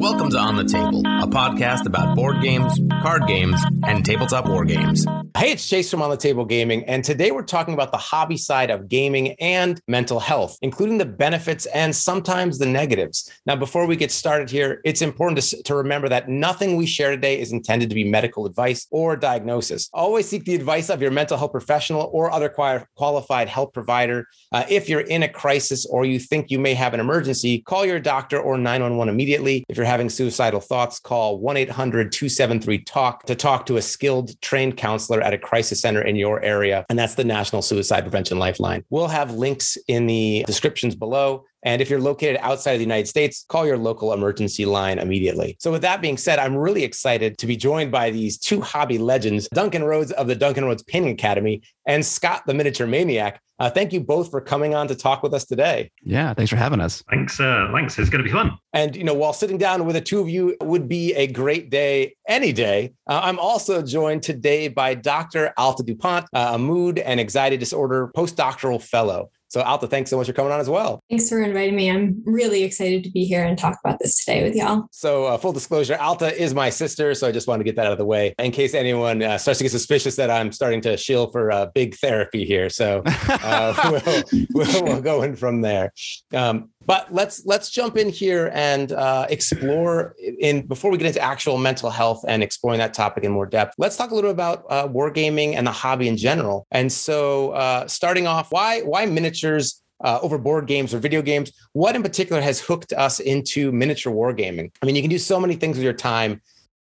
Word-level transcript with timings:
Welcome 0.00 0.30
to 0.30 0.38
On 0.38 0.56
the 0.56 0.64
Table, 0.64 1.00
a 1.00 1.26
podcast 1.26 1.84
about 1.84 2.16
board 2.16 2.40
games, 2.40 2.80
card 3.02 3.26
games, 3.26 3.60
and 3.84 4.02
tabletop 4.02 4.48
war 4.48 4.64
games. 4.64 5.04
Hey, 5.40 5.52
it's 5.52 5.66
Chase 5.66 5.90
from 5.90 6.02
On 6.02 6.10
the 6.10 6.18
Table 6.18 6.44
Gaming, 6.44 6.84
and 6.84 7.02
today 7.02 7.30
we're 7.30 7.40
talking 7.40 7.72
about 7.72 7.92
the 7.92 7.96
hobby 7.96 8.36
side 8.36 8.68
of 8.68 8.90
gaming 8.90 9.32
and 9.40 9.80
mental 9.88 10.20
health, 10.20 10.58
including 10.60 10.98
the 10.98 11.06
benefits 11.06 11.64
and 11.64 11.96
sometimes 11.96 12.58
the 12.58 12.66
negatives. 12.66 13.32
Now, 13.46 13.56
before 13.56 13.86
we 13.86 13.96
get 13.96 14.12
started 14.12 14.50
here, 14.50 14.82
it's 14.84 15.00
important 15.00 15.40
to, 15.40 15.62
to 15.62 15.74
remember 15.74 16.10
that 16.10 16.28
nothing 16.28 16.76
we 16.76 16.84
share 16.84 17.10
today 17.10 17.40
is 17.40 17.52
intended 17.52 17.88
to 17.88 17.94
be 17.94 18.04
medical 18.04 18.44
advice 18.44 18.86
or 18.90 19.16
diagnosis. 19.16 19.88
Always 19.94 20.28
seek 20.28 20.44
the 20.44 20.54
advice 20.54 20.90
of 20.90 21.00
your 21.00 21.10
mental 21.10 21.38
health 21.38 21.52
professional 21.52 22.10
or 22.12 22.30
other 22.30 22.50
qualified 22.50 23.48
health 23.48 23.72
provider. 23.72 24.26
Uh, 24.52 24.66
if 24.68 24.90
you're 24.90 25.00
in 25.00 25.22
a 25.22 25.28
crisis 25.28 25.86
or 25.86 26.04
you 26.04 26.18
think 26.18 26.50
you 26.50 26.58
may 26.58 26.74
have 26.74 26.92
an 26.92 27.00
emergency, 27.00 27.62
call 27.62 27.86
your 27.86 27.98
doctor 27.98 28.38
or 28.38 28.58
911 28.58 29.10
immediately. 29.10 29.64
If 29.70 29.78
you're 29.78 29.86
having 29.86 30.10
suicidal 30.10 30.60
thoughts, 30.60 31.00
call 31.00 31.38
1 31.38 31.56
800 31.56 32.12
273 32.12 32.84
TALK 32.84 33.22
to 33.24 33.34
talk 33.34 33.64
to 33.64 33.78
a 33.78 33.82
skilled, 33.82 34.38
trained 34.42 34.76
counselor 34.76 35.29
at 35.30 35.34
a 35.34 35.38
crisis 35.38 35.80
center 35.80 36.02
in 36.02 36.16
your 36.16 36.42
area. 36.42 36.84
And 36.88 36.98
that's 36.98 37.14
the 37.14 37.24
National 37.24 37.62
Suicide 37.62 38.02
Prevention 38.02 38.38
Lifeline. 38.38 38.84
We'll 38.90 39.08
have 39.08 39.34
links 39.34 39.78
in 39.86 40.06
the 40.06 40.44
descriptions 40.46 40.94
below. 40.94 41.44
And 41.62 41.82
if 41.82 41.90
you're 41.90 42.00
located 42.00 42.38
outside 42.40 42.72
of 42.72 42.78
the 42.78 42.84
United 42.84 43.08
States, 43.08 43.44
call 43.48 43.66
your 43.66 43.76
local 43.78 44.12
emergency 44.12 44.64
line 44.64 44.98
immediately. 44.98 45.56
So, 45.60 45.70
with 45.70 45.82
that 45.82 46.00
being 46.00 46.16
said, 46.16 46.38
I'm 46.38 46.56
really 46.56 46.84
excited 46.84 47.38
to 47.38 47.46
be 47.46 47.56
joined 47.56 47.90
by 47.90 48.10
these 48.10 48.38
two 48.38 48.60
hobby 48.60 48.98
legends, 48.98 49.48
Duncan 49.52 49.84
Rhodes 49.84 50.12
of 50.12 50.26
the 50.26 50.34
Duncan 50.34 50.64
Rhodes 50.64 50.82
Painting 50.82 51.12
Academy 51.12 51.62
and 51.86 52.04
Scott 52.04 52.42
the 52.46 52.54
Miniature 52.54 52.86
Maniac. 52.86 53.40
Uh, 53.58 53.68
thank 53.68 53.92
you 53.92 54.00
both 54.00 54.30
for 54.30 54.40
coming 54.40 54.74
on 54.74 54.88
to 54.88 54.94
talk 54.94 55.22
with 55.22 55.34
us 55.34 55.44
today. 55.44 55.90
Yeah, 56.02 56.32
thanks 56.32 56.48
for 56.48 56.56
having 56.56 56.80
us. 56.80 57.04
Thanks. 57.10 57.38
Uh, 57.38 57.68
thanks. 57.74 57.98
It's 57.98 58.08
going 58.08 58.24
to 58.24 58.28
be 58.28 58.32
fun. 58.32 58.52
And 58.72 58.96
you 58.96 59.04
know, 59.04 59.12
while 59.12 59.34
sitting 59.34 59.58
down 59.58 59.84
with 59.84 59.96
the 59.96 60.00
two 60.00 60.18
of 60.18 60.30
you 60.30 60.56
would 60.62 60.88
be 60.88 61.12
a 61.14 61.26
great 61.26 61.70
day 61.70 62.16
any 62.26 62.52
day. 62.52 62.94
Uh, 63.06 63.20
I'm 63.22 63.38
also 63.38 63.82
joined 63.82 64.22
today 64.22 64.68
by 64.68 64.94
Dr. 64.94 65.52
Alta 65.58 65.82
Dupont, 65.82 66.26
uh, 66.32 66.52
a 66.54 66.58
mood 66.58 66.98
and 66.98 67.20
anxiety 67.20 67.58
disorder 67.58 68.10
postdoctoral 68.16 68.82
fellow. 68.82 69.30
So, 69.50 69.62
Alta, 69.62 69.88
thanks 69.88 70.10
so 70.10 70.16
much 70.16 70.28
for 70.28 70.32
coming 70.32 70.52
on 70.52 70.60
as 70.60 70.70
well. 70.70 71.02
Thanks 71.10 71.28
for 71.28 71.42
inviting 71.42 71.74
me. 71.74 71.90
I'm 71.90 72.22
really 72.24 72.62
excited 72.62 73.02
to 73.02 73.10
be 73.10 73.24
here 73.24 73.44
and 73.44 73.58
talk 73.58 73.78
about 73.84 73.98
this 73.98 74.24
today 74.24 74.44
with 74.44 74.54
y'all. 74.54 74.86
So, 74.92 75.24
uh, 75.24 75.38
full 75.38 75.52
disclosure, 75.52 75.96
Alta 75.96 76.40
is 76.40 76.54
my 76.54 76.70
sister. 76.70 77.14
So, 77.14 77.26
I 77.26 77.32
just 77.32 77.48
wanted 77.48 77.58
to 77.58 77.64
get 77.64 77.74
that 77.74 77.86
out 77.86 77.92
of 77.92 77.98
the 77.98 78.04
way 78.04 78.32
in 78.38 78.52
case 78.52 78.74
anyone 78.74 79.22
uh, 79.22 79.38
starts 79.38 79.58
to 79.58 79.64
get 79.64 79.72
suspicious 79.72 80.14
that 80.16 80.30
I'm 80.30 80.52
starting 80.52 80.80
to 80.82 80.96
shill 80.96 81.32
for 81.32 81.50
uh, 81.50 81.66
big 81.74 81.96
therapy 81.96 82.44
here. 82.44 82.70
So, 82.70 83.02
uh, 83.04 84.00
we'll, 84.06 84.46
we'll, 84.54 84.84
we'll, 84.84 85.00
go 85.00 85.22
in 85.22 85.34
from 85.34 85.62
there. 85.62 85.92
Um, 86.32 86.70
but 86.86 87.12
let's 87.12 87.44
let's 87.44 87.70
jump 87.70 87.96
in 87.96 88.08
here 88.08 88.50
and 88.54 88.92
uh, 88.92 89.26
explore 89.28 90.16
in 90.18 90.66
before 90.66 90.90
we 90.90 90.96
get 90.98 91.06
into 91.06 91.20
actual 91.20 91.58
mental 91.58 91.90
health 91.90 92.24
and 92.26 92.42
exploring 92.42 92.78
that 92.78 92.94
topic 92.94 93.24
in 93.24 93.32
more 93.32 93.46
depth. 93.46 93.74
Let's 93.78 93.96
talk 93.96 94.10
a 94.10 94.14
little 94.14 94.30
bit 94.30 94.34
about 94.34 94.64
uh, 94.70 94.88
wargaming 94.88 95.54
and 95.54 95.66
the 95.66 95.72
hobby 95.72 96.08
in 96.08 96.16
general. 96.16 96.66
And 96.70 96.90
so, 96.90 97.50
uh, 97.50 97.86
starting 97.86 98.26
off, 98.26 98.50
why 98.50 98.80
why 98.80 99.04
miniatures 99.06 99.82
uh, 100.02 100.18
over 100.22 100.38
board 100.38 100.66
games 100.66 100.94
or 100.94 100.98
video 100.98 101.20
games? 101.20 101.52
What 101.74 101.94
in 101.96 102.02
particular 102.02 102.40
has 102.40 102.60
hooked 102.60 102.92
us 102.94 103.20
into 103.20 103.72
miniature 103.72 104.12
wargaming? 104.12 104.72
I 104.82 104.86
mean, 104.86 104.96
you 104.96 105.02
can 105.02 105.10
do 105.10 105.18
so 105.18 105.38
many 105.38 105.56
things 105.56 105.76
with 105.76 105.84
your 105.84 105.92
time. 105.92 106.40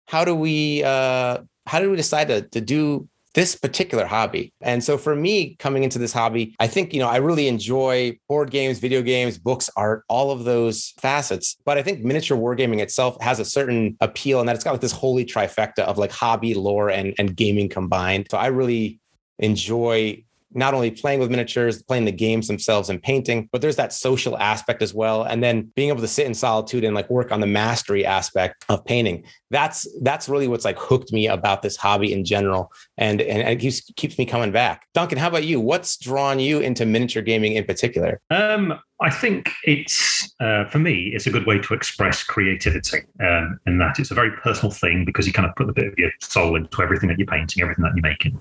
How 0.07 0.23
do 0.23 0.35
we 0.35 0.83
uh, 0.83 1.39
how 1.65 1.79
do 1.79 1.89
we 1.89 1.95
decide 1.95 2.27
to, 2.27 2.41
to 2.41 2.61
do 2.61 3.07
this 3.39 3.55
particular 3.55 4.05
hobby. 4.05 4.51
And 4.59 4.83
so 4.83 4.97
for 4.97 5.15
me, 5.15 5.55
coming 5.59 5.85
into 5.85 5.97
this 5.97 6.11
hobby, 6.11 6.57
I 6.59 6.67
think, 6.67 6.93
you 6.93 6.99
know, 6.99 7.07
I 7.07 7.15
really 7.15 7.47
enjoy 7.47 8.19
board 8.27 8.51
games, 8.51 8.79
video 8.79 9.01
games, 9.01 9.37
books, 9.37 9.69
art, 9.77 10.03
all 10.09 10.31
of 10.31 10.43
those 10.43 10.93
facets. 10.97 11.55
But 11.63 11.77
I 11.77 11.81
think 11.81 12.01
miniature 12.03 12.37
wargaming 12.37 12.81
itself 12.81 13.15
has 13.21 13.39
a 13.39 13.45
certain 13.45 13.95
appeal 14.01 14.41
and 14.41 14.49
that 14.49 14.55
it's 14.55 14.65
got 14.65 14.71
like 14.71 14.81
this 14.81 14.91
holy 14.91 15.23
trifecta 15.23 15.83
of 15.83 15.97
like 15.97 16.11
hobby, 16.11 16.53
lore, 16.53 16.89
and, 16.89 17.13
and 17.17 17.33
gaming 17.33 17.69
combined. 17.69 18.27
So 18.29 18.37
I 18.37 18.47
really 18.47 18.99
enjoy 19.37 20.21
not 20.51 20.73
only 20.73 20.91
playing 20.91 21.19
with 21.19 21.29
miniatures, 21.29 21.83
playing 21.83 22.05
the 22.05 22.11
games 22.11 22.47
themselves 22.47 22.89
and 22.89 23.01
painting, 23.01 23.47
but 23.51 23.61
there's 23.61 23.75
that 23.75 23.93
social 23.93 24.37
aspect 24.37 24.81
as 24.81 24.93
well. 24.93 25.23
And 25.23 25.43
then 25.43 25.71
being 25.75 25.89
able 25.89 26.01
to 26.01 26.07
sit 26.07 26.25
in 26.25 26.33
solitude 26.33 26.83
and 26.83 26.95
like 26.95 27.09
work 27.09 27.31
on 27.31 27.39
the 27.39 27.47
mastery 27.47 28.05
aspect 28.05 28.65
of 28.69 28.83
painting. 28.85 29.23
That's 29.51 29.87
that's 30.01 30.29
really 30.29 30.47
what's 30.47 30.65
like 30.65 30.77
hooked 30.79 31.13
me 31.13 31.27
about 31.27 31.61
this 31.61 31.75
hobby 31.75 32.13
in 32.13 32.25
general. 32.25 32.71
And 32.97 33.21
and 33.21 33.47
it 33.47 33.59
keeps 33.59 33.81
keeps 33.95 34.17
me 34.17 34.25
coming 34.25 34.51
back. 34.51 34.87
Duncan, 34.93 35.17
how 35.17 35.27
about 35.27 35.45
you? 35.45 35.59
What's 35.59 35.97
drawn 35.97 36.39
you 36.39 36.59
into 36.59 36.85
miniature 36.85 37.21
gaming 37.21 37.53
in 37.53 37.65
particular? 37.65 38.19
Um, 38.29 38.79
I 39.01 39.09
think 39.09 39.51
it's 39.63 40.33
uh, 40.41 40.65
for 40.65 40.79
me, 40.79 41.11
it's 41.13 41.25
a 41.25 41.31
good 41.31 41.45
way 41.45 41.59
to 41.59 41.73
express 41.73 42.21
creativity, 42.21 42.99
um, 43.21 43.59
in 43.65 43.77
that 43.77 43.97
it's 43.97 44.11
a 44.11 44.13
very 44.13 44.31
personal 44.31 44.71
thing 44.71 45.05
because 45.05 45.25
you 45.25 45.31
kind 45.31 45.47
of 45.47 45.55
put 45.55 45.69
a 45.69 45.73
bit 45.73 45.87
of 45.87 45.97
your 45.97 46.11
soul 46.21 46.55
into 46.55 46.81
everything 46.81 47.07
that 47.07 47.17
you're 47.17 47.27
painting, 47.27 47.61
everything 47.61 47.83
that 47.83 47.93
you're 47.95 48.09
making, 48.09 48.39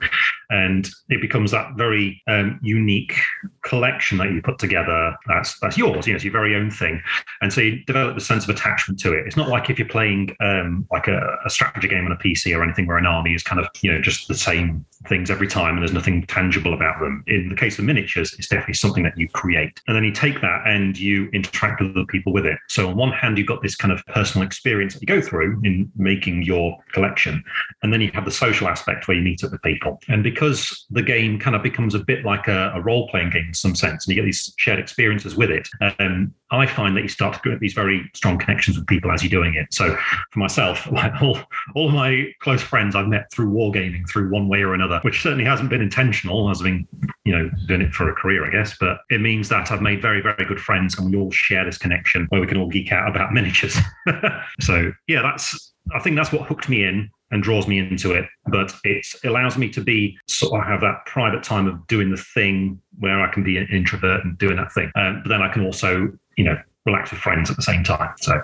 and 0.50 0.90
it 1.10 1.20
becomes 1.20 1.52
that 1.52 1.74
very 1.76 2.20
um, 2.26 2.58
unique 2.62 3.14
collection 3.62 4.18
that 4.18 4.32
you 4.32 4.42
put 4.42 4.58
together. 4.58 5.16
That's 5.28 5.58
that's 5.60 5.78
yours, 5.78 6.06
you 6.06 6.12
know, 6.12 6.16
it's 6.16 6.24
your 6.24 6.32
very 6.32 6.56
own 6.56 6.72
thing, 6.72 7.00
and 7.40 7.52
so 7.52 7.60
you 7.60 7.84
develop 7.84 8.16
a 8.16 8.20
sense 8.20 8.42
of 8.42 8.50
attachment 8.50 8.98
to 9.00 9.12
it. 9.12 9.26
It's 9.26 9.36
not 9.36 9.48
like 9.48 9.70
if 9.70 9.78
you're 9.78 9.88
playing 9.88 10.34
um, 10.40 10.86
like 10.90 11.06
a, 11.06 11.38
a 11.44 11.50
strategy 11.50 11.86
game 11.86 12.04
on 12.04 12.12
a 12.12 12.16
PC 12.16 12.56
or 12.56 12.64
anything 12.64 12.86
where 12.88 12.98
an 12.98 13.06
army 13.06 13.34
is 13.34 13.44
kind 13.44 13.60
of 13.60 13.68
you 13.82 13.92
know 13.92 14.00
just 14.00 14.26
the 14.26 14.34
same 14.34 14.84
things 15.06 15.30
every 15.30 15.46
time 15.46 15.74
and 15.74 15.82
there's 15.82 15.92
nothing 15.92 16.26
tangible 16.26 16.74
about 16.74 16.98
them. 17.00 17.22
In 17.26 17.48
the 17.48 17.56
case 17.56 17.78
of 17.78 17.84
miniatures, 17.84 18.34
it's 18.38 18.48
definitely 18.48 18.74
something 18.74 19.02
that 19.04 19.16
you 19.16 19.28
create, 19.28 19.80
and 19.86 19.96
then 19.96 20.04
you 20.04 20.12
take 20.12 20.40
that 20.40 20.62
and 20.66 20.98
you 20.98 21.28
interact 21.32 21.80
with 21.80 21.96
other 21.96 22.06
people 22.06 22.32
with 22.32 22.46
it. 22.46 22.58
So 22.68 22.88
on 22.88 22.96
one 22.96 23.12
hand, 23.12 23.38
you've 23.38 23.46
got 23.46 23.62
this 23.62 23.76
kind 23.76 23.92
of 23.92 24.04
personal 24.06 24.46
experience 24.46 24.94
that 24.94 25.02
you 25.02 25.06
go 25.06 25.20
through 25.20 25.60
in 25.64 25.90
making 25.96 26.42
your 26.42 26.76
collection, 26.92 27.42
and 27.82 27.92
then 27.92 28.00
you 28.00 28.10
have 28.14 28.24
the 28.24 28.30
social 28.30 28.68
aspect 28.68 29.08
where 29.08 29.16
you 29.16 29.22
meet 29.22 29.44
up 29.44 29.52
with 29.52 29.62
people. 29.62 30.00
And 30.08 30.22
because 30.22 30.86
the 30.90 31.02
game 31.02 31.38
kind 31.38 31.54
of 31.54 31.62
becomes 31.62 31.94
a 31.94 32.00
bit 32.00 32.24
like 32.24 32.48
a, 32.48 32.72
a 32.74 32.80
role 32.80 33.08
playing 33.08 33.30
game 33.30 33.46
in 33.48 33.54
some 33.54 33.74
sense, 33.74 34.06
and 34.06 34.14
you 34.14 34.20
get 34.20 34.26
these 34.26 34.52
shared 34.58 34.78
experiences 34.78 35.36
with 35.36 35.50
it, 35.50 35.68
um, 35.98 36.34
I 36.50 36.66
find 36.66 36.96
that 36.96 37.02
you 37.02 37.08
start 37.08 37.34
to 37.34 37.50
get 37.50 37.60
these 37.60 37.74
very 37.74 38.10
strong 38.14 38.38
connections 38.38 38.78
with 38.78 38.86
people 38.86 39.10
as 39.10 39.22
you're 39.22 39.30
doing 39.30 39.54
it. 39.54 39.72
So 39.72 39.96
for 40.30 40.38
myself, 40.38 40.90
like 40.92 41.20
all, 41.20 41.38
all 41.74 41.88
of 41.88 41.94
my 41.94 42.32
close 42.40 42.62
friends 42.62 42.94
I've 42.94 43.08
met 43.08 43.30
through 43.32 43.50
wargaming 43.52 44.08
through 44.08 44.30
one 44.30 44.48
way 44.48 44.62
or 44.62 44.74
another, 44.74 44.87
which 45.02 45.22
certainly 45.22 45.44
hasn't 45.44 45.70
been 45.70 45.82
intentional, 45.82 46.50
as 46.50 46.62
been, 46.62 46.86
you 47.24 47.36
know, 47.36 47.50
doing 47.66 47.82
it 47.82 47.92
for 47.92 48.10
a 48.10 48.14
career, 48.14 48.46
I 48.46 48.50
guess. 48.50 48.76
But 48.78 48.98
it 49.10 49.20
means 49.20 49.48
that 49.48 49.70
I've 49.70 49.82
made 49.82 50.02
very, 50.02 50.20
very 50.20 50.44
good 50.44 50.60
friends 50.60 50.98
and 50.98 51.10
we 51.10 51.18
all 51.18 51.30
share 51.30 51.64
this 51.64 51.78
connection 51.78 52.26
where 52.30 52.40
we 52.40 52.46
can 52.46 52.56
all 52.56 52.68
geek 52.68 52.92
out 52.92 53.08
about 53.08 53.32
miniatures. 53.32 53.76
so 54.60 54.92
yeah, 55.06 55.22
that's 55.22 55.72
I 55.94 56.00
think 56.00 56.16
that's 56.16 56.32
what 56.32 56.42
hooked 56.46 56.68
me 56.68 56.84
in 56.84 57.10
and 57.30 57.42
draws 57.42 57.68
me 57.68 57.78
into 57.78 58.12
it. 58.12 58.26
But 58.46 58.74
it 58.84 59.06
allows 59.24 59.58
me 59.58 59.68
to 59.70 59.80
be 59.80 60.18
sort 60.28 60.58
of 60.58 60.66
have 60.66 60.80
that 60.80 61.04
private 61.06 61.42
time 61.42 61.66
of 61.66 61.86
doing 61.86 62.10
the 62.10 62.16
thing 62.16 62.80
where 62.98 63.20
I 63.20 63.32
can 63.32 63.42
be 63.42 63.56
an 63.56 63.68
introvert 63.70 64.24
and 64.24 64.36
doing 64.38 64.56
that 64.56 64.72
thing. 64.72 64.90
Um, 64.96 65.20
but 65.22 65.28
then 65.28 65.42
I 65.42 65.52
can 65.52 65.64
also, 65.64 66.10
you 66.36 66.44
know, 66.44 66.56
relax 66.86 67.10
with 67.10 67.20
friends 67.20 67.50
at 67.50 67.56
the 67.56 67.62
same 67.62 67.84
time. 67.84 68.14
So 68.20 68.40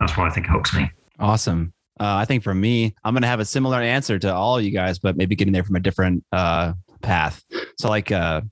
that's 0.00 0.16
why 0.16 0.26
I 0.26 0.30
think 0.30 0.46
it 0.46 0.50
hooks 0.50 0.74
me. 0.74 0.90
Awesome. 1.18 1.72
Uh, 1.98 2.16
I 2.16 2.24
think 2.24 2.42
for 2.42 2.54
me, 2.54 2.94
I'm 3.04 3.14
going 3.14 3.22
to 3.22 3.28
have 3.28 3.40
a 3.40 3.44
similar 3.44 3.80
answer 3.80 4.18
to 4.18 4.34
all 4.34 4.60
you 4.60 4.70
guys, 4.70 4.98
but 4.98 5.16
maybe 5.16 5.34
getting 5.34 5.52
there 5.52 5.64
from 5.64 5.76
a 5.76 5.80
different 5.80 6.24
uh, 6.32 6.74
path. 7.02 7.42
So, 7.78 7.88
like, 7.88 8.12
uh, 8.12 8.42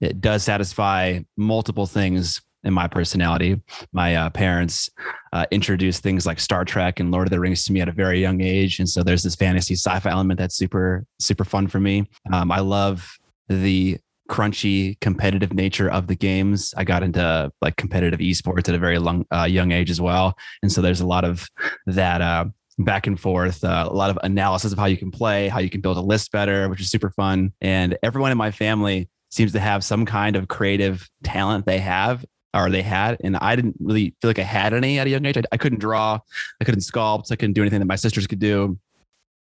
it 0.00 0.20
does 0.20 0.42
satisfy 0.42 1.20
multiple 1.36 1.86
things 1.86 2.42
in 2.64 2.72
my 2.72 2.88
personality. 2.88 3.60
My 3.92 4.16
uh, 4.16 4.30
parents 4.30 4.90
uh, 5.32 5.46
introduced 5.50 6.02
things 6.02 6.26
like 6.26 6.40
Star 6.40 6.64
Trek 6.64 6.98
and 6.98 7.10
Lord 7.10 7.26
of 7.26 7.30
the 7.30 7.40
Rings 7.40 7.64
to 7.66 7.72
me 7.72 7.80
at 7.80 7.88
a 7.88 7.92
very 7.92 8.20
young 8.20 8.40
age, 8.40 8.78
and 8.78 8.88
so 8.88 9.02
there's 9.02 9.22
this 9.22 9.34
fantasy 9.34 9.74
sci-fi 9.74 10.10
element 10.10 10.38
that's 10.38 10.56
super 10.56 11.04
super 11.18 11.44
fun 11.44 11.68
for 11.68 11.80
me. 11.80 12.08
Um, 12.32 12.50
I 12.50 12.60
love 12.60 13.18
the 13.48 13.98
crunchy 14.30 14.98
competitive 15.00 15.52
nature 15.52 15.90
of 15.90 16.06
the 16.06 16.16
games. 16.16 16.72
I 16.76 16.84
got 16.84 17.02
into 17.02 17.52
like 17.60 17.76
competitive 17.76 18.20
esports 18.20 18.68
at 18.70 18.74
a 18.74 18.78
very 18.78 18.98
long, 18.98 19.26
uh, 19.30 19.44
young 19.44 19.72
age 19.72 19.90
as 19.90 20.00
well, 20.00 20.34
and 20.62 20.72
so 20.72 20.80
there's 20.80 21.02
a 21.02 21.06
lot 21.06 21.24
of 21.24 21.46
that 21.86 22.20
uh, 22.20 22.46
back 22.78 23.06
and 23.06 23.18
forth, 23.18 23.62
uh, 23.62 23.88
a 23.88 23.94
lot 23.94 24.10
of 24.10 24.18
analysis 24.22 24.72
of 24.72 24.78
how 24.78 24.86
you 24.86 24.96
can 24.96 25.10
play, 25.10 25.48
how 25.48 25.60
you 25.60 25.70
can 25.70 25.80
build 25.80 25.96
a 25.96 26.00
list 26.00 26.32
better, 26.32 26.68
which 26.68 26.80
is 26.80 26.90
super 26.90 27.10
fun. 27.10 27.52
And 27.60 27.96
everyone 28.02 28.32
in 28.32 28.38
my 28.38 28.50
family 28.50 29.08
seems 29.30 29.52
to 29.52 29.60
have 29.60 29.84
some 29.84 30.04
kind 30.06 30.36
of 30.36 30.48
creative 30.48 31.08
talent 31.22 31.66
they 31.66 31.78
have 31.78 32.24
or 32.52 32.70
they 32.70 32.82
had. 32.82 33.18
And 33.22 33.36
I 33.36 33.56
didn't 33.56 33.76
really 33.80 34.14
feel 34.20 34.28
like 34.28 34.38
I 34.38 34.42
had 34.42 34.74
any 34.74 34.98
at 34.98 35.06
a 35.06 35.10
young 35.10 35.24
age. 35.24 35.36
I, 35.36 35.42
I 35.52 35.56
couldn't 35.56 35.80
draw, 35.80 36.18
I 36.60 36.64
couldn't 36.64 36.80
sculpt, 36.80 37.30
I 37.30 37.36
couldn't 37.36 37.54
do 37.54 37.62
anything 37.62 37.80
that 37.80 37.86
my 37.86 37.96
sisters 37.96 38.26
could 38.26 38.38
do. 38.38 38.78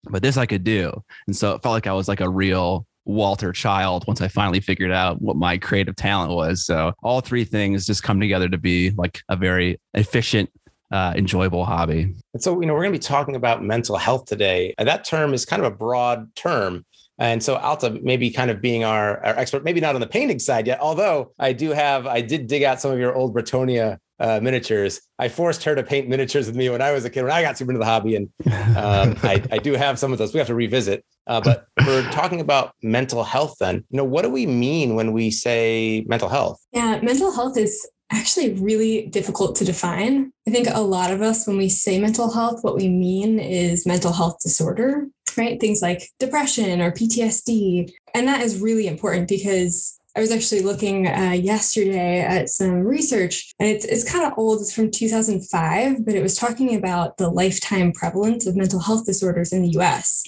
But 0.10 0.22
this 0.22 0.36
I 0.36 0.46
could 0.46 0.64
do. 0.64 1.02
And 1.28 1.36
so 1.36 1.54
it 1.54 1.64
felt 1.64 1.74
like 1.74 1.88
I 1.88 1.94
was 1.94 2.08
like 2.08 2.22
a 2.22 2.30
real 2.30 2.86
Walter 3.06 3.52
child 3.52 4.06
once 4.08 4.22
I 4.22 4.28
finally 4.28 4.60
figured 4.60 4.92
out 4.92 5.22
what 5.22 5.36
my 5.36 5.58
creative 5.58 5.96
talent 5.96 6.32
was. 6.32 6.66
So 6.66 6.94
all 7.04 7.22
three 7.22 7.46
things 7.46 7.86
just 7.86 8.04
come 8.04 8.20
together 8.20 8.50
to 8.50 8.58
be 8.58 8.92
like 8.92 9.22
a 9.30 9.36
very 9.36 9.80
efficient 9.94 10.50
uh, 10.94 11.12
enjoyable 11.16 11.66
hobby. 11.66 12.14
And 12.34 12.42
so, 12.42 12.62
you 12.62 12.68
know, 12.68 12.74
we're 12.74 12.84
going 12.84 12.94
to 12.94 13.00
be 13.00 13.04
talking 13.04 13.36
about 13.36 13.64
mental 13.64 13.98
health 13.98 14.26
today. 14.26 14.76
And 14.78 14.88
that 14.88 15.04
term 15.04 15.34
is 15.34 15.44
kind 15.44 15.60
of 15.60 15.74
a 15.74 15.76
broad 15.76 16.34
term. 16.36 16.86
And 17.18 17.42
so 17.42 17.56
Alta 17.56 18.00
maybe 18.04 18.30
kind 18.30 18.52
of 18.52 18.62
being 18.62 18.84
our, 18.84 19.24
our 19.26 19.38
expert, 19.38 19.64
maybe 19.64 19.82
not 19.82 19.96
on 19.96 20.02
the 20.02 20.08
painting 20.08 20.38
side 20.38 20.68
yet, 20.68 20.80
although 20.80 21.34
I 21.40 21.54
do 21.54 21.72
have, 21.72 22.06
I 22.06 22.22
did 22.22 22.46
dig 22.46 22.62
out 22.62 22.80
some 22.80 22.92
of 22.92 23.00
your 23.00 23.16
old 23.16 23.36
Bretonnia 23.36 23.98
uh, 24.20 24.40
miniatures. 24.42 25.02
I 25.18 25.30
forced 25.30 25.64
her 25.64 25.74
to 25.74 25.84
paint 25.84 26.08
miniatures 26.08 26.46
with 26.46 26.56
me 26.56 26.70
when 26.70 26.82
I 26.82 26.92
was 26.92 27.06
a 27.06 27.10
kid. 27.10 27.24
When 27.24 27.32
I 27.32 27.42
got 27.42 27.58
super 27.58 27.72
into 27.72 27.80
the 27.80 27.86
hobby, 27.86 28.16
and 28.16 28.30
um, 28.78 29.18
I, 29.24 29.44
I, 29.52 29.58
do 29.58 29.74
have 29.74 29.98
some 29.98 30.12
of 30.12 30.20
those. 30.20 30.34
We 30.34 30.38
have 30.38 30.48
to 30.48 30.56
revisit. 30.56 31.04
Uh, 31.26 31.42
but 31.42 31.66
we're 31.86 32.10
talking 32.12 32.40
about 32.40 32.74
mental 32.82 33.24
health. 33.24 33.56
Then, 33.60 33.84
you 33.90 33.98
know, 33.98 34.04
what 34.04 34.22
do 34.22 34.30
we 34.30 34.46
mean 34.46 34.96
when 34.96 35.12
we 35.12 35.32
say 35.32 36.06
mental 36.08 36.30
health? 36.30 36.60
Yeah, 36.72 37.00
mental 37.02 37.34
health 37.34 37.58
is 37.58 37.90
actually 38.14 38.54
really 38.54 39.08
difficult 39.08 39.56
to 39.58 39.66
define. 39.66 40.32
I 40.48 40.52
think 40.52 40.68
a 40.70 40.82
lot 40.82 41.12
of 41.12 41.22
us, 41.22 41.48
when 41.48 41.58
we 41.58 41.70
say 41.70 42.00
mental 42.00 42.32
health, 42.32 42.64
what 42.64 42.76
we 42.76 42.90
mean 42.90 43.40
is 43.40 43.86
mental 43.86 44.14
health 44.14 44.38
disorder, 44.42 45.08
right? 45.38 45.60
Things 45.60 45.82
like 45.82 46.10
depression 46.20 46.82
or 46.82 46.92
PTSD. 46.92 47.92
And 48.14 48.28
that 48.28 48.42
is 48.42 48.60
really 48.60 48.88
important 48.88 49.28
because 49.28 50.00
I 50.16 50.20
was 50.20 50.32
actually 50.32 50.62
looking 50.62 51.08
uh, 51.08 51.32
yesterday 51.32 52.20
at 52.20 52.50
some 52.50 52.84
research, 52.86 53.52
and 53.60 53.68
it's 53.68 53.84
it's 53.84 54.10
kind 54.10 54.26
of 54.26 54.38
old. 54.38 54.62
It's 54.62 54.74
from 54.74 54.92
2005, 54.92 56.06
but 56.06 56.14
it 56.14 56.22
was 56.22 56.36
talking 56.36 56.76
about 56.76 57.18
the 57.18 57.30
lifetime 57.30 57.92
prevalence 57.94 58.46
of 58.46 58.56
mental 58.56 58.80
health 58.80 59.08
disorders 59.08 59.52
in 59.52 59.64
the 59.64 59.72
U.S. 59.72 60.24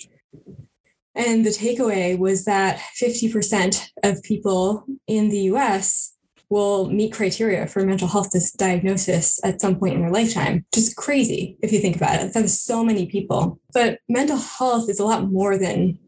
And 1.13 1.45
the 1.45 1.51
takeaway 1.51 2.17
was 2.17 2.45
that 2.45 2.79
50% 3.01 3.89
of 4.03 4.23
people 4.23 4.85
in 5.07 5.29
the 5.29 5.41
U.S. 5.41 6.14
will 6.49 6.89
meet 6.89 7.13
criteria 7.13 7.67
for 7.67 7.85
mental 7.85 8.07
health 8.07 8.31
diagnosis 8.57 9.39
at 9.43 9.61
some 9.61 9.77
point 9.77 9.95
in 9.95 10.01
their 10.01 10.11
lifetime. 10.11 10.65
Just 10.73 10.95
crazy 10.95 11.57
if 11.61 11.71
you 11.71 11.79
think 11.79 11.95
about 11.95 12.21
it. 12.21 12.33
That's 12.33 12.59
so 12.59 12.83
many 12.83 13.05
people. 13.05 13.59
But 13.73 13.99
mental 14.07 14.37
health 14.37 14.89
is 14.89 14.99
a 14.99 15.05
lot 15.05 15.31
more 15.31 15.57
than 15.57 15.99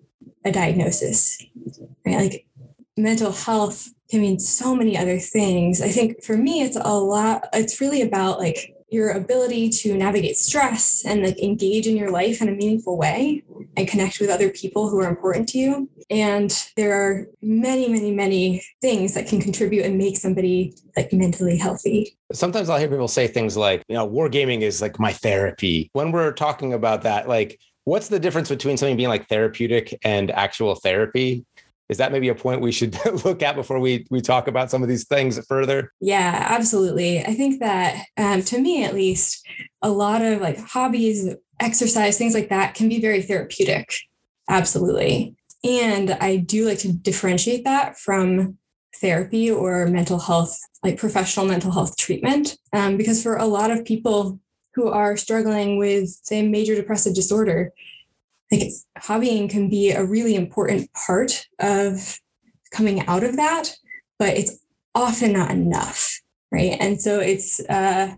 a 0.45 0.51
diagnosis. 0.51 1.43
Right? 2.05 2.17
Like 2.17 2.45
mental 2.95 3.31
health 3.31 3.89
can 4.09 4.21
mean 4.21 4.39
so 4.39 4.75
many 4.75 4.97
other 4.97 5.19
things. 5.19 5.81
I 5.81 5.89
think 5.89 6.23
for 6.23 6.37
me, 6.37 6.61
it's 6.61 6.77
a 6.79 6.97
lot, 6.97 7.47
it's 7.53 7.81
really 7.81 8.01
about 8.01 8.39
like 8.39 8.73
your 8.89 9.11
ability 9.11 9.69
to 9.69 9.97
navigate 9.97 10.37
stress 10.37 11.03
and 11.05 11.21
like 11.21 11.37
engage 11.39 11.87
in 11.87 11.97
your 11.97 12.09
life 12.09 12.41
in 12.41 12.47
a 12.47 12.53
meaningful 12.53 12.97
way 12.97 13.43
and 13.75 13.87
connect 13.87 14.19
with 14.19 14.29
other 14.29 14.49
people 14.49 14.89
who 14.89 14.99
are 14.99 15.09
important 15.09 15.49
to 15.49 15.57
you. 15.57 15.89
And 16.09 16.51
there 16.75 16.93
are 16.93 17.27
many, 17.41 17.89
many, 17.89 18.11
many 18.11 18.63
things 18.81 19.13
that 19.13 19.27
can 19.27 19.41
contribute 19.41 19.85
and 19.85 19.97
make 19.97 20.17
somebody 20.17 20.73
like 20.95 21.11
mentally 21.11 21.57
healthy. 21.57 22.17
Sometimes 22.31 22.69
I'll 22.69 22.79
hear 22.79 22.87
people 22.87 23.07
say 23.07 23.27
things 23.27 23.57
like, 23.57 23.83
you 23.87 23.95
know, 23.95 24.07
wargaming 24.07 24.61
is 24.61 24.81
like 24.81 24.99
my 24.99 25.11
therapy. 25.11 25.89
When 25.93 26.11
we're 26.11 26.31
talking 26.31 26.73
about 26.73 27.01
that, 27.01 27.27
like, 27.27 27.59
what's 27.83 28.07
the 28.07 28.19
difference 28.19 28.49
between 28.49 28.77
something 28.77 28.95
being 28.97 29.09
like 29.09 29.27
therapeutic 29.27 29.97
and 30.03 30.31
actual 30.31 30.75
therapy? 30.75 31.45
is 31.89 31.97
that 31.97 32.11
maybe 32.11 32.27
a 32.27 32.35
point 32.35 32.61
we 32.61 32.71
should 32.71 32.97
look 33.25 33.41
at 33.41 33.55
before 33.55 33.79
we 33.79 34.05
we 34.09 34.21
talk 34.21 34.47
about 34.47 34.69
some 34.69 34.83
of 34.83 34.89
these 34.89 35.05
things 35.05 35.39
further 35.47 35.93
yeah 36.01 36.47
absolutely 36.49 37.21
i 37.21 37.33
think 37.33 37.59
that 37.59 38.05
um, 38.17 38.41
to 38.41 38.59
me 38.59 38.83
at 38.83 38.93
least 38.93 39.47
a 39.81 39.89
lot 39.89 40.21
of 40.21 40.41
like 40.41 40.59
hobbies 40.59 41.33
exercise 41.59 42.17
things 42.17 42.33
like 42.33 42.49
that 42.49 42.73
can 42.73 42.89
be 42.89 42.99
very 42.99 43.21
therapeutic 43.21 43.93
absolutely 44.49 45.36
and 45.63 46.11
i 46.11 46.35
do 46.35 46.67
like 46.67 46.79
to 46.79 46.91
differentiate 46.91 47.63
that 47.63 47.97
from 47.97 48.57
therapy 48.99 49.49
or 49.51 49.87
mental 49.87 50.19
health 50.19 50.57
like 50.83 50.97
professional 50.97 51.45
mental 51.45 51.71
health 51.71 51.95
treatment 51.97 52.57
um, 52.73 52.97
because 52.97 53.21
for 53.21 53.35
a 53.35 53.45
lot 53.45 53.69
of 53.69 53.85
people 53.85 54.39
who 54.73 54.87
are 54.87 55.17
struggling 55.17 55.77
with 55.77 56.07
say 56.23 56.47
major 56.47 56.75
depressive 56.75 57.13
disorder 57.13 57.71
like 58.51 58.71
hobbying 58.99 59.49
can 59.49 59.69
be 59.69 59.91
a 59.91 60.03
really 60.03 60.35
important 60.35 60.91
part 60.93 61.45
of 61.59 62.19
coming 62.71 63.05
out 63.07 63.23
of 63.23 63.35
that, 63.37 63.69
but 64.19 64.37
it's 64.37 64.59
often 64.95 65.33
not 65.33 65.51
enough, 65.51 66.21
right? 66.51 66.77
And 66.79 67.01
so 67.01 67.19
it's 67.19 67.59
uh, 67.61 68.15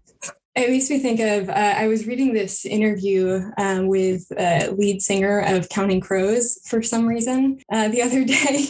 it 0.60 0.70
makes 0.70 0.90
me 0.90 1.00
think 1.00 1.20
of 1.20 1.50
uh, 1.50 1.54
I 1.54 1.88
was 1.88 2.06
reading 2.06 2.34
this 2.34 2.66
interview 2.66 3.50
um, 3.58 3.88
with 3.88 4.32
a 4.38 4.72
lead 4.72 5.02
singer 5.02 5.40
of 5.46 5.70
Counting 5.70 6.02
Crows 6.02 6.60
for 6.66 6.82
some 6.82 7.08
reason 7.08 7.60
uh, 7.72 7.88
the 7.88 8.02
other 8.04 8.24
day, 8.24 8.68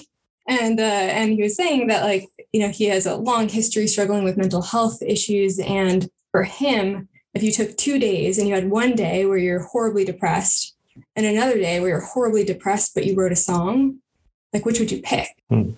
and 0.47 0.79
uh, 0.79 0.83
and 0.83 1.33
he 1.33 1.43
was 1.43 1.55
saying 1.55 1.87
that 1.87 2.03
like 2.03 2.29
you 2.51 2.61
know 2.61 2.69
he 2.69 2.85
has 2.85 3.05
a 3.05 3.15
long 3.15 3.49
history 3.49 3.87
struggling 3.87 4.23
with 4.23 4.37
mental 4.37 4.61
health 4.61 5.01
issues, 5.01 5.59
and 5.59 6.09
for 6.31 6.43
him, 6.43 7.09
if 7.33 7.43
you 7.43 7.51
took 7.51 7.75
two 7.77 7.99
days 7.99 8.37
and 8.37 8.47
you 8.47 8.53
had 8.53 8.69
one 8.69 8.93
day 8.93 9.25
where 9.25 9.37
you're 9.37 9.63
horribly 9.63 10.05
depressed 10.05 10.75
and 11.15 11.25
another 11.25 11.55
day 11.55 11.79
where 11.79 11.89
you're 11.89 11.99
horribly 12.01 12.43
depressed 12.43 12.93
but 12.93 13.05
you 13.05 13.15
wrote 13.15 13.31
a 13.31 13.35
song 13.35 13.99
like 14.53 14.65
which 14.65 14.79
would 14.79 14.91
you 14.91 15.01
pick? 15.01 15.27
Hmm. 15.49 15.71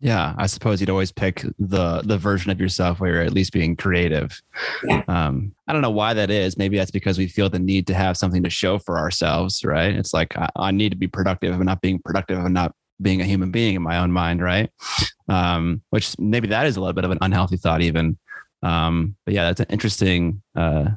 Yeah 0.00 0.34
i 0.36 0.46
suppose 0.46 0.80
you'd 0.80 0.90
always 0.90 1.12
pick 1.12 1.42
the 1.58 2.02
the 2.02 2.18
version 2.18 2.50
of 2.50 2.60
yourself 2.60 3.00
where 3.00 3.14
you're 3.14 3.22
at 3.22 3.32
least 3.32 3.52
being 3.52 3.74
creative 3.74 4.40
yeah. 4.84 5.02
um 5.08 5.54
i 5.68 5.72
don't 5.72 5.82
know 5.82 5.90
why 5.90 6.12
that 6.12 6.30
is 6.30 6.58
maybe 6.58 6.76
that's 6.76 6.90
because 6.90 7.16
we 7.18 7.26
feel 7.26 7.48
the 7.48 7.58
need 7.58 7.86
to 7.86 7.94
have 7.94 8.16
something 8.16 8.42
to 8.42 8.50
show 8.50 8.78
for 8.78 8.98
ourselves 8.98 9.64
right 9.64 9.94
it's 9.94 10.12
like 10.12 10.36
i, 10.36 10.48
I 10.56 10.70
need 10.70 10.90
to 10.90 10.96
be 10.96 11.08
productive 11.08 11.54
i'm 11.54 11.64
not 11.64 11.80
being 11.80 11.98
productive 11.98 12.38
i'm 12.38 12.52
not 12.52 12.74
being 13.00 13.20
a 13.20 13.24
human 13.24 13.50
being 13.50 13.74
in 13.74 13.82
my 13.82 13.98
own 13.98 14.12
mind 14.12 14.42
right 14.42 14.70
um 15.28 15.82
which 15.90 16.18
maybe 16.18 16.48
that 16.48 16.66
is 16.66 16.76
a 16.76 16.80
little 16.80 16.94
bit 16.94 17.04
of 17.04 17.10
an 17.10 17.18
unhealthy 17.20 17.56
thought 17.56 17.80
even 17.80 18.18
um 18.62 19.16
but 19.24 19.34
yeah 19.34 19.44
that's 19.44 19.60
an 19.60 19.66
interesting 19.70 20.42
uh 20.56 20.88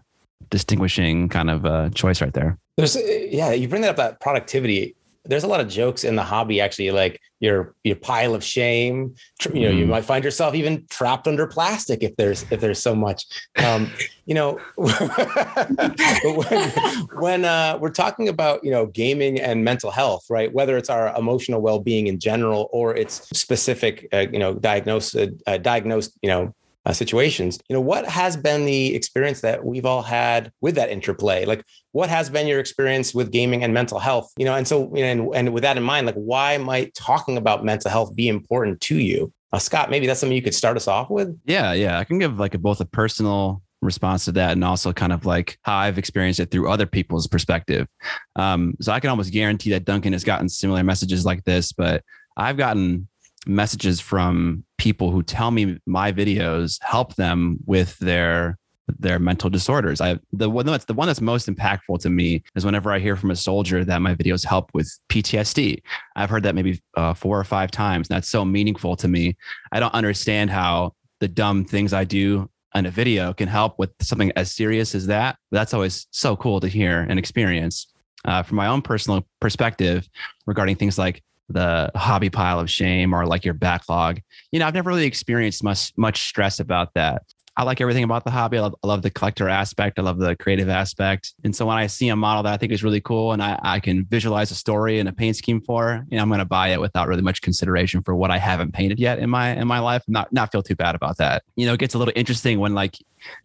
distinguishing 0.50 1.30
kind 1.30 1.50
of 1.50 1.66
uh, 1.66 1.90
choice 1.92 2.22
right 2.22 2.34
there. 2.34 2.58
There's 2.78 2.96
yeah, 2.96 3.52
you 3.52 3.68
bring 3.68 3.82
that 3.82 3.92
up 3.92 3.98
that 3.98 4.22
productivity. 4.22 4.96
There's 5.26 5.44
a 5.44 5.48
lot 5.48 5.60
of 5.60 5.68
jokes 5.68 6.04
in 6.04 6.16
the 6.16 6.24
hobby 6.24 6.62
actually, 6.62 6.92
like 6.92 7.20
your 7.40 7.76
your 7.84 7.96
pile 7.96 8.36
of 8.36 8.44
shame. 8.44 9.16
You 9.54 9.62
know, 9.62 9.72
mm. 9.72 9.78
you 9.78 9.86
might 9.86 10.06
find 10.06 10.24
yourself 10.24 10.56
even 10.56 10.86
trapped 10.90 11.28
under 11.28 11.48
plastic 11.48 12.04
if 12.04 12.16
there's 12.16 12.46
if 12.52 12.60
there's 12.60 12.82
so 12.82 12.96
much. 12.96 13.26
Um, 13.64 13.92
you 14.26 14.34
know, 14.36 14.60
when, 14.76 16.70
when 17.14 17.46
uh, 17.46 17.78
we're 17.80 17.92
talking 17.92 18.30
about 18.30 18.64
you 18.64 18.72
know 18.72 18.88
gaming 18.88 19.40
and 19.40 19.64
mental 19.64 19.92
health, 19.92 20.26
right? 20.30 20.54
Whether 20.54 20.78
it's 20.78 20.90
our 20.90 21.16
emotional 21.18 21.62
well 21.62 21.80
being 21.80 22.08
in 22.08 22.20
general 22.20 22.70
or 22.72 22.96
it's 22.96 23.28
specific, 23.38 24.08
uh, 24.14 24.26
you 24.32 24.40
know, 24.40 24.54
diagnosed 24.54 25.16
uh, 25.16 25.58
diagnosed 25.58 26.18
you 26.22 26.30
know 26.30 26.54
uh, 26.86 26.94
situations. 26.94 27.60
You 27.70 27.76
know, 27.76 27.82
what 27.82 28.06
has 28.08 28.38
been 28.38 28.66
the 28.66 28.96
experience 28.96 29.42
that 29.42 29.64
we've 29.64 29.86
all 29.86 30.02
had 30.02 30.52
with 30.62 30.76
that 30.76 30.90
interplay? 30.90 31.46
Like, 31.46 31.64
what 31.92 32.10
has 32.10 32.30
been 32.30 32.48
your 32.48 32.60
experience 32.60 33.14
with 33.14 33.32
gaming 33.32 33.64
and 33.64 33.74
mental 33.74 34.00
health? 34.00 34.32
You 34.38 34.46
know, 34.46 34.56
and 34.56 34.68
so, 34.68 34.94
you 34.96 35.04
know, 35.04 35.34
and, 35.34 35.36
and 35.36 35.54
with 35.54 35.64
that 35.64 35.78
in 35.78 35.84
mind, 35.84 36.06
like, 36.06 36.16
why 36.16 36.58
might 36.58 36.94
talking 36.96 37.38
about 37.38 37.66
mental 37.66 37.92
health 37.92 38.16
be 38.16 38.28
important 38.28 38.82
to 38.82 38.98
you? 38.98 39.32
Uh, 39.52 39.60
Scott, 39.60 39.90
maybe 39.90 40.08
that's 40.08 40.20
something 40.20 40.36
you 40.36 40.44
could 40.44 40.56
start 40.56 40.78
us 40.78 40.88
off 40.88 41.10
with. 41.10 41.38
Yeah, 41.46 41.74
yeah, 41.74 41.98
I 41.98 42.04
can 42.04 42.20
give 42.20 42.40
like 42.40 42.54
a, 42.54 42.60
both 42.60 42.82
a 42.82 42.86
personal 42.86 43.62
response 43.82 44.26
to 44.26 44.32
that 44.34 44.52
and 44.52 44.64
also 44.64 44.94
kind 44.94 45.14
of 45.14 45.26
like 45.26 45.58
how 45.64 45.78
I've 45.78 45.98
experienced 45.98 46.40
it 46.40 46.52
through 46.52 46.70
other 46.70 46.86
people's 46.86 47.28
perspective. 47.28 47.88
Um, 48.36 48.76
so 48.82 48.92
I 48.92 49.00
can 49.00 49.10
almost 49.10 49.32
guarantee 49.32 49.72
that 49.72 49.86
Duncan 49.86 50.14
has 50.14 50.24
gotten 50.24 50.50
similar 50.50 50.84
messages 50.84 51.26
like 51.26 51.44
this, 51.46 51.72
but 51.72 52.04
I've 52.38 52.58
gotten 52.58 53.08
messages 53.48 54.00
from 54.00 54.64
people 54.78 55.12
who 55.12 55.24
tell 55.24 55.52
me 55.52 55.78
my 55.86 56.12
videos 56.12 56.78
help 56.84 57.16
them 57.16 57.58
with 57.66 57.98
their 58.00 58.58
their 58.98 59.20
mental 59.20 59.50
disorders. 59.50 60.02
I 60.02 60.20
the 60.32 60.50
one 60.50 60.66
that's 60.66 60.86
the 60.86 60.94
one 60.94 61.08
that's 61.08 61.22
most 61.22 61.48
impactful 61.48 62.00
to 62.02 62.10
me 62.10 62.44
is 62.56 62.66
whenever 62.66 62.92
I 62.92 63.00
hear 63.00 63.16
from 63.16 63.32
a 63.32 63.36
soldier 63.36 63.86
that 63.86 64.02
my 64.02 64.16
videos 64.16 64.46
help 64.46 64.72
with 64.74 64.98
PTSD. 65.10 65.82
I've 66.16 66.30
heard 66.30 66.44
that 66.44 66.56
maybe 66.56 66.82
uh, 66.96 67.14
four 67.14 67.40
or 67.40 67.44
five 67.44 67.72
times. 67.72 68.10
And 68.10 68.16
that's 68.16 68.30
so 68.30 68.44
meaningful 68.44 68.96
to 68.98 69.08
me. 69.08 69.38
I 69.72 69.80
don't 69.80 69.94
understand 69.94 70.50
how 70.50 70.94
the 71.20 71.28
dumb 71.28 71.66
things 71.66 71.94
I 71.94 72.04
do 72.04 72.50
in 72.76 72.86
a 72.86 72.92
video 72.92 73.34
can 73.34 73.48
help 73.48 73.78
with 73.78 73.92
something 74.02 74.32
as 74.36 74.52
serious 74.52 74.96
as 74.96 75.08
that. 75.08 75.38
That's 75.52 75.74
always 75.74 76.08
so 76.12 76.36
cool 76.36 76.60
to 76.60 76.68
hear 76.68 77.02
and 77.02 77.20
experience. 77.20 77.88
Uh, 78.26 78.44
from 78.44 78.58
my 78.58 78.68
own 78.68 78.82
personal 78.82 79.26
perspective 79.40 80.10
regarding 80.46 80.76
things 80.76 80.98
like 80.98 81.24
the 81.50 81.92
hobby 81.96 82.30
pile 82.30 82.60
of 82.60 82.70
shame 82.70 83.14
or 83.14 83.26
like 83.26 83.44
your 83.44 83.54
backlog. 83.54 84.22
You 84.52 84.60
know, 84.60 84.68
I've 84.68 84.74
never 84.74 84.90
really 84.90 85.06
experienced 85.06 85.64
much 85.64 85.92
much 85.98 86.28
stress 86.28 86.60
about 86.60 86.94
that. 86.94 87.24
I 87.60 87.64
like 87.64 87.82
everything 87.82 88.06
about 88.06 88.24
the 88.24 88.32
hobby. 88.32 88.58
I 88.58 88.62
love, 88.62 88.76
I 88.86 88.88
love, 88.88 89.02
the 89.02 89.10
collector 89.10 89.50
aspect. 89.50 90.00
I 90.00 90.02
love 90.02 90.18
the 90.18 90.34
creative 90.38 90.70
aspect. 90.70 91.34
And 91.44 91.54
so 91.54 91.66
when 91.66 91.76
I 91.76 91.88
see 91.88 92.08
a 92.08 92.16
model 92.16 92.44
that 92.44 92.54
I 92.54 92.56
think 92.56 92.72
is 92.72 92.86
really 92.86 93.02
cool 93.02 93.34
and 93.34 93.44
I, 93.44 93.60
I 93.62 93.80
can 93.82 94.06
visualize 94.06 94.50
a 94.50 94.56
story 94.56 94.98
and 94.98 95.10
a 95.10 95.12
paint 95.12 95.36
scheme 95.36 95.60
for, 95.60 96.06
you 96.10 96.16
know, 96.16 96.22
I'm 96.22 96.30
going 96.30 96.40
to 96.40 96.46
buy 96.46 96.70
it 96.70 96.80
without 96.80 97.10
really 97.10 97.22
much 97.22 97.42
consideration 97.42 98.02
for 98.02 98.16
what 98.16 98.32
I 98.32 98.38
haven't 98.38 98.72
painted 98.72 98.98
yet 98.98 99.20
in 99.20 99.30
my 99.30 99.50
in 99.58 99.68
my 99.68 99.80
life. 99.80 100.04
Not 100.08 100.32
not 100.32 100.54
feel 100.54 100.64
too 100.64 100.78
bad 100.78 100.96
about 100.96 101.18
that. 101.18 101.44
You 101.58 101.66
know, 101.66 101.74
it 101.74 101.82
gets 101.82 101.96
a 101.96 101.98
little 101.98 102.14
interesting 102.16 102.62
when 102.62 102.74
like 102.76 102.96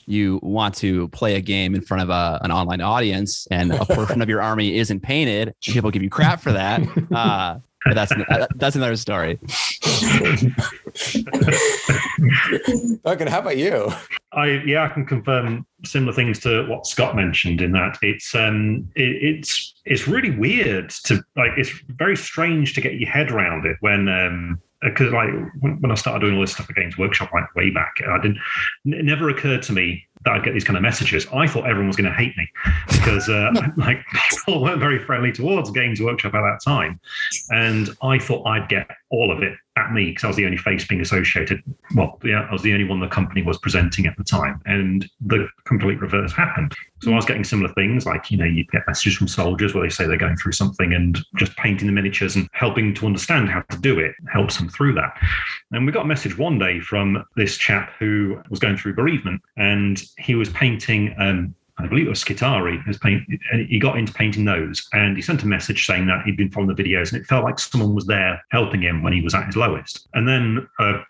you 0.06 0.38
want 0.44 0.76
to 0.76 1.08
play 1.08 1.34
a 1.34 1.40
game 1.40 1.74
in 1.74 1.80
front 1.80 2.04
of 2.04 2.08
a, 2.08 2.38
an 2.44 2.52
online 2.52 2.80
audience 2.80 3.48
and 3.50 3.72
a 3.72 3.84
portion 3.84 4.22
of 4.22 4.28
your 4.28 4.40
army 4.40 4.78
isn't 4.78 5.00
painted. 5.00 5.54
People 5.60 5.90
give 5.90 6.04
you 6.04 6.10
crap 6.10 6.40
for 6.40 6.52
that. 6.52 6.82
Uh, 7.14 7.58
but 7.84 7.94
that's 7.94 8.12
that's 8.56 8.76
another 8.76 8.96
story. 8.96 9.38
Duncan, 13.04 13.26
how 13.26 13.40
about 13.40 13.56
you? 13.56 13.92
I 14.32 14.62
yeah, 14.64 14.84
I 14.84 14.88
can 14.88 15.04
confirm 15.06 15.66
similar 15.84 16.12
things 16.12 16.38
to 16.40 16.66
what 16.66 16.86
Scott 16.86 17.14
mentioned 17.16 17.60
in 17.60 17.72
that 17.72 17.98
it's 18.02 18.34
um 18.34 18.88
it, 18.96 19.22
it's 19.22 19.74
it's 19.84 20.08
really 20.08 20.30
weird 20.30 20.90
to 21.04 21.22
like 21.36 21.52
it's 21.56 21.70
very 21.88 22.16
strange 22.16 22.74
to 22.74 22.80
get 22.80 22.94
your 22.94 23.10
head 23.10 23.30
around 23.30 23.66
it 23.66 23.76
when 23.80 24.08
um 24.08 24.60
because 24.82 25.12
like 25.12 25.30
when, 25.60 25.80
when 25.80 25.90
I 25.90 25.94
started 25.94 26.20
doing 26.20 26.34
all 26.34 26.40
this 26.40 26.52
stuff 26.52 26.68
at 26.70 26.76
Games 26.76 26.98
Workshop 26.98 27.30
like 27.32 27.54
way 27.54 27.70
back, 27.70 27.94
I 28.06 28.18
didn't. 28.20 28.38
It 28.84 29.04
never 29.04 29.28
occurred 29.30 29.62
to 29.64 29.72
me 29.72 30.06
that 30.24 30.32
I'd 30.32 30.44
get 30.44 30.54
these 30.54 30.64
kind 30.64 30.76
of 30.76 30.82
messages. 30.82 31.26
I 31.32 31.46
thought 31.46 31.66
everyone 31.66 31.88
was 31.88 31.96
going 31.96 32.10
to 32.10 32.16
hate 32.16 32.36
me 32.36 32.48
because 32.88 33.28
uh, 33.28 33.50
like 33.76 33.98
people 34.30 34.62
weren't 34.62 34.80
very 34.80 34.98
friendly 34.98 35.32
towards 35.32 35.70
Games 35.70 36.00
Workshop 36.00 36.34
at 36.34 36.40
that 36.40 36.60
time, 36.64 37.00
and 37.50 37.90
I 38.02 38.18
thought 38.18 38.46
I'd 38.46 38.68
get 38.68 38.88
all 39.10 39.30
of 39.30 39.42
it 39.42 39.56
at 39.76 39.92
me 39.92 40.06
because 40.06 40.24
I 40.24 40.26
was 40.28 40.36
the 40.36 40.44
only 40.44 40.56
face 40.56 40.86
being 40.86 41.00
associated. 41.00 41.62
Well, 41.94 42.18
yeah, 42.22 42.46
I 42.48 42.52
was 42.52 42.62
the 42.62 42.72
only 42.72 42.84
one 42.84 43.00
the 43.00 43.08
company 43.08 43.42
was 43.42 43.58
presenting 43.58 44.06
at 44.06 44.16
the 44.16 44.24
time, 44.24 44.60
and 44.66 45.08
the 45.20 45.48
complete 45.64 46.00
reverse 46.00 46.32
happened. 46.32 46.74
So 47.02 47.12
I 47.12 47.16
was 47.16 47.24
getting 47.24 47.44
similar 47.44 47.72
things 47.74 48.06
like 48.06 48.30
you 48.30 48.38
know 48.38 48.44
you 48.44 48.64
get 48.66 48.82
messages 48.86 49.16
from 49.16 49.28
soldiers 49.28 49.74
where 49.74 49.82
they 49.82 49.90
say 49.90 50.06
they're 50.06 50.16
going 50.16 50.36
through 50.36 50.52
something 50.52 50.92
and 50.92 51.18
just 51.36 51.56
painting 51.56 51.86
the 51.86 51.92
miniatures 51.92 52.36
and 52.36 52.48
helping 52.52 52.94
to 52.94 53.06
understand 53.06 53.50
how 53.50 53.62
to 53.70 53.78
do 53.78 53.98
it 53.98 54.14
helps 54.32 54.58
them 54.58 54.68
through 54.68 54.94
that. 54.94 55.18
And 55.72 55.84
we 55.84 55.92
got 55.92 56.04
a 56.04 56.08
message 56.08 56.38
one 56.38 56.58
day 56.58 56.80
from 56.80 57.24
this 57.36 57.56
chap 57.56 57.92
who 57.98 58.40
was 58.50 58.60
going 58.60 58.76
through 58.76 58.94
bereavement, 58.94 59.42
and 59.56 60.02
he 60.18 60.34
was 60.34 60.48
painting. 60.50 61.14
Um, 61.18 61.54
I 61.78 61.88
believe 61.88 62.06
it 62.06 62.10
was 62.10 62.22
Skitarii. 62.22 63.00
Paint, 63.00 63.24
he 63.68 63.78
got 63.80 63.98
into 63.98 64.12
painting 64.12 64.44
those, 64.44 64.88
and 64.92 65.16
he 65.16 65.22
sent 65.22 65.42
a 65.42 65.46
message 65.46 65.86
saying 65.86 66.06
that 66.06 66.24
he'd 66.24 66.36
been 66.36 66.50
following 66.50 66.74
the 66.74 66.80
videos, 66.82 67.12
and 67.12 67.20
it 67.20 67.26
felt 67.26 67.44
like 67.44 67.58
someone 67.58 67.94
was 67.94 68.06
there 68.06 68.40
helping 68.50 68.80
him 68.80 69.02
when 69.02 69.12
he 69.12 69.20
was 69.20 69.34
at 69.34 69.46
his 69.46 69.56
lowest. 69.56 70.08
And 70.14 70.28
then 70.28 70.68
uh, 70.78 71.02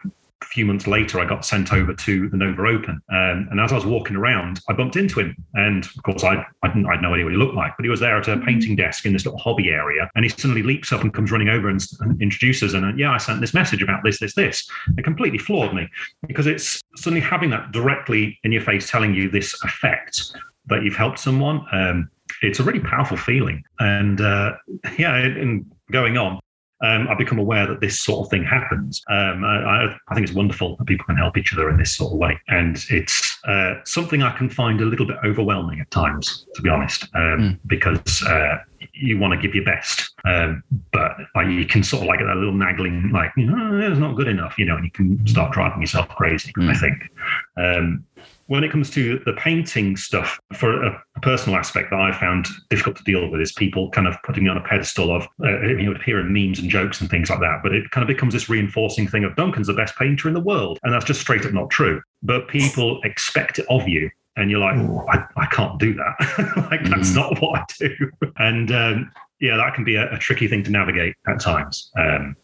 a 0.42 0.46
few 0.46 0.64
months 0.64 0.86
later, 0.86 1.20
I 1.20 1.24
got 1.24 1.44
sent 1.44 1.72
over 1.72 1.94
to 1.94 2.28
the 2.28 2.36
Nova 2.36 2.62
Open, 2.66 3.00
um, 3.10 3.48
and 3.50 3.60
as 3.60 3.72
I 3.72 3.76
was 3.76 3.86
walking 3.86 4.16
around, 4.16 4.60
I 4.68 4.72
bumped 4.72 4.96
into 4.96 5.20
him, 5.20 5.36
and 5.54 5.84
of 5.84 6.02
course, 6.02 6.24
I 6.24 6.44
I 6.62 6.68
didn't 6.68 6.86
I 6.86 6.92
had 6.92 7.02
no 7.02 7.12
idea 7.14 7.24
what 7.24 7.32
he 7.32 7.38
looked 7.38 7.54
like, 7.54 7.72
but 7.76 7.84
he 7.84 7.90
was 7.90 8.00
there 8.00 8.16
at 8.16 8.28
a 8.28 8.38
painting 8.38 8.76
desk 8.76 9.06
in 9.06 9.12
this 9.12 9.24
little 9.24 9.38
hobby 9.38 9.70
area, 9.70 10.10
and 10.14 10.24
he 10.24 10.28
suddenly 10.28 10.62
leaps 10.62 10.92
up 10.92 11.02
and 11.02 11.12
comes 11.12 11.30
running 11.30 11.48
over 11.48 11.68
and, 11.68 11.84
and 12.00 12.20
introduces, 12.20 12.74
and 12.74 12.84
uh, 12.84 12.92
yeah, 12.96 13.12
I 13.12 13.18
sent 13.18 13.40
this 13.40 13.54
message 13.54 13.82
about 13.82 14.02
this, 14.04 14.20
this, 14.20 14.34
this. 14.34 14.68
It 14.96 15.04
completely 15.04 15.38
floored 15.38 15.74
me 15.74 15.88
because 16.26 16.46
it's 16.46 16.80
suddenly 16.96 17.20
having 17.20 17.50
that 17.50 17.72
directly 17.72 18.38
in 18.44 18.52
your 18.52 18.62
face, 18.62 18.90
telling 18.90 19.14
you 19.14 19.30
this 19.30 19.54
effect 19.64 20.32
that 20.66 20.82
you've 20.82 20.96
helped 20.96 21.18
someone. 21.18 21.64
Um, 21.72 22.10
it's 22.42 22.60
a 22.60 22.62
really 22.62 22.80
powerful 22.80 23.16
feeling. 23.16 23.62
And 23.78 24.20
uh, 24.20 24.52
yeah, 24.98 25.16
and 25.16 25.70
going 25.90 26.16
on, 26.16 26.40
um, 26.82 27.08
I've 27.08 27.18
become 27.18 27.38
aware 27.38 27.66
that 27.66 27.80
this 27.80 28.00
sort 28.00 28.26
of 28.26 28.30
thing 28.30 28.44
happens. 28.44 29.02
Um, 29.08 29.44
I, 29.44 29.96
I, 30.08 30.14
think 30.14 30.26
it's 30.26 30.36
wonderful 30.36 30.76
that 30.76 30.86
people 30.86 31.06
can 31.06 31.16
help 31.16 31.36
each 31.36 31.52
other 31.52 31.70
in 31.70 31.76
this 31.76 31.96
sort 31.96 32.12
of 32.12 32.18
way. 32.18 32.38
And 32.48 32.84
it's 32.90 33.38
uh, 33.44 33.74
something 33.84 34.22
I 34.22 34.36
can 34.36 34.50
find 34.50 34.80
a 34.80 34.84
little 34.84 35.06
bit 35.06 35.16
overwhelming 35.24 35.80
at 35.80 35.90
times, 35.90 36.46
to 36.54 36.62
be 36.62 36.68
honest, 36.68 37.04
um, 37.14 37.20
mm. 37.38 37.58
because 37.66 38.22
uh, 38.24 38.58
you 38.92 39.18
want 39.18 39.32
to 39.32 39.40
give 39.40 39.54
your 39.54 39.64
best. 39.64 40.12
Um, 40.24 40.62
but 40.92 41.12
like, 41.34 41.46
you 41.46 41.64
can 41.64 41.82
sort 41.82 42.02
of 42.02 42.08
like 42.08 42.20
a 42.20 42.24
little 42.24 42.52
nagging, 42.52 43.10
like, 43.12 43.32
you 43.36 43.46
know, 43.46 43.78
it's 43.80 44.00
not 44.00 44.16
good 44.16 44.28
enough, 44.28 44.58
you 44.58 44.64
know, 44.64 44.76
and 44.76 44.84
you 44.84 44.90
can 44.90 45.24
start 45.26 45.52
driving 45.52 45.80
yourself 45.80 46.08
crazy, 46.08 46.52
mm. 46.58 46.68
I 46.68 46.74
think. 46.74 48.02
When 48.46 48.62
it 48.62 48.70
comes 48.70 48.90
to 48.90 49.20
the 49.24 49.32
painting 49.34 49.96
stuff, 49.96 50.38
for 50.54 50.84
a, 50.84 51.02
personal 51.22 51.58
aspect 51.58 51.88
that 51.88 51.98
I 51.98 52.12
found 52.12 52.48
difficult 52.68 52.96
to 52.96 53.04
deal 53.04 53.30
with 53.30 53.40
is 53.40 53.52
people 53.52 53.88
kind 53.90 54.06
of 54.06 54.14
putting 54.24 54.44
me 54.44 54.50
on 54.50 54.58
a 54.58 54.60
pedestal 54.60 55.14
of, 55.14 55.26
uh, 55.42 55.60
you 55.62 55.84
know, 55.84 55.92
appearing 55.92 56.30
memes 56.30 56.58
and 56.58 56.68
jokes 56.68 57.00
and 57.00 57.08
things 57.08 57.30
like 57.30 57.40
that. 57.40 57.60
But 57.62 57.72
it 57.72 57.90
kind 57.92 58.02
of 58.02 58.08
becomes 58.08 58.34
this 58.34 58.50
reinforcing 58.50 59.08
thing 59.08 59.24
of 59.24 59.34
Duncan's 59.34 59.68
the 59.68 59.72
best 59.72 59.96
painter 59.96 60.28
in 60.28 60.34
the 60.34 60.40
world. 60.40 60.78
And 60.82 60.92
that's 60.92 61.06
just 61.06 61.22
straight 61.22 61.46
up 61.46 61.54
not 61.54 61.70
true. 61.70 62.02
But 62.22 62.48
people 62.48 63.00
expect 63.04 63.58
it 63.58 63.64
of 63.70 63.88
you. 63.88 64.10
And 64.36 64.50
you're 64.50 64.60
like, 64.60 64.76
I, 65.08 65.24
I 65.36 65.46
can't 65.46 65.78
do 65.78 65.94
that. 65.94 66.66
like, 66.70 66.84
that's 66.90 67.12
mm. 67.12 67.16
not 67.16 67.40
what 67.40 67.60
I 67.60 67.64
do. 67.78 68.10
And 68.36 68.70
um, 68.72 69.12
yeah, 69.40 69.56
that 69.56 69.74
can 69.74 69.84
be 69.84 69.94
a, 69.94 70.12
a, 70.12 70.18
tricky 70.18 70.48
thing 70.48 70.62
to 70.64 70.70
navigate 70.70 71.14
at 71.26 71.40
times. 71.40 71.90
Um, 71.96 72.36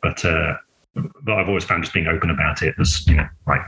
but, 0.00 0.24
uh, 0.24 0.56
but 1.22 1.34
I've 1.34 1.48
always 1.48 1.64
found 1.64 1.84
just 1.84 1.94
being 1.94 2.06
open 2.06 2.30
about 2.30 2.62
it 2.62 2.74
as, 2.78 3.06
you 3.06 3.16
know, 3.16 3.28
like 3.46 3.60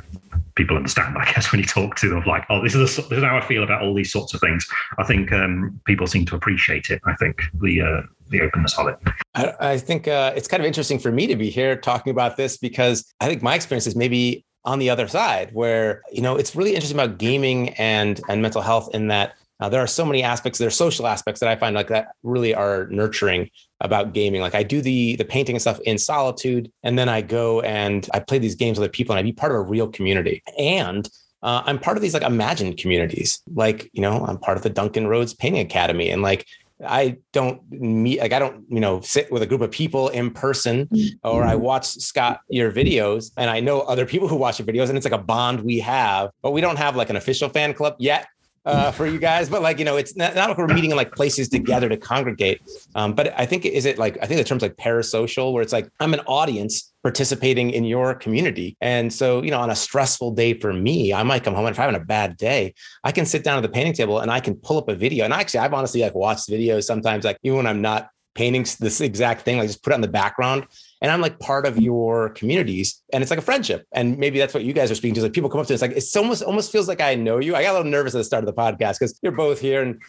people 0.55 0.77
understand, 0.77 1.17
I 1.17 1.31
guess, 1.33 1.53
when 1.53 1.61
you 1.61 1.67
talk 1.67 1.97
to 1.97 2.09
them, 2.09 2.23
like, 2.27 2.45
oh, 2.51 2.63
this 2.63 2.75
is, 2.75 2.99
a, 2.99 3.03
this 3.03 3.19
is 3.19 3.25
how 3.25 3.37
I 3.37 3.41
feel 3.41 3.63
about 3.63 3.83
all 3.83 3.95
these 3.95 4.13
sorts 4.13 4.35
of 4.35 4.41
things. 4.41 4.69
I 4.99 5.05
think 5.05 5.33
um, 5.33 5.81
people 5.85 6.07
seem 6.07 6.25
to 6.27 6.37
appreciate 6.37 6.91
it. 6.91 7.01
I 7.07 7.15
think 7.15 7.43
the 7.61 7.81
uh, 7.81 8.03
the 8.31 8.43
openness 8.43 8.79
of 8.79 8.89
it. 8.89 8.99
I, 9.35 9.55
I 9.61 9.79
think 9.79 10.07
uh, 10.07 10.33
it's 10.37 10.49
kind 10.49 10.61
of 10.61 10.67
interesting 10.67 10.99
for 10.99 11.11
me 11.11 11.27
to 11.29 11.37
be 11.37 11.49
here 11.49 11.77
talking 11.77 12.11
about 12.11 12.37
this 12.37 12.59
because 12.59 13.13
I 13.21 13.27
think 13.27 13.43
my 13.43 13.55
experience 13.55 13.87
is 13.87 13.97
maybe 13.97 14.45
on 14.65 14.79
the 14.79 14.91
other 14.91 15.09
side, 15.09 15.51
where 15.55 16.03
you 16.13 16.21
know 16.21 16.37
it's 16.37 16.55
really 16.55 16.75
interesting 16.75 16.99
about 16.99 17.19
gaming 17.19 17.71
and 17.71 18.21
and 18.29 18.43
mental 18.43 18.61
health 18.61 18.91
in 18.93 19.09
that 19.09 19.35
uh, 19.61 19.69
there 19.69 19.81
are 19.81 19.87
so 19.87 20.05
many 20.05 20.23
aspects, 20.23 20.59
there 20.59 20.69
are 20.69 20.73
social 20.73 21.07
aspects 21.07 21.41
that 21.41 21.49
I 21.49 21.57
find 21.57 21.75
like 21.75 21.89
that 21.89 22.09
really 22.23 22.55
are 22.55 22.87
nurturing 22.91 23.51
about 23.81 24.13
gaming. 24.13 24.41
Like 24.41 24.55
I 24.55 24.63
do 24.63 24.81
the 24.81 25.17
the 25.17 25.25
painting 25.25 25.57
and 25.57 25.61
stuff 25.61 25.81
in 25.81 25.99
solitude, 25.99 26.71
and 26.83 26.99
then 26.99 27.09
I 27.09 27.23
go 27.23 27.61
and 27.63 28.09
I 28.15 28.21
play 28.21 28.39
these 28.39 28.55
games 28.55 28.79
with 28.79 28.85
other 28.85 28.93
people, 28.93 29.15
and 29.15 29.19
I 29.19 29.23
be 29.23 29.33
part 29.33 29.53
of 29.53 29.59
a 29.59 29.63
real 29.63 29.89
community. 29.89 30.43
And 30.59 31.09
uh, 31.43 31.63
I'm 31.65 31.79
part 31.79 31.97
of 31.97 32.03
these 32.03 32.15
like 32.15 32.23
imagined 32.23 32.79
communities. 32.79 33.41
Like 33.53 33.91
you 33.93 34.03
know, 34.03 34.25
I'm 34.25 34.39
part 34.39 34.57
of 34.57 34.63
the 34.63 34.71
Duncan 34.71 35.07
Rhodes 35.07 35.35
Painting 35.35 35.61
Academy, 35.61 36.11
and 36.11 36.23
like 36.23 36.47
I 36.87 37.17
don't 37.33 37.61
meet 37.73 38.21
like 38.21 38.33
I 38.33 38.39
don't 38.39 38.65
you 38.69 38.79
know 38.79 39.01
sit 39.01 39.33
with 39.33 39.43
a 39.43 39.47
group 39.47 39.61
of 39.61 39.71
people 39.71 40.09
in 40.09 40.31
person 40.31 40.89
or 41.25 41.43
I 41.43 41.57
watch 41.57 41.87
Scott 41.87 42.41
your 42.49 42.71
videos 42.71 43.33
and 43.37 43.51
I 43.51 43.59
know 43.59 43.81
other 43.81 44.07
people 44.07 44.29
who 44.29 44.37
watch 44.37 44.61
your 44.61 44.67
videos 44.67 44.89
and 44.89 44.97
it's 44.97 45.05
like 45.05 45.13
a 45.13 45.19
bond 45.19 45.61
we 45.63 45.81
have 45.81 46.31
but 46.43 46.53
we 46.53 46.61
don't 46.61 46.77
have 46.77 46.95
like 46.95 47.11
an 47.11 47.17
official 47.17 47.49
fan 47.49 47.75
club 47.75 47.97
yet 47.99 48.29
uh, 48.65 48.91
for 48.91 49.07
you 49.07 49.19
guys, 49.19 49.49
but 49.49 49.63
like 49.63 49.79
you 49.79 49.85
know, 49.85 49.97
it's 49.97 50.17
not, 50.17 50.35
not 50.35 50.49
like 50.49 50.59
we're 50.59 50.67
meeting 50.67 50.91
in 50.91 50.97
like 50.97 51.13
places 51.15 51.49
together 51.49 51.89
to 51.89 51.97
congregate. 51.97 52.61
Um, 52.95 53.15
but 53.15 53.33
I 53.39 53.47
think 53.47 53.65
is 53.65 53.85
it 53.85 53.99
like 53.99 54.19
I 54.23 54.27
think 54.27 54.39
the 54.39 54.45
term's 54.45 54.63
like 54.63 54.77
parasocial, 54.77 55.53
where 55.53 55.63
it's 55.63 55.73
like 55.73 55.89
I'm 56.01 56.15
an 56.15 56.21
audience 56.21 56.93
participating 57.03 57.71
in 57.71 57.85
your 57.85 58.15
community, 58.15 58.77
and 58.81 59.13
so 59.13 59.43
you 59.43 59.51
know, 59.51 59.61
on 59.61 59.71
a 59.71 59.77
stressful 59.77 60.33
day 60.33 60.55
for 60.55 60.73
me, 60.73 61.13
I 61.13 61.23
might 61.23 61.45
come 61.45 61.55
home 61.55 61.67
and 61.67 61.75
if 61.75 61.79
I'm 61.79 61.85
having 61.85 62.01
a 62.01 62.05
bad 62.05 62.37
day, 62.37 62.75
I 63.05 63.13
can 63.13 63.27
sit 63.27 63.45
down 63.45 63.59
at 63.59 63.63
the 63.63 63.69
painting 63.69 63.95
table 63.95 64.21
and 64.21 64.31
I 64.31 64.41
can 64.41 64.55
pull 64.55 64.79
up 64.79 64.89
a 64.89 64.95
video. 64.95 65.25
And 65.25 65.33
actually, 65.33 65.61
I've 65.61 65.75
honestly 65.75 66.03
like 66.03 66.15
watched 66.15 66.49
videos 66.49 66.85
sometimes, 66.85 67.25
like 67.25 67.39
even 67.43 67.59
when 67.59 67.67
I'm 67.67 67.83
not 67.83 68.09
painting 68.35 68.65
this 68.81 69.01
exact 69.01 69.43
thing, 69.43 69.59
like 69.59 69.67
just 69.67 69.83
put 69.83 69.93
it 69.93 69.95
on 69.95 70.01
the 70.01 70.09
background 70.09 70.67
and 71.01 71.13
I'm 71.13 71.21
like 71.21 71.39
part 71.39 71.67
of 71.67 71.79
your 71.79 72.31
communities 72.31 73.03
and 73.13 73.23
it's 73.23 73.31
like 73.31 73.39
a 73.39 73.43
friendship. 73.43 73.87
And 73.93 74.19
maybe 74.19 74.39
that's 74.39 74.55
what 74.55 74.65
you 74.65 74.73
guys 74.73 74.91
are 74.91 74.95
speaking 74.95 75.15
to. 75.15 75.23
Like 75.23 75.33
people 75.33 75.51
come 75.51 75.61
up 75.61 75.67
to 75.69 75.75
us 75.75 75.83
like 75.83 75.93
it's 75.93 76.15
almost 76.17 76.43
almost 76.43 76.73
feels 76.73 76.89
like 76.89 77.01
I 77.01 77.15
know 77.15 77.39
you. 77.39 77.55
I 77.55 77.63
got 77.63 77.73
a 77.73 77.77
little 77.79 77.91
nervous 77.91 78.15
at 78.15 78.19
the 78.19 78.25
start 78.25 78.45
of 78.45 78.55
the 78.55 78.61
podcast 78.61 78.99
because 78.99 79.19
you're 79.23 79.33
both 79.33 79.61
here 79.61 79.83
and 79.83 80.01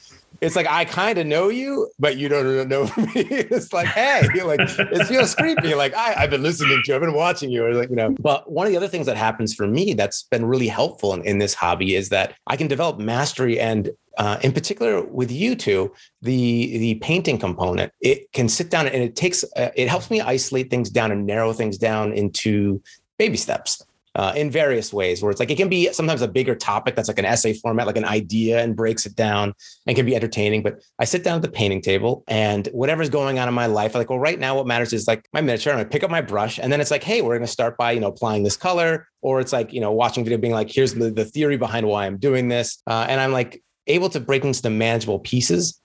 it's 0.42 0.56
like 0.56 0.68
I 0.68 0.86
kind 0.86 1.18
of 1.18 1.28
know 1.28 1.50
you, 1.50 1.90
but 2.00 2.18
you 2.18 2.30
don't 2.30 2.68
know 2.68 2.84
me. 2.98 3.12
it's 3.16 3.74
like, 3.74 3.88
hey, 3.88 4.28
like 4.44 4.62
it 4.62 5.06
feels 5.06 5.36
creepy. 5.36 5.76
Like 5.76 5.94
I, 5.94 6.16
I've 6.16 6.30
been 6.30 6.44
listening 6.44 6.82
to 6.84 6.84
you, 6.88 6.96
I've 6.96 7.02
been 7.02 7.14
watching 7.14 7.50
you, 7.50 7.66
or 7.66 7.74
like, 7.74 7.90
you 7.90 7.96
know. 7.96 8.16
But 8.20 8.52
one 8.52 8.66
of 8.66 8.72
the 8.72 8.78
other 8.78 8.88
things 8.88 9.06
that 9.06 9.18
happens 9.18 9.54
for 9.54 9.68
me 9.68 9.94
that's 9.94 10.24
been 10.24 10.46
really 10.46 10.68
helpful 10.68 11.14
in, 11.14 11.24
in 11.24 11.40
this 11.40 11.54
hobby 11.54 11.96
is 11.96 12.10
that 12.10 12.36
I 12.48 12.56
can 12.56 12.68
develop 12.68 13.00
mastery 13.00 13.60
and 13.60 13.90
uh, 14.18 14.38
in 14.42 14.52
particular 14.52 15.04
with 15.04 15.32
you 15.32 15.56
two, 15.56 15.94
the 16.22 16.78
the 16.78 16.96
painting 16.96 17.38
component, 17.38 17.92
it 18.02 18.32
can 18.34 18.50
sit 18.50 18.70
down 18.70 18.88
and 18.88 19.02
it 19.02 19.16
takes 19.16 19.44
uh, 19.56 19.70
it 19.76 19.88
helps 19.88 20.12
me 20.12 20.20
isolate 20.20 20.70
things 20.70 20.90
down 20.90 21.12
and 21.12 21.26
narrow 21.26 21.54
things 21.54 21.78
down 21.78 22.12
into 22.14 22.82
baby 23.18 23.38
steps 23.38 23.84
uh, 24.20 24.34
in 24.36 24.52
various 24.52 24.92
ways 24.92 25.24
where 25.24 25.32
it's 25.32 25.40
like 25.40 25.50
it 25.50 25.56
can 25.56 25.70
be 25.70 25.94
sometimes 25.94 26.22
a 26.22 26.28
bigger 26.28 26.54
topic 26.54 26.94
that's 26.94 27.08
like 27.08 27.20
an 27.20 27.24
essay 27.24 27.54
format 27.54 27.88
like 27.88 27.96
an 27.96 28.04
idea 28.04 28.62
and 28.62 28.76
breaks 28.76 29.06
it 29.06 29.16
down 29.16 29.54
and 29.88 29.96
can 29.96 30.06
be 30.06 30.14
entertaining. 30.14 30.62
But 30.62 30.84
i 31.00 31.06
sit 31.06 31.24
down 31.24 31.38
at 31.38 31.42
the 31.42 31.50
painting 31.50 31.82
table 31.82 32.26
and 32.28 32.68
whatever's 32.74 33.10
going 33.10 33.40
on 33.40 33.48
in 33.48 33.54
my 33.54 33.68
life 33.68 33.96
like 33.96 34.10
well 34.10 34.20
right 34.20 34.38
now 34.38 34.58
what 34.58 34.68
matters 34.68 34.92
is 34.92 35.08
like 35.08 35.26
my 35.32 35.40
miniature. 35.40 35.72
I'm 35.72 35.80
gonna 35.80 35.88
pick 35.88 36.04
up 36.04 36.12
my 36.12 36.20
brush 36.20 36.60
and 36.60 36.70
then 36.70 36.82
it's 36.82 36.92
like 36.92 37.02
hey 37.02 37.22
we're 37.22 37.38
gonna 37.38 37.48
start 37.48 37.78
by 37.78 37.94
you 37.94 38.02
know 38.02 38.10
applying 38.10 38.44
this 38.44 38.58
color 38.58 39.08
or 39.22 39.40
it's 39.40 39.54
like 39.54 39.72
you 39.72 39.80
know 39.80 39.94
watching 39.94 40.26
video 40.26 40.38
being 40.38 40.52
like 40.54 40.70
here's 40.70 40.94
the, 40.94 41.10
the 41.12 41.24
theory 41.24 41.56
behind 41.56 41.88
why 41.88 42.06
i'm 42.06 42.18
doing 42.18 42.50
this. 42.50 42.84
Uh, 42.88 43.06
and 43.08 43.22
i'm 43.22 43.32
like 43.32 43.64
able 43.88 44.10
to 44.10 44.20
break 44.20 44.44
into 44.44 44.62
the 44.62 44.70
manageable 44.70 45.20
pieces. 45.20 45.82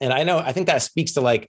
And 0.00 0.12
i 0.12 0.24
know 0.24 0.38
i 0.38 0.50
think 0.50 0.66
that 0.66 0.82
speaks 0.82 1.12
to 1.12 1.20
like 1.20 1.48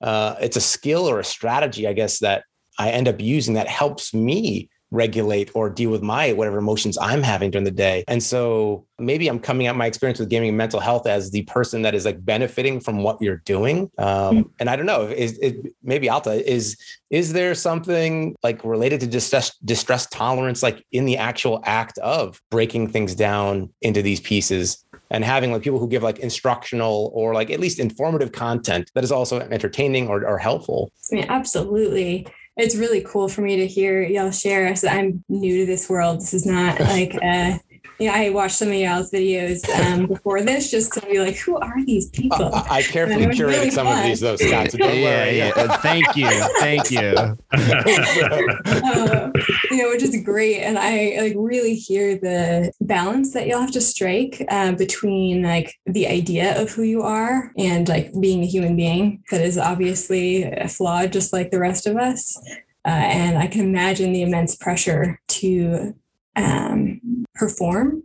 uh, 0.00 0.36
it's 0.40 0.56
a 0.56 0.62
skill 0.62 1.06
or 1.06 1.20
a 1.20 1.24
strategy 1.24 1.86
i 1.86 1.92
guess 1.92 2.20
that 2.20 2.44
i 2.78 2.88
end 2.88 3.08
up 3.08 3.20
using 3.20 3.52
that 3.54 3.68
helps 3.68 4.14
me 4.14 4.70
regulate 4.90 5.50
or 5.54 5.70
deal 5.70 5.90
with 5.90 6.02
my 6.02 6.32
whatever 6.32 6.58
emotions 6.58 6.98
I'm 7.00 7.22
having 7.22 7.50
during 7.50 7.64
the 7.64 7.70
day. 7.70 8.04
And 8.08 8.22
so 8.22 8.86
maybe 8.98 9.28
I'm 9.28 9.38
coming 9.38 9.66
at 9.66 9.76
my 9.76 9.86
experience 9.86 10.18
with 10.18 10.28
gaming 10.28 10.48
and 10.48 10.58
mental 10.58 10.80
health 10.80 11.06
as 11.06 11.30
the 11.30 11.42
person 11.42 11.82
that 11.82 11.94
is 11.94 12.04
like 12.04 12.24
benefiting 12.24 12.80
from 12.80 13.02
what 13.02 13.20
you're 13.20 13.42
doing. 13.44 13.90
Um, 13.98 14.06
mm-hmm. 14.06 14.48
And 14.58 14.70
I 14.70 14.76
don't 14.76 14.86
know, 14.86 15.02
is 15.02 15.38
it 15.38 15.74
maybe 15.82 16.08
Alta 16.08 16.48
is 16.50 16.76
is 17.10 17.32
there 17.32 17.54
something 17.54 18.36
like 18.42 18.64
related 18.64 19.00
to 19.00 19.06
distress 19.06 19.56
distress 19.58 20.06
tolerance, 20.06 20.62
like 20.62 20.84
in 20.92 21.04
the 21.04 21.16
actual 21.16 21.60
act 21.64 21.98
of 21.98 22.40
breaking 22.50 22.88
things 22.88 23.14
down 23.14 23.70
into 23.80 24.02
these 24.02 24.20
pieces? 24.20 24.84
and 25.12 25.24
having 25.24 25.50
like 25.50 25.62
people 25.62 25.80
who 25.80 25.88
give 25.88 26.04
like 26.04 26.20
instructional 26.20 27.10
or 27.14 27.34
like 27.34 27.50
at 27.50 27.58
least 27.58 27.80
informative 27.80 28.30
content 28.30 28.90
that 28.94 29.02
is 29.02 29.10
also 29.10 29.40
entertaining 29.40 30.06
or, 30.06 30.24
or 30.24 30.38
helpful. 30.38 30.92
I 31.10 31.16
mean, 31.16 31.26
absolutely 31.28 32.28
it's 32.56 32.76
really 32.76 33.02
cool 33.02 33.28
for 33.28 33.42
me 33.42 33.56
to 33.56 33.66
hear 33.66 34.02
y'all 34.02 34.30
share. 34.30 34.74
So 34.76 34.88
I'm 34.88 35.24
new 35.28 35.60
to 35.60 35.66
this 35.66 35.88
world. 35.88 36.20
This 36.20 36.34
is 36.34 36.46
not 36.46 36.80
like 36.80 37.14
a 37.14 37.60
yeah, 38.00 38.14
I 38.14 38.30
watched 38.30 38.56
some 38.56 38.68
of 38.68 38.74
y'all's 38.74 39.10
videos 39.10 39.68
um, 39.78 40.06
before 40.06 40.42
this 40.42 40.70
just 40.70 40.92
to 40.94 41.02
be 41.02 41.20
like, 41.20 41.36
who 41.36 41.56
are 41.56 41.84
these 41.84 42.08
people? 42.08 42.54
Uh, 42.54 42.64
I 42.70 42.82
carefully 42.82 43.26
curated 43.26 43.46
really 43.46 43.70
some 43.70 43.86
fun. 43.86 43.98
of 43.98 44.04
these, 44.04 44.20
though, 44.20 44.36
Scott. 44.36 44.70
So 44.70 44.78
don't 44.78 44.96
yeah, 44.96 45.24
worry. 45.24 45.38
yeah. 45.38 45.52
Uh, 45.54 45.76
thank 45.78 46.16
you, 46.16 46.28
thank 46.60 46.90
you. 46.90 47.00
uh, 47.00 47.34
you 49.70 49.76
know, 49.76 49.90
which 49.90 50.02
is 50.02 50.16
great, 50.24 50.62
and 50.62 50.78
I 50.78 51.18
like 51.20 51.34
really 51.36 51.74
hear 51.74 52.16
the 52.16 52.72
balance 52.80 53.34
that 53.34 53.46
you'll 53.46 53.60
have 53.60 53.72
to 53.72 53.80
strike 53.82 54.42
uh, 54.48 54.72
between 54.72 55.42
like 55.42 55.74
the 55.84 56.06
idea 56.06 56.60
of 56.60 56.70
who 56.70 56.82
you 56.82 57.02
are 57.02 57.52
and 57.58 57.86
like 57.86 58.12
being 58.18 58.42
a 58.42 58.46
human 58.46 58.76
being 58.76 59.22
that 59.30 59.42
is 59.42 59.58
obviously 59.58 60.50
flawed, 60.68 61.12
just 61.12 61.34
like 61.34 61.50
the 61.50 61.60
rest 61.60 61.86
of 61.86 61.96
us. 61.96 62.40
Uh, 62.86 62.88
and 62.88 63.36
I 63.36 63.46
can 63.46 63.60
imagine 63.60 64.12
the 64.12 64.22
immense 64.22 64.56
pressure 64.56 65.20
to 65.28 65.94
um, 66.36 67.00
perform. 67.34 68.02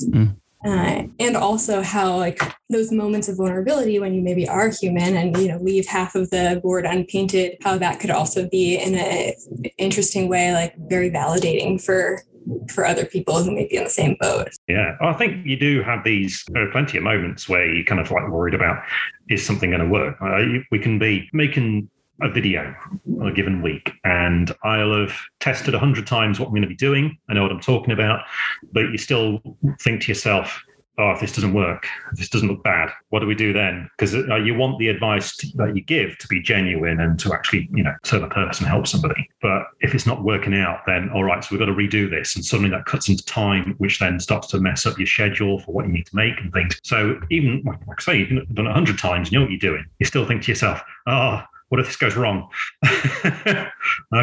Mm. 0.00 0.36
Uh, 0.64 1.04
and 1.20 1.36
also 1.36 1.82
how 1.82 2.16
like 2.16 2.40
those 2.68 2.90
moments 2.90 3.28
of 3.28 3.36
vulnerability 3.36 4.00
when 4.00 4.12
you 4.12 4.20
maybe 4.20 4.48
are 4.48 4.70
human 4.70 5.16
and 5.16 5.36
you 5.36 5.46
know 5.46 5.56
leave 5.58 5.86
half 5.86 6.16
of 6.16 6.28
the 6.30 6.58
board 6.64 6.84
unpainted 6.84 7.56
how 7.62 7.78
that 7.78 8.00
could 8.00 8.10
also 8.10 8.48
be 8.48 8.76
in 8.76 8.96
an 8.96 9.32
interesting 9.78 10.28
way 10.28 10.52
like 10.52 10.74
very 10.88 11.12
validating 11.12 11.80
for 11.80 12.20
for 12.68 12.84
other 12.84 13.04
people 13.04 13.40
who 13.40 13.52
may 13.52 13.68
be 13.68 13.76
in 13.76 13.84
the 13.84 13.90
same 13.90 14.16
boat 14.20 14.48
yeah 14.66 14.96
i 15.00 15.12
think 15.12 15.46
you 15.46 15.56
do 15.56 15.80
have 15.80 16.02
these 16.02 16.44
there 16.48 16.66
are 16.66 16.72
plenty 16.72 16.98
of 16.98 17.04
moments 17.04 17.48
where 17.48 17.72
you're 17.72 17.84
kind 17.84 18.00
of 18.00 18.10
like 18.10 18.28
worried 18.28 18.54
about 18.54 18.82
is 19.28 19.46
something 19.46 19.70
going 19.70 19.80
to 19.80 19.88
work 19.88 20.16
uh, 20.20 20.42
we 20.72 20.78
can 20.80 20.98
be 20.98 21.30
making 21.32 21.88
a 22.22 22.30
video 22.30 22.74
on 23.20 23.28
a 23.28 23.32
given 23.32 23.62
week 23.62 23.92
and 24.04 24.54
I'll 24.62 24.92
have 24.92 25.16
tested 25.40 25.74
a 25.74 25.78
hundred 25.78 26.06
times 26.06 26.40
what 26.40 26.46
I'm 26.46 26.52
going 26.52 26.62
to 26.62 26.68
be 26.68 26.74
doing. 26.74 27.16
I 27.28 27.34
know 27.34 27.42
what 27.42 27.52
I'm 27.52 27.60
talking 27.60 27.92
about, 27.92 28.24
but 28.72 28.90
you 28.90 28.98
still 28.98 29.40
think 29.80 30.02
to 30.02 30.08
yourself, 30.08 30.60
oh, 30.98 31.12
if 31.12 31.20
this 31.20 31.32
doesn't 31.32 31.54
work, 31.54 31.86
if 32.12 32.18
this 32.18 32.28
doesn't 32.28 32.48
look 32.48 32.62
bad, 32.64 32.90
what 33.10 33.20
do 33.20 33.26
we 33.26 33.34
do 33.34 33.52
then? 33.52 33.88
Because 33.96 34.14
uh, 34.16 34.34
you 34.34 34.54
want 34.54 34.78
the 34.78 34.88
advice 34.88 35.36
that 35.54 35.76
you 35.76 35.82
give 35.82 36.18
to 36.18 36.26
be 36.26 36.42
genuine 36.42 37.00
and 37.00 37.18
to 37.20 37.32
actually, 37.32 37.68
you 37.72 37.84
know, 37.84 37.94
serve 38.04 38.24
a 38.24 38.28
purpose 38.28 38.58
and 38.58 38.68
help 38.68 38.86
somebody. 38.86 39.28
But 39.40 39.68
if 39.80 39.94
it's 39.94 40.06
not 40.06 40.24
working 40.24 40.54
out, 40.54 40.80
then 40.86 41.08
all 41.14 41.22
right, 41.22 41.42
so 41.42 41.48
we've 41.52 41.60
got 41.60 41.66
to 41.66 41.72
redo 41.72 42.10
this. 42.10 42.34
And 42.34 42.44
suddenly 42.44 42.70
that 42.70 42.86
cuts 42.86 43.08
into 43.08 43.24
time, 43.24 43.74
which 43.78 44.00
then 44.00 44.18
starts 44.18 44.48
to 44.48 44.60
mess 44.60 44.86
up 44.86 44.98
your 44.98 45.06
schedule 45.06 45.60
for 45.60 45.72
what 45.72 45.86
you 45.86 45.92
need 45.92 46.06
to 46.06 46.16
make 46.16 46.40
and 46.40 46.52
things. 46.52 46.80
So 46.82 47.20
even, 47.30 47.62
like 47.64 47.78
I 47.86 48.02
say, 48.02 48.18
you've 48.18 48.48
done 48.54 48.66
a 48.66 48.74
hundred 48.74 48.98
times, 48.98 49.30
you 49.30 49.38
know 49.38 49.44
what 49.44 49.52
you're 49.52 49.60
doing. 49.60 49.84
You 50.00 50.06
still 50.06 50.26
think 50.26 50.42
to 50.42 50.50
yourself, 50.50 50.82
oh, 51.06 51.44
what 51.68 51.80
if 51.80 51.86
this 51.86 51.96
goes 51.96 52.16
wrong? 52.16 52.48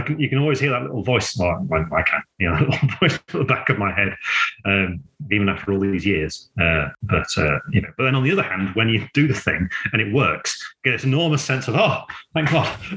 can, 0.06 0.20
you 0.20 0.30
can 0.30 0.40
always 0.40 0.60
hear 0.60 0.72
that 0.72 0.82
little 0.82 1.04
voice. 1.04 1.36
Well, 1.38 1.68
I, 1.72 1.96
I 1.96 2.02
can, 2.04 2.24
you 2.40 2.50
know, 2.50 2.60
little 2.60 2.90
voice 3.00 3.16
at 3.16 3.28
the 3.28 3.44
back 3.44 3.70
of 3.70 3.78
my 3.78 3.92
head, 3.92 4.16
um, 4.66 5.04
even 5.32 5.50
after 5.50 5.72
all 5.72 5.80
these 5.80 6.06
years. 6.06 6.50
Uh, 6.60 6.88
but 7.04 7.28
uh, 7.38 7.60
you 7.72 7.82
know, 7.82 7.90
but 7.98 8.06
then 8.06 8.16
on 8.16 8.24
the 8.24 8.32
other 8.32 8.44
hand, 8.44 8.74
when 8.76 8.90
you 8.90 9.08
do 9.14 9.28
the 9.28 9.34
thing 9.34 9.70
and 9.94 10.02
it 10.02 10.14
works, 10.14 10.60
you 10.84 10.92
get 10.92 10.98
this 10.98 11.06
enormous 11.06 11.44
sense 11.44 11.68
of, 11.68 11.76
oh, 11.76 12.02
thank 12.34 12.50
God, 12.50 12.78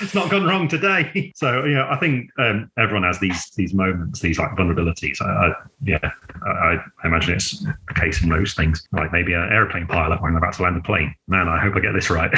it's 0.00 0.14
not 0.14 0.30
gone 0.30 0.44
wrong 0.44 0.68
today. 0.68 1.12
So 1.36 1.64
you 1.64 1.74
know, 1.74 1.86
I 1.90 1.96
think 1.98 2.30
um, 2.38 2.70
everyone 2.78 3.02
has 3.02 3.18
these 3.18 3.50
these 3.56 3.74
moments, 3.74 4.20
these 4.20 4.38
like 4.38 4.52
vulnerabilities. 4.52 5.20
I, 5.20 5.26
I 5.26 5.52
yeah, 5.82 6.10
I, 6.44 6.78
I, 7.02 7.06
imagine 7.06 7.34
it's 7.34 7.60
the 7.60 7.94
case 7.94 8.22
in 8.22 8.28
most 8.28 8.56
things. 8.56 8.86
Like 8.92 9.12
maybe 9.12 9.34
an 9.34 9.48
airplane 9.52 9.86
pilot 9.86 10.22
when 10.22 10.32
they're 10.32 10.38
about 10.38 10.54
to 10.54 10.62
land 10.62 10.76
a 10.76 10.80
plane. 10.80 11.14
Man, 11.28 11.48
I 11.48 11.58
hope 11.60 11.76
I 11.76 11.80
get 11.80 11.92
this 11.92 12.10
right. 12.10 12.30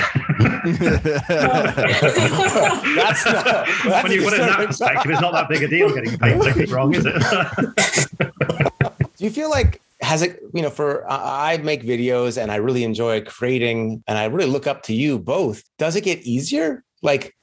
That's 2.94 3.24
not, 3.26 3.44
that's 3.44 4.02
when 4.02 4.12
you 4.12 4.22
put 4.22 4.32
it 4.32 4.40
in 4.40 4.46
that 4.46 4.66
perspective, 4.66 5.10
it's 5.10 5.20
not 5.20 5.32
that 5.32 5.48
big 5.48 5.62
a 5.62 5.68
deal 5.68 5.94
getting 5.94 6.16
paid 6.18 6.40
technically 6.40 6.72
wrong, 6.72 6.94
is 6.94 7.04
it? 7.06 7.14
Do 9.16 9.24
you 9.24 9.30
feel 9.30 9.50
like 9.50 9.80
has 10.00 10.22
it 10.22 10.40
you 10.54 10.62
know 10.62 10.70
for 10.70 11.10
uh, 11.10 11.20
i 11.20 11.56
make 11.58 11.82
videos 11.82 12.40
and 12.40 12.52
i 12.52 12.56
really 12.56 12.84
enjoy 12.84 13.20
creating 13.22 14.02
and 14.06 14.16
i 14.16 14.26
really 14.26 14.48
look 14.48 14.66
up 14.66 14.82
to 14.84 14.94
you 14.94 15.18
both. 15.18 15.62
Does 15.76 15.96
it 15.96 16.04
get 16.04 16.20
easier? 16.20 16.84
Like 17.02 17.34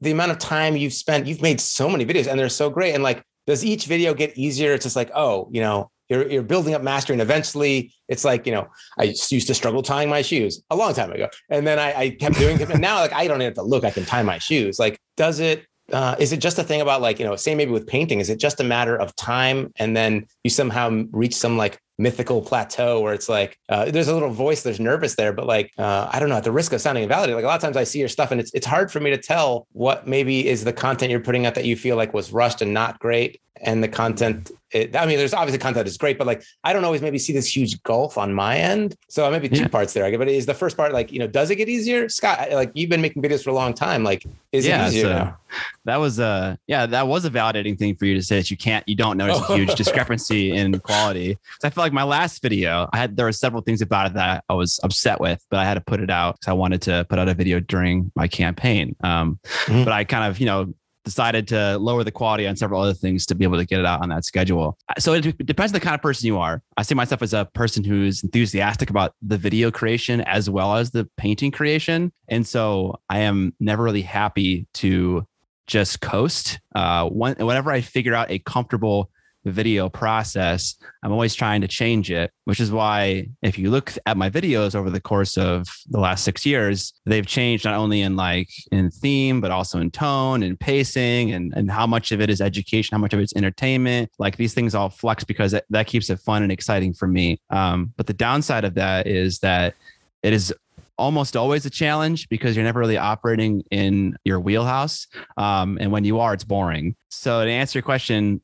the 0.00 0.10
amount 0.10 0.32
of 0.32 0.38
time 0.38 0.76
you've 0.76 0.92
spent 0.92 1.26
you've 1.26 1.42
made 1.42 1.60
so 1.60 1.88
many 1.88 2.04
videos 2.04 2.26
and 2.26 2.38
they're 2.38 2.48
so 2.48 2.70
great. 2.70 2.94
And 2.94 3.02
like 3.02 3.22
does 3.46 3.64
each 3.64 3.86
video 3.86 4.12
get 4.14 4.36
easier? 4.36 4.74
It's 4.74 4.84
just 4.84 4.96
like 4.96 5.10
oh 5.14 5.48
you 5.52 5.60
know 5.60 5.90
you're, 6.10 6.28
you're 6.28 6.42
building 6.42 6.74
up 6.74 6.82
mastery 6.82 7.14
and 7.14 7.22
eventually 7.22 7.92
it's 8.08 8.24
like 8.24 8.46
you 8.46 8.52
know 8.52 8.68
i 8.98 9.04
used 9.04 9.46
to 9.46 9.54
struggle 9.54 9.82
tying 9.82 10.08
my 10.08 10.20
shoes 10.20 10.62
a 10.70 10.76
long 10.76 10.92
time 10.92 11.12
ago 11.12 11.28
and 11.48 11.66
then 11.66 11.78
i, 11.78 11.94
I 11.94 12.10
kept 12.10 12.36
doing 12.36 12.60
it 12.60 12.68
and 12.68 12.80
now 12.80 12.96
like 13.00 13.12
i 13.12 13.26
don't 13.26 13.36
even 13.36 13.46
have 13.46 13.54
to 13.54 13.62
look 13.62 13.84
i 13.84 13.90
can 13.90 14.04
tie 14.04 14.22
my 14.22 14.38
shoes. 14.38 14.78
Like 14.78 14.98
does 15.16 15.40
it 15.40 15.66
uh, 15.92 16.14
is 16.20 16.32
it 16.32 16.38
just 16.38 16.56
a 16.58 16.62
thing 16.62 16.80
about 16.80 17.02
like 17.02 17.18
you 17.18 17.24
know 17.24 17.34
say 17.34 17.54
maybe 17.54 17.72
with 17.72 17.86
painting 17.86 18.20
is 18.20 18.30
it 18.30 18.38
just 18.38 18.60
a 18.60 18.64
matter 18.64 18.96
of 18.96 19.14
time 19.16 19.72
and 19.76 19.96
then 19.96 20.24
you 20.44 20.50
somehow 20.50 21.02
reach 21.10 21.34
some 21.34 21.56
like 21.56 21.80
mythical 21.98 22.40
plateau 22.40 23.00
where 23.00 23.12
it's 23.12 23.28
like 23.28 23.58
uh, 23.68 23.90
there's 23.90 24.06
a 24.06 24.14
little 24.14 24.30
voice 24.30 24.62
there's 24.62 24.78
nervous 24.78 25.16
there 25.16 25.32
but 25.32 25.46
like 25.46 25.72
uh, 25.78 26.08
i 26.12 26.20
don't 26.20 26.28
know 26.28 26.36
at 26.36 26.44
the 26.44 26.52
risk 26.52 26.72
of 26.72 26.80
sounding 26.80 27.02
invalidated 27.02 27.34
like 27.34 27.44
a 27.44 27.46
lot 27.48 27.56
of 27.56 27.60
times 27.60 27.76
i 27.76 27.82
see 27.82 27.98
your 27.98 28.08
stuff 28.08 28.30
and 28.30 28.40
it's, 28.40 28.52
it's 28.54 28.66
hard 28.66 28.90
for 28.90 29.00
me 29.00 29.10
to 29.10 29.18
tell 29.18 29.66
what 29.72 30.06
maybe 30.06 30.46
is 30.46 30.62
the 30.64 30.72
content 30.72 31.10
you're 31.10 31.18
putting 31.18 31.44
out 31.44 31.56
that 31.56 31.64
you 31.64 31.74
feel 31.74 31.96
like 31.96 32.14
was 32.14 32.32
rushed 32.32 32.62
and 32.62 32.72
not 32.72 32.98
great 33.00 33.40
and 33.62 33.82
the 33.82 33.88
content 33.88 34.52
it, 34.72 34.94
I 34.94 35.06
mean, 35.06 35.18
there's 35.18 35.34
obviously 35.34 35.58
content 35.58 35.86
is 35.88 35.96
great, 35.96 36.18
but 36.18 36.26
like 36.26 36.42
I 36.64 36.72
don't 36.72 36.84
always 36.84 37.02
maybe 37.02 37.18
see 37.18 37.32
this 37.32 37.54
huge 37.54 37.82
gulf 37.82 38.16
on 38.16 38.32
my 38.32 38.56
end. 38.56 38.96
So 39.08 39.30
maybe 39.30 39.48
two 39.48 39.62
yeah. 39.62 39.68
parts 39.68 39.92
there. 39.92 40.16
But 40.16 40.28
is 40.28 40.46
the 40.46 40.54
first 40.54 40.76
part 40.76 40.92
like 40.92 41.12
you 41.12 41.18
know, 41.18 41.26
does 41.26 41.50
it 41.50 41.56
get 41.56 41.68
easier, 41.68 42.08
Scott? 42.08 42.50
Like 42.52 42.70
you've 42.74 42.90
been 42.90 43.00
making 43.00 43.22
videos 43.22 43.42
for 43.42 43.50
a 43.50 43.54
long 43.54 43.74
time. 43.74 44.04
Like 44.04 44.24
is 44.52 44.66
yeah, 44.66 44.84
it 44.84 44.88
easier 44.88 45.02
so 45.02 45.12
now? 45.12 45.38
That 45.84 45.96
was 45.96 46.18
a 46.18 46.58
yeah, 46.66 46.86
that 46.86 47.08
was 47.08 47.24
a 47.24 47.30
validating 47.30 47.78
thing 47.78 47.96
for 47.96 48.04
you 48.04 48.14
to 48.14 48.22
say 48.22 48.36
that 48.36 48.50
you 48.50 48.56
can't, 48.56 48.88
you 48.88 48.94
don't 48.94 49.16
notice 49.16 49.40
a 49.48 49.56
huge 49.56 49.74
discrepancy 49.74 50.52
in 50.52 50.78
quality. 50.80 51.38
So 51.60 51.68
I 51.68 51.70
feel 51.70 51.82
like 51.82 51.92
my 51.92 52.04
last 52.04 52.42
video, 52.42 52.88
I 52.92 52.98
had 52.98 53.16
there 53.16 53.26
were 53.26 53.32
several 53.32 53.62
things 53.62 53.82
about 53.82 54.06
it 54.06 54.14
that 54.14 54.44
I 54.48 54.54
was 54.54 54.78
upset 54.82 55.20
with, 55.20 55.44
but 55.50 55.58
I 55.58 55.64
had 55.64 55.74
to 55.74 55.80
put 55.80 56.00
it 56.00 56.10
out 56.10 56.36
because 56.36 56.48
I 56.48 56.52
wanted 56.52 56.82
to 56.82 57.06
put 57.08 57.18
out 57.18 57.28
a 57.28 57.34
video 57.34 57.60
during 57.60 58.12
my 58.14 58.28
campaign. 58.28 58.94
Um, 59.02 59.40
mm-hmm. 59.44 59.84
But 59.84 59.92
I 59.92 60.04
kind 60.04 60.30
of 60.30 60.38
you 60.38 60.46
know 60.46 60.74
decided 61.04 61.48
to 61.48 61.78
lower 61.78 62.04
the 62.04 62.10
quality 62.10 62.46
on 62.46 62.56
several 62.56 62.80
other 62.80 62.94
things 62.94 63.26
to 63.26 63.34
be 63.34 63.44
able 63.44 63.58
to 63.58 63.64
get 63.64 63.80
it 63.80 63.86
out 63.86 64.02
on 64.02 64.08
that 64.10 64.24
schedule. 64.24 64.78
So 64.98 65.14
it 65.14 65.22
depends 65.46 65.72
on 65.72 65.74
the 65.74 65.80
kind 65.80 65.94
of 65.94 66.02
person 66.02 66.26
you 66.26 66.38
are. 66.38 66.62
I 66.76 66.82
see 66.82 66.94
myself 66.94 67.22
as 67.22 67.32
a 67.32 67.46
person 67.54 67.84
who's 67.84 68.22
enthusiastic 68.22 68.90
about 68.90 69.14
the 69.22 69.38
video 69.38 69.70
creation 69.70 70.20
as 70.22 70.50
well 70.50 70.76
as 70.76 70.90
the 70.90 71.08
painting 71.16 71.50
creation. 71.50 72.12
And 72.28 72.46
so 72.46 73.00
I 73.08 73.20
am 73.20 73.54
never 73.60 73.82
really 73.82 74.02
happy 74.02 74.66
to 74.74 75.26
just 75.66 76.00
coast. 76.00 76.60
Uh, 76.74 77.08
whenever 77.08 77.70
I 77.70 77.80
figure 77.80 78.14
out 78.14 78.30
a 78.30 78.38
comfortable 78.40 79.10
video 79.44 79.88
process, 79.88 80.76
I'm 81.02 81.12
always 81.12 81.34
trying 81.34 81.60
to 81.62 81.68
change 81.68 82.10
it, 82.10 82.30
which 82.44 82.60
is 82.60 82.70
why 82.70 83.28
if 83.42 83.58
you 83.58 83.70
look 83.70 83.92
at 84.06 84.16
my 84.16 84.28
videos 84.30 84.74
over 84.74 84.90
the 84.90 85.00
course 85.00 85.38
of 85.38 85.66
the 85.88 86.00
last 86.00 86.24
six 86.24 86.44
years, 86.44 86.92
they've 87.06 87.26
changed 87.26 87.64
not 87.64 87.74
only 87.74 88.02
in 88.02 88.16
like 88.16 88.48
in 88.70 88.90
theme, 88.90 89.40
but 89.40 89.50
also 89.50 89.80
in 89.80 89.90
tone 89.90 90.42
and 90.42 90.58
pacing 90.60 91.32
and, 91.32 91.52
and 91.54 91.70
how 91.70 91.86
much 91.86 92.12
of 92.12 92.20
it 92.20 92.30
is 92.30 92.40
education, 92.40 92.94
how 92.94 93.00
much 93.00 93.14
of 93.14 93.20
it's 93.20 93.34
entertainment. 93.34 94.10
Like 94.18 94.36
these 94.36 94.54
things 94.54 94.74
all 94.74 94.90
flux 94.90 95.24
because 95.24 95.52
that, 95.52 95.64
that 95.70 95.86
keeps 95.86 96.10
it 96.10 96.18
fun 96.20 96.42
and 96.42 96.52
exciting 96.52 96.92
for 96.92 97.06
me. 97.06 97.40
Um, 97.50 97.92
but 97.96 98.06
the 98.06 98.14
downside 98.14 98.64
of 98.64 98.74
that 98.74 99.06
is 99.06 99.38
that 99.40 99.74
it 100.22 100.32
is 100.32 100.52
almost 101.00 101.34
always 101.34 101.64
a 101.64 101.70
challenge 101.70 102.28
because 102.28 102.54
you're 102.54 102.64
never 102.64 102.78
really 102.78 102.98
operating 102.98 103.62
in 103.70 104.14
your 104.22 104.38
wheelhouse. 104.38 105.06
Um, 105.38 105.78
and 105.80 105.90
when 105.90 106.04
you 106.04 106.20
are, 106.20 106.34
it's 106.34 106.44
boring. 106.44 106.94
So 107.08 107.42
to 107.42 107.50
answer 107.50 107.78
your 107.78 107.82
question, 107.82 108.42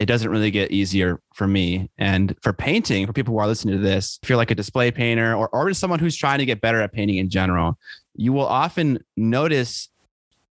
it 0.00 0.06
doesn't 0.06 0.30
really 0.30 0.50
get 0.50 0.70
easier 0.70 1.20
for 1.34 1.46
me. 1.46 1.90
And 1.98 2.34
for 2.40 2.54
painting, 2.54 3.06
for 3.06 3.12
people 3.12 3.34
who 3.34 3.38
are 3.38 3.46
listening 3.46 3.76
to 3.76 3.82
this, 3.82 4.18
if 4.22 4.30
you're 4.30 4.38
like 4.38 4.50
a 4.50 4.54
display 4.54 4.90
painter 4.90 5.34
or, 5.34 5.50
or 5.50 5.72
someone 5.74 5.98
who's 5.98 6.16
trying 6.16 6.38
to 6.38 6.46
get 6.46 6.62
better 6.62 6.80
at 6.80 6.92
painting 6.92 7.18
in 7.18 7.28
general, 7.28 7.78
you 8.14 8.32
will 8.32 8.46
often 8.46 8.98
notice, 9.18 9.90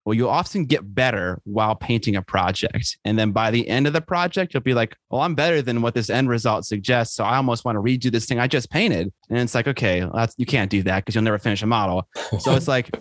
well, 0.03 0.15
you'll 0.15 0.31
often 0.31 0.65
get 0.65 0.95
better 0.95 1.41
while 1.43 1.75
painting 1.75 2.15
a 2.15 2.23
project. 2.23 2.97
And 3.05 3.19
then 3.19 3.31
by 3.31 3.51
the 3.51 3.67
end 3.69 3.85
of 3.85 3.93
the 3.93 4.01
project, 4.01 4.55
you'll 4.55 4.63
be 4.63 4.73
like, 4.73 4.97
well, 5.11 5.21
I'm 5.21 5.35
better 5.35 5.61
than 5.61 5.83
what 5.83 5.93
this 5.93 6.09
end 6.09 6.27
result 6.27 6.65
suggests. 6.65 7.15
So 7.15 7.23
I 7.23 7.37
almost 7.37 7.65
want 7.65 7.75
to 7.75 7.81
redo 7.81 8.11
this 8.11 8.25
thing 8.25 8.39
I 8.39 8.47
just 8.47 8.71
painted. 8.71 9.13
And 9.29 9.37
it's 9.37 9.53
like, 9.53 9.67
okay, 9.67 10.07
you 10.37 10.47
can't 10.47 10.71
do 10.71 10.81
that 10.83 11.05
because 11.05 11.13
you'll 11.13 11.23
never 11.23 11.37
finish 11.37 11.61
a 11.61 11.67
model. 11.67 12.07
So 12.39 12.55
it's 12.55 12.67
like, 12.67 12.99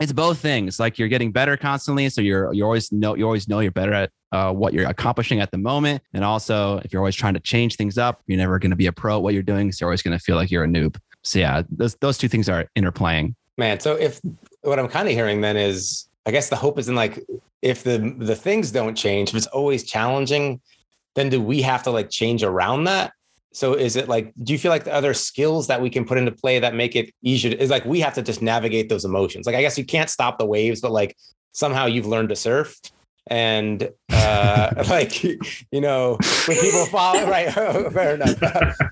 it's 0.00 0.12
both 0.12 0.38
things. 0.38 0.78
Like 0.78 0.98
you're 0.98 1.08
getting 1.08 1.32
better 1.32 1.56
constantly, 1.56 2.08
so 2.08 2.20
you're 2.20 2.52
you 2.52 2.64
always 2.64 2.92
know 2.92 3.14
you 3.14 3.24
always 3.24 3.48
know 3.48 3.60
you're 3.60 3.72
better 3.72 3.92
at 3.92 4.10
uh, 4.32 4.52
what 4.52 4.72
you're 4.74 4.88
accomplishing 4.88 5.40
at 5.40 5.50
the 5.50 5.58
moment. 5.58 6.02
And 6.12 6.24
also, 6.24 6.78
if 6.78 6.92
you're 6.92 7.00
always 7.00 7.14
trying 7.14 7.34
to 7.34 7.40
change 7.40 7.76
things 7.76 7.98
up, 7.98 8.22
you're 8.26 8.38
never 8.38 8.58
going 8.58 8.70
to 8.70 8.76
be 8.76 8.86
a 8.86 8.92
pro 8.92 9.16
at 9.16 9.22
what 9.22 9.34
you're 9.34 9.42
doing. 9.42 9.72
So 9.72 9.84
you're 9.84 9.90
always 9.90 10.02
going 10.02 10.16
to 10.16 10.22
feel 10.22 10.36
like 10.36 10.50
you're 10.50 10.64
a 10.64 10.68
noob. 10.68 10.96
So 11.22 11.38
yeah, 11.38 11.62
those 11.70 11.94
those 11.96 12.18
two 12.18 12.28
things 12.28 12.48
are 12.48 12.66
interplaying. 12.76 13.34
Man, 13.56 13.78
so 13.80 13.94
if 13.94 14.20
what 14.62 14.78
I'm 14.78 14.88
kind 14.88 15.08
of 15.08 15.14
hearing 15.14 15.40
then 15.40 15.56
is, 15.56 16.08
I 16.26 16.30
guess 16.30 16.48
the 16.48 16.56
hope 16.56 16.78
is 16.78 16.88
in 16.88 16.94
like 16.94 17.24
if 17.62 17.82
the 17.84 18.14
the 18.18 18.36
things 18.36 18.70
don't 18.70 18.94
change, 18.94 19.30
if 19.30 19.36
it's 19.36 19.46
always 19.46 19.84
challenging, 19.84 20.60
then 21.14 21.28
do 21.28 21.40
we 21.40 21.62
have 21.62 21.82
to 21.84 21.90
like 21.90 22.10
change 22.10 22.42
around 22.42 22.84
that? 22.84 23.12
So 23.54 23.74
is 23.74 23.94
it 23.94 24.08
like, 24.08 24.32
do 24.42 24.52
you 24.52 24.58
feel 24.58 24.70
like 24.70 24.84
the 24.84 24.92
other 24.92 25.14
skills 25.14 25.68
that 25.68 25.80
we 25.80 25.88
can 25.88 26.04
put 26.04 26.18
into 26.18 26.32
play 26.32 26.58
that 26.58 26.74
make 26.74 26.96
it 26.96 27.14
easier? 27.22 27.52
Is 27.52 27.70
like 27.70 27.84
we 27.84 28.00
have 28.00 28.14
to 28.14 28.22
just 28.22 28.42
navigate 28.42 28.88
those 28.88 29.04
emotions. 29.04 29.46
Like 29.46 29.54
I 29.54 29.62
guess 29.62 29.78
you 29.78 29.84
can't 29.84 30.10
stop 30.10 30.38
the 30.38 30.44
waves, 30.44 30.80
but 30.80 30.90
like 30.90 31.16
somehow 31.52 31.86
you've 31.86 32.06
learned 32.06 32.30
to 32.30 32.36
surf. 32.36 32.78
And 33.28 33.90
uh, 34.24 34.84
like 34.90 35.22
you 35.22 35.80
know 35.80 36.18
when 36.46 36.58
people 36.58 36.86
follow 36.86 37.26
right 37.30 37.52
fair 37.92 38.14
enough 38.14 38.42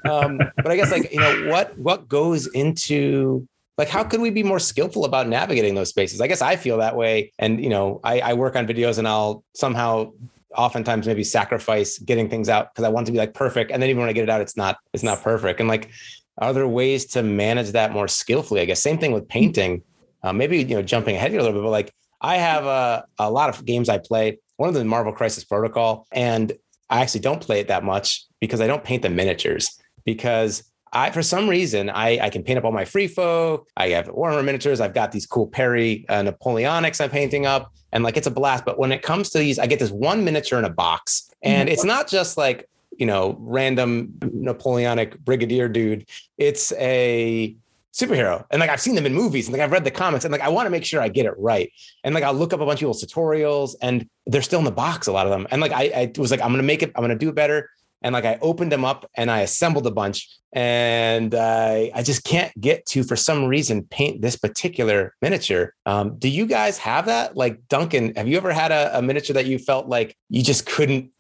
um, 0.09 0.39
but 0.57 0.69
i 0.69 0.77
guess 0.77 0.91
like 0.91 1.13
you 1.13 1.21
know 1.21 1.51
what 1.51 1.77
what 1.79 2.09
goes 2.09 2.47
into 2.49 3.47
like 3.77 3.89
how 3.89 4.03
could 4.05 4.21
we 4.21 4.31
be 4.31 4.43
more 4.43 4.59
skillful 4.59 5.05
about 5.05 5.29
navigating 5.29 5.75
those 5.75 5.91
spaces 5.91 6.21
i 6.21 6.27
guess 6.27 6.41
i 6.41 6.57
feel 6.57 6.79
that 6.79 6.97
way 6.97 7.33
and 7.39 7.63
you 7.63 7.69
know 7.69 8.01
i, 8.05 8.21
I 8.21 8.35
work 8.35 8.57
on 8.57 8.67
videos 8.67 8.99
and 8.99 9.07
i'll 9.07 9.45
somehow 9.55 10.13
oftentimes 10.57 11.07
maybe 11.07 11.25
sacrifice 11.25 11.99
getting 11.99 12.29
things 12.29 12.49
out 12.49 12.73
because 12.73 12.85
i 12.85 12.89
want 12.89 13.07
to 13.07 13.13
be 13.13 13.19
like 13.19 13.35
perfect 13.35 13.71
and 13.71 13.83
then 13.83 13.91
even 13.91 14.01
when 14.01 14.09
i 14.09 14.13
get 14.13 14.25
it 14.25 14.31
out 14.31 14.41
it's 14.41 14.57
not 14.57 14.79
it's 14.93 15.03
not 15.03 15.23
perfect 15.23 15.61
and 15.61 15.69
like 15.69 15.91
are 16.39 16.53
there 16.53 16.67
ways 16.67 17.05
to 17.05 17.23
manage 17.23 17.73
that 17.73 17.93
more 17.93 18.09
skillfully? 18.09 18.63
I 18.63 18.65
guess 18.65 18.83
same 18.83 18.97
thing 18.97 19.13
with 19.13 19.29
painting 19.29 19.83
uh, 20.23 20.33
maybe 20.33 20.59
you 20.59 20.75
know 20.75 20.83
jumping 20.83 21.17
ahead 21.17 21.31
here 21.31 21.41
a 21.41 21.43
little 21.43 21.59
bit 21.59 21.65
but 21.65 21.71
like 21.71 21.93
i 22.21 22.37
have 22.37 22.65
a, 22.65 23.05
a 23.19 23.31
lot 23.31 23.49
of 23.51 23.65
games 23.65 23.89
i 23.89 23.99
play 23.99 24.39
one 24.57 24.69
of 24.69 24.75
the 24.75 24.85
marvel 24.85 25.13
crisis 25.13 25.45
protocol 25.45 26.07
and 26.13 26.53
i 26.91 27.01
actually 27.01 27.21
don't 27.21 27.41
play 27.41 27.61
it 27.61 27.69
that 27.69 27.85
much 27.85 28.25
because 28.41 28.61
i 28.61 28.67
don't 28.67 28.85
paint 28.85 29.03
the 29.03 29.11
miniatures 29.11 29.79
because 30.05 30.65
I, 30.93 31.11
for 31.11 31.23
some 31.23 31.49
reason, 31.49 31.89
I, 31.89 32.19
I 32.21 32.31
can 32.31 32.43
paint 32.43 32.59
up 32.59 32.65
all 32.65 32.73
my 32.73 32.85
free 32.85 33.09
folk. 33.09 33.67
I 33.77 33.89
have 33.91 34.09
Warhammer 34.09 34.45
miniatures. 34.45 34.81
I've 34.81 34.93
got 34.93 35.11
these 35.11 35.27
cool 35.27 35.47
Perry 35.47 36.05
uh, 36.09 36.23
Napoleonics 36.23 37.03
I'm 37.03 37.09
painting 37.09 37.47
up, 37.47 37.73
and 37.93 38.05
like 38.05 38.17
it's 38.17 38.27
a 38.27 38.31
blast. 38.31 38.65
But 38.65 38.79
when 38.79 38.93
it 38.93 39.03
comes 39.03 39.31
to 39.31 39.39
these, 39.39 39.59
I 39.59 39.67
get 39.67 39.79
this 39.79 39.91
one 39.91 40.25
miniature 40.25 40.59
in 40.59 40.67
a 40.67 40.71
box, 40.71 41.31
and 41.43 41.69
it's 41.69 41.85
not 41.85 42.09
just 42.09 42.37
like 42.37 42.69
you 42.99 43.07
know 43.07 43.37
random 43.41 44.13
Napoleonic 44.23 45.19
brigadier 45.21 45.69
dude. 45.69 46.07
It's 46.37 46.73
a 46.73 47.57
superhero, 47.95 48.45
and 48.51 48.61
like 48.61 48.69
I've 48.69 48.81
seen 48.81 48.95
them 48.95 49.07
in 49.07 49.15
movies, 49.15 49.47
and 49.47 49.57
like 49.57 49.63
I've 49.63 49.73
read 49.73 49.85
the 49.85 49.91
comics, 49.91 50.27
and 50.27 50.33
like 50.33 50.43
I 50.43 50.51
want 50.51 50.67
to 50.67 50.71
make 50.71 50.85
sure 50.85 51.01
I 51.01 51.09
get 51.09 51.25
it 51.25 51.35
right. 51.39 51.73
And 52.05 52.15
like 52.15 52.23
I'll 52.23 52.35
look 52.35 52.53
up 52.53 52.61
a 52.61 52.67
bunch 52.67 52.77
of 52.77 52.81
people's 52.81 53.03
tutorials, 53.03 53.77
and 53.81 54.07
they're 54.27 54.43
still 54.43 54.59
in 54.59 54.67
the 54.67 54.71
box, 54.71 55.07
a 55.07 55.13
lot 55.13 55.27
of 55.27 55.33
them. 55.33 55.47
And 55.51 55.63
like 55.63 55.73
I, 55.73 55.85
I 55.85 56.13
was 56.19 56.31
like, 56.31 56.43
I'm 56.43 56.51
gonna 56.51 56.63
make 56.63 56.83
it. 56.83 56.93
I'm 56.97 57.03
gonna 57.03 57.17
do 57.17 57.31
it 57.31 57.35
better 57.35 57.71
and 58.03 58.13
like 58.13 58.25
I 58.25 58.39
opened 58.41 58.73
them 58.73 58.85
up 58.85 59.09
and 59.17 59.31
I 59.31 59.41
assembled 59.41 59.87
a 59.87 59.91
bunch 59.91 60.29
and 60.53 61.35
uh, 61.35 61.87
I 61.95 62.03
just 62.03 62.25
can't 62.25 62.53
get 62.61 62.85
to 62.87 63.03
for 63.05 63.17
some 63.17 63.47
reason 63.47 63.85
paint 63.85 64.21
this 64.21 64.37
particular 64.37 65.15
miniature. 65.23 65.75
Um, 65.87 66.19
do 66.19 66.29
you 66.29 66.47
guys 66.47 66.79
have 66.79 67.07
that? 67.07 67.37
Like 67.37 67.67
Duncan, 67.69 68.15
have 68.17 68.29
you 68.29 68.37
ever 68.37 68.53
had 68.53 68.71
a, 68.71 68.99
a 68.99 69.03
miniature 69.03 69.35
that 69.35 69.47
you 69.47 69.59
felt 69.59 69.89
like 69.89 70.17
you 70.29 70.43
just 70.43 70.67
couldn't 70.67 71.11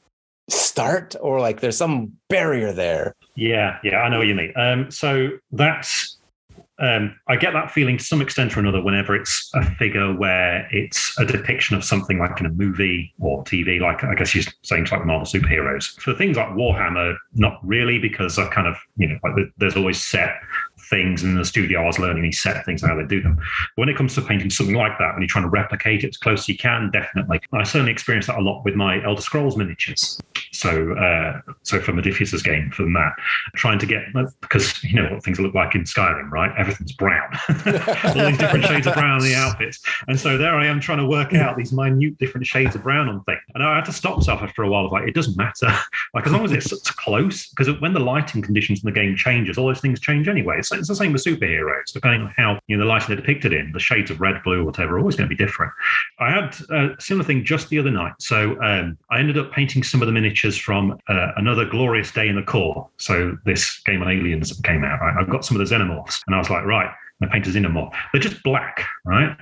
start 0.51 1.15
or 1.21 1.41
like 1.41 1.61
there's 1.61 1.77
some 1.77 2.13
barrier 2.29 2.73
there? 2.73 3.15
Yeah, 3.35 3.79
yeah, 3.83 3.99
I 3.99 4.09
know 4.09 4.19
what 4.19 4.27
you 4.27 4.35
mean. 4.35 4.53
Um, 4.57 4.91
so 4.91 5.31
that's 5.51 6.19
um, 6.83 7.15
I 7.29 7.37
get 7.37 7.53
that 7.53 7.71
feeling 7.71 7.97
to 7.97 8.03
some 8.03 8.21
extent 8.21 8.57
or 8.57 8.61
another 8.61 8.83
whenever 8.83 9.15
it's 9.15 9.49
a 9.55 9.65
figure 9.77 10.13
where 10.13 10.69
it's 10.73 11.17
a 11.17 11.25
depiction 11.25 11.77
of 11.77 11.85
something 11.85 12.19
like 12.19 12.41
in 12.41 12.47
a 12.47 12.51
movie 12.51 13.15
or 13.21 13.45
TV, 13.45 13.81
like 13.81 14.03
I 14.03 14.15
guess 14.17 14.35
you're 14.35 14.45
saying 14.63 14.89
like 14.91 15.07
Marvel 15.07 15.25
superheroes. 15.25 15.99
For 16.01 16.13
things 16.13 16.37
like 16.37 16.49
Warhammer, 16.49 17.17
not 17.35 17.61
really, 17.63 18.01
because 18.01 18.37
I 18.37 18.49
kind 18.49 18.67
of, 18.67 18.77
you 18.97 19.07
know, 19.07 19.19
like 19.23 19.35
there's 19.59 19.77
always 19.77 20.03
set 20.03 20.35
things 20.91 21.23
in 21.23 21.35
the 21.35 21.45
studio. 21.45 21.83
I 21.83 21.87
was 21.87 21.99
learning 21.99 22.23
these 22.23 22.41
set 22.41 22.65
things 22.65 22.83
and 22.83 22.91
how 22.91 22.97
they 22.97 23.07
do 23.07 23.23
them. 23.23 23.37
But 23.37 23.83
when 23.83 23.89
it 23.89 23.97
comes 23.97 24.15
to 24.15 24.23
painting 24.23 24.51
something 24.51 24.77
like 24.77 24.99
that, 24.99 25.15
when 25.15 25.23
you're 25.23 25.29
trying 25.29 25.45
to 25.45 25.51
replicate 25.51 26.05
it 26.05 26.09
as 26.09 26.17
close 26.17 26.41
as 26.41 26.49
you 26.49 26.59
can, 26.59 26.91
definitely. 26.91 27.41
I 27.53 27.63
certainly 27.65 27.93
experienced 27.93 28.29
that 28.29 28.39
a 28.39 28.43
lot 28.43 28.65
with 28.65 28.75
my 28.75 29.03
Elder 29.05 29.23
Scrolls 29.23 29.57
miniatures. 29.57 30.21
So, 30.53 30.93
uh, 30.93 31.41
so 31.63 31.81
for 31.81 31.93
Modiphius's 31.93 32.43
game, 32.43 32.71
for 32.71 32.83
Matt, 32.83 33.15
trying 33.55 33.79
to 33.79 33.87
get 33.87 34.03
because 34.41 34.83
you 34.85 35.01
know 35.01 35.15
what 35.15 35.25
things 35.25 35.41
look 35.41 35.55
like 35.55 35.75
in 35.75 35.85
Skyrim, 35.85 36.31
right? 36.31 36.53
Everything's 36.59 36.93
brown, 36.93 37.31
all 37.49 38.27
these 38.27 38.39
different 38.39 38.65
shades 38.67 38.87
of 38.87 38.95
brown 38.95 39.19
in 39.19 39.25
the 39.25 39.35
outfits, 39.35 39.81
and 40.09 40.19
so 40.19 40.37
there 40.37 40.55
I 40.55 40.67
am 40.67 40.79
trying 40.79 40.99
to 40.99 41.07
work 41.07 41.33
out 41.35 41.57
these 41.57 41.73
minute 41.73 42.19
different 42.19 42.47
shades 42.47 42.75
of 42.75 42.83
brown 42.83 43.09
on 43.09 43.25
things, 43.25 43.41
and 43.55 43.65
I 43.65 43.77
had 43.77 43.85
to 43.87 43.93
stop 43.93 44.19
myself 44.19 44.43
after 44.43 44.63
a 44.63 44.69
while. 44.69 44.87
of 44.87 44.93
Like 44.93 45.09
it 45.09 45.15
doesn't 45.15 45.37
matter, 45.37 45.75
like 46.15 46.27
as 46.27 46.33
long 46.33 46.45
as 46.45 46.53
it's 46.53 46.91
close, 46.91 47.49
because 47.49 47.69
when 47.81 47.95
the 47.95 48.01
lighting 48.01 48.43
conditions 48.43 48.83
in 48.83 48.87
the 48.87 48.93
game 48.93 49.17
changes, 49.17 49.57
all 49.57 49.67
those 49.67 49.81
things 49.81 50.01
change 50.01 50.29
anyway. 50.29 50.61
It's 50.81 50.89
the 50.89 50.97
same 50.97 51.13
with 51.13 51.25
superheroes, 51.25 51.93
depending 51.93 52.23
on 52.23 52.35
how 52.37 52.59
you 52.67 52.77
know 52.77 52.85
the 52.85 52.89
lighting 52.89 53.09
they're 53.09 53.17
depicted 53.17 53.53
in, 53.53 53.73
the 53.73 53.81
shades 53.81 54.11
of 54.11 54.21
red, 54.21 54.43
blue, 54.43 54.65
whatever, 54.65 54.97
are 54.97 54.99
always 54.99 55.17
going 55.17 55.29
to 55.29 55.35
be 55.35 55.43
different. 55.43 55.73
I 56.19 56.31
had 56.31 56.57
a 56.71 57.01
similar 57.01 57.25
thing 57.25 57.45
just 57.45 57.69
the 57.69 57.79
other 57.79 57.91
night, 57.91 58.15
so 58.19 58.61
um, 58.63 58.99
I 59.11 59.19
ended 59.19 59.39
up 59.39 59.53
painting 59.53 59.83
some 59.83 60.03
of 60.03 60.07
the 60.07 60.13
miniatures 60.13 60.57
from 60.57 60.99
uh, 61.09 61.33
another 61.37 61.65
glorious 61.65 62.11
day 62.11 62.29
in 62.29 62.37
the 62.37 62.43
Corps. 62.43 62.89
So 62.99 63.37
this 63.45 63.81
game 63.83 64.03
on 64.03 64.11
aliens 64.11 64.59
came 64.65 64.85
out. 64.85 65.01
Right? 65.01 65.15
I've 65.19 65.31
got 65.31 65.45
some 65.45 65.61
of 65.61 65.67
the 65.67 65.75
xenomorphs, 65.75 66.21
and 66.27 66.35
I 66.35 66.39
was 66.39 66.51
like, 66.51 66.65
right, 66.65 66.91
the 67.23 67.29
painter's 67.29 67.55
xenomorph. 67.55 67.93
They're 68.13 68.21
just 68.21 68.43
black, 68.43 68.87
right? 69.05 69.37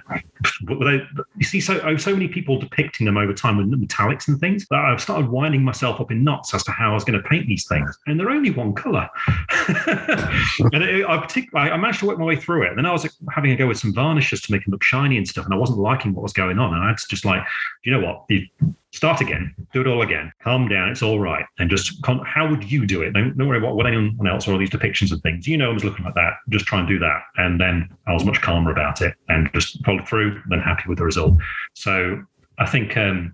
They, 0.68 1.02
you 1.36 1.44
see 1.44 1.60
so 1.60 1.80
oh, 1.80 1.96
so 1.96 2.12
many 2.12 2.28
people 2.28 2.58
depicting 2.58 3.06
them 3.06 3.16
over 3.16 3.32
time 3.32 3.56
with 3.56 3.70
metallics 3.70 4.28
and 4.28 4.38
things 4.38 4.66
that 4.70 4.78
I've 4.78 5.00
started 5.00 5.30
winding 5.30 5.62
myself 5.62 6.00
up 6.00 6.10
in 6.10 6.24
knots 6.24 6.54
as 6.54 6.62
to 6.64 6.72
how 6.72 6.90
I 6.90 6.94
was 6.94 7.04
going 7.04 7.20
to 7.20 7.28
paint 7.28 7.46
these 7.46 7.66
things, 7.66 7.96
and 8.06 8.18
they're 8.18 8.30
only 8.30 8.50
one 8.50 8.74
color. 8.74 9.08
and 9.78 10.82
it, 10.82 11.04
I 11.06 11.70
I 11.70 11.76
managed 11.76 12.00
to 12.00 12.06
work 12.06 12.18
my 12.18 12.24
way 12.24 12.36
through 12.36 12.64
it. 12.64 12.70
And 12.70 12.78
then 12.78 12.86
I 12.86 12.92
was 12.92 13.06
having 13.32 13.52
a 13.52 13.56
go 13.56 13.66
with 13.66 13.78
some 13.78 13.94
varnishes 13.94 14.40
to 14.42 14.52
make 14.52 14.64
them 14.64 14.72
look 14.72 14.82
shiny 14.82 15.16
and 15.16 15.26
stuff, 15.26 15.44
and 15.44 15.54
I 15.54 15.56
wasn't 15.56 15.78
liking 15.78 16.14
what 16.14 16.22
was 16.22 16.32
going 16.32 16.58
on. 16.58 16.74
And 16.74 16.82
I 16.82 16.88
had 16.88 16.98
to 16.98 17.06
just 17.08 17.24
like, 17.24 17.42
you 17.84 17.92
know 17.92 18.00
what? 18.00 18.24
You, 18.28 18.46
start 18.92 19.20
again, 19.20 19.54
do 19.72 19.80
it 19.80 19.86
all 19.86 20.02
again, 20.02 20.32
calm 20.42 20.68
down, 20.68 20.88
it's 20.88 21.02
all 21.02 21.20
right. 21.20 21.44
And 21.58 21.70
just, 21.70 22.04
how 22.24 22.48
would 22.48 22.70
you 22.70 22.86
do 22.86 23.02
it? 23.02 23.12
Don't, 23.12 23.36
don't 23.36 23.48
worry 23.48 23.58
about 23.58 23.76
what 23.76 23.86
anyone 23.86 24.26
else 24.26 24.48
or 24.48 24.52
all 24.52 24.58
these 24.58 24.70
depictions 24.70 25.12
of 25.12 25.20
things. 25.22 25.46
You 25.46 25.56
know, 25.56 25.70
I 25.70 25.72
was 25.72 25.84
looking 25.84 26.04
like 26.04 26.14
that, 26.14 26.34
just 26.48 26.66
try 26.66 26.80
and 26.80 26.88
do 26.88 26.98
that. 26.98 27.22
And 27.36 27.60
then 27.60 27.88
I 28.06 28.12
was 28.12 28.24
much 28.24 28.40
calmer 28.40 28.72
about 28.72 29.00
it 29.00 29.14
and 29.28 29.48
just 29.54 29.84
followed 29.84 30.08
through, 30.08 30.42
then 30.48 30.58
happy 30.58 30.84
with 30.88 30.98
the 30.98 31.04
result. 31.04 31.36
So 31.74 32.22
I 32.58 32.66
think 32.66 32.96
um, 32.96 33.32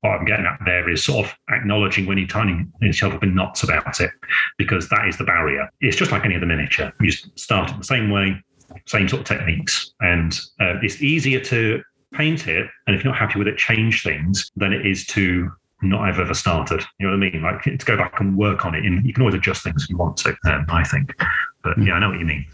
what 0.00 0.10
I'm 0.10 0.24
getting 0.24 0.46
at 0.46 0.58
there 0.64 0.90
is 0.90 1.04
sort 1.04 1.26
of 1.26 1.34
acknowledging 1.48 2.06
when 2.06 2.18
you're 2.18 2.26
tying 2.26 2.72
yourself 2.80 3.14
up 3.14 3.22
in 3.22 3.36
knots 3.36 3.62
about 3.62 4.00
it, 4.00 4.10
because 4.58 4.88
that 4.88 5.06
is 5.06 5.16
the 5.16 5.24
barrier. 5.24 5.68
It's 5.80 5.96
just 5.96 6.10
like 6.10 6.24
any 6.24 6.36
other 6.36 6.46
miniature. 6.46 6.92
You 7.00 7.12
start 7.12 7.70
it 7.70 7.78
the 7.78 7.84
same 7.84 8.10
way, 8.10 8.42
same 8.86 9.08
sort 9.08 9.20
of 9.20 9.26
techniques. 9.28 9.94
And 10.00 10.32
uh, 10.60 10.74
it's 10.82 11.00
easier 11.02 11.38
to 11.40 11.82
paint 12.12 12.46
it, 12.48 12.66
and 12.86 12.96
if 12.96 13.04
you're 13.04 13.12
not 13.12 13.18
happy 13.18 13.38
with 13.38 13.48
it, 13.48 13.56
change 13.58 14.02
things 14.02 14.50
than 14.56 14.72
it 14.72 14.86
is 14.86 15.06
to 15.08 15.50
not 15.82 16.06
have 16.06 16.20
ever 16.20 16.34
started. 16.34 16.80
You 16.98 17.06
know 17.06 17.16
what 17.16 17.26
I 17.26 17.30
mean? 17.30 17.42
Like 17.42 17.62
to 17.62 17.86
go 17.86 17.96
back 17.96 18.20
and 18.20 18.36
work 18.36 18.64
on 18.64 18.74
it, 18.74 18.84
and 18.84 19.04
you 19.06 19.12
can 19.12 19.22
always 19.22 19.34
adjust 19.34 19.64
things 19.64 19.84
if 19.84 19.90
you 19.90 19.96
want 19.96 20.16
to. 20.18 20.36
Um, 20.46 20.66
I 20.68 20.84
think, 20.84 21.14
but 21.62 21.76
yeah, 21.82 21.94
I 21.94 21.98
know 21.98 22.10
what 22.10 22.20
you 22.20 22.26
mean. 22.26 22.46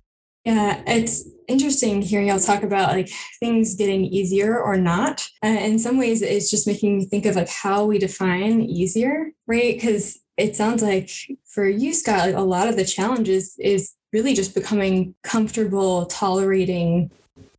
Yeah, 0.45 0.83
it's 0.87 1.29
interesting 1.47 2.01
hearing 2.01 2.29
y'all 2.29 2.39
talk 2.39 2.63
about 2.63 2.91
like 2.91 3.11
things 3.39 3.75
getting 3.75 4.05
easier 4.05 4.59
or 4.59 4.77
not. 4.77 5.29
Uh, 5.45 5.49
in 5.49 5.79
some 5.79 5.99
ways, 5.99 6.23
it's 6.23 6.51
just 6.51 6.67
making 6.67 6.99
me 6.99 7.05
think 7.05 7.27
of 7.27 7.37
like 7.37 7.51
how 7.51 7.85
we 7.85 7.99
define 7.99 8.63
easier, 8.63 9.33
right? 9.47 9.75
Because 9.75 10.19
it 10.39 10.57
sounds 10.57 10.83
like 10.83 11.11
for 11.45 11.69
you, 11.69 11.93
Scott, 11.93 12.29
like 12.29 12.35
a 12.35 12.41
lot 12.41 12.69
of 12.69 12.77
the 12.77 12.85
challenges 12.85 13.57
is 13.59 13.95
really 14.13 14.33
just 14.33 14.55
becoming 14.55 15.15
comfortable 15.23 16.07
tolerating 16.07 17.11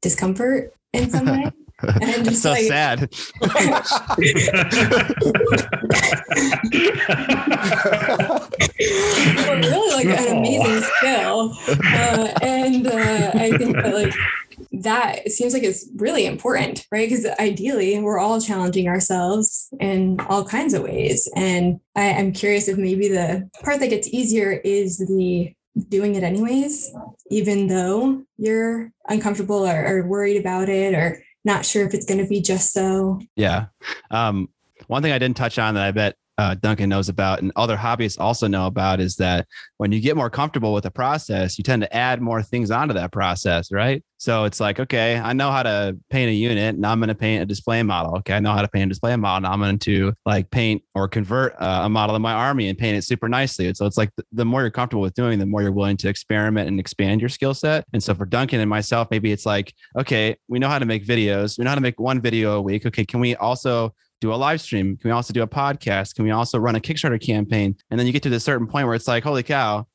discomfort 0.01 0.73
in 0.93 1.09
some 1.09 1.25
way. 1.31 1.51
And 2.01 2.25
just 2.25 2.41
so 2.43 2.51
like, 2.51 2.65
sad. 2.67 3.09
really 9.47 9.93
like 9.93 10.19
an 10.19 10.37
amazing 10.37 10.81
skill. 10.81 11.55
Uh, 11.67 12.29
and 12.41 12.87
uh, 12.87 13.31
I 13.35 13.57
think 13.57 13.75
that 13.75 13.93
like 13.93 14.13
that 14.71 15.31
seems 15.31 15.53
like 15.53 15.63
it's 15.63 15.89
really 15.95 16.25
important, 16.25 16.85
right? 16.91 17.09
Because 17.09 17.25
ideally 17.39 17.99
we're 17.99 18.19
all 18.19 18.41
challenging 18.41 18.87
ourselves 18.87 19.69
in 19.79 20.19
all 20.27 20.45
kinds 20.45 20.73
of 20.73 20.83
ways. 20.83 21.29
And 21.35 21.79
I, 21.95 22.05
am 22.05 22.33
curious 22.33 22.67
if 22.67 22.77
maybe 22.77 23.07
the 23.07 23.49
part 23.63 23.79
that 23.79 23.89
gets 23.89 24.07
easier 24.09 24.51
is 24.51 24.97
the 24.97 25.53
doing 25.87 26.15
it 26.15 26.23
anyways, 26.23 26.91
even 27.29 27.67
though 27.67 28.23
you're 28.37 28.91
uncomfortable 29.07 29.65
or, 29.65 29.85
or 29.85 30.07
worried 30.07 30.39
about 30.39 30.69
it 30.69 30.93
or 30.93 31.21
not 31.49 31.65
sure 31.65 31.85
if 31.85 31.93
it's 31.93 32.05
going 32.05 32.19
to 32.19 32.27
be 32.27 32.41
just 32.41 32.71
so. 32.71 33.19
Yeah. 33.35 33.65
Um, 34.11 34.49
one 34.87 35.01
thing 35.01 35.11
I 35.11 35.17
didn't 35.17 35.35
touch 35.35 35.59
on 35.59 35.73
that 35.73 35.83
I 35.83 35.91
bet 35.91 36.15
uh, 36.39 36.55
Duncan 36.55 36.87
knows 36.87 37.09
about 37.09 37.41
and 37.41 37.51
other 37.57 37.75
hobbyists 37.75 38.17
also 38.17 38.47
know 38.47 38.65
about 38.65 39.01
is 39.01 39.17
that 39.17 39.45
when 39.75 39.91
you 39.91 39.99
get 39.99 40.15
more 40.15 40.29
comfortable 40.29 40.73
with 40.73 40.85
the 40.85 40.91
process, 40.91 41.57
you 41.57 41.65
tend 41.65 41.81
to 41.81 41.93
add 41.93 42.21
more 42.21 42.41
things 42.41 42.71
onto 42.71 42.93
that 42.93 43.11
process, 43.11 43.73
right? 43.73 44.01
So 44.19 44.45
it's 44.45 44.61
like, 44.61 44.79
okay, 44.79 45.17
I 45.17 45.33
know 45.33 45.51
how 45.51 45.63
to 45.63 45.97
paint 46.09 46.29
a 46.29 46.33
unit. 46.33 46.75
and 46.75 46.85
I'm 46.85 46.99
going 46.99 47.09
to 47.09 47.15
paint 47.15 47.43
a 47.43 47.45
display 47.45 47.83
model. 47.83 48.15
Okay, 48.19 48.33
I 48.33 48.39
know 48.39 48.53
how 48.53 48.61
to 48.61 48.69
paint 48.69 48.85
a 48.85 48.87
display 48.87 49.13
model. 49.17 49.49
Now 49.49 49.53
I'm 49.53 49.59
going 49.59 49.79
to 49.79 50.13
like 50.25 50.49
paint 50.49 50.81
or 50.95 51.09
convert 51.09 51.55
uh, 51.59 51.81
a 51.83 51.89
model 51.89 52.15
of 52.15 52.21
my 52.21 52.33
army 52.33 52.69
and 52.69 52.77
paint 52.77 52.95
it 52.95 53.03
super 53.03 53.27
nicely. 53.27 53.67
And 53.67 53.75
so 53.75 53.85
it's 53.85 53.97
like 53.97 54.11
the 54.31 54.45
more 54.45 54.61
you're 54.61 54.71
comfortable 54.71 55.01
with 55.01 55.15
doing, 55.15 55.39
the 55.39 55.45
more 55.45 55.61
you're 55.61 55.73
willing 55.73 55.97
to 55.97 56.07
experiment 56.07 56.69
and 56.69 56.79
expand 56.79 57.19
your 57.19 57.29
skill 57.29 57.53
set. 57.53 57.83
And 57.91 58.01
so 58.01 58.13
for 58.13 58.25
Duncan 58.25 58.61
and 58.61 58.69
myself, 58.69 59.09
maybe 59.11 59.33
it's 59.33 59.45
like, 59.45 59.73
okay, 59.97 60.37
we 60.47 60.57
know 60.57 60.69
how 60.69 60.79
to 60.79 60.85
make 60.85 61.05
videos. 61.05 61.57
We 61.57 61.65
know 61.65 61.71
how 61.71 61.75
to 61.75 61.81
make 61.81 61.99
one 61.99 62.21
video 62.21 62.53
a 62.53 62.61
week. 62.61 62.85
Okay, 62.85 63.05
can 63.05 63.19
we 63.19 63.35
also 63.35 63.93
do 64.21 64.33
a 64.33 64.35
live 64.35 64.61
stream? 64.61 64.97
Can 64.97 65.09
we 65.09 65.11
also 65.11 65.33
do 65.33 65.41
a 65.41 65.47
podcast? 65.47 66.15
Can 66.15 66.25
we 66.25 66.31
also 66.31 66.59
run 66.59 66.75
a 66.75 66.79
Kickstarter 66.79 67.21
campaign? 67.21 67.75
And 67.89 67.99
then 67.99 68.07
you 68.07 68.13
get 68.13 68.23
to 68.23 68.29
this 68.29 68.43
certain 68.43 68.67
point 68.67 68.85
where 68.85 68.95
it's 68.95 69.07
like, 69.07 69.23
holy 69.23 69.43
cow, 69.43 69.87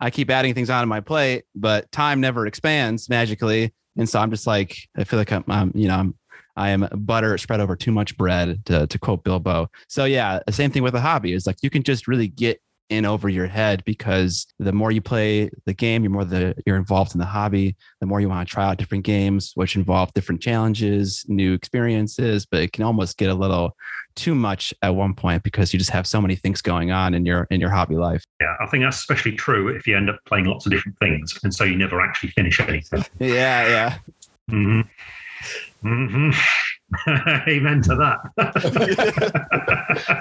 I 0.00 0.10
keep 0.10 0.30
adding 0.30 0.54
things 0.54 0.70
onto 0.70 0.88
my 0.88 1.00
plate, 1.00 1.44
but 1.54 1.90
time 1.92 2.20
never 2.20 2.46
expands 2.46 3.08
magically. 3.08 3.72
And 3.96 4.08
so 4.08 4.18
I'm 4.18 4.30
just 4.30 4.46
like, 4.46 4.76
I 4.96 5.04
feel 5.04 5.18
like 5.18 5.32
I'm, 5.32 5.44
I'm 5.48 5.72
you 5.74 5.88
know, 5.88 5.96
I'm, 5.96 6.14
I 6.56 6.70
am 6.70 6.88
butter 6.92 7.38
spread 7.38 7.60
over 7.60 7.76
too 7.76 7.92
much 7.92 8.16
bread, 8.16 8.64
to, 8.66 8.86
to 8.86 8.98
quote 8.98 9.24
Bilbo. 9.24 9.70
So, 9.88 10.04
yeah, 10.04 10.40
the 10.46 10.52
same 10.52 10.70
thing 10.70 10.82
with 10.82 10.94
a 10.94 11.00
hobby 11.00 11.32
is 11.32 11.46
like 11.46 11.58
you 11.62 11.70
can 11.70 11.82
just 11.82 12.08
really 12.08 12.28
get 12.28 12.60
in 12.90 13.06
over 13.06 13.28
your 13.28 13.46
head 13.46 13.82
because 13.84 14.46
the 14.58 14.72
more 14.72 14.90
you 14.90 15.00
play 15.00 15.50
the 15.64 15.72
game, 15.72 16.02
you're 16.02 16.12
more 16.12 16.24
the 16.24 16.54
you're 16.66 16.76
involved 16.76 17.14
in 17.14 17.18
the 17.18 17.24
hobby. 17.24 17.76
The 18.00 18.06
more 18.06 18.20
you 18.20 18.28
want 18.28 18.46
to 18.46 18.52
try 18.52 18.64
out 18.64 18.76
different 18.76 19.04
games, 19.04 19.52
which 19.54 19.76
involve 19.76 20.12
different 20.12 20.42
challenges, 20.42 21.24
new 21.28 21.54
experiences. 21.54 22.46
But 22.46 22.60
it 22.60 22.72
can 22.72 22.84
almost 22.84 23.16
get 23.16 23.30
a 23.30 23.34
little 23.34 23.76
too 24.16 24.34
much 24.34 24.74
at 24.82 24.94
one 24.94 25.14
point 25.14 25.42
because 25.42 25.72
you 25.72 25.78
just 25.78 25.90
have 25.90 26.06
so 26.06 26.20
many 26.20 26.36
things 26.36 26.60
going 26.60 26.90
on 26.90 27.14
in 27.14 27.24
your 27.24 27.46
in 27.50 27.60
your 27.60 27.70
hobby 27.70 27.96
life. 27.96 28.24
Yeah, 28.40 28.54
I 28.60 28.66
think 28.66 28.84
that's 28.84 28.98
especially 28.98 29.32
true 29.32 29.68
if 29.68 29.86
you 29.86 29.96
end 29.96 30.10
up 30.10 30.18
playing 30.26 30.46
lots 30.46 30.66
of 30.66 30.72
different 30.72 30.98
things, 30.98 31.38
and 31.42 31.54
so 31.54 31.64
you 31.64 31.76
never 31.76 32.00
actually 32.00 32.30
finish 32.30 32.60
anything. 32.60 33.04
Yeah, 33.20 33.68
yeah. 33.68 33.98
Mm-hmm. 34.50 35.88
Mm-hmm. 35.88 36.30
Amen 37.48 37.82
to 37.82 37.94
that. 37.96 38.20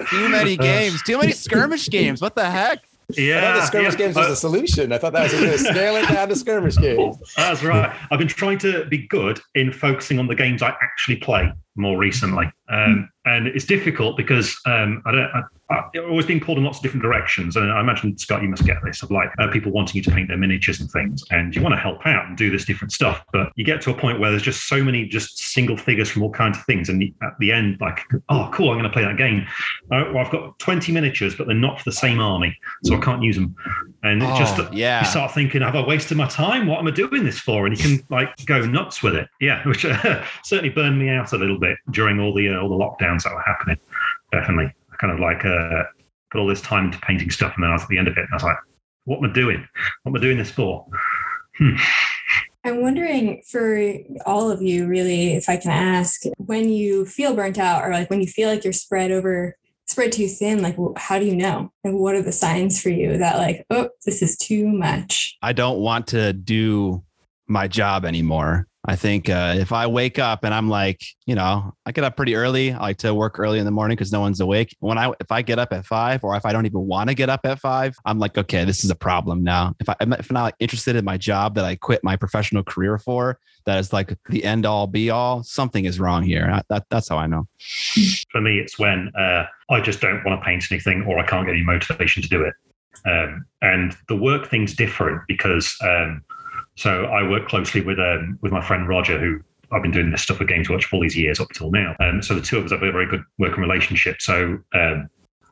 too 0.09 0.29
many 0.29 0.57
games, 0.57 1.01
too 1.03 1.17
many 1.17 1.31
skirmish 1.31 1.89
games. 1.89 2.21
What 2.21 2.35
the 2.35 2.49
heck? 2.49 2.79
Yeah, 3.17 3.37
I 3.37 3.41
thought 3.41 3.55
the 3.55 3.65
skirmish 3.65 3.93
yeah. 3.93 3.97
games 3.97 4.15
was 4.15 4.27
Uh, 4.27 4.31
a 4.31 4.35
solution. 4.35 4.93
I 4.93 4.97
thought 4.99 5.13
that 5.13 5.23
was 5.23 5.31
going 5.33 5.49
to 5.51 5.57
scale 5.57 5.95
it 5.95 6.07
down 6.09 6.29
to 6.29 6.35
skirmish 6.35 6.77
games. 6.77 7.17
That's 7.35 7.63
right. 7.63 7.95
I've 8.11 8.19
been 8.19 8.27
trying 8.27 8.59
to 8.59 8.85
be 8.85 9.07
good 9.07 9.39
in 9.55 9.71
focusing 9.71 10.19
on 10.19 10.27
the 10.27 10.35
games 10.35 10.61
I 10.61 10.75
actually 10.81 11.15
play 11.15 11.51
more 11.79 11.97
recently, 11.97 12.51
um, 12.69 13.09
and 13.25 13.47
it's 13.47 13.65
difficult 13.65 14.17
because 14.17 14.59
um, 14.65 15.01
I 15.05 15.11
don't. 15.11 15.29
I, 15.33 15.41
I've 15.71 16.03
always 16.09 16.25
been 16.25 16.39
pulled 16.39 16.57
in 16.57 16.63
lots 16.63 16.79
of 16.79 16.83
different 16.83 17.03
directions, 17.03 17.55
and 17.55 17.71
I 17.71 17.79
imagine 17.79 18.17
Scott, 18.17 18.41
you 18.41 18.49
must 18.49 18.65
get 18.65 18.77
this 18.83 19.03
of 19.03 19.11
like 19.11 19.29
uh, 19.37 19.49
people 19.49 19.71
wanting 19.71 19.97
you 19.97 20.01
to 20.03 20.11
paint 20.11 20.27
their 20.27 20.37
miniatures 20.37 20.79
and 20.81 20.89
things, 20.89 21.23
and 21.29 21.55
you 21.55 21.61
want 21.61 21.73
to 21.73 21.79
help 21.79 22.05
out 22.07 22.25
and 22.25 22.35
do 22.35 22.49
this 22.49 22.65
different 22.65 22.91
stuff, 22.91 23.23
but 23.31 23.51
you 23.55 23.63
get 23.63 23.81
to 23.81 23.91
a 23.91 23.93
point 23.93 24.19
where 24.19 24.31
there's 24.31 24.41
just 24.41 24.67
so 24.67 24.83
many 24.83 25.05
just 25.05 25.37
single 25.37 25.77
figures 25.77 26.09
from 26.09 26.23
all 26.23 26.31
kinds 26.31 26.57
of 26.57 26.65
things, 26.65 26.89
and 26.89 27.03
at 27.21 27.37
the 27.39 27.51
end, 27.51 27.77
like, 27.79 28.01
oh, 28.29 28.49
cool, 28.51 28.69
I'm 28.69 28.77
going 28.77 28.83
to 28.83 28.89
play 28.89 29.03
that 29.03 29.17
game. 29.17 29.45
Uh, 29.91 30.05
well, 30.13 30.25
I've 30.25 30.31
got 30.31 30.57
20 30.59 30.91
miniatures, 30.91 31.35
but 31.35 31.45
they're 31.45 31.55
not 31.55 31.77
for 31.79 31.85
the 31.85 31.95
same 31.95 32.19
army, 32.19 32.57
so 32.83 32.95
I 32.95 32.99
can't 32.99 33.21
use 33.21 33.35
them, 33.35 33.55
and 34.03 34.23
it 34.23 34.37
just 34.37 34.57
Oh, 34.59 34.69
yeah. 34.71 35.01
you 35.01 35.05
start 35.05 35.33
thinking, 35.33 35.61
have 35.61 35.75
I 35.75 35.85
wasted 35.85 36.17
my 36.17 36.27
time? 36.27 36.67
What 36.67 36.79
am 36.79 36.87
I 36.87 36.91
doing 36.91 37.23
this 37.23 37.39
for? 37.39 37.65
And 37.65 37.77
you 37.77 37.83
can 37.83 38.05
like 38.09 38.45
go 38.45 38.65
nuts 38.65 39.03
with 39.03 39.15
it. 39.15 39.27
Yeah, 39.41 39.61
which 39.67 39.85
uh, 39.85 40.23
certainly 40.43 40.69
burned 40.69 40.99
me 40.99 41.09
out 41.09 41.33
a 41.33 41.37
little 41.37 41.59
bit 41.59 41.77
during 41.91 42.19
all 42.19 42.33
the 42.33 42.49
uh, 42.49 42.61
all 42.61 42.69
the 42.69 42.75
lockdowns 42.75 43.23
that 43.23 43.33
were 43.33 43.43
happening. 43.45 43.77
Definitely, 44.31 44.73
I 44.91 44.95
kind 44.97 45.13
of 45.13 45.19
like 45.19 45.43
uh, 45.45 45.83
put 46.31 46.39
all 46.39 46.47
this 46.47 46.61
time 46.61 46.85
into 46.85 46.99
painting 46.99 47.29
stuff, 47.29 47.53
and 47.55 47.63
then 47.63 47.71
I 47.71 47.73
was 47.73 47.83
at 47.83 47.89
the 47.89 47.97
end 47.97 48.07
of 48.07 48.17
it, 48.17 48.21
and 48.21 48.29
I 48.31 48.35
was 48.35 48.43
like, 48.43 48.57
what 49.05 49.17
am 49.17 49.29
I 49.29 49.33
doing? 49.33 49.67
What 50.03 50.11
am 50.11 50.15
I 50.15 50.19
doing 50.19 50.37
this 50.37 50.51
for? 50.51 50.85
Hmm. 51.57 51.75
I'm 52.63 52.81
wondering 52.81 53.41
for 53.49 53.81
all 54.25 54.51
of 54.51 54.61
you, 54.61 54.85
really, 54.85 55.33
if 55.33 55.47
I 55.49 55.57
can 55.57 55.71
ask, 55.71 56.23
when 56.37 56.69
you 56.69 57.05
feel 57.05 57.33
burnt 57.33 57.57
out 57.57 57.83
or 57.83 57.91
like 57.91 58.09
when 58.09 58.21
you 58.21 58.27
feel 58.27 58.49
like 58.49 58.63
you're 58.63 58.73
spread 58.73 59.11
over, 59.11 59.55
spread 59.89 60.11
too 60.11 60.27
thin, 60.27 60.61
like 60.61 60.77
how 60.97 61.19
do 61.19 61.25
you 61.25 61.35
know? 61.35 61.71
And 61.83 61.99
what 61.99 62.15
are 62.15 62.21
the 62.21 62.31
signs 62.31 62.81
for 62.81 62.89
you 62.89 63.17
that, 63.17 63.37
like, 63.37 63.65
oh, 63.69 63.89
this 64.05 64.21
is 64.21 64.37
too 64.37 64.67
much? 64.67 65.35
I 65.41 65.53
don't 65.53 65.79
want 65.79 66.07
to 66.07 66.31
do 66.31 67.03
my 67.47 67.67
job 67.67 68.05
anymore. 68.05 68.67
I 68.89 68.95
think 68.95 69.29
uh, 69.29 69.53
if 69.55 69.71
I 69.71 69.85
wake 69.85 70.17
up 70.17 70.43
and 70.43 70.51
I'm 70.51 70.67
like, 70.67 70.99
you 71.27 71.35
know, 71.35 71.75
I 71.85 71.91
get 71.91 72.03
up 72.03 72.17
pretty 72.17 72.35
early. 72.35 72.71
I 72.71 72.79
like 72.79 72.97
to 72.97 73.13
work 73.13 73.37
early 73.37 73.59
in 73.59 73.65
the 73.65 73.71
morning 73.71 73.95
because 73.95 74.11
no 74.11 74.19
one's 74.19 74.39
awake. 74.39 74.75
When 74.79 74.97
I 74.97 75.13
if 75.19 75.31
I 75.31 75.43
get 75.43 75.59
up 75.59 75.71
at 75.73 75.85
five, 75.85 76.23
or 76.23 76.35
if 76.35 76.43
I 76.43 76.51
don't 76.51 76.65
even 76.65 76.87
want 76.87 77.07
to 77.09 77.13
get 77.13 77.29
up 77.29 77.41
at 77.43 77.59
five, 77.59 77.95
I'm 78.03 78.17
like, 78.17 78.35
okay, 78.35 78.65
this 78.65 78.83
is 78.83 78.89
a 78.89 78.95
problem 78.95 79.43
now. 79.43 79.75
If 79.79 79.89
I 79.89 79.95
if 80.01 80.31
I'm 80.31 80.33
not 80.33 80.55
interested 80.59 80.95
in 80.95 81.05
my 81.05 81.17
job 81.17 81.53
that 81.53 81.65
I 81.65 81.75
quit 81.75 82.03
my 82.03 82.15
professional 82.15 82.63
career 82.63 82.97
for, 82.97 83.37
that 83.67 83.77
is 83.77 83.93
like 83.93 84.17
the 84.27 84.43
end 84.43 84.65
all 84.65 84.87
be 84.87 85.11
all. 85.11 85.43
Something 85.43 85.85
is 85.85 85.99
wrong 85.99 86.23
here. 86.23 86.49
I, 86.51 86.63
that 86.69 86.85
that's 86.89 87.09
how 87.09 87.19
I 87.19 87.27
know. 87.27 87.47
For 88.31 88.41
me, 88.41 88.57
it's 88.57 88.79
when 88.79 89.11
uh, 89.15 89.45
I 89.69 89.81
just 89.81 90.01
don't 90.01 90.25
want 90.25 90.41
to 90.41 90.43
paint 90.43 90.65
anything, 90.71 91.03
or 91.03 91.19
I 91.19 91.27
can't 91.27 91.45
get 91.45 91.53
any 91.53 91.63
motivation 91.63 92.23
to 92.23 92.29
do 92.29 92.41
it. 92.41 92.55
Um, 93.05 93.45
and 93.61 93.95
the 94.07 94.15
work 94.15 94.49
thing's 94.49 94.73
different 94.73 95.21
because 95.27 95.77
um, 95.83 96.23
so 96.79 97.03
I 97.07 97.27
work 97.27 97.49
closely 97.49 97.81
with 97.81 97.99
um, 97.99 98.39
with 98.41 98.53
my 98.53 98.65
friend 98.65 98.87
Roger, 98.87 99.19
who 99.19 99.41
I've 99.69 99.81
been 99.81 99.91
doing 99.91 100.11
this 100.11 100.21
stuff 100.21 100.39
with 100.39 100.47
Games 100.47 100.69
Workshop 100.69 100.89
for 100.89 100.95
all 100.95 101.01
these 101.01 101.17
years 101.17 101.37
up 101.41 101.49
till 101.53 101.71
now. 101.71 101.93
Um, 101.99 102.21
so 102.21 102.33
the 102.33 102.41
two 102.41 102.57
of 102.57 102.63
us 102.63 102.71
have 102.71 102.81
a 102.81 102.91
very 102.91 103.05
good 103.05 103.21
working 103.37 103.59
relationship. 103.59 104.21
So 104.21 104.57
um, 104.73 105.09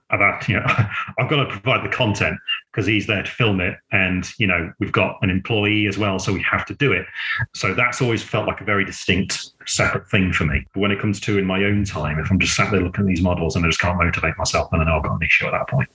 I've 0.09 0.21
had, 0.21 0.47
you 0.47 0.55
know, 0.55 0.65
I've 1.19 1.29
got 1.29 1.43
to 1.43 1.45
provide 1.47 1.83
the 1.83 1.93
content 1.93 2.37
because 2.71 2.87
he's 2.87 3.07
there 3.07 3.23
to 3.23 3.29
film 3.29 3.59
it, 3.59 3.75
and 3.91 4.25
you 4.39 4.47
know, 4.47 4.71
we've 4.79 4.93
got 4.93 5.17
an 5.21 5.29
employee 5.29 5.87
as 5.87 5.97
well, 5.97 6.17
so 6.17 6.31
we 6.31 6.41
have 6.43 6.65
to 6.67 6.73
do 6.75 6.93
it. 6.93 7.05
So 7.53 7.73
that's 7.73 8.01
always 8.01 8.23
felt 8.23 8.47
like 8.47 8.61
a 8.61 8.63
very 8.63 8.85
distinct, 8.85 9.51
separate 9.65 10.09
thing 10.09 10.31
for 10.31 10.45
me. 10.45 10.65
But 10.73 10.79
when 10.79 10.91
it 10.91 11.01
comes 11.01 11.19
to 11.21 11.37
in 11.37 11.45
my 11.45 11.65
own 11.65 11.83
time, 11.83 12.19
if 12.19 12.31
I'm 12.31 12.39
just 12.39 12.55
sat 12.55 12.71
there 12.71 12.79
looking 12.79 13.03
at 13.03 13.07
these 13.07 13.21
models 13.21 13.57
and 13.57 13.65
I 13.65 13.67
just 13.67 13.81
can't 13.81 13.97
motivate 13.97 14.37
myself, 14.37 14.69
then 14.71 14.79
I 14.79 14.85
know 14.85 14.95
I've 14.95 15.03
got 15.03 15.15
an 15.15 15.23
issue 15.23 15.45
at 15.45 15.51
that 15.51 15.67
point. 15.67 15.89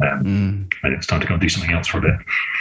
Um, 0.00 0.22
Mm. 0.24 0.72
and 0.84 0.94
it's 0.94 1.06
time 1.06 1.20
to 1.20 1.26
go 1.26 1.34
and 1.34 1.40
do 1.40 1.48
something 1.48 1.72
else 1.72 1.88
for 1.88 1.98
a 1.98 2.02
bit. 2.02 2.14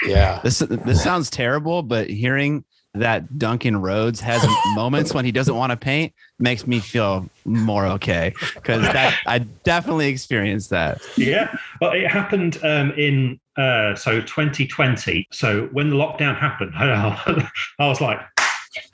Yeah. 0.06 0.40
This 0.44 0.60
this 0.60 1.04
sounds 1.04 1.30
terrible, 1.30 1.84
but 1.84 2.10
hearing 2.10 2.64
that 2.94 3.38
Duncan 3.38 3.78
Rhodes 3.78 4.20
has 4.22 4.44
moments 4.76 5.14
when 5.14 5.24
he 5.24 5.32
doesn't 5.32 5.56
want 5.56 5.70
to 5.72 5.78
paint 5.78 6.14
makes 6.40 6.66
me 6.66 6.80
feel 6.80 7.30
more 7.46 7.86
okay 7.86 8.34
because 8.56 8.82
that 8.82 9.20
I 9.28 9.40
definitely 9.40 10.08
experienced 10.08 10.72
that. 10.72 11.00
Yeah, 11.16 11.56
well, 11.80 11.92
it 11.92 12.08
happened 12.08 12.58
um, 12.64 12.92
in 12.94 13.40
uh, 13.56 13.94
so 13.94 14.20
2020. 14.22 15.28
So 15.32 15.68
when 15.74 15.90
the 15.90 15.96
lockdown 15.96 16.36
happened, 16.40 16.72
I 16.76 17.88
was 17.88 18.02
like, 18.02 18.20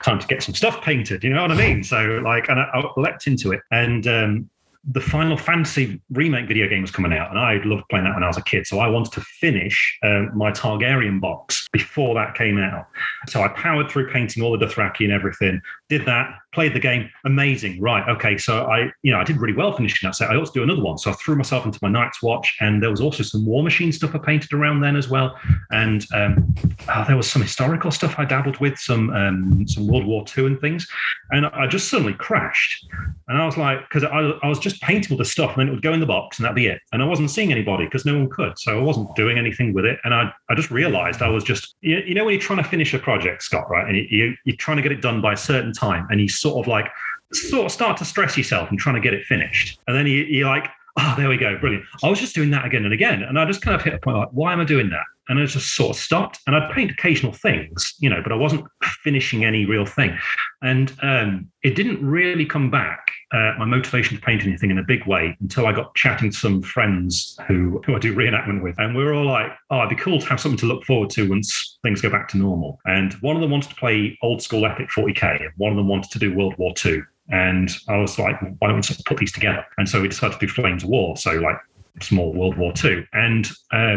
time 0.02 0.18
to 0.18 0.26
get 0.26 0.42
some 0.42 0.54
stuff 0.54 0.82
painted. 0.82 1.24
You 1.24 1.30
know 1.30 1.42
what 1.42 1.50
I 1.52 1.56
mean? 1.56 1.82
So 1.82 2.20
like, 2.22 2.48
and 2.50 2.60
I, 2.60 2.64
I 2.74 3.00
leapt 3.00 3.26
into 3.26 3.52
it, 3.52 3.60
and 3.70 4.06
um, 4.06 4.50
the 4.86 5.00
Final 5.00 5.36
Fantasy 5.36 6.00
remake 6.10 6.46
video 6.46 6.68
game 6.68 6.82
was 6.82 6.90
coming 6.90 7.12
out, 7.12 7.30
and 7.30 7.38
I 7.38 7.60
loved 7.64 7.84
playing 7.88 8.04
that 8.04 8.14
when 8.14 8.22
I 8.22 8.26
was 8.26 8.36
a 8.36 8.42
kid. 8.42 8.66
So 8.66 8.80
I 8.80 8.88
wanted 8.88 9.12
to 9.12 9.20
finish 9.22 9.98
um, 10.02 10.30
my 10.36 10.50
Targaryen 10.50 11.20
box 11.20 11.68
before 11.72 12.14
that 12.16 12.34
came 12.34 12.58
out. 12.58 12.86
So 13.28 13.42
I 13.42 13.48
powered 13.48 13.90
through 13.90 14.10
painting 14.10 14.42
all 14.42 14.56
the 14.56 14.66
Dothraki 14.66 15.04
and 15.04 15.12
everything. 15.12 15.60
Did 15.88 16.04
that, 16.06 16.38
played 16.52 16.74
the 16.74 16.80
game, 16.80 17.10
amazing. 17.24 17.80
Right, 17.80 18.06
okay. 18.08 18.36
So 18.36 18.64
I, 18.64 18.90
you 19.02 19.10
know, 19.10 19.18
I 19.18 19.24
did 19.24 19.38
really 19.38 19.54
well 19.54 19.72
finishing 19.72 20.06
that 20.06 20.16
set. 20.16 20.30
I 20.30 20.36
also 20.36 20.52
do 20.52 20.62
another 20.62 20.82
one. 20.82 20.98
So 20.98 21.10
I 21.10 21.14
threw 21.14 21.36
myself 21.36 21.64
into 21.64 21.78
my 21.80 21.88
Night's 21.88 22.22
Watch, 22.22 22.56
and 22.60 22.82
there 22.82 22.90
was 22.90 23.00
also 23.00 23.22
some 23.22 23.46
War 23.46 23.62
Machine 23.62 23.90
stuff 23.90 24.14
I 24.14 24.18
painted 24.18 24.52
around 24.52 24.80
then 24.80 24.96
as 24.96 25.08
well. 25.08 25.36
And 25.70 26.06
um, 26.14 26.54
uh, 26.88 27.04
there 27.04 27.16
was 27.16 27.30
some 27.30 27.42
historical 27.42 27.90
stuff 27.90 28.16
I 28.18 28.24
dabbled 28.26 28.58
with, 28.58 28.78
some 28.78 29.10
um, 29.10 29.66
some 29.66 29.86
World 29.86 30.04
War 30.04 30.24
II 30.36 30.46
and 30.46 30.60
things. 30.60 30.86
And 31.30 31.46
I 31.46 31.66
just 31.66 31.88
suddenly 31.88 32.14
crashed. 32.14 32.86
And 33.28 33.38
I 33.38 33.46
was 33.46 33.56
like, 33.56 33.80
because 33.88 34.04
I, 34.04 34.20
I 34.42 34.48
was 34.48 34.58
just 34.58 34.73
painting 34.80 35.12
all 35.12 35.18
the 35.18 35.24
stuff, 35.24 35.52
and 35.52 35.60
then 35.60 35.68
it 35.68 35.70
would 35.72 35.82
go 35.82 35.92
in 35.92 36.00
the 36.00 36.06
box, 36.06 36.38
and 36.38 36.44
that'd 36.44 36.56
be 36.56 36.66
it. 36.66 36.80
And 36.92 37.02
I 37.02 37.06
wasn't 37.06 37.30
seeing 37.30 37.52
anybody 37.52 37.84
because 37.84 38.04
no 38.04 38.14
one 38.14 38.28
could. 38.28 38.58
So 38.58 38.78
I 38.78 38.82
wasn't 38.82 39.14
doing 39.16 39.38
anything 39.38 39.72
with 39.72 39.84
it. 39.84 39.98
And 40.04 40.14
I, 40.14 40.32
I 40.50 40.54
just 40.54 40.70
realized 40.70 41.22
I 41.22 41.28
was 41.28 41.44
just, 41.44 41.76
you, 41.80 41.98
you 41.98 42.14
know, 42.14 42.24
when 42.24 42.34
you're 42.34 42.42
trying 42.42 42.62
to 42.62 42.68
finish 42.68 42.94
a 42.94 42.98
project, 42.98 43.42
Scott, 43.42 43.68
right? 43.70 43.86
And 43.86 43.96
you, 43.96 44.34
you're 44.44 44.56
trying 44.56 44.76
to 44.76 44.82
get 44.82 44.92
it 44.92 45.00
done 45.00 45.20
by 45.20 45.32
a 45.32 45.36
certain 45.36 45.72
time, 45.72 46.06
and 46.10 46.20
you 46.20 46.28
sort 46.28 46.64
of 46.64 46.68
like, 46.68 46.86
sort 47.32 47.66
of 47.66 47.72
start 47.72 47.96
to 47.98 48.04
stress 48.04 48.36
yourself 48.36 48.70
and 48.70 48.78
trying 48.78 48.94
to 48.94 49.00
get 49.00 49.14
it 49.14 49.24
finished. 49.24 49.78
And 49.88 49.96
then 49.96 50.06
you, 50.06 50.24
you're 50.24 50.48
like, 50.48 50.68
oh, 50.98 51.14
there 51.16 51.28
we 51.28 51.36
go, 51.36 51.58
brilliant. 51.58 51.84
I 52.02 52.08
was 52.08 52.20
just 52.20 52.34
doing 52.34 52.50
that 52.50 52.64
again 52.64 52.84
and 52.84 52.94
again. 52.94 53.22
And 53.22 53.38
I 53.38 53.44
just 53.44 53.62
kind 53.62 53.74
of 53.74 53.82
hit 53.82 53.94
a 53.94 53.98
point 53.98 54.16
like, 54.16 54.28
why 54.30 54.52
am 54.52 54.60
I 54.60 54.64
doing 54.64 54.90
that? 54.90 55.04
And 55.28 55.38
I 55.38 55.46
just 55.46 55.74
sort 55.74 55.90
of 55.90 55.96
stopped. 55.96 56.40
And 56.46 56.54
I'd 56.54 56.70
paint 56.72 56.90
occasional 56.90 57.32
things, 57.32 57.94
you 57.98 58.10
know, 58.10 58.20
but 58.22 58.32
I 58.32 58.36
wasn't 58.36 58.66
finishing 59.02 59.44
any 59.44 59.64
real 59.64 59.86
thing. 59.86 60.16
And 60.62 60.92
um, 61.02 61.48
it 61.62 61.74
didn't 61.74 62.04
really 62.04 62.46
come 62.46 62.70
back, 62.70 63.06
uh, 63.32 63.52
my 63.58 63.64
motivation 63.64 64.16
to 64.16 64.22
paint 64.22 64.42
anything 64.42 64.70
in 64.70 64.78
a 64.78 64.82
big 64.82 65.06
way 65.06 65.36
until 65.40 65.66
I 65.66 65.72
got 65.72 65.94
chatting 65.94 66.30
to 66.30 66.36
some 66.36 66.62
friends 66.62 67.38
who, 67.46 67.82
who 67.86 67.96
I 67.96 67.98
do 67.98 68.14
reenactment 68.14 68.62
with. 68.62 68.78
And 68.78 68.94
we 68.96 69.04
were 69.04 69.14
all 69.14 69.26
like, 69.26 69.52
oh, 69.70 69.78
it'd 69.78 69.90
be 69.90 69.96
cool 69.96 70.20
to 70.20 70.26
have 70.26 70.40
something 70.40 70.58
to 70.58 70.66
look 70.66 70.84
forward 70.84 71.10
to 71.10 71.28
once 71.28 71.78
things 71.82 72.00
go 72.00 72.10
back 72.10 72.28
to 72.28 72.38
normal. 72.38 72.78
And 72.84 73.14
one 73.14 73.36
of 73.36 73.42
them 73.42 73.50
wanted 73.50 73.70
to 73.70 73.76
play 73.76 74.18
old 74.22 74.42
school 74.42 74.66
Epic 74.66 74.88
40K, 74.88 75.42
and 75.42 75.50
one 75.56 75.70
of 75.70 75.76
them 75.76 75.88
wanted 75.88 76.10
to 76.12 76.18
do 76.18 76.34
World 76.34 76.54
War 76.58 76.74
II. 76.84 77.02
And 77.30 77.70
I 77.88 77.96
was 77.96 78.18
like, 78.18 78.40
why 78.58 78.68
don't 78.68 78.76
we 78.76 78.82
sort 78.82 78.98
of 78.98 79.04
put 79.06 79.16
these 79.18 79.32
together? 79.32 79.64
And 79.78 79.88
so 79.88 80.00
we 80.02 80.08
decided 80.08 80.38
to 80.38 80.46
do 80.46 80.52
Flames 80.52 80.82
of 80.82 80.90
War. 80.90 81.16
So, 81.16 81.32
like, 81.32 81.56
small 82.00 82.32
World 82.32 82.56
War 82.58 82.72
II. 82.82 83.06
And 83.12 83.50
uh, 83.72 83.96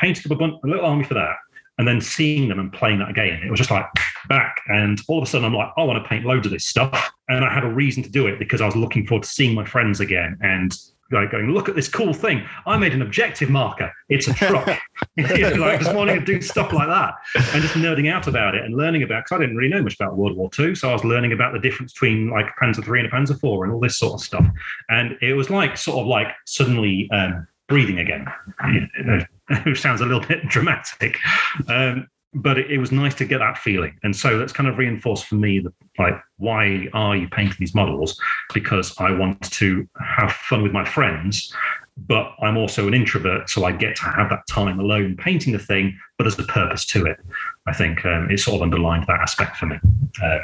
painted 0.00 0.26
up 0.26 0.32
a, 0.32 0.36
bun- 0.36 0.58
a 0.64 0.66
little 0.66 0.84
army 0.84 1.04
for 1.04 1.14
that. 1.14 1.36
And 1.78 1.88
then 1.88 2.00
seeing 2.00 2.48
them 2.48 2.58
and 2.58 2.70
playing 2.70 2.98
that 2.98 3.14
game, 3.14 3.40
it 3.42 3.50
was 3.50 3.58
just 3.58 3.70
like 3.70 3.86
back. 4.28 4.60
And 4.66 5.00
all 5.08 5.18
of 5.18 5.26
a 5.26 5.30
sudden, 5.30 5.46
I'm 5.46 5.54
like, 5.54 5.70
I 5.78 5.82
want 5.82 6.02
to 6.02 6.06
paint 6.06 6.26
loads 6.26 6.46
of 6.46 6.52
this 6.52 6.66
stuff. 6.66 7.10
And 7.28 7.42
I 7.42 7.52
had 7.52 7.64
a 7.64 7.70
reason 7.70 8.02
to 8.02 8.10
do 8.10 8.26
it 8.26 8.38
because 8.38 8.60
I 8.60 8.66
was 8.66 8.76
looking 8.76 9.06
forward 9.06 9.22
to 9.22 9.28
seeing 9.30 9.54
my 9.54 9.64
friends 9.64 9.98
again 9.98 10.36
and 10.42 10.76
like 11.12 11.30
going, 11.30 11.50
look 11.50 11.68
at 11.68 11.74
this 11.74 11.88
cool 11.88 12.12
thing. 12.12 12.46
I 12.66 12.76
made 12.76 12.92
an 12.92 13.02
objective 13.02 13.50
marker. 13.50 13.92
It's 14.08 14.28
a 14.28 14.34
truck. 14.34 14.68
You 15.16 15.38
know, 15.38 15.56
like 15.56 15.80
just 15.80 15.94
wanting 15.94 16.18
to 16.18 16.24
do 16.24 16.40
stuff 16.40 16.72
like 16.72 16.88
that 16.88 17.14
and 17.52 17.62
just 17.62 17.74
nerding 17.74 18.10
out 18.10 18.26
about 18.26 18.54
it 18.54 18.64
and 18.64 18.74
learning 18.76 19.02
about 19.02 19.24
because 19.24 19.36
I 19.36 19.40
didn't 19.40 19.56
really 19.56 19.70
know 19.70 19.82
much 19.82 19.94
about 19.94 20.16
World 20.16 20.36
War 20.36 20.48
II. 20.58 20.74
So 20.74 20.88
I 20.88 20.92
was 20.92 21.04
learning 21.04 21.32
about 21.32 21.52
the 21.52 21.58
difference 21.58 21.92
between 21.92 22.30
like 22.30 22.46
Panzer 22.60 22.86
III 22.86 23.00
and 23.00 23.08
a 23.08 23.10
Panzer 23.10 23.34
IV 23.34 23.64
and 23.64 23.72
all 23.72 23.80
this 23.80 23.98
sort 23.98 24.14
of 24.14 24.20
stuff. 24.20 24.46
And 24.88 25.18
it 25.20 25.34
was 25.34 25.50
like 25.50 25.76
sort 25.76 25.98
of 25.98 26.06
like 26.06 26.28
suddenly 26.46 27.10
um, 27.10 27.46
breathing 27.68 27.98
again. 27.98 28.26
It, 28.64 29.28
it 29.66 29.76
sounds 29.76 30.00
a 30.00 30.06
little 30.06 30.20
bit 30.20 30.48
dramatic. 30.48 31.18
Um, 31.68 32.08
but 32.32 32.58
it, 32.58 32.70
it, 32.70 32.78
was 32.78 32.92
nice 32.92 33.14
to 33.16 33.24
get 33.24 33.38
that 33.38 33.58
feeling. 33.58 33.98
And 34.04 34.14
so 34.14 34.38
that's 34.38 34.52
kind 34.52 34.68
of 34.68 34.78
reinforced 34.78 35.24
for 35.24 35.34
me 35.34 35.58
that 35.58 35.72
like, 35.98 36.14
why 36.38 36.88
are 36.92 37.16
you 37.16 37.28
painting 37.28 37.56
these 37.58 37.74
models? 37.74 38.20
Because 38.54 38.94
I 38.98 39.10
want 39.10 39.50
to 39.50 39.88
have 39.98 40.30
fun 40.32 40.62
with 40.62 40.70
my 40.70 40.84
friends, 40.84 41.52
but 41.96 42.34
I'm 42.40 42.56
also 42.56 42.86
an 42.86 42.94
introvert, 42.94 43.50
so 43.50 43.64
I 43.64 43.72
get 43.72 43.96
to 43.96 44.04
have 44.04 44.30
that 44.30 44.46
time 44.48 44.78
alone 44.78 45.16
painting 45.16 45.52
the 45.52 45.58
thing, 45.58 45.98
but 46.18 46.26
as 46.26 46.38
a 46.38 46.44
purpose 46.44 46.84
to 46.86 47.04
it. 47.04 47.18
I 47.66 47.74
think 47.74 48.04
um, 48.06 48.30
it 48.30 48.38
sort 48.38 48.56
of 48.56 48.62
underlined 48.62 49.06
that 49.08 49.20
aspect 49.20 49.56
for 49.56 49.66
me. 49.66 49.78
Uh, 50.22 50.38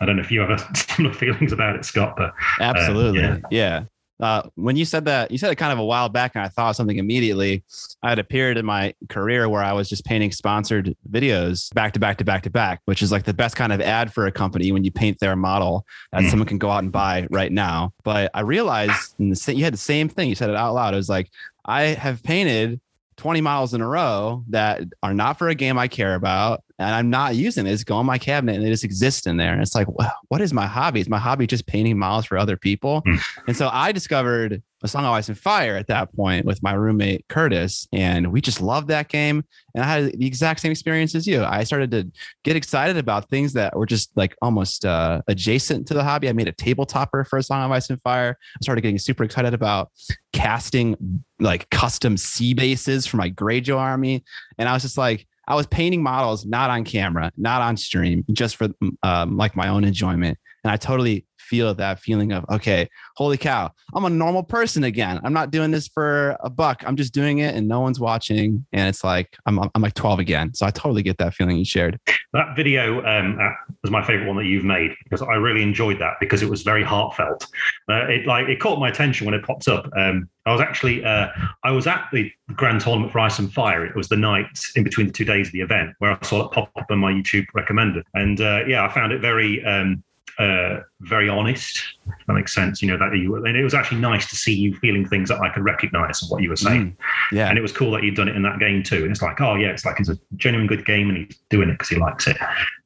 I 0.00 0.04
don't 0.04 0.16
know 0.16 0.22
if 0.22 0.30
you 0.30 0.40
have 0.40 0.76
similar 0.96 1.14
feelings 1.14 1.52
about 1.52 1.76
it, 1.76 1.84
Scott, 1.84 2.14
but 2.16 2.30
uh, 2.60 2.60
absolutely, 2.60 3.22
yeah. 3.22 3.38
yeah. 3.50 3.84
Uh, 4.20 4.42
when 4.54 4.76
you 4.76 4.84
said 4.84 5.04
that, 5.06 5.30
you 5.30 5.38
said 5.38 5.50
it 5.50 5.56
kind 5.56 5.72
of 5.72 5.78
a 5.78 5.84
while 5.84 6.08
back, 6.08 6.32
and 6.34 6.44
I 6.44 6.48
thought 6.48 6.76
something 6.76 6.98
immediately. 6.98 7.64
I 8.02 8.10
had 8.10 8.18
a 8.18 8.24
period 8.24 8.56
in 8.56 8.64
my 8.64 8.94
career 9.08 9.48
where 9.48 9.62
I 9.62 9.72
was 9.72 9.88
just 9.88 10.04
painting 10.04 10.30
sponsored 10.30 10.96
videos 11.10 11.72
back 11.74 11.92
to 11.94 12.00
back 12.00 12.18
to 12.18 12.24
back 12.24 12.42
to 12.44 12.50
back, 12.50 12.80
which 12.84 13.02
is 13.02 13.10
like 13.10 13.24
the 13.24 13.34
best 13.34 13.56
kind 13.56 13.72
of 13.72 13.80
ad 13.80 14.12
for 14.12 14.26
a 14.26 14.32
company 14.32 14.70
when 14.70 14.84
you 14.84 14.92
paint 14.92 15.18
their 15.18 15.34
model 15.34 15.84
that 16.12 16.22
mm. 16.22 16.30
someone 16.30 16.46
can 16.46 16.58
go 16.58 16.70
out 16.70 16.82
and 16.82 16.92
buy 16.92 17.26
right 17.30 17.50
now. 17.50 17.92
But 18.04 18.30
I 18.34 18.40
realized 18.40 19.14
the, 19.18 19.54
you 19.54 19.64
had 19.64 19.74
the 19.74 19.78
same 19.78 20.08
thing. 20.08 20.28
You 20.28 20.34
said 20.34 20.50
it 20.50 20.56
out 20.56 20.74
loud. 20.74 20.94
It 20.94 20.98
was 20.98 21.08
like, 21.08 21.28
I 21.64 21.82
have 21.82 22.22
painted 22.22 22.80
20 23.16 23.40
miles 23.40 23.74
in 23.74 23.80
a 23.80 23.88
row 23.88 24.44
that 24.48 24.82
are 25.02 25.14
not 25.14 25.38
for 25.38 25.48
a 25.48 25.54
game 25.54 25.78
I 25.78 25.88
care 25.88 26.14
about. 26.14 26.62
And 26.78 26.94
I'm 26.94 27.10
not 27.10 27.34
using 27.34 27.64
this. 27.64 27.84
Go 27.84 28.00
in 28.00 28.06
my 28.06 28.18
cabinet 28.18 28.56
and 28.56 28.64
it 28.66 28.70
just 28.70 28.84
exists 28.84 29.26
in 29.26 29.36
there. 29.36 29.52
And 29.52 29.62
it's 29.62 29.74
like, 29.74 29.86
what 30.28 30.40
is 30.40 30.52
my 30.52 30.66
hobby? 30.66 31.00
Is 31.00 31.08
my 31.08 31.18
hobby 31.18 31.46
just 31.46 31.66
painting 31.66 31.98
miles 31.98 32.26
for 32.26 32.38
other 32.38 32.56
people? 32.56 33.02
Mm. 33.02 33.20
And 33.48 33.56
so 33.56 33.68
I 33.72 33.92
discovered 33.92 34.62
a 34.84 34.88
song 34.88 35.04
of 35.04 35.12
ice 35.12 35.28
and 35.28 35.38
fire 35.38 35.76
at 35.76 35.86
that 35.86 36.12
point 36.14 36.44
with 36.44 36.62
my 36.62 36.72
roommate 36.72 37.24
Curtis. 37.28 37.86
And 37.92 38.32
we 38.32 38.40
just 38.40 38.60
loved 38.60 38.88
that 38.88 39.08
game. 39.08 39.44
And 39.74 39.84
I 39.84 39.86
had 39.86 40.18
the 40.18 40.26
exact 40.26 40.60
same 40.60 40.72
experience 40.72 41.14
as 41.14 41.26
you. 41.26 41.44
I 41.44 41.64
started 41.64 41.90
to 41.92 42.10
get 42.42 42.56
excited 42.56 42.96
about 42.96 43.28
things 43.30 43.52
that 43.52 43.76
were 43.76 43.86
just 43.86 44.10
like 44.16 44.34
almost 44.42 44.84
uh, 44.84 45.22
adjacent 45.28 45.86
to 45.88 45.94
the 45.94 46.02
hobby. 46.02 46.28
I 46.28 46.32
made 46.32 46.48
a 46.48 46.52
tabletopper 46.52 47.26
for 47.28 47.38
a 47.38 47.42
song 47.42 47.64
of 47.64 47.70
ice 47.70 47.90
and 47.90 48.02
fire. 48.02 48.36
I 48.40 48.58
started 48.62 48.80
getting 48.80 48.98
super 48.98 49.22
excited 49.22 49.54
about 49.54 49.90
casting 50.32 51.22
like 51.38 51.70
custom 51.70 52.16
sea 52.16 52.54
bases 52.54 53.06
for 53.06 53.18
my 53.18 53.30
Greyjoy 53.30 53.78
army. 53.78 54.24
And 54.58 54.68
I 54.68 54.72
was 54.72 54.82
just 54.82 54.98
like, 54.98 55.26
I 55.46 55.54
was 55.54 55.66
painting 55.66 56.02
models 56.02 56.46
not 56.46 56.70
on 56.70 56.84
camera, 56.84 57.32
not 57.36 57.62
on 57.62 57.76
stream, 57.76 58.24
just 58.32 58.56
for 58.56 58.68
um, 59.02 59.36
like 59.36 59.56
my 59.56 59.68
own 59.68 59.84
enjoyment. 59.84 60.38
And 60.64 60.70
I 60.70 60.76
totally 60.76 61.26
feel 61.52 61.74
that 61.74 62.00
feeling 62.00 62.32
of, 62.32 62.46
okay, 62.50 62.88
holy 63.14 63.36
cow, 63.36 63.70
I'm 63.92 64.06
a 64.06 64.08
normal 64.08 64.42
person 64.42 64.84
again. 64.84 65.20
I'm 65.22 65.34
not 65.34 65.50
doing 65.50 65.70
this 65.70 65.86
for 65.86 66.34
a 66.40 66.48
buck. 66.48 66.82
I'm 66.86 66.96
just 66.96 67.12
doing 67.12 67.40
it 67.40 67.54
and 67.54 67.68
no 67.68 67.80
one's 67.80 68.00
watching. 68.00 68.64
And 68.72 68.88
it's 68.88 69.04
like, 69.04 69.36
I'm, 69.44 69.58
I'm 69.58 69.82
like 69.82 69.92
12 69.92 70.18
again. 70.18 70.54
So 70.54 70.64
I 70.64 70.70
totally 70.70 71.02
get 71.02 71.18
that 71.18 71.34
feeling 71.34 71.58
you 71.58 71.66
shared. 71.66 72.00
That 72.32 72.56
video 72.56 73.04
um, 73.04 73.38
uh, 73.38 73.50
was 73.82 73.90
my 73.90 74.02
favorite 74.02 74.26
one 74.26 74.38
that 74.38 74.46
you've 74.46 74.64
made 74.64 74.92
because 75.04 75.20
I 75.20 75.34
really 75.34 75.60
enjoyed 75.60 75.98
that 75.98 76.14
because 76.20 76.42
it 76.42 76.48
was 76.48 76.62
very 76.62 76.82
heartfelt. 76.82 77.46
Uh, 77.86 78.06
it 78.06 78.24
like, 78.24 78.48
it 78.48 78.58
caught 78.58 78.80
my 78.80 78.88
attention 78.88 79.26
when 79.26 79.34
it 79.34 79.44
popped 79.44 79.68
up. 79.68 79.90
Um, 79.94 80.30
I 80.46 80.52
was 80.52 80.62
actually, 80.62 81.04
uh, 81.04 81.28
I 81.64 81.70
was 81.70 81.86
at 81.86 82.08
the 82.14 82.32
grand 82.54 82.80
tournament 82.80 83.12
for 83.12 83.18
Ice 83.18 83.38
and 83.38 83.52
Fire. 83.52 83.84
It 83.84 83.94
was 83.94 84.08
the 84.08 84.16
night 84.16 84.58
in 84.74 84.84
between 84.84 85.06
the 85.06 85.12
two 85.12 85.26
days 85.26 85.48
of 85.48 85.52
the 85.52 85.60
event 85.60 85.90
where 85.98 86.12
I 86.12 86.18
saw 86.26 86.46
it 86.46 86.52
pop 86.52 86.70
up 86.76 86.86
on 86.90 86.98
my 86.98 87.12
YouTube 87.12 87.44
recommended. 87.52 88.06
And 88.14 88.40
uh, 88.40 88.60
yeah, 88.66 88.86
I 88.86 88.88
found 88.90 89.12
it 89.12 89.20
very, 89.20 89.62
um, 89.66 90.02
uh, 90.42 90.80
very 91.00 91.28
honest. 91.28 91.80
If 92.06 92.26
that 92.26 92.32
makes 92.32 92.52
sense. 92.52 92.82
You 92.82 92.88
know 92.88 92.98
that 92.98 93.16
you 93.16 93.36
and 93.36 93.56
it 93.56 93.62
was 93.62 93.74
actually 93.74 94.00
nice 94.00 94.28
to 94.30 94.36
see 94.36 94.54
you 94.54 94.74
feeling 94.76 95.06
things 95.06 95.28
that 95.28 95.40
I 95.40 95.48
could 95.50 95.62
recognise 95.62 96.22
of 96.22 96.30
what 96.30 96.42
you 96.42 96.48
were 96.48 96.56
saying. 96.56 96.90
Mm, 96.90 96.96
yeah, 97.36 97.48
and 97.48 97.56
it 97.56 97.60
was 97.60 97.72
cool 97.72 97.92
that 97.92 98.02
you'd 98.02 98.16
done 98.16 98.28
it 98.28 98.34
in 98.34 98.42
that 98.42 98.58
game 98.58 98.82
too. 98.82 99.02
And 99.02 99.10
it's 99.10 99.22
like, 99.22 99.40
oh 99.40 99.54
yeah, 99.54 99.68
it's 99.68 99.84
like 99.84 100.00
it's 100.00 100.08
a 100.08 100.18
genuine 100.36 100.66
good 100.66 100.84
game, 100.84 101.08
and 101.08 101.18
he's 101.18 101.38
doing 101.48 101.68
it 101.68 101.74
because 101.74 101.88
he 101.88 101.96
likes 101.96 102.26
it. 102.26 102.36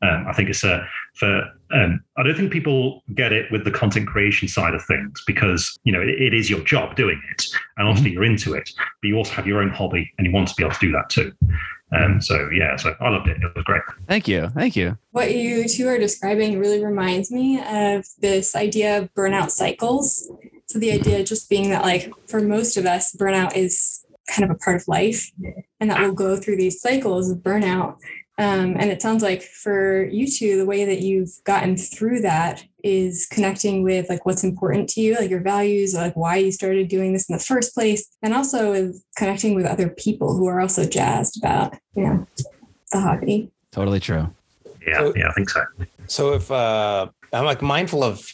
Um, 0.02 0.26
I 0.28 0.32
think 0.34 0.50
it's 0.50 0.64
a 0.64 0.86
for. 1.14 1.42
Um, 1.72 2.00
I 2.16 2.22
don't 2.22 2.36
think 2.36 2.52
people 2.52 3.02
get 3.14 3.32
it 3.32 3.50
with 3.50 3.64
the 3.64 3.72
content 3.72 4.06
creation 4.06 4.46
side 4.46 4.74
of 4.74 4.84
things 4.84 5.20
because 5.26 5.76
you 5.82 5.92
know 5.92 6.00
it, 6.00 6.10
it 6.10 6.34
is 6.34 6.50
your 6.50 6.60
job 6.60 6.94
doing 6.94 7.20
it, 7.32 7.46
and 7.78 7.88
obviously 7.88 8.10
mm-hmm. 8.10 8.14
you're 8.14 8.30
into 8.30 8.54
it, 8.54 8.70
but 8.76 9.08
you 9.08 9.16
also 9.16 9.32
have 9.32 9.46
your 9.46 9.62
own 9.62 9.70
hobby, 9.70 10.12
and 10.18 10.26
you 10.26 10.32
want 10.32 10.48
to 10.48 10.54
be 10.56 10.62
able 10.62 10.74
to 10.74 10.80
do 10.80 10.92
that 10.92 11.08
too. 11.08 11.32
Um, 11.92 12.20
so 12.20 12.48
yeah, 12.52 12.76
so 12.76 12.94
I 13.00 13.10
loved 13.10 13.28
it. 13.28 13.36
It 13.36 13.52
was 13.54 13.64
great. 13.64 13.82
Thank 14.08 14.26
you. 14.26 14.48
Thank 14.48 14.74
you. 14.76 14.98
What 15.12 15.34
you 15.34 15.68
two 15.68 15.86
are 15.88 15.98
describing 15.98 16.58
really 16.58 16.84
reminds 16.84 17.30
me 17.30 17.60
of 17.60 18.04
this 18.18 18.56
idea 18.56 18.98
of 18.98 19.14
burnout 19.14 19.50
cycles. 19.50 20.30
So 20.66 20.78
the 20.78 20.92
idea 20.92 21.22
just 21.22 21.48
being 21.48 21.70
that 21.70 21.82
like 21.82 22.12
for 22.26 22.40
most 22.40 22.76
of 22.76 22.86
us, 22.86 23.14
burnout 23.14 23.56
is 23.56 24.04
kind 24.28 24.50
of 24.50 24.56
a 24.56 24.58
part 24.58 24.76
of 24.76 24.88
life 24.88 25.30
and 25.78 25.88
that 25.88 26.00
we'll 26.00 26.12
go 26.12 26.36
through 26.36 26.56
these 26.56 26.80
cycles 26.80 27.30
of 27.30 27.38
burnout 27.38 27.98
um, 28.38 28.76
and 28.78 28.90
it 28.90 29.00
sounds 29.00 29.22
like 29.22 29.42
for 29.42 30.04
you 30.04 30.30
two, 30.30 30.58
the 30.58 30.66
way 30.66 30.84
that 30.84 31.00
you've 31.00 31.32
gotten 31.44 31.76
through 31.76 32.20
that 32.20 32.64
is 32.86 33.26
connecting 33.26 33.82
with 33.82 34.08
like 34.08 34.24
what's 34.24 34.44
important 34.44 34.88
to 34.90 35.00
you, 35.00 35.16
like 35.16 35.28
your 35.28 35.40
values, 35.40 35.94
like 35.94 36.14
why 36.14 36.36
you 36.36 36.52
started 36.52 36.88
doing 36.88 37.12
this 37.12 37.28
in 37.28 37.36
the 37.36 37.42
first 37.42 37.74
place, 37.74 38.06
and 38.22 38.32
also 38.32 38.70
with 38.70 39.02
connecting 39.16 39.54
with 39.54 39.66
other 39.66 39.88
people 39.88 40.36
who 40.36 40.46
are 40.46 40.60
also 40.60 40.86
jazzed 40.86 41.36
about, 41.38 41.74
you 41.96 42.04
know, 42.04 42.26
the 42.92 43.00
hobby. 43.00 43.50
Totally 43.72 44.00
true. 44.00 44.30
Yeah, 44.86 44.98
so, 44.98 45.14
yeah, 45.16 45.28
I 45.28 45.32
think 45.32 45.50
so. 45.50 45.64
So 46.06 46.34
if 46.34 46.50
uh, 46.50 47.08
I'm 47.32 47.44
like 47.44 47.60
mindful 47.60 48.04
of 48.04 48.32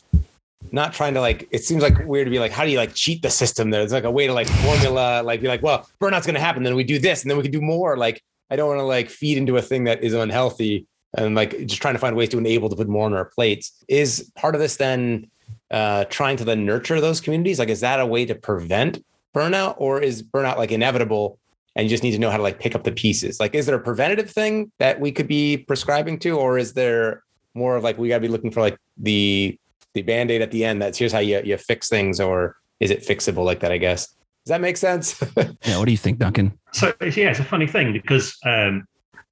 not 0.70 0.92
trying 0.92 1.14
to 1.14 1.20
like 1.20 1.48
it 1.50 1.64
seems 1.64 1.82
like 1.82 2.06
weird 2.06 2.26
to 2.26 2.30
be 2.30 2.38
like 2.38 2.52
how 2.52 2.64
do 2.64 2.70
you 2.70 2.78
like 2.78 2.94
cheat 2.94 3.20
the 3.20 3.28
system 3.28 3.70
there's 3.70 3.92
like 3.92 4.04
a 4.04 4.10
way 4.10 4.26
to 4.26 4.32
like 4.32 4.46
formula 4.48 5.20
like 5.22 5.40
be 5.40 5.48
like 5.48 5.62
well 5.62 5.88
burnout's 6.00 6.24
going 6.24 6.34
to 6.34 6.40
happen 6.40 6.62
then 6.62 6.76
we 6.76 6.84
do 6.84 6.98
this 6.98 7.22
and 7.22 7.30
then 7.30 7.36
we 7.36 7.42
can 7.42 7.50
do 7.50 7.60
more 7.60 7.96
like 7.96 8.22
I 8.48 8.56
don't 8.56 8.68
want 8.68 8.78
to 8.78 8.84
like 8.84 9.10
feed 9.10 9.38
into 9.38 9.56
a 9.56 9.62
thing 9.62 9.84
that 9.84 10.04
is 10.04 10.14
unhealthy 10.14 10.86
and 11.14 11.34
like 11.34 11.66
just 11.66 11.82
trying 11.82 11.94
to 11.94 11.98
find 11.98 12.16
ways 12.16 12.30
to 12.30 12.38
enable 12.38 12.68
to 12.68 12.76
put 12.76 12.88
more 12.88 13.06
on 13.06 13.14
our 13.14 13.24
plates. 13.24 13.72
Is 13.88 14.30
part 14.34 14.54
of 14.54 14.60
this 14.60 14.76
then 14.76 15.30
uh, 15.70 16.04
trying 16.04 16.36
to 16.38 16.44
then 16.44 16.64
nurture 16.64 17.00
those 17.00 17.20
communities? 17.20 17.58
Like, 17.58 17.68
is 17.68 17.80
that 17.80 18.00
a 18.00 18.06
way 18.06 18.24
to 18.24 18.34
prevent 18.34 19.04
burnout, 19.34 19.74
or 19.78 20.00
is 20.00 20.22
burnout 20.22 20.56
like 20.56 20.72
inevitable? 20.72 21.38
And 21.74 21.84
you 21.84 21.90
just 21.90 22.02
need 22.02 22.12
to 22.12 22.18
know 22.18 22.30
how 22.30 22.36
to 22.36 22.42
like 22.42 22.58
pick 22.58 22.74
up 22.74 22.84
the 22.84 22.92
pieces. 22.92 23.40
Like, 23.40 23.54
is 23.54 23.66
there 23.66 23.76
a 23.76 23.80
preventative 23.80 24.30
thing 24.30 24.70
that 24.78 25.00
we 25.00 25.10
could 25.10 25.28
be 25.28 25.56
prescribing 25.56 26.18
to, 26.20 26.38
or 26.38 26.58
is 26.58 26.74
there 26.74 27.22
more 27.54 27.76
of 27.76 27.82
like 27.82 27.98
we 27.98 28.08
got 28.08 28.16
to 28.16 28.20
be 28.20 28.28
looking 28.28 28.50
for 28.50 28.60
like 28.60 28.76
the 28.96 29.58
the 29.94 30.02
band 30.02 30.30
aid 30.30 30.42
at 30.42 30.50
the 30.50 30.64
end? 30.64 30.82
That's 30.82 30.98
here's 30.98 31.12
how 31.12 31.20
you 31.20 31.40
you 31.44 31.56
fix 31.56 31.88
things, 31.88 32.20
or 32.20 32.56
is 32.80 32.90
it 32.90 33.00
fixable 33.00 33.44
like 33.44 33.60
that? 33.60 33.72
I 33.72 33.78
guess. 33.78 34.08
Does 34.44 34.50
that 34.50 34.60
make 34.60 34.76
sense? 34.76 35.22
yeah. 35.36 35.78
What 35.78 35.84
do 35.84 35.92
you 35.92 35.96
think, 35.96 36.18
Duncan? 36.18 36.58
So 36.72 36.92
yeah, 37.00 37.30
it's 37.30 37.38
a 37.38 37.44
funny 37.44 37.66
thing 37.66 37.92
because 37.92 38.36
um, 38.44 38.86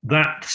that 0.05 0.49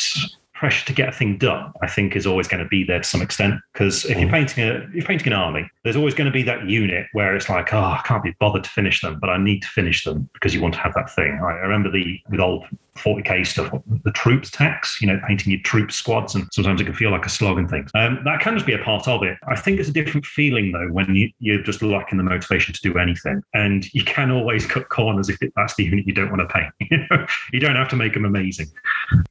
pressure 0.55 0.85
to 0.85 0.93
get 0.93 1.09
a 1.09 1.11
thing 1.11 1.37
done, 1.37 1.71
I 1.81 1.87
think, 1.87 2.15
is 2.15 2.25
always 2.25 2.47
going 2.47 2.63
to 2.63 2.69
be 2.69 2.83
there 2.83 2.99
to 2.99 3.03
some 3.03 3.21
extent. 3.21 3.55
Because 3.73 4.05
if 4.05 4.17
you're 4.17 4.27
mm. 4.27 4.31
painting 4.31 4.63
a 4.63 4.87
you're 4.93 5.05
painting 5.05 5.27
an 5.27 5.33
army, 5.33 5.69
there's 5.83 5.95
always 5.95 6.13
going 6.13 6.25
to 6.25 6.31
be 6.31 6.43
that 6.43 6.67
unit 6.67 7.07
where 7.13 7.35
it's 7.35 7.49
like, 7.49 7.73
oh, 7.73 7.79
I 7.79 8.01
can't 8.05 8.23
be 8.23 8.33
bothered 8.39 8.63
to 8.63 8.69
finish 8.69 9.01
them, 9.01 9.19
but 9.19 9.29
I 9.29 9.37
need 9.37 9.61
to 9.61 9.67
finish 9.67 10.03
them 10.03 10.29
because 10.33 10.53
you 10.53 10.61
want 10.61 10.73
to 10.75 10.79
have 10.79 10.93
that 10.95 11.13
thing. 11.13 11.39
I 11.43 11.51
remember 11.53 11.91
the 11.91 12.19
with 12.29 12.39
old 12.39 12.65
40k 12.97 13.45
stuff, 13.45 13.73
the 14.03 14.11
troops 14.11 14.49
tax, 14.49 15.01
you 15.01 15.07
know, 15.07 15.19
painting 15.27 15.51
your 15.51 15.61
troop 15.61 15.91
squads, 15.91 16.33
and 16.33 16.47
sometimes 16.53 16.79
it 16.79 16.85
can 16.85 16.93
feel 16.93 17.11
like 17.11 17.25
a 17.25 17.29
slog 17.29 17.57
and 17.57 17.69
things. 17.69 17.91
Um, 17.93 18.19
that 18.23 18.39
can 18.39 18.53
just 18.53 18.65
be 18.65 18.73
a 18.73 18.79
part 18.79 19.07
of 19.07 19.21
it. 19.23 19.37
I 19.47 19.55
think 19.57 19.79
it's 19.79 19.89
a 19.89 19.93
different 19.93 20.25
feeling 20.25 20.71
though 20.71 20.87
when 20.87 21.13
you, 21.13 21.29
you're 21.39 21.61
just 21.61 21.81
lacking 21.81 22.17
the 22.17 22.23
motivation 22.23 22.73
to 22.73 22.81
do 22.81 22.97
anything, 22.97 23.41
and 23.53 23.93
you 23.93 24.03
can 24.03 24.31
always 24.31 24.65
cut 24.65 24.87
corners 24.89 25.29
if 25.29 25.41
it, 25.41 25.51
that's 25.55 25.75
the 25.75 25.83
unit 25.83 26.07
you 26.07 26.13
don't 26.13 26.29
want 26.29 26.47
to 26.47 26.53
paint. 26.53 27.29
you, 27.51 27.59
don't 27.59 27.75
have 27.75 27.89
to 27.89 27.95
make 27.95 28.13
them 28.13 28.25
amazing. 28.25 28.67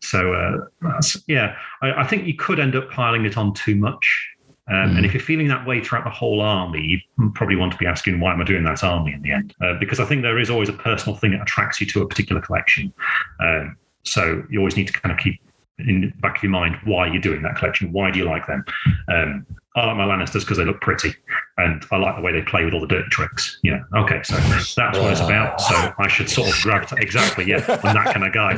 So 0.03 0.35
uh, 0.35 1.01
yeah, 1.27 1.57
I, 1.83 2.03
I 2.03 2.07
think 2.07 2.27
you 2.27 2.35
could 2.35 2.61
end 2.61 2.77
up 2.77 2.90
piling 2.90 3.24
it 3.24 3.37
on 3.37 3.55
too 3.55 3.74
much. 3.74 4.29
Um, 4.66 4.74
mm. 4.74 4.96
And 4.96 5.07
if 5.07 5.12
you're 5.12 5.22
feeling 5.22 5.48
that 5.48 5.66
way 5.66 5.83
throughout 5.83 6.05
the 6.05 6.11
whole 6.11 6.40
army, 6.40 6.81
you 6.81 7.31
probably 7.35 7.57
want 7.57 7.72
to 7.72 7.79
be 7.79 7.87
asking, 7.87 8.20
why 8.20 8.33
am 8.33 8.40
I 8.40 8.44
doing 8.44 8.64
that 8.64 8.83
army 8.83 9.12
in 9.12 9.20
the 9.20 9.31
end? 9.31 9.55
Uh, 9.62 9.74
because 9.79 10.00
I 10.00 10.07
think 10.07 10.22
there 10.22 10.38
is 10.38 10.48
always 10.48 10.70
a 10.70 10.72
personal 10.72 11.16
thing 11.16 11.33
that 11.33 11.42
attracts 11.42 11.81
you 11.81 11.87
to 11.88 12.03
a 12.03 12.09
particular 12.09 12.40
collection. 12.40 12.92
Um, 13.40 13.77
so 14.05 14.42
you 14.50 14.59
always 14.59 14.77
need 14.77 14.87
to 14.87 14.92
kind 14.92 15.12
of 15.12 15.18
keep 15.18 15.40
in 15.79 16.01
the 16.03 16.07
back 16.21 16.37
of 16.37 16.43
your 16.43 16.53
mind 16.53 16.77
why 16.85 17.07
you're 17.07 17.21
doing 17.21 17.43
that 17.43 17.57
collection. 17.57 17.93
Why 17.93 18.11
do 18.11 18.19
you 18.19 18.25
like 18.25 18.47
them? 18.47 18.65
Um, 19.09 19.47
I 19.77 19.87
like 19.87 19.97
my 19.97 20.05
Lannisters 20.05 20.41
because 20.41 20.57
they 20.57 20.65
look 20.65 20.81
pretty, 20.81 21.13
and 21.59 21.85
I 21.91 21.97
like 21.97 22.15
the 22.15 22.23
way 22.23 22.33
they 22.33 22.43
play 22.43 22.65
with 22.65 22.75
all 22.75 22.81
the 22.81 22.87
dirt 22.87 23.11
tricks. 23.11 23.59
You 23.63 23.73
know, 23.73 23.85
okay, 24.03 24.23
so 24.23 24.37
that's 24.37 24.77
what 24.77 25.11
it's 25.11 25.21
about. 25.21 25.61
So 25.61 25.93
I 25.99 26.07
should 26.07 26.31
sort 26.31 26.49
of 26.49 26.55
gravitate 26.63 27.01
exactly. 27.01 27.47
Yeah, 27.47 27.65
I'm 27.83 27.95
that 27.95 28.15
kind 28.15 28.25
of 28.25 28.33
guy. 28.33 28.55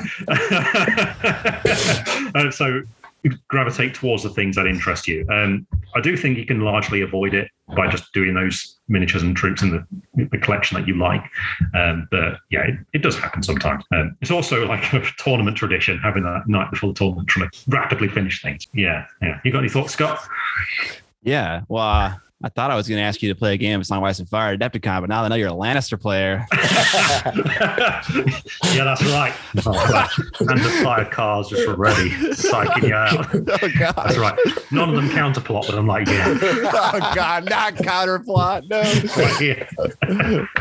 uh, 2.38 2.50
so 2.50 2.83
gravitate 3.49 3.95
towards 3.95 4.22
the 4.22 4.30
things 4.30 4.57
that 4.57 4.66
interest 4.66 5.09
you. 5.09 5.26
Um, 5.30 5.66
I 5.95 6.01
do 6.01 6.16
think 6.16 6.38
you 6.38 6.47
can 6.47 6.61
largely 6.61 7.03
avoid 7.03 7.34
it 7.34 7.51
by 7.76 7.88
just 7.88 8.12
doing 8.12 8.34
those 8.34 8.78
miniatures 8.88 9.22
and 9.22 9.36
troops 9.36 9.62
in 9.62 9.70
the, 9.70 10.28
the 10.30 10.38
collection 10.38 10.78
that 10.78 10.86
you 10.86 10.97
like. 10.97 11.22
Um, 11.74 12.07
but 12.11 12.38
yeah, 12.51 12.62
it, 12.62 12.74
it, 12.93 13.03
does 13.03 13.18
happen 13.18 13.43
sometimes. 13.43 13.84
Um, 13.93 14.16
it's 14.20 14.30
also 14.30 14.66
like 14.66 14.93
a 14.93 15.03
tournament 15.18 15.57
tradition, 15.57 15.99
having 15.99 16.22
that 16.22 16.47
night 16.47 16.70
before 16.70 16.93
the 16.93 16.95
tournament, 16.95 17.28
trying 17.28 17.51
to 17.51 17.59
rapidly 17.68 18.09
finish 18.09 18.43
things. 18.43 18.66
Yeah, 18.72 19.07
yeah. 19.20 19.40
You 19.45 19.53
got 19.53 19.61
any 19.61 19.68
thoughts, 19.68 19.95
Scott? 19.95 20.20
Yeah, 21.22 21.62
well, 21.68 21.82
uh, 21.82 22.14
I 22.45 22.51
thought 22.51 22.70
I 22.70 22.76
was 22.76 22.87
going 22.87 22.99
to 22.99 23.03
ask 23.03 23.22
you 23.22 23.30
to 23.30 23.34
play 23.34 23.55
a 23.55 23.57
game 23.57 23.80
of 23.80 23.87
Song 23.87 23.99
of 23.99 24.05
Ice 24.05 24.18
and 24.18 24.28
Fire, 24.28 24.57
Adepticon, 24.57 25.01
but 25.01 25.09
now 25.09 25.22
I 25.22 25.28
know 25.28 25.37
you're 25.37 25.49
a 25.49 25.53
Lannister 25.53 25.99
player. 25.99 26.47
yeah, 28.74 28.84
that's 28.84 29.03
right. 29.05 29.32
and 29.55 30.61
the 30.61 30.80
fire 30.82 31.07
cars 31.07 31.49
just 31.49 31.66
ready, 31.78 32.11
psyching 32.11 32.89
you 32.89 32.95
out. 32.95 33.34
oh 33.34 33.70
God, 33.78 33.95
That's 33.97 34.18
right. 34.18 34.39
None 34.70 34.91
of 34.91 34.97
them 34.97 35.09
counterplot, 35.09 35.66
but 35.66 35.78
I'm 35.78 35.87
like, 35.87 36.09
yeah, 36.09 36.39
oh 36.43 37.12
God, 37.14 37.49
not 37.49 37.74
counterplot. 37.76 38.68
No. 38.68 38.80
right 39.16 39.37
here. 39.37 39.66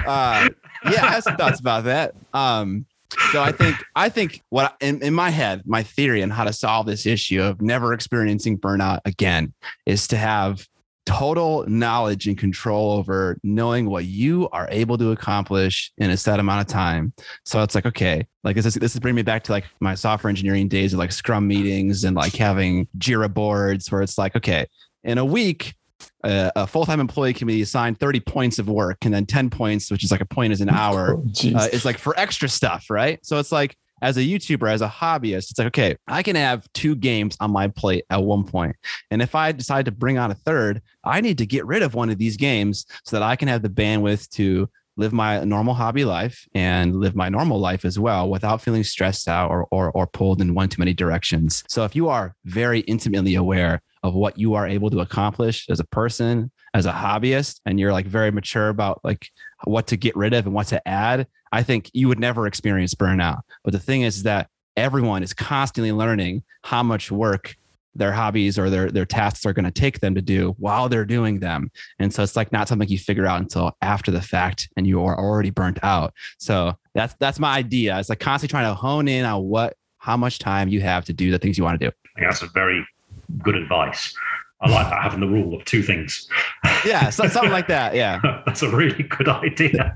uh, 0.07 0.49
yeah, 0.89 1.05
I 1.05 1.11
have 1.11 1.23
some 1.23 1.35
thoughts 1.35 1.59
about 1.59 1.83
that. 1.83 2.15
Um, 2.33 2.85
so 3.31 3.41
I 3.41 3.51
think 3.51 3.75
I 3.95 4.09
think 4.09 4.41
what 4.49 4.75
in, 4.79 5.01
in 5.03 5.13
my 5.13 5.29
head, 5.29 5.63
my 5.65 5.83
theory 5.83 6.23
on 6.23 6.29
how 6.29 6.45
to 6.45 6.53
solve 6.53 6.85
this 6.85 7.05
issue 7.05 7.41
of 7.41 7.61
never 7.61 7.93
experiencing 7.93 8.57
burnout 8.57 9.01
again 9.05 9.53
is 9.85 10.07
to 10.09 10.17
have 10.17 10.67
total 11.05 11.65
knowledge 11.67 12.27
and 12.27 12.37
control 12.37 12.91
over 12.91 13.37
knowing 13.43 13.89
what 13.89 14.05
you 14.05 14.49
are 14.51 14.67
able 14.71 14.97
to 14.97 15.11
accomplish 15.11 15.91
in 15.97 16.09
a 16.09 16.17
set 16.17 16.39
amount 16.39 16.61
of 16.61 16.67
time. 16.67 17.13
So 17.43 17.61
it's 17.61 17.75
like, 17.75 17.85
okay, 17.85 18.25
like 18.43 18.55
this 18.55 18.65
is 18.65 18.73
this 18.75 18.93
is 18.93 18.99
bringing 18.99 19.17
me 19.17 19.21
back 19.21 19.43
to 19.43 19.51
like 19.51 19.65
my 19.79 19.95
software 19.95 20.29
engineering 20.29 20.67
days 20.67 20.93
of 20.93 20.99
like 20.99 21.11
scrum 21.11 21.47
meetings 21.47 22.03
and 22.03 22.15
like 22.15 22.35
having 22.35 22.87
Jira 22.97 23.31
boards 23.31 23.91
where 23.91 24.01
it's 24.01 24.17
like, 24.17 24.35
okay, 24.35 24.65
in 25.03 25.17
a 25.17 25.25
week, 25.25 25.75
uh, 26.23 26.51
a 26.55 26.65
full-time 26.67 26.99
employee 26.99 27.33
can 27.33 27.47
be 27.47 27.61
assigned 27.61 27.99
30 27.99 28.19
points 28.21 28.57
of 28.57 28.67
work 28.67 28.97
and 29.03 29.13
then 29.13 29.25
10 29.25 29.49
points, 29.51 29.91
which 29.91 30.03
is 30.03 30.11
like 30.11 30.21
a 30.21 30.25
point 30.25 30.51
is 30.53 30.61
an 30.61 30.69
hour. 30.71 31.17
Oh, 31.17 31.55
uh, 31.55 31.67
is 31.71 31.85
like 31.85 31.99
for 31.99 32.17
extra 32.19 32.49
stuff, 32.49 32.89
right? 32.89 33.23
So 33.23 33.37
it's 33.37 33.51
like 33.51 33.77
as 34.01 34.17
a 34.17 34.21
YouTuber, 34.21 34.69
as 34.71 34.81
a 34.81 34.87
hobbyist, 34.87 35.51
it's 35.51 35.57
like, 35.57 35.67
okay, 35.67 35.95
I 36.07 36.23
can 36.23 36.35
have 36.35 36.71
two 36.73 36.95
games 36.95 37.37
on 37.39 37.51
my 37.51 37.67
plate 37.67 38.05
at 38.09 38.23
one 38.23 38.43
point. 38.43 38.75
And 39.09 39.21
if 39.21 39.35
I 39.35 39.51
decide 39.51 39.85
to 39.85 39.91
bring 39.91 40.17
on 40.17 40.31
a 40.31 40.35
third, 40.35 40.81
I 41.03 41.21
need 41.21 41.37
to 41.39 41.45
get 41.45 41.65
rid 41.65 41.81
of 41.81 41.95
one 41.95 42.09
of 42.09 42.17
these 42.17 42.37
games 42.37 42.85
so 43.03 43.15
that 43.15 43.23
I 43.23 43.35
can 43.35 43.47
have 43.47 43.61
the 43.61 43.69
bandwidth 43.69 44.29
to 44.31 44.69
live 44.97 45.11
my 45.11 45.43
normal 45.43 45.73
hobby 45.73 46.05
life 46.05 46.47
and 46.53 46.95
live 46.95 47.15
my 47.15 47.29
normal 47.29 47.59
life 47.59 47.83
as 47.83 47.99
well 47.99 48.29
without 48.29 48.61
feeling 48.61 48.83
stressed 48.83 49.27
out 49.27 49.49
or, 49.49 49.67
or, 49.71 49.91
or 49.91 50.07
pulled 50.07 50.41
in 50.41 50.53
one 50.53 50.69
too 50.69 50.79
many 50.79 50.93
directions. 50.93 51.63
So 51.67 51.83
if 51.83 51.95
you 51.95 52.07
are 52.07 52.35
very 52.45 52.79
intimately 52.81 53.35
aware 53.35 53.81
of 54.03 54.13
what 54.13 54.37
you 54.37 54.53
are 54.53 54.67
able 54.67 54.89
to 54.91 54.99
accomplish 54.99 55.69
as 55.69 55.79
a 55.79 55.85
person, 55.85 56.51
as 56.73 56.85
a 56.85 56.91
hobbyist, 56.91 57.59
and 57.65 57.79
you're 57.79 57.91
like 57.91 58.05
very 58.05 58.31
mature 58.31 58.69
about 58.69 59.01
like 59.03 59.29
what 59.63 59.87
to 59.87 59.97
get 59.97 60.15
rid 60.15 60.33
of 60.33 60.45
and 60.45 60.53
what 60.53 60.67
to 60.67 60.87
add, 60.87 61.27
I 61.55 61.63
think 61.63 61.89
you 61.93 62.09
would 62.09 62.19
never 62.19 62.47
experience 62.47 62.93
burnout. 62.93 63.41
But 63.63 63.71
the 63.71 63.79
thing 63.79 64.01
is 64.01 64.23
that 64.23 64.49
everyone 64.75 65.23
is 65.23 65.33
constantly 65.33 65.93
learning 65.93 66.43
how 66.63 66.83
much 66.83 67.11
work 67.11 67.55
their 67.95 68.11
hobbies 68.11 68.59
or 68.59 68.69
their 68.69 68.91
their 68.91 69.05
tasks 69.05 69.45
are 69.45 69.53
going 69.53 69.63
to 69.63 69.71
take 69.71 70.01
them 70.01 70.15
to 70.15 70.21
do 70.21 70.53
while 70.57 70.89
they're 70.89 71.05
doing 71.05 71.39
them. 71.39 71.71
And 71.97 72.13
so 72.13 72.23
it's 72.23 72.35
like 72.35 72.51
not 72.51 72.67
something 72.67 72.89
you 72.89 72.99
figure 72.99 73.25
out 73.25 73.39
until 73.39 73.71
after 73.81 74.11
the 74.11 74.21
fact 74.21 74.67
and 74.75 74.85
you 74.85 75.01
are 75.05 75.17
already 75.17 75.49
burnt 75.49 75.79
out. 75.81 76.13
So 76.39 76.73
that's 76.93 77.15
that's 77.19 77.39
my 77.39 77.57
idea. 77.57 77.97
It's 77.97 78.09
like 78.09 78.19
constantly 78.19 78.51
trying 78.51 78.69
to 78.69 78.75
hone 78.75 79.07
in 79.07 79.23
on 79.23 79.45
what 79.45 79.77
how 79.97 80.17
much 80.17 80.39
time 80.39 80.67
you 80.67 80.81
have 80.81 81.05
to 81.05 81.13
do 81.13 81.31
the 81.31 81.39
things 81.39 81.57
you 81.57 81.63
want 81.63 81.79
to 81.79 81.85
do. 81.85 81.91
I 82.17 82.19
think 82.19 82.31
that's 82.31 82.41
a 82.41 82.47
very 82.47 82.85
good 83.41 83.55
advice. 83.55 84.13
I 84.61 84.69
like 84.69 84.89
that 84.89 85.01
having 85.03 85.19
the 85.19 85.27
rule 85.27 85.53
of 85.53 85.65
two 85.65 85.83
things. 85.83 86.27
Yeah, 86.85 87.09
so, 87.09 87.27
something 87.27 87.51
like 87.51 87.67
that. 87.67 87.93
Yeah. 87.93 88.19
That's 88.45 88.61
a 88.61 88.69
really 88.69 89.03
good 89.03 89.27
idea. 89.27 89.93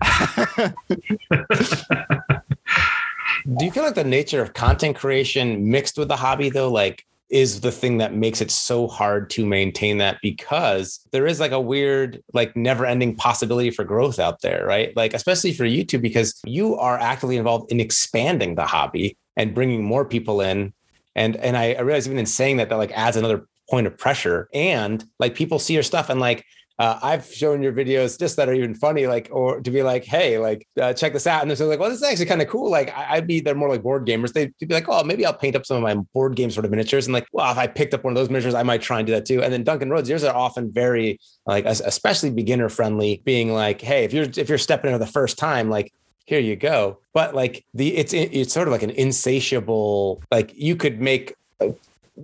Do 3.57 3.65
you 3.65 3.71
feel 3.71 3.83
like 3.83 3.95
the 3.95 4.03
nature 4.03 4.41
of 4.41 4.53
content 4.53 4.97
creation 4.97 5.69
mixed 5.69 5.97
with 5.97 6.07
the 6.07 6.15
hobby 6.15 6.49
though, 6.49 6.71
like 6.71 7.05
is 7.29 7.61
the 7.61 7.71
thing 7.71 7.99
that 7.99 8.13
makes 8.13 8.41
it 8.41 8.49
so 8.49 8.87
hard 8.87 9.29
to 9.29 9.45
maintain 9.45 9.99
that 9.99 10.17
because 10.21 10.99
there 11.11 11.27
is 11.27 11.39
like 11.39 11.51
a 11.51 11.61
weird, 11.61 12.23
like 12.33 12.55
never 12.55 12.85
ending 12.85 13.15
possibility 13.15 13.69
for 13.69 13.83
growth 13.83 14.17
out 14.17 14.41
there, 14.41 14.65
right? 14.65 14.95
Like, 14.95 15.13
especially 15.13 15.53
for 15.53 15.63
YouTube, 15.63 16.01
because 16.01 16.41
you 16.43 16.75
are 16.77 16.97
actively 16.97 17.37
involved 17.37 17.71
in 17.71 17.79
expanding 17.79 18.55
the 18.55 18.65
hobby 18.65 19.15
and 19.37 19.53
bringing 19.53 19.83
more 19.83 20.05
people 20.05 20.41
in. 20.41 20.73
And, 21.15 21.35
and 21.35 21.55
I, 21.55 21.73
I 21.73 21.81
realize 21.81 22.07
even 22.07 22.17
in 22.17 22.25
saying 22.25 22.57
that, 22.57 22.69
that 22.69 22.77
like 22.77 22.91
adds 22.93 23.15
another 23.15 23.45
point 23.69 23.87
of 23.87 23.97
pressure 23.97 24.49
and 24.53 25.03
like 25.19 25.35
people 25.35 25.59
see 25.59 25.73
your 25.73 25.83
stuff 25.83 26.09
and 26.09 26.19
like 26.19 26.45
uh, 26.79 26.97
I've 27.03 27.25
shown 27.25 27.61
your 27.61 27.73
videos 27.73 28.17
just 28.17 28.37
that 28.37 28.47
are 28.47 28.53
even 28.53 28.73
funny, 28.73 29.05
like, 29.05 29.27
or 29.33 29.59
to 29.59 29.69
be 29.69 29.83
like, 29.83 30.05
hey, 30.05 30.37
like, 30.37 30.65
uh, 30.81 30.93
check 30.93 31.11
this 31.11 31.27
out. 31.27 31.41
And 31.41 31.51
they're 31.51 31.67
like, 31.67 31.77
well, 31.77 31.89
this 31.89 31.97
is 31.97 32.03
actually 32.05 32.27
kind 32.27 32.41
of 32.41 32.47
cool. 32.47 32.71
Like, 32.71 32.95
I, 32.95 33.15
would 33.15 33.27
be, 33.27 33.41
they're 33.41 33.53
more 33.53 33.67
like 33.67 33.83
board 33.83 34.07
gamers. 34.07 34.31
They'd 34.31 34.53
be 34.59 34.73
like, 34.73 34.87
oh, 34.87 35.03
maybe 35.03 35.25
I'll 35.25 35.33
paint 35.33 35.57
up 35.57 35.65
some 35.65 35.75
of 35.75 35.83
my 35.83 35.95
board 36.13 36.37
game 36.37 36.49
sort 36.49 36.63
of 36.63 36.71
miniatures. 36.71 37.05
And 37.05 37.13
like, 37.13 37.27
well, 37.33 37.51
if 37.51 37.57
I 37.57 37.67
picked 37.67 37.93
up 37.93 38.05
one 38.05 38.13
of 38.13 38.15
those 38.15 38.29
miniatures, 38.29 38.53
I 38.53 38.63
might 38.63 38.81
try 38.81 38.99
and 38.99 39.05
do 39.05 39.11
that 39.11 39.25
too. 39.25 39.43
And 39.43 39.51
then 39.51 39.65
Duncan 39.65 39.89
Rhodes, 39.89 40.07
yours 40.07 40.23
are 40.23 40.33
often 40.33 40.71
very, 40.71 41.19
like, 41.45 41.65
especially 41.65 42.29
beginner 42.29 42.69
friendly, 42.69 43.21
being 43.25 43.51
like, 43.51 43.81
hey, 43.81 44.05
if 44.05 44.13
you're, 44.13 44.27
if 44.37 44.47
you're 44.47 44.57
stepping 44.57 44.93
in 44.93 44.97
the 45.01 45.05
first 45.05 45.37
time, 45.37 45.69
like, 45.69 45.91
here 46.23 46.39
you 46.39 46.55
go. 46.55 46.99
But 47.13 47.35
like 47.35 47.65
the, 47.73 47.97
it's, 47.97 48.13
it's 48.13 48.53
sort 48.53 48.69
of 48.69 48.71
like 48.71 48.83
an 48.83 48.91
insatiable, 48.91 50.23
like, 50.31 50.53
you 50.55 50.77
could 50.77 51.01
make, 51.01 51.35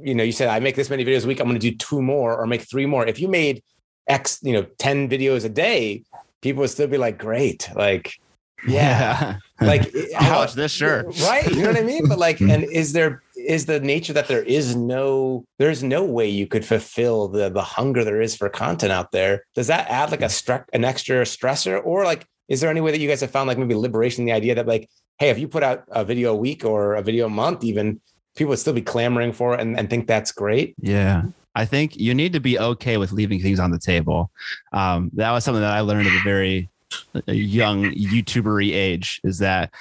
you 0.01 0.15
know, 0.15 0.23
you 0.23 0.31
said, 0.31 0.49
I 0.49 0.59
make 0.59 0.75
this 0.75 0.89
many 0.89 1.05
videos 1.05 1.25
a 1.25 1.27
week, 1.27 1.39
I'm 1.39 1.47
going 1.47 1.59
to 1.59 1.71
do 1.71 1.75
two 1.75 2.01
more 2.01 2.37
or 2.37 2.47
make 2.47 2.61
three 2.61 2.85
more. 2.85 3.05
If 3.05 3.19
you 3.19 3.27
made, 3.27 3.63
X, 4.07 4.39
you 4.41 4.53
know, 4.53 4.63
10 4.77 5.09
videos 5.09 5.45
a 5.45 5.49
day, 5.49 6.03
people 6.41 6.61
would 6.61 6.69
still 6.69 6.87
be 6.87 6.97
like, 6.97 7.17
great. 7.17 7.69
Like, 7.75 8.19
yeah. 8.67 9.37
yeah. 9.59 9.65
like 9.67 9.93
I'll 10.17 10.39
watch 10.39 10.53
this, 10.53 10.71
sure. 10.71 11.03
Right. 11.21 11.49
You 11.49 11.63
know 11.63 11.69
what 11.69 11.77
I 11.77 11.83
mean? 11.83 12.07
But 12.07 12.19
like, 12.19 12.39
and 12.41 12.63
is 12.63 12.93
there 12.93 13.21
is 13.35 13.65
the 13.65 13.79
nature 13.79 14.13
that 14.13 14.27
there 14.27 14.43
is 14.43 14.75
no 14.75 15.45
there's 15.59 15.83
no 15.83 16.03
way 16.03 16.27
you 16.27 16.47
could 16.47 16.65
fulfill 16.65 17.27
the 17.27 17.49
the 17.49 17.61
hunger 17.61 18.03
there 18.03 18.21
is 18.21 18.35
for 18.35 18.49
content 18.49 18.91
out 18.91 19.11
there. 19.11 19.45
Does 19.53 19.67
that 19.67 19.89
add 19.89 20.11
like 20.11 20.21
a 20.21 20.25
stre- 20.25 20.65
an 20.73 20.83
extra 20.83 21.23
stressor? 21.23 21.81
Or 21.83 22.03
like, 22.03 22.25
is 22.47 22.61
there 22.61 22.69
any 22.69 22.81
way 22.81 22.91
that 22.91 22.99
you 22.99 23.07
guys 23.07 23.21
have 23.21 23.31
found 23.31 23.47
like 23.47 23.57
maybe 23.57 23.75
liberation 23.75 24.21
in 24.21 24.25
the 24.25 24.33
idea 24.33 24.55
that 24.55 24.67
like, 24.67 24.89
hey, 25.19 25.29
if 25.29 25.39
you 25.39 25.47
put 25.47 25.63
out 25.63 25.83
a 25.89 26.03
video 26.03 26.33
a 26.33 26.35
week 26.35 26.65
or 26.65 26.95
a 26.95 27.01
video 27.01 27.27
a 27.27 27.29
month, 27.29 27.63
even 27.63 28.01
people 28.35 28.49
would 28.49 28.59
still 28.59 28.73
be 28.73 28.81
clamoring 28.81 29.33
for 29.33 29.53
it 29.53 29.61
and, 29.61 29.77
and 29.77 29.89
think 29.89 30.07
that's 30.07 30.31
great? 30.31 30.75
Yeah. 30.79 31.23
I 31.55 31.65
think 31.65 31.95
you 31.95 32.13
need 32.13 32.33
to 32.33 32.39
be 32.39 32.59
okay 32.59 32.97
with 32.97 33.11
leaving 33.11 33.41
things 33.41 33.59
on 33.59 33.71
the 33.71 33.79
table. 33.79 34.29
Um, 34.73 35.09
that 35.13 35.31
was 35.31 35.43
something 35.43 35.61
that 35.61 35.71
I 35.71 35.79
learned 35.79 36.07
at 36.07 36.13
a 36.13 36.23
very 36.23 36.69
young 37.27 37.83
YouTubery 37.83 38.73
age. 38.73 39.21
Is 39.23 39.39
that 39.39 39.71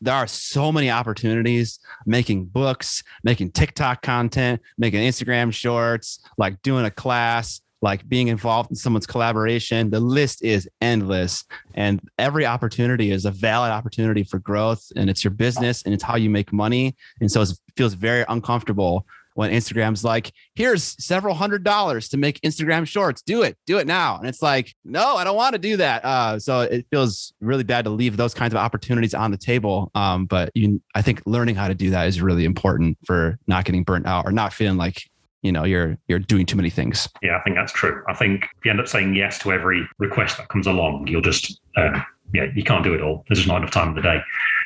there 0.00 0.14
are 0.14 0.26
so 0.26 0.70
many 0.70 0.90
opportunities 0.90 1.80
making 2.06 2.46
books, 2.46 3.02
making 3.24 3.50
TikTok 3.50 4.02
content, 4.02 4.60
making 4.78 5.00
Instagram 5.00 5.52
shorts, 5.52 6.20
like 6.38 6.62
doing 6.62 6.84
a 6.84 6.90
class, 6.90 7.60
like 7.84 8.08
being 8.08 8.28
involved 8.28 8.70
in 8.70 8.76
someone's 8.76 9.06
collaboration. 9.06 9.90
The 9.90 10.00
list 10.00 10.42
is 10.42 10.68
endless. 10.80 11.44
And 11.74 12.00
every 12.18 12.46
opportunity 12.46 13.10
is 13.10 13.24
a 13.24 13.30
valid 13.30 13.72
opportunity 13.72 14.24
for 14.24 14.38
growth. 14.38 14.90
And 14.96 15.10
it's 15.10 15.22
your 15.22 15.32
business 15.32 15.82
and 15.82 15.92
it's 15.92 16.02
how 16.02 16.16
you 16.16 16.30
make 16.30 16.52
money. 16.52 16.96
And 17.20 17.30
so 17.30 17.42
it 17.42 17.52
feels 17.76 17.94
very 17.94 18.24
uncomfortable 18.28 19.06
when 19.34 19.50
Instagram's 19.50 20.04
like, 20.04 20.32
here's 20.54 20.96
several 21.04 21.34
hundred 21.34 21.64
dollars 21.64 22.08
to 22.08 22.16
make 22.16 22.40
Instagram 22.42 22.86
shorts. 22.86 23.20
Do 23.22 23.42
it, 23.42 23.56
do 23.66 23.78
it 23.78 23.86
now. 23.86 24.16
And 24.16 24.28
it's 24.28 24.40
like, 24.40 24.72
no, 24.84 25.16
I 25.16 25.24
don't 25.24 25.36
want 25.36 25.54
to 25.54 25.58
do 25.58 25.76
that. 25.76 26.04
Uh, 26.04 26.38
so 26.38 26.60
it 26.60 26.86
feels 26.90 27.32
really 27.40 27.64
bad 27.64 27.84
to 27.84 27.90
leave 27.90 28.16
those 28.16 28.32
kinds 28.32 28.54
of 28.54 28.58
opportunities 28.58 29.12
on 29.12 29.30
the 29.30 29.36
table. 29.36 29.90
Um, 29.94 30.26
but 30.26 30.50
you, 30.54 30.80
I 30.94 31.02
think 31.02 31.22
learning 31.26 31.56
how 31.56 31.68
to 31.68 31.74
do 31.74 31.90
that 31.90 32.06
is 32.06 32.20
really 32.22 32.44
important 32.44 32.96
for 33.04 33.38
not 33.46 33.64
getting 33.64 33.82
burnt 33.82 34.06
out 34.06 34.24
or 34.24 34.32
not 34.32 34.52
feeling 34.52 34.78
like 34.78 35.02
you 35.42 35.52
know 35.52 35.64
you're 35.64 35.98
you're 36.08 36.18
doing 36.18 36.46
too 36.46 36.56
many 36.56 36.70
things 36.70 37.06
yeah 37.22 37.36
i 37.36 37.42
think 37.42 37.54
that's 37.54 37.70
true 37.70 38.02
i 38.08 38.14
think 38.14 38.44
if 38.44 38.64
you 38.64 38.70
end 38.70 38.80
up 38.80 38.88
saying 38.88 39.14
yes 39.14 39.38
to 39.38 39.52
every 39.52 39.86
request 39.98 40.38
that 40.38 40.48
comes 40.48 40.66
along 40.66 41.06
you'll 41.06 41.20
just 41.20 41.60
um, 41.76 42.02
yeah 42.32 42.46
you 42.54 42.64
can't 42.64 42.82
do 42.82 42.94
it 42.94 43.02
all 43.02 43.24
there's 43.28 43.40
just 43.40 43.48
not 43.48 43.58
enough 43.58 43.70
time 43.70 43.90
in 43.90 43.94
the 43.94 44.00
day 44.00 44.20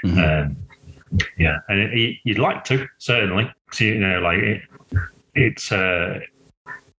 mm-hmm. 0.06 0.18
um, 0.20 0.56
yeah, 1.36 1.58
and 1.68 1.80
it, 1.80 2.16
you'd 2.24 2.38
like 2.38 2.64
to 2.64 2.86
certainly. 2.98 3.50
So, 3.72 3.84
you 3.84 4.00
know, 4.00 4.20
like 4.20 4.38
it, 4.38 4.62
it's 5.34 5.72
uh, 5.72 6.20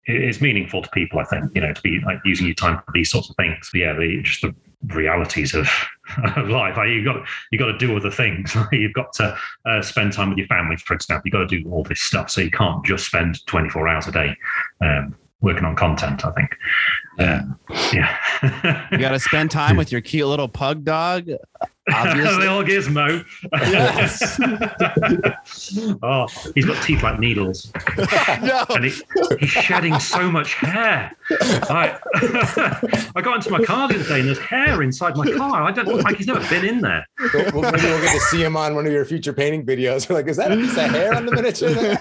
it's 0.06 0.42
meaningful 0.42 0.82
to 0.82 0.90
people. 0.90 1.20
I 1.20 1.26
think 1.26 1.52
you 1.56 1.62
know 1.62 1.74
to 1.74 1.82
be 1.82 2.00
like 2.06 2.20
using 2.26 2.48
your 2.48 2.56
time 2.56 2.78
for 2.86 2.92
these 2.94 3.10
sorts 3.12 3.30
of 3.30 3.36
things. 3.36 3.70
But 3.72 3.80
yeah, 3.80 3.94
the 3.94 4.22
just 4.22 4.42
the 4.42 4.54
realities 4.88 5.54
of, 5.54 5.70
of 6.36 6.50
life. 6.50 6.78
Like, 6.78 6.90
you 6.90 7.04
got 7.04 7.26
you 7.52 7.60
got 7.60 7.68
to 7.68 7.78
do 7.78 7.96
other 7.96 8.12
things. 8.12 8.56
You've 8.72 8.94
got 8.94 9.14
to 9.14 9.38
uh, 9.66 9.82
spend 9.82 10.14
time 10.14 10.30
with 10.30 10.38
your 10.38 10.48
family, 10.48 10.78
for 10.78 10.94
example. 10.94 11.24
You've 11.26 11.34
got 11.34 11.50
to 11.50 11.62
do 11.62 11.70
all 11.70 11.84
this 11.84 12.02
stuff. 12.02 12.30
So 12.30 12.42
you 12.42 12.52
can't 12.52 12.84
just 12.86 13.06
spend 13.06 13.46
twenty 13.46 13.70
four 13.70 13.88
hours 13.88 14.08
a 14.08 14.12
day. 14.12 14.36
Um, 14.82 15.16
working 15.42 15.64
on 15.64 15.76
content, 15.76 16.26
I 16.26 16.32
think. 16.32 16.58
Yeah. 17.18 17.40
Um, 17.40 17.60
yeah. 17.94 18.88
you 18.92 18.98
got 18.98 19.12
to 19.12 19.20
spend 19.20 19.52
time 19.52 19.78
with 19.78 19.90
your 19.90 20.02
cute 20.02 20.28
little 20.28 20.50
pug 20.50 20.84
dog 20.84 21.30
Obviously. 21.94 22.38
Little 22.40 22.64
gizmo. 22.64 23.26
oh, 26.04 26.28
he's 26.56 26.66
got 26.66 26.84
teeth 26.84 27.04
like 27.04 27.20
needles. 27.20 27.72
no. 28.42 28.66
and 28.70 28.86
he, 28.86 28.94
he's 29.40 29.50
shedding 29.50 30.00
so 30.00 30.32
much 30.32 30.54
hair. 30.56 31.12
I, 31.32 31.98
I 33.16 33.22
got 33.22 33.36
into 33.36 33.52
my 33.52 33.64
car 33.64 33.88
the 33.88 33.96
other 33.96 34.08
day 34.08 34.20
and 34.20 34.28
there's 34.28 34.40
hair 34.40 34.82
inside 34.82 35.16
my 35.16 35.32
car. 35.32 35.64
I 35.64 35.72
don't 35.72 35.88
look 35.88 36.04
like 36.04 36.18
he's 36.18 36.28
never 36.28 36.48
been 36.50 36.66
in 36.66 36.82
there. 36.82 37.06
Well, 37.34 37.52
well, 37.54 37.72
maybe 37.72 37.86
we'll 37.86 38.02
get 38.02 38.14
to 38.14 38.20
see 38.22 38.44
him 38.44 38.58
on 38.58 38.76
one 38.76 38.86
of 38.86 38.92
your 38.92 39.06
future 39.06 39.34
painting 39.34 39.66
videos. 39.66 40.10
We're 40.10 40.16
like, 40.16 40.28
is 40.28 40.38
that 40.38 40.52
a 40.52 40.56
piece 40.56 40.78
of 40.78 40.90
hair 40.92 41.14
on 41.14 41.26
the 41.26 41.32
miniature? 41.34 41.70
there?" 41.70 42.00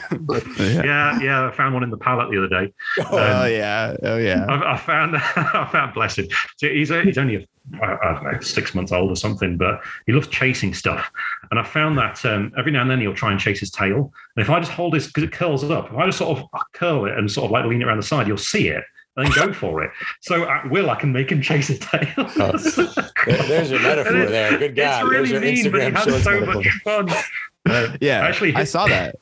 Yeah. 0.59 0.85
Yeah, 0.85 1.21
yeah. 1.21 1.49
I 1.49 1.51
found 1.51 1.75
one 1.75 1.83
in 1.83 1.91
the 1.91 1.97
pallet 1.97 2.31
the 2.31 2.39
other 2.39 2.49
day. 2.49 2.73
Oh 3.11 3.45
um, 3.45 3.51
yeah. 3.53 3.97
Oh 4.03 4.17
yeah. 4.17 4.47
I, 4.47 4.75
I 4.75 4.77
found, 4.77 5.17
I 5.17 5.69
found 5.71 5.95
blessed. 5.95 6.33
So 6.57 6.69
he's 6.69 6.91
a, 6.91 7.03
he's 7.03 7.19
only 7.19 7.37
a, 7.37 7.39
I 7.39 7.43
I 7.43 7.45
don't 7.45 7.58
know 7.73 8.39
six 8.41 8.75
months 8.75 8.93
old 8.93 9.11
or 9.11 9.17
something, 9.17 9.57
but 9.57 9.81
he 10.07 10.13
loves 10.13 10.29
chasing 10.29 10.73
stuff. 10.75 11.11
And 11.51 11.59
I 11.61 11.65
found 11.65 11.97
that 11.99 12.25
um, 12.25 12.53
every 12.59 12.73
now 12.73 12.83
and 12.83 12.91
then 12.91 13.01
he'll 13.01 13.15
try 13.15 13.31
and 13.31 13.41
chase 13.41 13.61
his 13.61 13.71
tail. 13.71 14.13
And 14.37 14.43
if 14.43 14.51
I 14.51 14.59
just 14.61 14.73
hold 14.73 14.95
his 14.95 15.07
because 15.07 15.23
it 15.25 15.33
curls 15.33 15.65
up, 15.65 15.91
if 15.91 15.97
I 15.97 16.07
just 16.07 16.19
sort 16.19 16.39
of 16.39 16.45
curl 16.75 17.07
it 17.07 17.17
and 17.17 17.31
sort 17.31 17.47
of 17.47 17.51
like 17.53 17.65
lean 17.67 17.83
it 17.83 17.85
around 17.87 17.99
the 17.99 18.03
side, 18.03 18.27
you'll 18.29 18.37
see 18.37 18.69
it. 18.69 18.85
And 19.17 19.27
then 19.27 19.33
go 19.49 19.53
for 19.55 19.83
it. 19.83 19.91
So 20.21 20.49
at 20.49 20.71
will, 20.71 20.91
I 20.91 20.95
can 20.95 21.13
make 21.13 21.31
him 21.33 21.43
chase 21.43 21.69
his 21.69 21.79
tail. 21.81 22.07
Oh, 22.17 22.25
There- 23.27 23.43
there's 23.49 23.71
your 23.71 23.81
metaphor 23.83 24.17
it- 24.21 24.31
there. 24.31 24.59
Good 24.59 24.77
God. 24.77 25.03
It's 25.05 25.11
There's 25.11 25.31
really 25.31 25.31
your 25.33 25.41
mean, 25.41 25.71
but 25.73 25.81
he 25.83 25.89
Instagram 25.89 25.95
has 25.97 26.05
shorts 26.05 26.25
so 26.25 26.31
metaphor. 26.41 26.55
much 26.55 26.69
fun. 26.85 27.11
Uh, 27.69 27.97
Yeah. 28.01 28.21
Actually, 28.21 28.55
I 28.55 28.65
saw 28.65 28.87
that. 28.87 29.17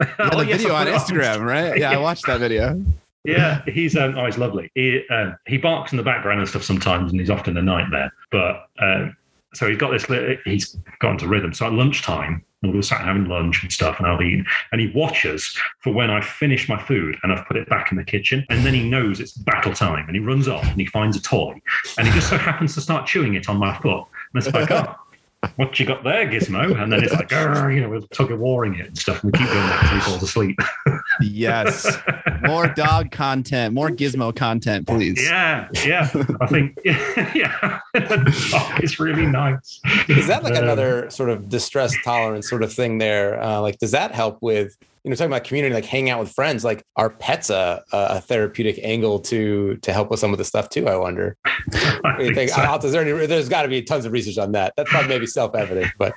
You 0.00 0.06
had 0.06 0.34
Oh, 0.34 0.38
the 0.40 0.46
yes, 0.46 0.56
video 0.62 0.74
on 0.74 0.86
Instagram, 0.88 1.44
right? 1.46 1.78
Yeah, 1.78 1.90
I 1.92 1.98
watched 1.98 2.26
that 2.26 2.40
video. 2.40 2.82
Yeah, 3.24 3.62
he's 3.66 3.96
um, 3.96 4.18
oh, 4.18 4.26
he's 4.26 4.38
lovely. 4.38 4.70
He 4.74 5.06
um, 5.08 5.36
he 5.46 5.56
barks 5.56 5.92
in 5.92 5.96
the 5.96 6.02
background 6.02 6.40
and 6.40 6.48
stuff 6.48 6.64
sometimes, 6.64 7.12
and 7.12 7.20
he's 7.20 7.30
often 7.30 7.56
a 7.56 7.62
nightmare. 7.62 8.12
But 8.30 8.68
um, 8.80 9.16
so 9.54 9.68
he's 9.68 9.78
got 9.78 9.90
this. 9.90 10.06
He's 10.44 10.76
got 10.98 11.12
into 11.12 11.28
rhythm. 11.28 11.52
So 11.52 11.66
at 11.66 11.72
lunchtime, 11.72 12.44
we'll 12.62 12.72
be 12.72 12.82
sat 12.82 13.02
having 13.02 13.26
lunch 13.26 13.62
and 13.62 13.70
stuff, 13.70 13.98
and 13.98 14.06
I'll 14.06 14.20
eating, 14.22 14.44
and 14.72 14.80
he 14.80 14.88
watches 14.88 15.56
for 15.80 15.92
when 15.92 16.10
I 16.10 16.20
finish 16.20 16.68
my 16.68 16.82
food 16.82 17.16
and 17.22 17.32
I've 17.32 17.46
put 17.46 17.56
it 17.56 17.68
back 17.68 17.92
in 17.92 17.98
the 17.98 18.04
kitchen, 18.04 18.44
and 18.50 18.64
then 18.64 18.74
he 18.74 18.88
knows 18.88 19.20
it's 19.20 19.32
battle 19.32 19.72
time, 19.72 20.06
and 20.06 20.16
he 20.16 20.20
runs 20.20 20.48
off 20.48 20.64
and 20.64 20.80
he 20.80 20.86
finds 20.86 21.16
a 21.16 21.22
toy, 21.22 21.60
and 21.98 22.08
he 22.08 22.14
just 22.14 22.28
so 22.28 22.38
happens 22.38 22.74
to 22.74 22.80
start 22.80 23.06
chewing 23.06 23.34
it 23.34 23.48
on 23.48 23.56
my 23.56 23.76
foot, 23.78 24.04
and 24.34 24.44
it's 24.44 24.52
like, 24.54 24.70
oh. 24.70 24.96
What 25.56 25.80
you 25.80 25.86
got 25.86 26.04
there, 26.04 26.24
Gizmo? 26.26 26.80
And 26.80 26.92
then 26.92 27.02
it's 27.02 27.12
like, 27.12 27.28
you 27.32 27.80
know, 27.80 27.88
we're 27.88 28.00
tug 28.12 28.30
of 28.30 28.38
warring 28.38 28.76
it 28.76 28.86
and 28.86 28.96
stuff. 28.96 29.24
And 29.24 29.32
we 29.32 29.38
keep 29.40 29.48
going 29.48 29.68
until 29.68 29.88
he 29.88 30.00
falls 30.00 30.22
asleep. 30.22 30.56
Yes. 31.20 31.84
More 32.44 32.68
dog 32.68 33.10
content, 33.10 33.74
more 33.74 33.88
gizmo 33.90 34.34
content, 34.34 34.86
please. 34.86 35.22
Yeah, 35.22 35.68
yeah. 35.84 36.08
I 36.40 36.46
think 36.46 36.78
yeah, 36.84 37.80
oh, 37.94 38.74
it's 38.82 38.98
really 39.00 39.26
nice. 39.26 39.80
Is 40.08 40.26
that 40.26 40.42
like 40.44 40.54
Um, 40.56 40.64
another 40.64 41.10
sort 41.10 41.30
of 41.30 41.48
distress 41.48 41.94
tolerance 42.04 42.48
sort 42.48 42.62
of 42.62 42.72
thing 42.72 42.98
there? 42.98 43.40
Uh, 43.42 43.60
like, 43.60 43.78
does 43.78 43.90
that 43.92 44.12
help 44.14 44.38
with, 44.42 44.76
you 45.04 45.10
know, 45.10 45.16
talking 45.16 45.30
about 45.32 45.44
community, 45.44 45.74
like 45.74 45.84
hanging 45.84 46.10
out 46.10 46.20
with 46.20 46.30
friends? 46.32 46.64
Like, 46.64 46.84
are 46.96 47.10
pets 47.10 47.50
a, 47.50 47.82
a 47.92 48.20
therapeutic 48.20 48.78
angle 48.82 49.18
to 49.20 49.76
to 49.78 49.92
help 49.92 50.10
with 50.10 50.20
some 50.20 50.32
of 50.32 50.38
the 50.38 50.44
stuff 50.44 50.68
too? 50.68 50.88
I 50.88 50.96
wonder. 50.96 51.36
I 51.46 52.00
What 52.02 52.18
do 52.18 52.24
you 52.24 52.34
think 52.34 52.36
think? 52.36 52.50
so. 52.50 52.62
I'll- 52.62 52.84
Is 52.84 52.92
there 52.92 53.02
any, 53.02 53.26
there's 53.26 53.48
got 53.48 53.62
to 53.62 53.68
be 53.68 53.82
tons 53.82 54.04
of 54.04 54.12
research 54.12 54.38
on 54.38 54.52
that. 54.52 54.74
That's 54.76 54.90
probably 54.90 55.08
maybe 55.08 55.26
self 55.26 55.54
evident, 55.54 55.92
but 55.98 56.14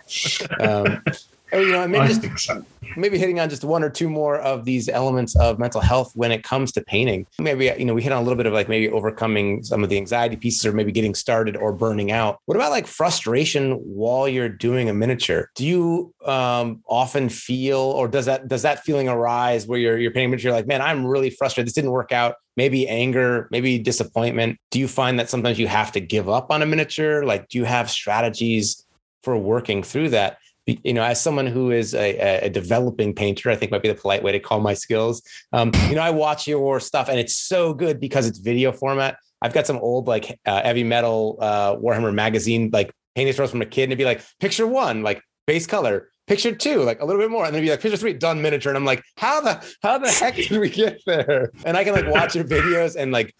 um, 0.60 1.04
you 1.52 1.72
know, 1.72 1.88
maybe 1.88 2.08
just 2.08 2.39
so. 2.39 2.66
maybe 2.98 3.18
hitting 3.18 3.39
on 3.39 3.50
just 3.50 3.64
one 3.64 3.84
or 3.84 3.89
two 3.89 4.10
more 4.10 4.38
of 4.38 4.66
these 4.66 4.89
elements 4.89 5.36
of 5.36 5.60
mental 5.60 5.82
health 5.82 6.12
when 6.16 6.32
it 6.32 6.43
comes 6.43 6.72
to 6.74 6.82
painting. 6.82 7.26
Maybe 7.39 7.72
you 7.78 7.86
know 7.86 7.93
we 7.93 8.02
hit 8.02 8.12
on 8.12 8.20
a 8.20 8.24
little 8.24 8.38
bit 8.38 8.46
of 8.46 8.54
like 8.54 8.70
maybe 8.70 8.89
overcoming 8.89 9.64
some 9.64 9.84
of 9.84 9.89
the 9.89 9.98
anxiety 9.98 10.36
pieces 10.36 10.66
or 10.66 10.74
maybe 10.74 10.91
getting 10.91 11.16
started 11.16 11.56
or 11.56 11.72
burning 11.72 12.12
out. 12.12 12.39
What 12.46 12.56
about 12.56 12.72
like 12.72 12.88
frustration 12.88 13.74
while 13.74 14.28
you're 14.28 14.50
doing 14.50 14.89
a 14.89 14.93
miniature? 14.93 15.50
Do 15.56 15.66
you 15.66 16.14
um, 16.26 16.82
often 16.88 17.30
feel 17.30 17.80
or 17.80 18.08
does 18.08 18.26
that 18.26 18.48
does 18.48 18.64
that 18.64 18.84
feeling 18.84 19.08
arise 19.08 19.68
where 19.68 19.80
you're 19.80 19.98
you're 19.98 20.12
painting 20.12 20.28
a 20.28 20.32
miniature 20.32 20.50
You're 20.50 20.58
like 20.58 20.68
man 20.68 20.82
I'm 20.82 21.06
really 21.06 21.30
frustrated 21.30 21.68
this 21.68 21.74
didn't 21.74 21.91
work 21.91 22.12
out 22.12 22.36
maybe 22.58 22.88
anger 22.88 23.48
maybe 23.52 23.78
disappointment 23.78 24.58
do 24.72 24.80
you 24.80 24.88
find 24.88 25.20
that 25.20 25.30
sometimes 25.30 25.60
you 25.60 25.68
have 25.68 25.91
to 25.91 26.00
give 26.00 26.30
up 26.30 26.52
on 26.52 26.62
a 26.62 26.66
miniature 26.66 27.24
like 27.24 27.48
do 27.50 27.58
you 27.58 27.66
have 27.66 27.89
strategies 27.89 28.86
for 29.24 29.38
working 29.38 29.84
through 29.84 30.10
that 30.10 30.38
you 30.66 30.93
know, 30.93 31.03
as 31.03 31.22
someone 31.22 31.45
who 31.45 31.72
is 31.72 31.93
a, 31.93 32.45
a- 32.45 32.49
developing 32.49 33.13
painter, 33.13 33.51
I 33.51 33.55
think 33.55 33.72
might 33.72 33.84
be 33.84 33.88
the 33.88 33.95
polite 33.95 34.24
way 34.24 34.32
to 34.32 34.39
call 34.39 34.59
my 34.59 34.74
skills. 34.74 35.22
Um, 35.53 35.72
you 35.89 35.95
know, 35.95 36.01
I 36.01 36.09
watch 36.09 36.47
your 36.47 36.80
stuff 36.80 37.09
and 37.09 37.20
it's 37.20 37.36
so 37.36 37.74
good 37.74 37.99
because 37.99 38.28
it's 38.28 38.39
video 38.39 38.72
format. 38.72 39.18
I've 39.41 39.53
got 39.53 39.68
some 39.68 39.78
old 39.78 40.07
like 40.07 40.39
uh, 40.45 40.63
heavy 40.63 40.84
metal 40.84 41.38
uh, 41.39 41.76
Warhammer 41.76 42.13
magazine 42.13 42.70
like 42.74 42.91
paintings 43.16 43.49
from 43.49 43.61
a 43.61 43.66
kid, 43.66 43.84
and 43.84 43.91
it'd 43.91 43.97
be 43.97 44.05
like 44.05 44.22
picture 44.39 44.66
one, 44.66 45.03
like 45.03 45.22
base 45.45 45.68
color, 45.68 46.09
picture 46.28 46.53
two, 46.53 46.82
like 46.82 47.01
a 47.01 47.05
little 47.05 47.22
bit 47.22 47.30
more, 47.30 47.45
and 47.45 47.53
then 47.53 47.61
be 47.61 47.70
like 47.70 47.82
picture 47.82 47.97
three, 47.97 48.13
done 48.13 48.41
miniature. 48.41 48.72
And 48.72 48.78
I'm 48.78 48.86
like, 48.86 49.03
how 49.18 49.41
the 49.41 49.63
how 49.84 49.97
the 49.97 50.09
heck 50.09 50.36
did 50.36 50.59
we 50.59 50.70
get 50.70 50.99
there? 51.05 51.51
And 51.66 51.78
I 51.78 51.84
can 51.84 51.93
like 51.93 52.07
watch 52.07 52.36
your 52.36 52.43
videos 52.43 52.95
and 52.95 53.11
like 53.11 53.36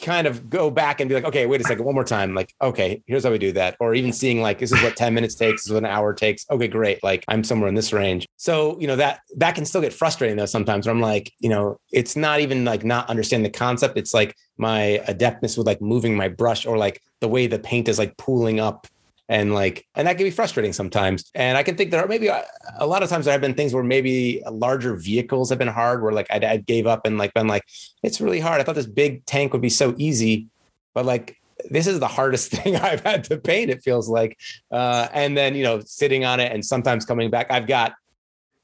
kind 0.00 0.26
of 0.26 0.48
go 0.48 0.70
back 0.70 1.00
and 1.00 1.08
be 1.08 1.14
like, 1.14 1.24
okay, 1.24 1.46
wait 1.46 1.60
a 1.60 1.64
second, 1.64 1.84
one 1.84 1.94
more 1.94 2.04
time. 2.04 2.34
Like, 2.34 2.54
okay, 2.62 3.02
here's 3.06 3.24
how 3.24 3.30
we 3.30 3.38
do 3.38 3.52
that. 3.52 3.76
Or 3.80 3.94
even 3.94 4.12
seeing 4.12 4.40
like 4.40 4.58
this 4.58 4.72
is 4.72 4.82
what 4.82 4.96
10 4.96 5.14
minutes 5.14 5.34
takes, 5.34 5.62
this 5.62 5.66
is 5.66 5.72
what 5.72 5.84
an 5.84 5.90
hour 5.90 6.14
takes. 6.14 6.46
Okay, 6.50 6.68
great. 6.68 7.02
Like 7.02 7.24
I'm 7.28 7.44
somewhere 7.44 7.68
in 7.68 7.74
this 7.74 7.92
range. 7.92 8.26
So, 8.36 8.78
you 8.80 8.86
know, 8.86 8.96
that 8.96 9.20
that 9.36 9.54
can 9.54 9.64
still 9.64 9.80
get 9.80 9.92
frustrating 9.92 10.36
though 10.36 10.46
sometimes 10.46 10.86
where 10.86 10.94
I'm 10.94 11.00
like, 11.00 11.32
you 11.40 11.48
know, 11.48 11.78
it's 11.92 12.16
not 12.16 12.40
even 12.40 12.64
like 12.64 12.84
not 12.84 13.08
understanding 13.10 13.50
the 13.50 13.58
concept. 13.58 13.98
It's 13.98 14.14
like 14.14 14.34
my 14.56 15.02
adeptness 15.08 15.58
with 15.58 15.66
like 15.66 15.80
moving 15.80 16.16
my 16.16 16.28
brush 16.28 16.66
or 16.66 16.78
like 16.78 17.00
the 17.20 17.28
way 17.28 17.46
the 17.46 17.58
paint 17.58 17.88
is 17.88 17.98
like 17.98 18.16
pooling 18.16 18.60
up 18.60 18.86
and 19.28 19.54
like 19.54 19.86
and 19.94 20.06
that 20.06 20.16
can 20.16 20.24
be 20.26 20.30
frustrating 20.30 20.72
sometimes. 20.72 21.30
And 21.34 21.56
i 21.56 21.62
can 21.62 21.76
think 21.76 21.90
there 21.90 22.02
are 22.04 22.08
maybe 22.08 22.28
a, 22.28 22.44
a 22.78 22.86
lot 22.86 23.02
of 23.02 23.08
times 23.08 23.24
there 23.24 23.32
have 23.32 23.40
been 23.40 23.54
things 23.54 23.72
where 23.72 23.82
maybe 23.84 24.42
larger 24.50 24.96
vehicles 24.96 25.48
have 25.50 25.58
been 25.58 25.68
hard 25.68 26.02
where 26.02 26.12
like 26.12 26.26
I, 26.30 26.36
I 26.46 26.56
gave 26.58 26.86
up 26.86 27.06
and 27.06 27.16
like 27.18 27.32
been 27.34 27.46
like 27.48 27.64
it's 28.02 28.20
really 28.20 28.40
hard. 28.40 28.60
I 28.60 28.64
thought 28.64 28.74
this 28.74 28.86
big 28.86 29.24
tank 29.26 29.52
would 29.52 29.62
be 29.62 29.70
so 29.70 29.94
easy 29.98 30.48
but 30.94 31.04
like 31.04 31.36
this 31.70 31.86
is 31.86 31.98
the 32.00 32.08
hardest 32.08 32.50
thing 32.56 32.76
i've 32.76 33.00
had 33.00 33.24
to 33.24 33.38
paint 33.38 33.70
it 33.70 33.82
feels 33.82 34.08
like. 34.08 34.38
Uh 34.70 35.08
and 35.12 35.36
then 35.36 35.54
you 35.54 35.62
know 35.62 35.80
sitting 35.80 36.24
on 36.24 36.40
it 36.40 36.52
and 36.52 36.64
sometimes 36.64 37.04
coming 37.04 37.30
back 37.30 37.50
i've 37.50 37.66
got 37.66 37.94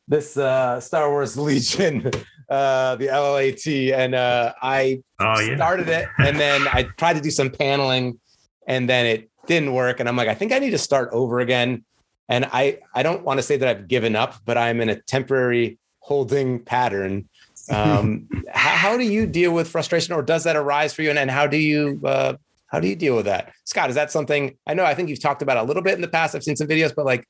this 0.08 0.36
uh 0.36 0.78
star 0.80 1.08
wars 1.10 1.36
legion 1.48 2.10
uh 2.50 2.96
the 2.96 3.06
LAAT 3.06 3.92
and 3.94 4.14
uh 4.14 4.52
i 4.60 5.00
Oh 5.20 5.38
yeah. 5.40 5.54
started 5.56 5.88
it 5.88 6.08
and 6.18 6.38
then 6.38 6.62
I 6.66 6.84
tried 6.96 7.14
to 7.14 7.20
do 7.20 7.30
some 7.30 7.50
paneling 7.50 8.18
and 8.66 8.88
then 8.88 9.06
it 9.06 9.29
didn't 9.50 9.74
work. 9.74 10.00
And 10.00 10.08
I'm 10.08 10.16
like, 10.16 10.28
I 10.28 10.34
think 10.34 10.52
I 10.52 10.58
need 10.60 10.70
to 10.70 10.78
start 10.78 11.10
over 11.12 11.40
again. 11.40 11.84
And 12.28 12.48
I, 12.52 12.78
I 12.94 13.02
don't 13.02 13.24
want 13.24 13.38
to 13.38 13.42
say 13.42 13.56
that 13.56 13.68
I've 13.68 13.88
given 13.88 14.14
up, 14.14 14.36
but 14.44 14.56
I'm 14.56 14.80
in 14.80 14.88
a 14.88 14.94
temporary 14.94 15.78
holding 15.98 16.60
pattern. 16.60 17.28
Um, 17.70 18.26
how, 18.52 18.70
how 18.70 18.96
do 18.96 19.04
you 19.04 19.26
deal 19.26 19.52
with 19.52 19.68
frustration 19.68 20.12
or 20.12 20.22
does 20.22 20.42
that 20.42 20.56
arise 20.56 20.92
for 20.92 21.02
you? 21.02 21.10
And, 21.10 21.18
and 21.18 21.30
how 21.30 21.46
do 21.46 21.58
you, 21.58 22.00
uh, 22.04 22.34
how 22.66 22.80
do 22.80 22.88
you 22.88 22.96
deal 22.96 23.14
with 23.14 23.26
that? 23.26 23.52
Scott, 23.62 23.90
is 23.90 23.94
that 23.94 24.10
something 24.10 24.56
I 24.66 24.74
know, 24.74 24.84
I 24.84 24.94
think 24.94 25.08
you've 25.08 25.20
talked 25.20 25.40
about 25.40 25.56
a 25.58 25.62
little 25.62 25.82
bit 25.82 25.94
in 25.94 26.00
the 26.00 26.08
past. 26.08 26.34
I've 26.34 26.42
seen 26.42 26.56
some 26.56 26.66
videos, 26.66 26.92
but 26.92 27.04
like, 27.04 27.28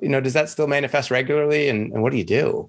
you 0.00 0.08
know, 0.08 0.20
does 0.20 0.32
that 0.32 0.48
still 0.48 0.66
manifest 0.66 1.12
regularly? 1.12 1.68
And, 1.68 1.92
and 1.92 2.02
what 2.02 2.10
do 2.10 2.18
you 2.18 2.24
do? 2.24 2.68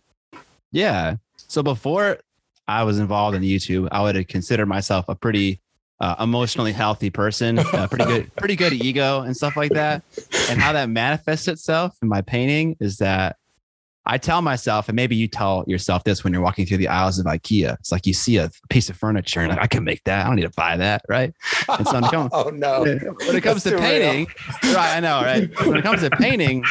Yeah. 0.71 1.15
So 1.47 1.63
before 1.63 2.19
I 2.67 2.83
was 2.83 2.99
involved 2.99 3.35
in 3.35 3.41
YouTube, 3.41 3.87
I 3.91 4.01
would 4.03 4.27
consider 4.27 4.67
myself 4.67 5.05
a 5.07 5.15
pretty 5.15 5.59
uh, 5.99 6.15
emotionally 6.19 6.71
healthy 6.73 7.09
person, 7.09 7.59
uh, 7.59 7.87
pretty 7.87 8.05
good, 8.05 8.35
pretty 8.37 8.55
good 8.55 8.73
ego 8.73 9.21
and 9.21 9.35
stuff 9.35 9.55
like 9.57 9.71
that. 9.71 10.03
And 10.49 10.59
how 10.59 10.73
that 10.73 10.89
manifests 10.89 11.47
itself 11.47 11.97
in 12.01 12.07
my 12.07 12.21
painting 12.21 12.77
is 12.79 12.97
that 12.97 13.37
I 14.09 14.17
tell 14.17 14.41
myself, 14.41 14.87
and 14.87 14.95
maybe 14.95 15.17
you 15.17 15.27
tell 15.27 15.65
yourself 15.67 16.05
this 16.05 16.23
when 16.23 16.31
you're 16.31 16.41
walking 16.41 16.65
through 16.65 16.77
the 16.77 16.87
aisles 16.87 17.19
of 17.19 17.25
IKEA. 17.25 17.73
It's 17.79 17.91
like 17.91 18.05
you 18.05 18.13
see 18.13 18.37
a 18.37 18.49
piece 18.69 18.89
of 18.89 18.95
furniture 18.95 19.41
and 19.41 19.49
like, 19.49 19.59
I 19.61 19.67
can 19.67 19.83
make 19.83 20.01
that. 20.05 20.23
I 20.25 20.27
don't 20.29 20.37
need 20.37 20.43
to 20.43 20.49
buy 20.55 20.77
that, 20.77 21.01
right? 21.09 21.33
And 21.67 21.85
so 21.85 21.97
I'm 21.97 22.09
going- 22.09 22.29
oh 22.33 22.49
no. 22.49 22.83
when 22.83 23.35
it 23.35 23.43
comes 23.43 23.63
That's 23.63 23.63
to 23.63 23.69
too 23.71 23.75
real. 23.75 23.83
painting, 23.83 24.27
right? 24.73 24.95
I 24.95 24.99
know, 25.01 25.21
right? 25.23 25.49
When 25.67 25.75
it 25.75 25.83
comes 25.83 26.01
to 26.03 26.09
painting, 26.17 26.63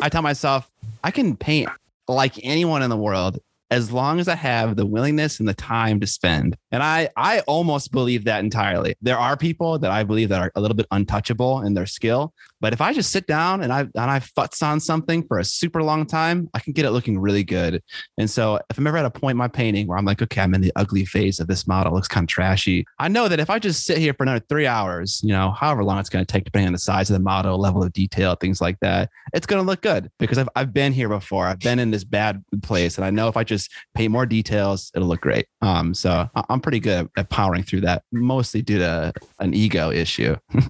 I 0.00 0.08
tell 0.10 0.22
myself 0.22 0.70
I 1.02 1.10
can 1.10 1.36
paint 1.36 1.68
like 2.06 2.34
anyone 2.44 2.82
in 2.82 2.90
the 2.90 2.96
world 2.96 3.40
as 3.70 3.90
long 3.90 4.20
as 4.20 4.28
I 4.28 4.34
have 4.34 4.76
the 4.76 4.86
willingness 4.86 5.40
and 5.40 5.48
the 5.48 5.54
time 5.54 6.00
to 6.00 6.06
spend. 6.06 6.56
And 6.70 6.82
I 6.82 7.08
I 7.16 7.40
almost 7.40 7.92
believe 7.92 8.24
that 8.24 8.40
entirely. 8.44 8.94
There 9.00 9.18
are 9.18 9.36
people 9.36 9.78
that 9.78 9.90
I 9.90 10.04
believe 10.04 10.28
that 10.28 10.40
are 10.40 10.52
a 10.54 10.60
little 10.60 10.76
bit 10.76 10.86
untouchable 10.90 11.62
in 11.62 11.74
their 11.74 11.86
skill, 11.86 12.32
but 12.60 12.72
if 12.72 12.80
I 12.80 12.92
just 12.92 13.10
sit 13.10 13.26
down 13.26 13.62
and 13.62 13.72
I 13.72 13.80
and 13.80 13.92
I 13.94 14.20
futz 14.20 14.62
on 14.62 14.80
something 14.80 15.26
for 15.26 15.38
a 15.38 15.44
super 15.44 15.82
long 15.82 16.06
time, 16.06 16.48
I 16.54 16.60
can 16.60 16.72
get 16.72 16.84
it 16.84 16.90
looking 16.90 17.18
really 17.18 17.44
good. 17.44 17.82
And 18.18 18.30
so 18.30 18.60
if 18.70 18.78
I'm 18.78 18.86
ever 18.86 18.98
at 18.98 19.04
a 19.04 19.10
point 19.10 19.32
in 19.32 19.38
my 19.38 19.48
painting 19.48 19.86
where 19.86 19.98
I'm 19.98 20.04
like, 20.04 20.22
okay, 20.22 20.40
I'm 20.40 20.54
in 20.54 20.60
the 20.60 20.72
ugly 20.76 21.04
phase 21.04 21.40
of 21.40 21.48
this 21.48 21.66
model, 21.66 21.92
it 21.92 21.96
looks 21.96 22.08
kind 22.08 22.24
of 22.24 22.28
trashy. 22.28 22.86
I 22.98 23.08
know 23.08 23.28
that 23.28 23.40
if 23.40 23.50
I 23.50 23.58
just 23.58 23.84
sit 23.84 23.98
here 23.98 24.14
for 24.14 24.22
another 24.22 24.44
three 24.48 24.66
hours, 24.66 25.20
you 25.22 25.32
know, 25.32 25.50
however 25.50 25.84
long 25.84 25.98
it's 25.98 26.08
going 26.08 26.24
to 26.24 26.32
take, 26.32 26.44
depending 26.44 26.68
on 26.68 26.72
the 26.72 26.78
size 26.78 27.10
of 27.10 27.14
the 27.14 27.22
model, 27.22 27.58
level 27.58 27.82
of 27.82 27.92
detail, 27.92 28.34
things 28.36 28.60
like 28.60 28.78
that, 28.80 29.10
it's 29.34 29.46
going 29.46 29.62
to 29.62 29.66
look 29.66 29.82
good 29.82 30.10
because 30.18 30.38
I've, 30.38 30.48
I've 30.54 30.72
been 30.72 30.92
here 30.92 31.08
before. 31.08 31.46
I've 31.46 31.60
been 31.60 31.78
in 31.78 31.90
this 31.90 32.04
bad 32.04 32.44
place. 32.62 32.96
And 32.96 33.04
I 33.04 33.10
know 33.10 33.28
if 33.28 33.36
I 33.36 33.44
just 33.44 33.55
just 33.56 33.72
paint 33.94 34.12
more 34.12 34.26
details. 34.26 34.90
It'll 34.94 35.08
look 35.08 35.22
great. 35.22 35.46
Um, 35.62 35.94
so 35.94 36.28
I'm 36.48 36.60
pretty 36.60 36.80
good 36.80 37.08
at 37.16 37.30
powering 37.30 37.62
through 37.62 37.82
that, 37.82 38.02
mostly 38.12 38.62
due 38.62 38.78
to 38.78 39.12
an 39.38 39.54
ego 39.54 39.90
issue. 39.90 40.36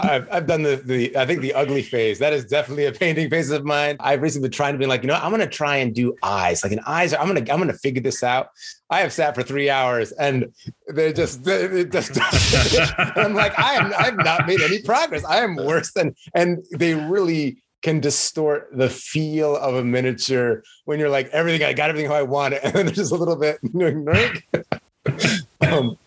I've, 0.00 0.28
I've 0.30 0.46
done 0.46 0.62
the, 0.62 0.76
the, 0.76 1.16
I 1.16 1.26
think 1.26 1.40
the 1.40 1.54
ugly 1.54 1.82
phase. 1.82 2.18
That 2.18 2.32
is 2.32 2.44
definitely 2.44 2.86
a 2.86 2.92
painting 2.92 3.30
phase 3.30 3.50
of 3.50 3.64
mine. 3.64 3.96
I've 4.00 4.22
recently 4.22 4.48
been 4.48 4.56
trying 4.56 4.74
to 4.74 4.78
be 4.78 4.86
like, 4.86 5.02
you 5.02 5.08
know, 5.08 5.14
I'm 5.14 5.34
to 5.38 5.46
try 5.46 5.76
and 5.76 5.94
do 5.94 6.14
eyes. 6.22 6.62
Like 6.62 6.72
an 6.72 6.80
eyes, 6.86 7.14
I'm 7.14 7.34
to, 7.34 7.52
I'm 7.52 7.66
to 7.66 7.72
figure 7.74 8.02
this 8.02 8.22
out. 8.22 8.48
I 8.90 9.00
have 9.00 9.12
sat 9.12 9.34
for 9.34 9.42
three 9.42 9.70
hours 9.70 10.12
and 10.12 10.52
they're 10.88 11.12
just, 11.12 11.46
it 11.46 11.90
just, 11.90 12.18
I'm 13.16 13.34
like, 13.34 13.58
I 13.58 13.74
am, 13.74 13.92
I've 13.98 14.16
not 14.16 14.46
made 14.46 14.60
any 14.60 14.82
progress. 14.82 15.24
I 15.24 15.38
am 15.38 15.56
worse 15.56 15.92
than, 15.92 16.14
and 16.34 16.64
they 16.72 16.94
really 16.94 17.63
can 17.84 18.00
distort 18.00 18.70
the 18.72 18.88
feel 18.88 19.56
of 19.56 19.74
a 19.74 19.84
miniature 19.84 20.64
when 20.86 20.98
you're 20.98 21.10
like, 21.10 21.28
everything, 21.28 21.62
I 21.62 21.74
got 21.74 21.90
everything 21.90 22.10
how 22.10 22.16
I 22.16 22.22
want 22.22 22.54
it. 22.54 22.62
And 22.64 22.72
then 22.72 22.86
there's 22.86 22.96
just 22.96 23.12
a 23.12 23.16
little 23.16 23.36
bit, 23.36 23.60
um, 25.60 25.98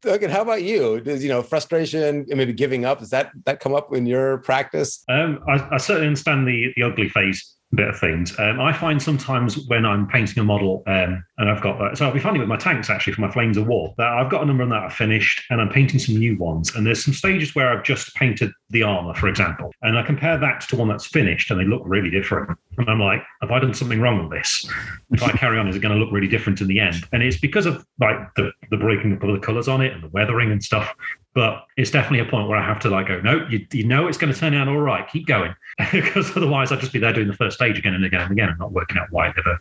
Duncan, 0.00 0.30
how 0.30 0.40
about 0.40 0.62
you? 0.62 0.98
Does 1.00 1.22
you 1.22 1.28
know 1.28 1.42
frustration 1.42 2.24
maybe 2.28 2.54
giving 2.54 2.86
up? 2.86 3.00
Does 3.00 3.10
that 3.10 3.32
that 3.44 3.60
come 3.60 3.74
up 3.74 3.94
in 3.94 4.06
your 4.06 4.38
practice? 4.38 5.04
Um, 5.10 5.44
I, 5.46 5.68
I, 5.72 5.76
certainly 5.76 6.06
understand 6.06 6.48
the 6.48 6.72
the 6.74 6.84
ugly 6.84 7.10
phase 7.10 7.54
bit 7.74 7.88
of 7.88 7.98
things. 7.98 8.38
Um, 8.38 8.60
I 8.60 8.72
find 8.72 9.00
sometimes 9.00 9.66
when 9.66 9.84
I'm 9.84 10.06
painting 10.06 10.38
a 10.38 10.44
model, 10.44 10.82
um, 10.86 11.24
and 11.38 11.50
I've 11.50 11.62
got 11.62 11.78
that, 11.78 11.98
so 11.98 12.06
I'll 12.06 12.12
be 12.12 12.20
funny 12.20 12.38
with 12.38 12.48
my 12.48 12.56
tanks 12.56 12.90
actually 12.90 13.12
for 13.12 13.20
my 13.20 13.30
Flames 13.30 13.56
of 13.56 13.66
War. 13.66 13.94
That 13.98 14.08
I've 14.08 14.30
got 14.30 14.42
a 14.42 14.46
number 14.46 14.62
of 14.62 14.68
that 14.70 14.82
are 14.82 14.90
finished, 14.90 15.42
and 15.50 15.60
I'm 15.60 15.68
painting 15.68 15.98
some 15.98 16.16
new 16.16 16.36
ones. 16.38 16.74
And 16.74 16.86
there's 16.86 17.04
some 17.04 17.14
stages 17.14 17.54
where 17.54 17.70
I've 17.70 17.84
just 17.84 18.14
painted 18.14 18.52
the 18.70 18.82
armor, 18.82 19.14
for 19.14 19.28
example, 19.28 19.72
and 19.82 19.98
I 19.98 20.02
compare 20.02 20.38
that 20.38 20.62
to 20.68 20.76
one 20.76 20.88
that's 20.88 21.06
finished, 21.06 21.50
and 21.50 21.60
they 21.60 21.64
look 21.64 21.82
really 21.84 22.10
different. 22.10 22.56
And 22.78 22.88
I'm 22.88 23.00
like, 23.00 23.22
have 23.40 23.50
I 23.50 23.60
done 23.60 23.74
something 23.74 24.00
wrong 24.00 24.28
with 24.28 24.38
this? 24.38 24.68
If 25.10 25.22
I 25.22 25.30
carry 25.32 25.58
on, 25.58 25.68
is 25.68 25.76
it 25.76 25.80
going 25.80 25.94
to 25.94 26.02
look 26.02 26.12
really 26.12 26.28
different 26.28 26.60
in 26.60 26.66
the 26.66 26.80
end? 26.80 27.04
And 27.12 27.22
it's 27.22 27.38
because 27.38 27.66
of 27.66 27.84
like 28.00 28.16
the 28.36 28.50
the 28.70 28.76
breaking 28.76 29.12
up 29.12 29.22
of 29.22 29.32
the 29.32 29.44
colors 29.44 29.68
on 29.68 29.80
it 29.80 29.92
and 29.92 30.02
the 30.02 30.08
weathering 30.08 30.50
and 30.50 30.62
stuff. 30.62 30.94
But 31.34 31.64
it's 31.76 31.90
definitely 31.90 32.20
a 32.20 32.30
point 32.30 32.48
where 32.48 32.58
I 32.58 32.64
have 32.64 32.78
to 32.80 32.90
like 32.90 33.08
go, 33.08 33.20
no, 33.20 33.44
you, 33.48 33.66
you 33.72 33.84
know 33.84 34.06
it's 34.06 34.18
going 34.18 34.32
to 34.32 34.38
turn 34.38 34.54
out 34.54 34.68
all 34.68 34.78
right. 34.78 35.08
Keep 35.08 35.26
going, 35.26 35.54
because 35.92 36.36
otherwise 36.36 36.70
I'd 36.72 36.80
just 36.80 36.92
be 36.92 36.98
there 36.98 37.12
doing 37.12 37.28
the 37.28 37.34
first 37.34 37.56
stage 37.56 37.78
again 37.78 37.94
and 37.94 38.04
again 38.04 38.22
and 38.22 38.32
again, 38.32 38.48
and 38.48 38.58
not 38.58 38.72
working 38.72 38.98
out 38.98 39.08
why 39.10 39.28
it 39.28 39.36
never 39.36 39.58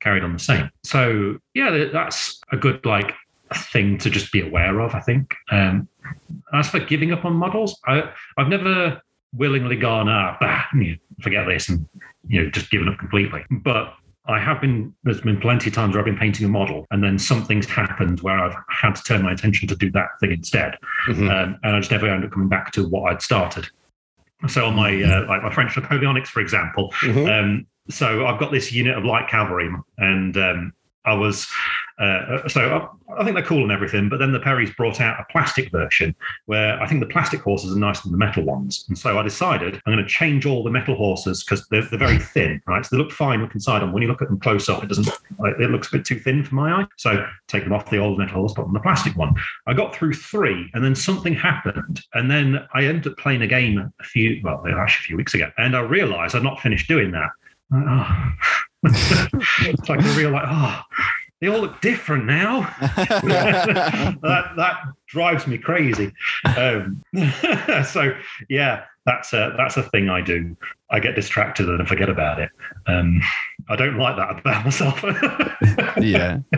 carried 0.00 0.22
on 0.22 0.32
the 0.32 0.38
same. 0.38 0.70
So 0.82 1.38
yeah, 1.54 1.88
that's 1.92 2.40
a 2.52 2.56
good 2.56 2.84
like 2.84 3.14
thing 3.54 3.98
to 3.98 4.10
just 4.10 4.32
be 4.32 4.46
aware 4.46 4.80
of. 4.80 4.94
I 4.94 5.00
think. 5.00 5.34
Um, 5.50 5.88
as 6.52 6.68
for 6.68 6.80
giving 6.80 7.12
up 7.12 7.24
on 7.24 7.34
models, 7.34 7.78
I 7.86 8.10
I've 8.36 8.48
never 8.48 9.00
willingly 9.36 9.76
gone, 9.76 10.08
ah, 10.08 10.36
bah, 10.40 10.64
you 10.74 10.90
know, 10.90 10.96
forget 11.20 11.46
this, 11.46 11.68
and 11.68 11.88
you 12.28 12.42
know, 12.42 12.50
just 12.50 12.70
given 12.70 12.88
up 12.88 12.98
completely. 12.98 13.44
But 13.50 13.94
I 14.26 14.38
have 14.38 14.60
been, 14.60 14.94
there's 15.04 15.20
been 15.20 15.40
plenty 15.40 15.68
of 15.68 15.74
times 15.74 15.94
where 15.94 16.00
I've 16.00 16.06
been 16.06 16.16
painting 16.16 16.46
a 16.46 16.48
model 16.48 16.86
and 16.90 17.04
then 17.04 17.18
something's 17.18 17.66
happened 17.66 18.20
where 18.20 18.38
I've 18.38 18.56
had 18.70 18.94
to 18.94 19.02
turn 19.02 19.22
my 19.22 19.32
attention 19.32 19.68
to 19.68 19.76
do 19.76 19.90
that 19.90 20.18
thing 20.18 20.32
instead. 20.32 20.78
Mm-hmm. 21.06 21.28
Um, 21.28 21.58
and 21.62 21.76
I 21.76 21.80
just 21.80 21.90
never 21.90 22.08
end 22.08 22.24
up 22.24 22.30
coming 22.30 22.48
back 22.48 22.72
to 22.72 22.88
what 22.88 23.12
I'd 23.12 23.20
started. 23.20 23.68
So 24.48 24.66
on 24.66 24.74
my, 24.74 25.02
uh, 25.02 25.26
like 25.26 25.42
my 25.42 25.52
French 25.52 25.74
Napoleonics, 25.74 26.28
for 26.28 26.40
example, 26.40 26.92
mm-hmm. 27.00 27.26
um, 27.26 27.66
so 27.90 28.26
I've 28.26 28.40
got 28.40 28.52
this 28.52 28.72
unit 28.72 28.96
of 28.96 29.04
light 29.04 29.28
cavalry 29.28 29.70
and 29.98 30.36
um, 30.36 30.72
I 31.04 31.14
was 31.14 31.46
uh, 31.98 32.46
so 32.48 32.60
I, 33.08 33.20
I, 33.20 33.24
think 33.24 33.36
they're 33.36 33.44
cool 33.44 33.62
and 33.62 33.70
everything, 33.70 34.08
but 34.08 34.18
then 34.18 34.32
the 34.32 34.40
Perry's 34.40 34.72
brought 34.74 35.00
out 35.00 35.20
a 35.20 35.24
plastic 35.30 35.70
version 35.70 36.14
where 36.46 36.80
I 36.82 36.88
think 36.88 37.00
the 37.00 37.06
plastic 37.06 37.40
horses 37.40 37.74
are 37.74 37.78
nicer 37.78 38.02
than 38.02 38.12
the 38.12 38.18
metal 38.18 38.42
ones, 38.42 38.84
and 38.88 38.98
so 38.98 39.16
I 39.16 39.22
decided 39.22 39.80
I'm 39.86 39.92
going 39.94 40.04
to 40.04 40.10
change 40.10 40.44
all 40.44 40.64
the 40.64 40.70
metal 40.70 40.96
horses 40.96 41.44
because 41.44 41.68
they're, 41.68 41.82
they're 41.82 41.98
very 41.98 42.18
thin, 42.18 42.60
right? 42.66 42.84
So 42.84 42.96
they 42.96 43.02
look 43.02 43.12
fine 43.12 43.42
looking 43.42 43.60
side 43.60 43.82
on. 43.82 43.92
When 43.92 44.02
you 44.02 44.08
look 44.08 44.22
at 44.22 44.28
them 44.28 44.40
close 44.40 44.68
up, 44.68 44.82
it 44.82 44.88
doesn't. 44.88 45.08
It 45.60 45.70
looks 45.70 45.88
a 45.88 45.98
bit 45.98 46.04
too 46.04 46.18
thin 46.18 46.42
for 46.42 46.56
my 46.56 46.82
eye. 46.82 46.86
So 46.96 47.24
take 47.46 47.62
them 47.62 47.72
off 47.72 47.90
the 47.90 47.98
old 47.98 48.18
metal 48.18 48.40
horse, 48.40 48.54
put 48.54 48.66
on 48.66 48.72
the 48.72 48.80
plastic 48.80 49.16
one. 49.16 49.34
I 49.68 49.74
got 49.74 49.94
through 49.94 50.14
three, 50.14 50.68
and 50.74 50.84
then 50.84 50.96
something 50.96 51.34
happened, 51.34 52.00
and 52.14 52.28
then 52.28 52.66
I 52.74 52.84
ended 52.84 53.12
up 53.12 53.18
playing 53.18 53.42
a 53.42 53.46
game 53.46 53.78
a 53.78 54.04
few, 54.04 54.40
well, 54.42 54.64
actually 54.66 55.04
a 55.04 55.06
few 55.06 55.16
weeks 55.16 55.34
ago, 55.34 55.48
and 55.58 55.76
I 55.76 55.80
realised 55.80 56.34
I'd 56.34 56.42
not 56.42 56.60
finished 56.60 56.88
doing 56.88 57.12
that. 57.12 57.30
Oh. 57.72 58.32
It's 58.84 59.88
like 59.88 60.00
a 60.00 60.08
real 60.16 60.30
like, 60.30 60.44
oh, 60.46 60.82
they 61.40 61.48
all 61.48 61.60
look 61.60 61.80
different 61.80 62.24
now. 62.24 62.60
that 62.80 64.52
that 64.56 64.80
drives 65.08 65.46
me 65.46 65.58
crazy. 65.58 66.12
Um, 66.56 67.02
so 67.86 68.16
yeah, 68.48 68.84
that's 69.04 69.32
a 69.32 69.54
that's 69.56 69.76
a 69.76 69.82
thing 69.82 70.08
I 70.08 70.20
do. 70.20 70.56
I 70.90 71.00
get 71.00 71.14
distracted 71.14 71.68
and 71.68 71.82
I 71.82 71.84
forget 71.84 72.08
about 72.08 72.40
it. 72.40 72.50
Um, 72.86 73.20
I 73.68 73.76
don't 73.76 73.96
like 73.96 74.16
that 74.16 74.40
about 74.40 74.64
myself. 74.64 75.02
yeah. 76.00 76.38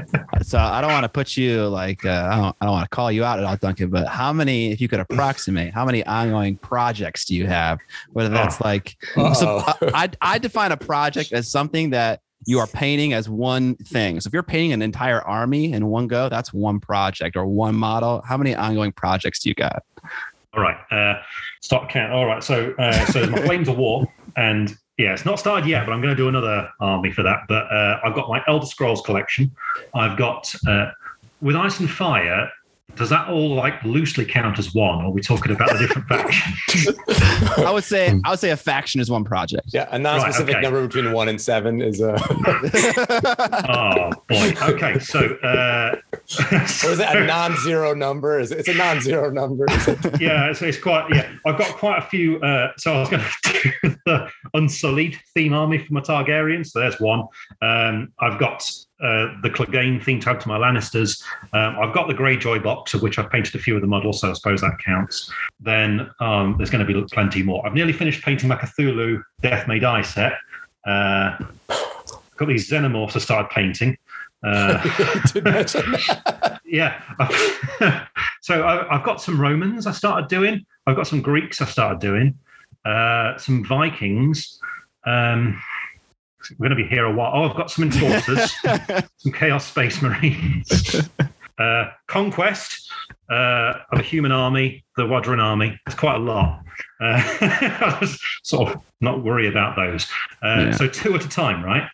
So 0.43 0.59
I 0.59 0.83
don't 0.83 0.93
want 0.93 1.05
to 1.05 1.09
put 1.09 1.37
you 1.37 1.67
like 1.67 2.05
uh, 2.05 2.29
I 2.31 2.37
don't 2.37 2.57
I 2.61 2.67
don't 2.67 2.73
want 2.73 2.85
to 2.85 2.95
call 2.95 3.11
you 3.11 3.25
out 3.25 3.39
at 3.39 3.45
all, 3.45 3.57
Duncan. 3.57 3.89
But 3.89 4.07
how 4.07 4.35
many, 4.35 4.71
if 4.71 4.83
you 4.83 4.87
could 4.87 5.01
approximate, 5.01 5.73
how 5.73 5.85
many 5.85 6.05
ongoing 6.05 6.59
projects 6.59 7.25
do 7.25 7.35
you 7.35 7.47
have? 7.47 7.79
Whether 8.13 8.29
that's 8.29 8.57
oh. 8.61 8.65
like, 8.65 8.97
so 9.35 9.65
I 9.95 10.11
I 10.21 10.39
define 10.39 10.73
a 10.73 10.77
project 10.77 11.33
as 11.33 11.51
something 11.51 11.91
that 11.91 12.21
you 12.45 12.59
are 12.61 12.67
painting 12.67 13.13
as 13.13 13.29
one 13.29 13.77
thing. 13.77 14.21
So 14.21 14.29
if 14.29 14.33
you're 14.35 14.43
painting 14.43 14.73
an 14.73 14.83
entire 14.83 15.23
army 15.23 15.73
in 15.73 15.87
one 15.87 16.07
go, 16.07 16.29
that's 16.29 16.53
one 16.53 16.81
project 16.81 17.37
or 17.37 17.47
one 17.47 17.75
model. 17.75 18.23
How 18.27 18.37
many 18.37 18.55
ongoing 18.55 18.93
projects 18.93 19.41
do 19.41 19.49
you 19.49 19.55
got? 19.55 19.83
All 20.55 20.63
right. 20.63 20.77
Uh, 20.91 21.21
start 21.61 21.89
count. 21.89 22.13
All 22.13 22.27
right. 22.27 22.43
So, 22.43 22.73
uh, 22.79 23.05
so 23.07 23.27
my 23.27 23.43
Flames 23.43 23.69
of 23.69 23.77
War, 23.79 24.07
and 24.37 24.77
yeah, 24.99 25.13
it's 25.13 25.25
not 25.25 25.39
started 25.39 25.69
yet, 25.69 25.85
but 25.85 25.93
I'm 25.93 26.01
going 26.01 26.15
to 26.15 26.21
do 26.21 26.29
another 26.29 26.71
army 26.81 27.13
for 27.13 27.23
that. 27.23 27.41
But 27.49 27.71
uh, 27.71 28.01
I've 28.03 28.15
got 28.15 28.29
my 28.29 28.43
Elder 28.49 28.67
Scrolls 28.67 29.03
collection. 29.03 29.55
I've 29.95 30.17
got 30.17 30.55
uh, 30.67 30.91
with 31.41 31.55
Ice 31.55 31.81
and 31.81 31.91
Fire 31.91 32.51
does 32.95 33.11
that 33.11 33.29
all 33.29 33.55
like 33.55 33.83
loosely 33.85 34.25
count 34.25 34.59
as 34.59 34.73
one? 34.73 35.03
Or 35.03 35.07
are 35.07 35.11
we 35.11 35.21
talking 35.21 35.53
about 35.53 35.71
the 35.71 35.79
different 35.79 36.09
faction 36.09 36.95
I 37.67 37.71
would 37.71 37.85
say 37.85 38.19
I 38.25 38.31
would 38.31 38.39
say 38.39 38.51
a 38.51 38.57
faction 38.57 39.01
is 39.01 39.11
one 39.11 39.25
project. 39.25 39.69
Yeah, 39.73 39.89
a 39.91 39.99
non-specific 39.99 40.55
right, 40.55 40.65
okay. 40.65 40.73
number 40.73 40.87
between 40.87 41.13
one 41.13 41.29
and 41.29 41.41
seven 41.41 41.83
is 41.83 42.01
a. 42.01 42.15
oh 43.69 44.11
boy. 44.29 44.55
Okay, 44.73 44.99
so. 44.99 45.21
Uh, 45.43 45.97
or 46.53 46.91
is 46.91 47.01
it 47.01 47.17
a 47.17 47.27
non-zero 47.27 47.93
number? 47.93 48.39
Is 48.39 48.53
it, 48.53 48.61
it's 48.61 48.69
a 48.69 48.75
non-zero 48.75 49.31
number? 49.31 49.67
It? 49.69 50.21
yeah, 50.21 50.53
so 50.53 50.67
it's 50.67 50.79
quite. 50.79 51.13
Yeah, 51.13 51.31
I've 51.45 51.59
got 51.59 51.77
quite 51.77 51.99
a 51.99 52.07
few. 52.07 52.41
Uh, 52.41 52.73
so 52.79 52.95
I 52.95 53.01
was 53.01 53.09
going 53.11 53.23
to 53.23 53.73
do 53.83 53.97
the 54.07 54.31
Unsullied 54.55 55.19
theme 55.35 55.53
army 55.53 55.79
for 55.79 55.93
my 55.93 56.01
Targaryens. 56.01 56.69
So 56.69 56.81
there's 56.81 57.01
one. 57.01 57.25
Um, 57.61 58.13
I've 58.21 58.39
got 58.39 58.71
uh, 59.03 59.29
the 59.43 59.51
Clegane 59.51 60.03
theme 60.03 60.21
tag 60.21 60.41
to 60.41 60.49
my 60.49 60.59
Lannisters. 60.59 61.23
Um, 61.53 61.77
I've 61.79 61.95
got 61.95 62.09
the 62.09 62.15
Greyjoy 62.15 62.63
box, 62.63 62.95
of 62.95 63.03
which 63.03 63.19
I've 63.19 63.31
painted 63.31 63.55
a 63.55 63.59
few 63.59 63.75
of 63.75 63.83
the 63.83 63.87
models, 63.87 64.21
so 64.21 64.31
I 64.31 64.33
suppose 64.33 64.63
that 64.63 64.79
counts. 64.85 65.31
Then 65.61 66.11
um, 66.21 66.55
there's 66.57 66.71
going 66.71 66.87
to 66.87 66.93
be 66.93 67.05
plenty 67.13 67.43
more. 67.43 67.67
I've 67.67 67.75
nearly 67.75 67.93
finished 67.93 68.25
painting 68.25 68.49
my 68.49 68.57
Cthulhu 68.57 69.23
Death 69.43 69.69
May 69.69 69.79
Die 69.79 70.03
set. 70.03 70.35
Uh, 70.87 71.37
got 72.37 72.49
these 72.49 72.71
Xenomorphs 72.71 73.17
I 73.17 73.19
started 73.19 73.51
painting. 73.51 73.99
Uh, 74.43 74.83
yeah. 76.65 77.03
so 78.43 78.67
I, 78.67 78.95
have 78.95 79.05
got 79.05 79.21
some 79.21 79.41
Romans 79.41 79.87
I 79.87 79.93
started 79.93 80.29
doing. 80.29 80.65
I've 80.87 80.97
got 80.97 81.07
some 81.07 81.21
Greeks 81.21 81.61
I 81.61 81.67
started 81.67 82.01
doing. 82.01 82.39
Uh, 82.85 83.37
some 83.37 83.65
Vikings. 83.65 84.59
Um, 85.05 85.61
we're 86.53 86.69
going 86.69 86.77
to 86.77 86.83
be 86.83 86.89
here 86.89 87.05
a 87.05 87.13
while. 87.13 87.33
Oh, 87.35 87.49
I've 87.49 87.57
got 87.57 87.71
some 87.71 87.85
enforcers, 87.85 88.55
some 89.17 89.33
Chaos 89.33 89.67
Space 89.67 90.03
Marines, 90.03 91.09
uh, 91.59 91.85
Conquest 92.07 92.91
uh, 93.31 93.75
of 93.93 94.01
a 94.01 94.03
human 94.03 94.33
army, 94.33 94.85
the 94.97 95.05
W'adrhŭn 95.05 95.43
army. 95.43 95.79
It's 95.87 95.97
quite 95.97 96.17
a 96.17 96.21
lot. 96.21 96.63
Uh, 97.01 97.23
I 97.41 97.99
was 98.01 98.21
sort 98.43 98.71
of 98.75 98.83
not 99.01 99.25
worry 99.25 99.49
about 99.49 99.77
those. 99.77 100.07
Uh, 100.43 100.47
yeah. 100.47 100.71
So 100.73 100.89
two 100.89 101.15
at 101.15 101.25
a 101.25 101.29
time, 101.29 101.65
right? 101.65 101.89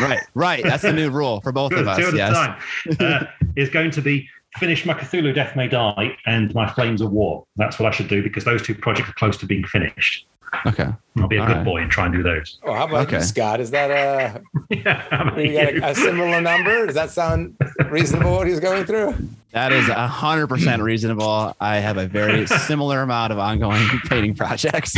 right, 0.00 0.20
right. 0.34 0.62
That's 0.62 0.82
the 0.82 0.92
new 0.92 1.10
rule 1.10 1.40
for 1.40 1.52
both 1.52 1.72
of 1.72 1.88
us. 1.88 1.98
Two 1.98 2.08
at 2.08 2.14
yes. 2.14 2.30
a 2.30 2.34
time 2.34 2.60
uh, 3.00 3.26
is 3.56 3.70
going 3.70 3.90
to 3.92 4.02
be 4.02 4.28
finish 4.56 4.84
my 4.84 4.94
Cthulhu 4.94 5.34
Death 5.34 5.54
May 5.56 5.68
Die 5.68 6.16
and 6.26 6.54
my 6.54 6.68
Flames 6.68 7.00
of 7.00 7.12
War. 7.12 7.46
That's 7.56 7.78
what 7.78 7.86
I 7.86 7.94
should 7.94 8.08
do 8.08 8.22
because 8.22 8.44
those 8.44 8.62
two 8.62 8.74
projects 8.74 9.08
are 9.08 9.14
close 9.14 9.36
to 9.38 9.46
being 9.46 9.64
finished. 9.64 10.26
Okay. 10.66 10.88
I'll 11.16 11.28
be 11.28 11.36
a 11.36 11.40
All 11.40 11.46
good 11.46 11.56
right. 11.56 11.64
boy 11.64 11.82
and 11.82 11.90
try 11.90 12.06
and 12.06 12.14
do 12.14 12.22
those. 12.22 12.58
Oh, 12.62 12.72
how 12.72 12.84
about 12.84 13.08
okay. 13.08 13.16
you, 13.16 13.22
Scott? 13.22 13.60
Is 13.60 13.70
that 13.72 13.90
uh, 13.90 14.38
a, 14.70 14.74
yeah, 14.76 15.38
you 15.38 15.52
got 15.52 15.74
a, 15.74 15.90
a, 15.90 15.94
similar 15.94 16.40
number? 16.40 16.86
Does 16.86 16.94
that 16.94 17.10
sound 17.10 17.56
reasonable 17.90 18.32
what 18.32 18.46
he's 18.46 18.60
going 18.60 18.84
through? 18.84 19.14
That 19.52 19.72
is 19.72 19.88
a 19.88 20.06
hundred 20.06 20.46
percent 20.46 20.80
reasonable. 20.80 21.56
I 21.60 21.76
have 21.76 21.96
a 21.96 22.06
very 22.06 22.46
similar 22.68 23.02
amount 23.02 23.32
of 23.32 23.40
ongoing 23.40 23.84
painting 24.04 24.34
projects. 24.34 24.92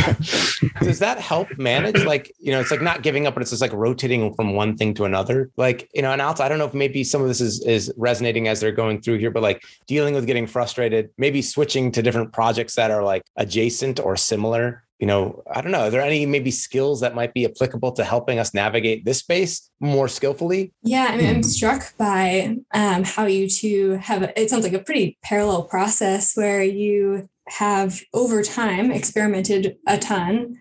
Does 0.81 0.99
that 0.99 1.19
help 1.19 1.57
manage? 1.57 2.05
Like, 2.05 2.31
you 2.39 2.51
know, 2.51 2.59
it's 2.59 2.69
like 2.69 2.81
not 2.81 3.01
giving 3.01 3.25
up, 3.25 3.33
but 3.33 3.41
it's 3.41 3.49
just 3.49 3.63
like 3.63 3.73
rotating 3.73 4.35
from 4.35 4.53
one 4.53 4.77
thing 4.77 4.93
to 4.95 5.05
another. 5.05 5.49
Like, 5.57 5.89
you 5.95 6.03
know, 6.03 6.11
and 6.11 6.21
also, 6.21 6.43
I 6.43 6.49
don't 6.49 6.59
know 6.59 6.67
if 6.67 6.75
maybe 6.75 7.03
some 7.03 7.21
of 7.23 7.27
this 7.27 7.41
is 7.41 7.65
is 7.65 7.91
resonating 7.97 8.47
as 8.47 8.59
they're 8.59 8.71
going 8.71 9.01
through 9.01 9.17
here, 9.17 9.31
but 9.31 9.41
like 9.41 9.63
dealing 9.87 10.13
with 10.13 10.27
getting 10.27 10.45
frustrated, 10.45 11.09
maybe 11.17 11.41
switching 11.41 11.91
to 11.93 12.03
different 12.03 12.31
projects 12.31 12.75
that 12.75 12.91
are 12.91 13.03
like 13.03 13.23
adjacent 13.37 13.99
or 13.99 14.15
similar 14.15 14.82
you 14.99 15.07
know, 15.07 15.43
I 15.51 15.61
don't 15.61 15.71
know. 15.71 15.87
Are 15.87 15.89
there 15.89 16.01
any 16.01 16.25
maybe 16.25 16.51
skills 16.51 17.01
that 17.01 17.15
might 17.15 17.33
be 17.33 17.45
applicable 17.45 17.91
to 17.93 18.03
helping 18.03 18.39
us 18.39 18.53
navigate 18.53 19.05
this 19.05 19.19
space 19.19 19.69
more 19.79 20.07
skillfully? 20.07 20.73
Yeah, 20.83 21.07
I 21.09 21.17
mean, 21.17 21.29
I'm 21.29 21.43
struck 21.43 21.97
by 21.97 22.57
um, 22.73 23.03
how 23.03 23.25
you 23.25 23.49
two 23.49 23.93
have. 24.01 24.23
It 24.35 24.49
sounds 24.49 24.63
like 24.63 24.73
a 24.73 24.79
pretty 24.79 25.17
parallel 25.23 25.63
process 25.63 26.35
where 26.35 26.63
you 26.63 27.27
have 27.47 28.01
over 28.13 28.41
time 28.43 28.91
experimented 28.91 29.77
a 29.87 29.97
ton 29.97 30.57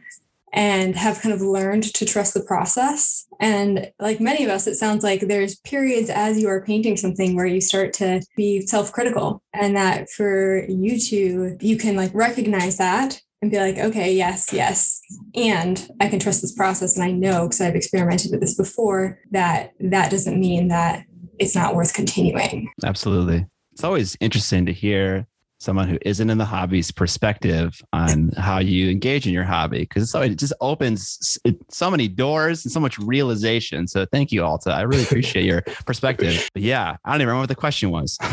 and 0.52 0.94
have 0.96 1.20
kind 1.20 1.34
of 1.34 1.40
learned 1.40 1.84
to 1.94 2.04
trust 2.04 2.34
the 2.34 2.42
process. 2.42 3.26
And 3.40 3.90
like 3.98 4.20
many 4.20 4.44
of 4.44 4.50
us, 4.50 4.66
it 4.66 4.74
sounds 4.74 5.02
like 5.02 5.20
there's 5.20 5.56
periods 5.60 6.10
as 6.10 6.38
you 6.38 6.48
are 6.48 6.64
painting 6.64 6.96
something 6.96 7.34
where 7.34 7.46
you 7.46 7.60
start 7.60 7.94
to 7.94 8.22
be 8.36 8.60
self 8.66 8.92
critical. 8.92 9.42
And 9.54 9.76
that 9.76 10.10
for 10.10 10.64
you 10.68 11.00
two, 11.00 11.56
you 11.60 11.76
can 11.78 11.96
like 11.96 12.10
recognize 12.12 12.76
that 12.78 13.20
and 13.42 13.50
be 13.50 13.58
like, 13.58 13.76
okay, 13.76 14.14
yes, 14.14 14.50
yes. 14.52 15.00
And 15.34 15.88
I 16.00 16.08
can 16.08 16.20
trust 16.20 16.40
this 16.40 16.52
process. 16.52 16.96
And 16.96 17.04
I 17.04 17.10
know 17.10 17.42
because 17.42 17.60
I've 17.60 17.74
experimented 17.74 18.30
with 18.30 18.40
this 18.40 18.54
before 18.54 19.18
that 19.32 19.72
that 19.80 20.10
doesn't 20.10 20.38
mean 20.38 20.68
that 20.68 21.04
it's 21.40 21.56
not 21.56 21.74
worth 21.74 21.92
continuing. 21.92 22.70
Absolutely. 22.84 23.44
It's 23.72 23.82
always 23.82 24.16
interesting 24.20 24.64
to 24.66 24.72
hear 24.72 25.26
someone 25.58 25.88
who 25.88 25.98
isn't 26.02 26.30
in 26.30 26.38
the 26.38 26.44
hobby's 26.44 26.90
perspective 26.90 27.80
on 27.92 28.30
how 28.36 28.58
you 28.58 28.90
engage 28.90 29.26
in 29.26 29.32
your 29.32 29.44
hobby 29.44 29.80
because 29.80 30.02
it's 30.02 30.14
always, 30.14 30.32
it 30.32 30.38
just 30.38 30.52
opens 30.60 31.38
so 31.68 31.90
many 31.90 32.08
doors 32.08 32.64
and 32.64 32.72
so 32.72 32.80
much 32.80 32.98
realization. 32.98 33.86
So 33.86 34.04
thank 34.06 34.32
you, 34.32 34.44
Alta. 34.44 34.70
I 34.70 34.82
really 34.82 35.04
appreciate 35.04 35.44
your 35.44 35.62
perspective. 35.86 36.48
But 36.52 36.62
yeah, 36.62 36.96
I 37.04 37.12
don't 37.12 37.20
even 37.20 37.28
remember 37.28 37.42
what 37.42 37.48
the 37.48 37.54
question 37.54 37.90
was. 37.90 38.18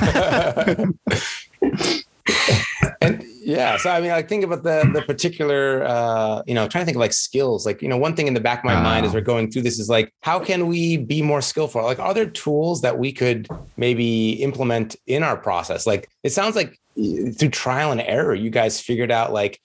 and 3.01 3.23
yeah 3.49 3.77
so 3.77 3.89
i 3.89 3.99
mean 3.99 4.11
i 4.11 4.21
think 4.21 4.43
about 4.43 4.63
the 4.63 4.89
the 4.93 5.01
particular 5.01 5.83
uh 5.85 6.41
you 6.45 6.53
know 6.53 6.67
trying 6.67 6.83
to 6.83 6.85
think 6.85 6.95
of 6.95 6.99
like 6.99 7.13
skills 7.13 7.65
like 7.65 7.81
you 7.81 7.87
know 7.87 7.97
one 7.97 8.15
thing 8.15 8.27
in 8.27 8.33
the 8.33 8.39
back 8.39 8.59
of 8.59 8.65
my 8.65 8.79
mind 8.79 9.05
as 9.05 9.13
we're 9.13 9.21
going 9.21 9.49
through 9.49 9.61
this 9.61 9.79
is 9.79 9.89
like 9.89 10.13
how 10.21 10.39
can 10.39 10.67
we 10.67 10.97
be 10.97 11.21
more 11.21 11.41
skillful? 11.41 11.83
Like 11.83 11.99
are 11.99 12.13
there 12.13 12.29
tools 12.29 12.81
that 12.81 12.97
we 12.97 13.11
could 13.11 13.47
maybe 13.77 14.31
implement 14.43 14.95
in 15.07 15.23
our 15.23 15.37
process? 15.37 15.87
Like 15.87 16.09
it 16.23 16.31
sounds 16.31 16.55
like 16.55 16.79
through 16.95 17.49
trial 17.49 17.91
and 17.91 18.01
error 18.01 18.35
you 18.35 18.49
guys 18.49 18.81
figured 18.81 19.11
out 19.11 19.31
like 19.31 19.59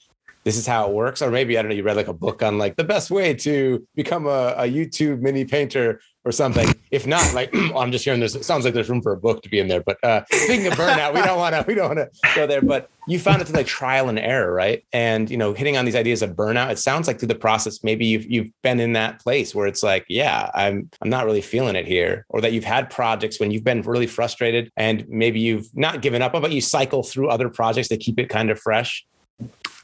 this 0.45 0.57
is 0.57 0.67
how 0.67 0.87
it 0.87 0.95
works 0.95 1.21
or 1.21 1.31
maybe 1.31 1.59
i 1.59 1.63
don't 1.63 1.71
know 1.71 1.75
you 1.75 1.83
read 1.83 1.97
like 1.97 2.07
a 2.07 2.13
book 2.13 2.43
on 2.43 2.59
like 2.59 2.77
the 2.77 2.85
best 2.85 3.11
way 3.11 3.35
to 3.35 3.85
become 3.97 4.27
a, 4.27 4.55
a 4.59 4.69
youtube 4.69 5.21
mini 5.21 5.45
painter 5.45 6.01
or 6.25 6.33
something. 6.33 6.75
If 6.91 7.07
not, 7.07 7.35
like 7.35 7.55
I'm 7.77 7.93
just 7.93 8.05
hearing 8.05 8.21
this. 8.21 8.35
It 8.35 8.45
sounds 8.45 8.65
like 8.65 8.75
there's 8.75 8.89
room 8.89 9.03
for 9.03 9.13
a 9.13 9.17
book 9.17 9.43
to 9.43 9.49
be 9.49 9.59
in 9.59 9.69
there. 9.69 9.83
But 9.83 10.03
uh, 10.03 10.25
speaking 10.31 10.67
of 10.67 10.75
burnout, 10.75 11.15
we 11.15 11.23
don't 11.23 11.39
want 11.39 11.55
to 11.55 11.65
we 11.69 11.75
don't 11.75 11.95
want 11.95 12.13
to 12.13 12.29
go 12.35 12.47
there. 12.47 12.63
But 12.63 12.91
you 13.07 13.19
found 13.19 13.43
it 13.43 13.47
through 13.47 13.57
like 13.57 13.67
trial 13.67 14.09
and 14.09 14.19
error, 14.19 14.53
right? 14.53 14.85
And 14.93 15.31
you 15.31 15.37
know, 15.37 15.53
hitting 15.53 15.77
on 15.77 15.85
these 15.85 15.97
ideas 15.97 16.23
of 16.23 16.31
burnout. 16.31 16.71
It 16.71 16.79
sounds 16.79 17.07
like 17.07 17.19
through 17.19 17.29
the 17.29 17.35
process, 17.35 17.85
maybe 17.85 18.07
you've 18.07 18.27
you've 18.27 18.51
been 18.63 18.81
in 18.81 18.95
that 18.95 19.21
place 19.21 19.55
where 19.55 19.67
it's 19.67 19.83
like, 19.83 20.07
yeah, 20.09 20.51
I'm 20.55 20.91
I'm 21.03 21.11
not 21.11 21.27
really 21.27 21.43
feeling 21.43 21.77
it 21.77 21.87
here, 21.87 22.25
or 22.29 22.41
that 22.41 22.53
you've 22.53 22.65
had 22.65 22.91
projects 22.91 23.39
when 23.39 23.51
you've 23.51 23.65
been 23.65 23.83
really 23.83 24.07
frustrated 24.07 24.73
and 24.77 25.07
maybe 25.09 25.41
you've 25.41 25.69
not 25.75 26.03
given 26.03 26.23
up, 26.23 26.33
but 26.33 26.53
you 26.53 26.61
cycle 26.61 27.03
through 27.03 27.29
other 27.29 27.49
projects 27.49 27.89
to 27.89 27.97
keep 27.97 28.19
it 28.19 28.29
kind 28.29 28.51
of 28.51 28.59
fresh. 28.59 29.07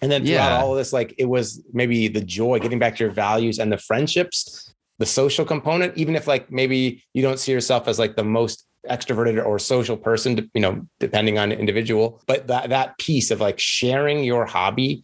And 0.02 0.10
then 0.10 0.24
throughout 0.24 0.48
yeah. 0.48 0.62
all 0.62 0.72
of 0.72 0.78
this, 0.78 0.94
like 0.94 1.14
it 1.18 1.26
was 1.26 1.62
maybe 1.74 2.08
the 2.08 2.22
joy, 2.22 2.58
getting 2.58 2.78
back 2.78 2.96
to 2.96 3.04
your 3.04 3.12
values 3.12 3.58
and 3.58 3.70
the 3.70 3.76
friendships 3.76 4.69
the 5.00 5.06
social 5.06 5.46
component, 5.46 5.96
even 5.96 6.14
if 6.14 6.26
like 6.26 6.52
maybe 6.52 7.02
you 7.14 7.22
don't 7.22 7.40
see 7.40 7.50
yourself 7.50 7.88
as 7.88 7.98
like 7.98 8.16
the 8.16 8.22
most 8.22 8.66
extroverted 8.88 9.42
or 9.44 9.58
social 9.58 9.96
person, 9.96 10.50
you 10.52 10.60
know, 10.60 10.86
depending 11.00 11.38
on 11.38 11.52
individual, 11.52 12.22
but 12.26 12.46
that 12.48 12.68
that 12.68 12.98
piece 12.98 13.30
of 13.30 13.40
like 13.40 13.58
sharing 13.58 14.22
your 14.22 14.44
hobby, 14.44 15.02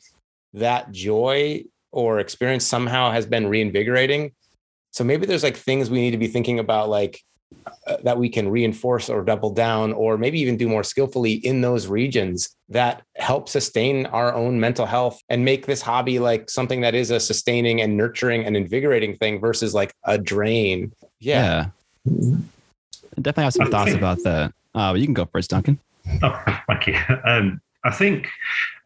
that 0.53 0.93
joy 0.93 1.65
or 1.93 2.21
experience 2.21 2.67
somehow 2.67 3.11
has 3.11 3.25
been 3.25 3.47
reinvigorating. 3.47 4.33
So 4.91 5.03
maybe 5.03 5.25
there's 5.25 5.43
like 5.43 5.57
things 5.57 5.89
we 5.89 6.03
need 6.03 6.11
to 6.11 6.19
be 6.19 6.29
thinking 6.29 6.59
about, 6.59 6.91
like 6.91 7.23
that 8.03 8.19
we 8.19 8.29
can 8.29 8.49
reinforce 8.49 9.09
or 9.09 9.23
double 9.23 9.51
down, 9.51 9.93
or 9.93 10.19
maybe 10.19 10.41
even 10.41 10.57
do 10.57 10.69
more 10.69 10.83
skillfully 10.83 11.35
in 11.35 11.61
those 11.61 11.87
regions 11.87 12.57
that 12.69 13.03
help 13.17 13.49
sustain 13.49 14.07
our 14.07 14.35
own 14.35 14.59
mental 14.59 14.87
health 14.87 15.21
and 15.29 15.45
make 15.45 15.67
this 15.67 15.81
hobby 15.83 16.19
like 16.19 16.51
something 16.51 16.81
that 16.81 16.95
is 16.95 17.11
a 17.11 17.21
sustaining 17.21 17.81
and 17.81 17.97
nurturing 17.97 18.45
and 18.45 18.57
invigorating 18.57 19.17
thing 19.17 19.41
versus 19.41 19.75
like 19.75 19.95
a 20.05 20.19
drain. 20.19 20.93
Yeah. 21.21 21.69
yeah. 22.05 22.37
I 23.17 23.21
definitely 23.21 23.45
have 23.45 23.53
some 23.55 23.71
thoughts 23.71 23.95
about 23.95 24.19
that. 24.25 24.53
Uh, 24.75 24.95
you 24.97 25.07
can 25.07 25.15
go 25.15 25.25
first, 25.25 25.51
Duncan. 25.51 25.79
Oh, 26.23 26.45
thank 26.69 26.87
you. 26.87 26.99
Um, 27.25 27.61
I 27.85 27.91
think 27.93 28.29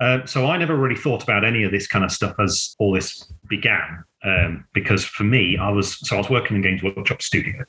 uh, 0.00 0.24
so. 0.26 0.46
I 0.46 0.58
never 0.58 0.76
really 0.76 0.96
thought 0.96 1.22
about 1.22 1.44
any 1.44 1.64
of 1.64 1.72
this 1.72 1.86
kind 1.86 2.04
of 2.04 2.12
stuff 2.12 2.34
as 2.38 2.76
all 2.78 2.92
this 2.92 3.24
began 3.48 4.04
um, 4.25 4.64
because 4.73 5.05
for 5.05 5.25
me, 5.25 5.57
I 5.57 5.71
was 5.71 5.99
so 6.07 6.16
I 6.16 6.18
was 6.18 6.31
working 6.31 6.57
in 6.57 6.62
Games 6.62 6.83
Workshop 6.83 7.23
Studio, 7.23 7.64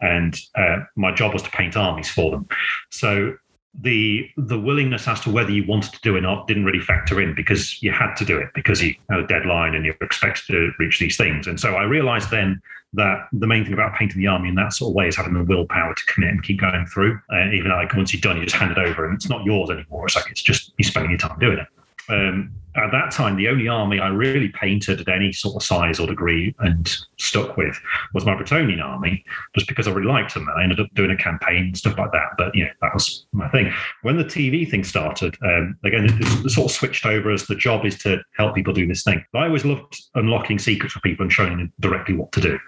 and 0.00 0.38
uh, 0.56 0.78
my 0.96 1.12
job 1.12 1.32
was 1.32 1.42
to 1.42 1.50
paint 1.50 1.76
armies 1.76 2.10
for 2.10 2.30
them. 2.30 2.48
So 2.90 3.36
the 3.80 4.28
the 4.36 4.58
willingness 4.58 5.08
as 5.08 5.20
to 5.20 5.30
whether 5.30 5.50
you 5.50 5.64
wanted 5.66 5.92
to 5.92 6.00
do 6.02 6.14
it 6.14 6.18
or 6.18 6.22
not 6.22 6.46
didn't 6.46 6.64
really 6.64 6.80
factor 6.80 7.20
in 7.20 7.34
because 7.34 7.82
you 7.82 7.90
had 7.90 8.14
to 8.16 8.24
do 8.24 8.36
it 8.36 8.50
because 8.54 8.82
you 8.82 8.94
had 9.10 9.20
a 9.20 9.26
deadline 9.26 9.74
and 9.74 9.84
you're 9.84 9.96
expected 10.02 10.46
to 10.48 10.72
reach 10.78 10.98
these 10.98 11.16
things. 11.16 11.46
And 11.46 11.58
so 11.58 11.76
I 11.76 11.84
realized 11.84 12.30
then 12.30 12.60
that 12.94 13.28
the 13.32 13.46
main 13.46 13.64
thing 13.64 13.72
about 13.72 13.94
painting 13.94 14.20
the 14.20 14.26
army 14.26 14.50
in 14.50 14.54
that 14.56 14.74
sort 14.74 14.90
of 14.90 14.94
way 14.94 15.08
is 15.08 15.16
having 15.16 15.32
the 15.32 15.44
willpower 15.44 15.94
to 15.94 16.02
commit 16.12 16.30
and 16.30 16.42
keep 16.42 16.60
going 16.60 16.84
through. 16.86 17.18
Uh, 17.32 17.50
even 17.52 17.70
like 17.70 17.94
once 17.94 18.12
you're 18.12 18.20
done, 18.20 18.36
you 18.36 18.44
just 18.44 18.56
hand 18.56 18.70
it 18.70 18.78
over 18.78 19.06
and 19.06 19.14
it's 19.14 19.30
not 19.30 19.42
yours 19.44 19.70
anymore. 19.70 20.04
It's 20.04 20.16
like 20.16 20.30
it's 20.30 20.42
just 20.42 20.74
you 20.76 20.84
spending 20.84 21.10
your 21.10 21.18
time 21.18 21.38
doing 21.38 21.58
it. 21.58 21.68
Um, 22.08 22.54
at 22.74 22.90
that 22.90 23.10
time, 23.10 23.36
the 23.36 23.48
only 23.48 23.68
army 23.68 24.00
I 24.00 24.08
really 24.08 24.48
painted 24.48 25.00
at 25.00 25.08
any 25.08 25.30
sort 25.32 25.56
of 25.56 25.62
size 25.62 26.00
or 26.00 26.06
degree 26.06 26.54
and 26.60 26.90
stuck 27.18 27.56
with 27.56 27.78
was 28.14 28.24
my 28.24 28.34
Bretonnian 28.34 28.82
army, 28.82 29.24
just 29.54 29.68
because 29.68 29.86
I 29.86 29.90
really 29.90 30.08
liked 30.10 30.32
them. 30.32 30.48
And 30.48 30.58
I 30.58 30.62
ended 30.62 30.80
up 30.80 30.86
doing 30.94 31.10
a 31.10 31.16
campaign 31.16 31.64
and 31.64 31.76
stuff 31.76 31.98
like 31.98 32.12
that. 32.12 32.30
But, 32.38 32.54
you 32.54 32.64
know, 32.64 32.70
that 32.80 32.94
was 32.94 33.26
my 33.32 33.48
thing. 33.50 33.72
When 34.02 34.16
the 34.16 34.24
TV 34.24 34.68
thing 34.68 34.84
started, 34.84 35.36
um, 35.42 35.76
again, 35.84 36.06
it, 36.08 36.50
sort 36.50 36.70
of 36.70 36.76
switched 36.76 37.04
over 37.04 37.30
as 37.30 37.46
the 37.46 37.54
job 37.54 37.84
is 37.84 37.98
to 37.98 38.22
help 38.38 38.54
people 38.54 38.72
do 38.72 38.86
this 38.86 39.02
thing. 39.02 39.22
But 39.32 39.40
I 39.40 39.46
always 39.46 39.66
loved 39.66 40.02
unlocking 40.14 40.58
secrets 40.58 40.94
for 40.94 41.00
people 41.00 41.24
and 41.24 41.32
showing 41.32 41.58
them 41.58 41.72
directly 41.80 42.14
what 42.16 42.32
to 42.32 42.40
do. 42.40 42.58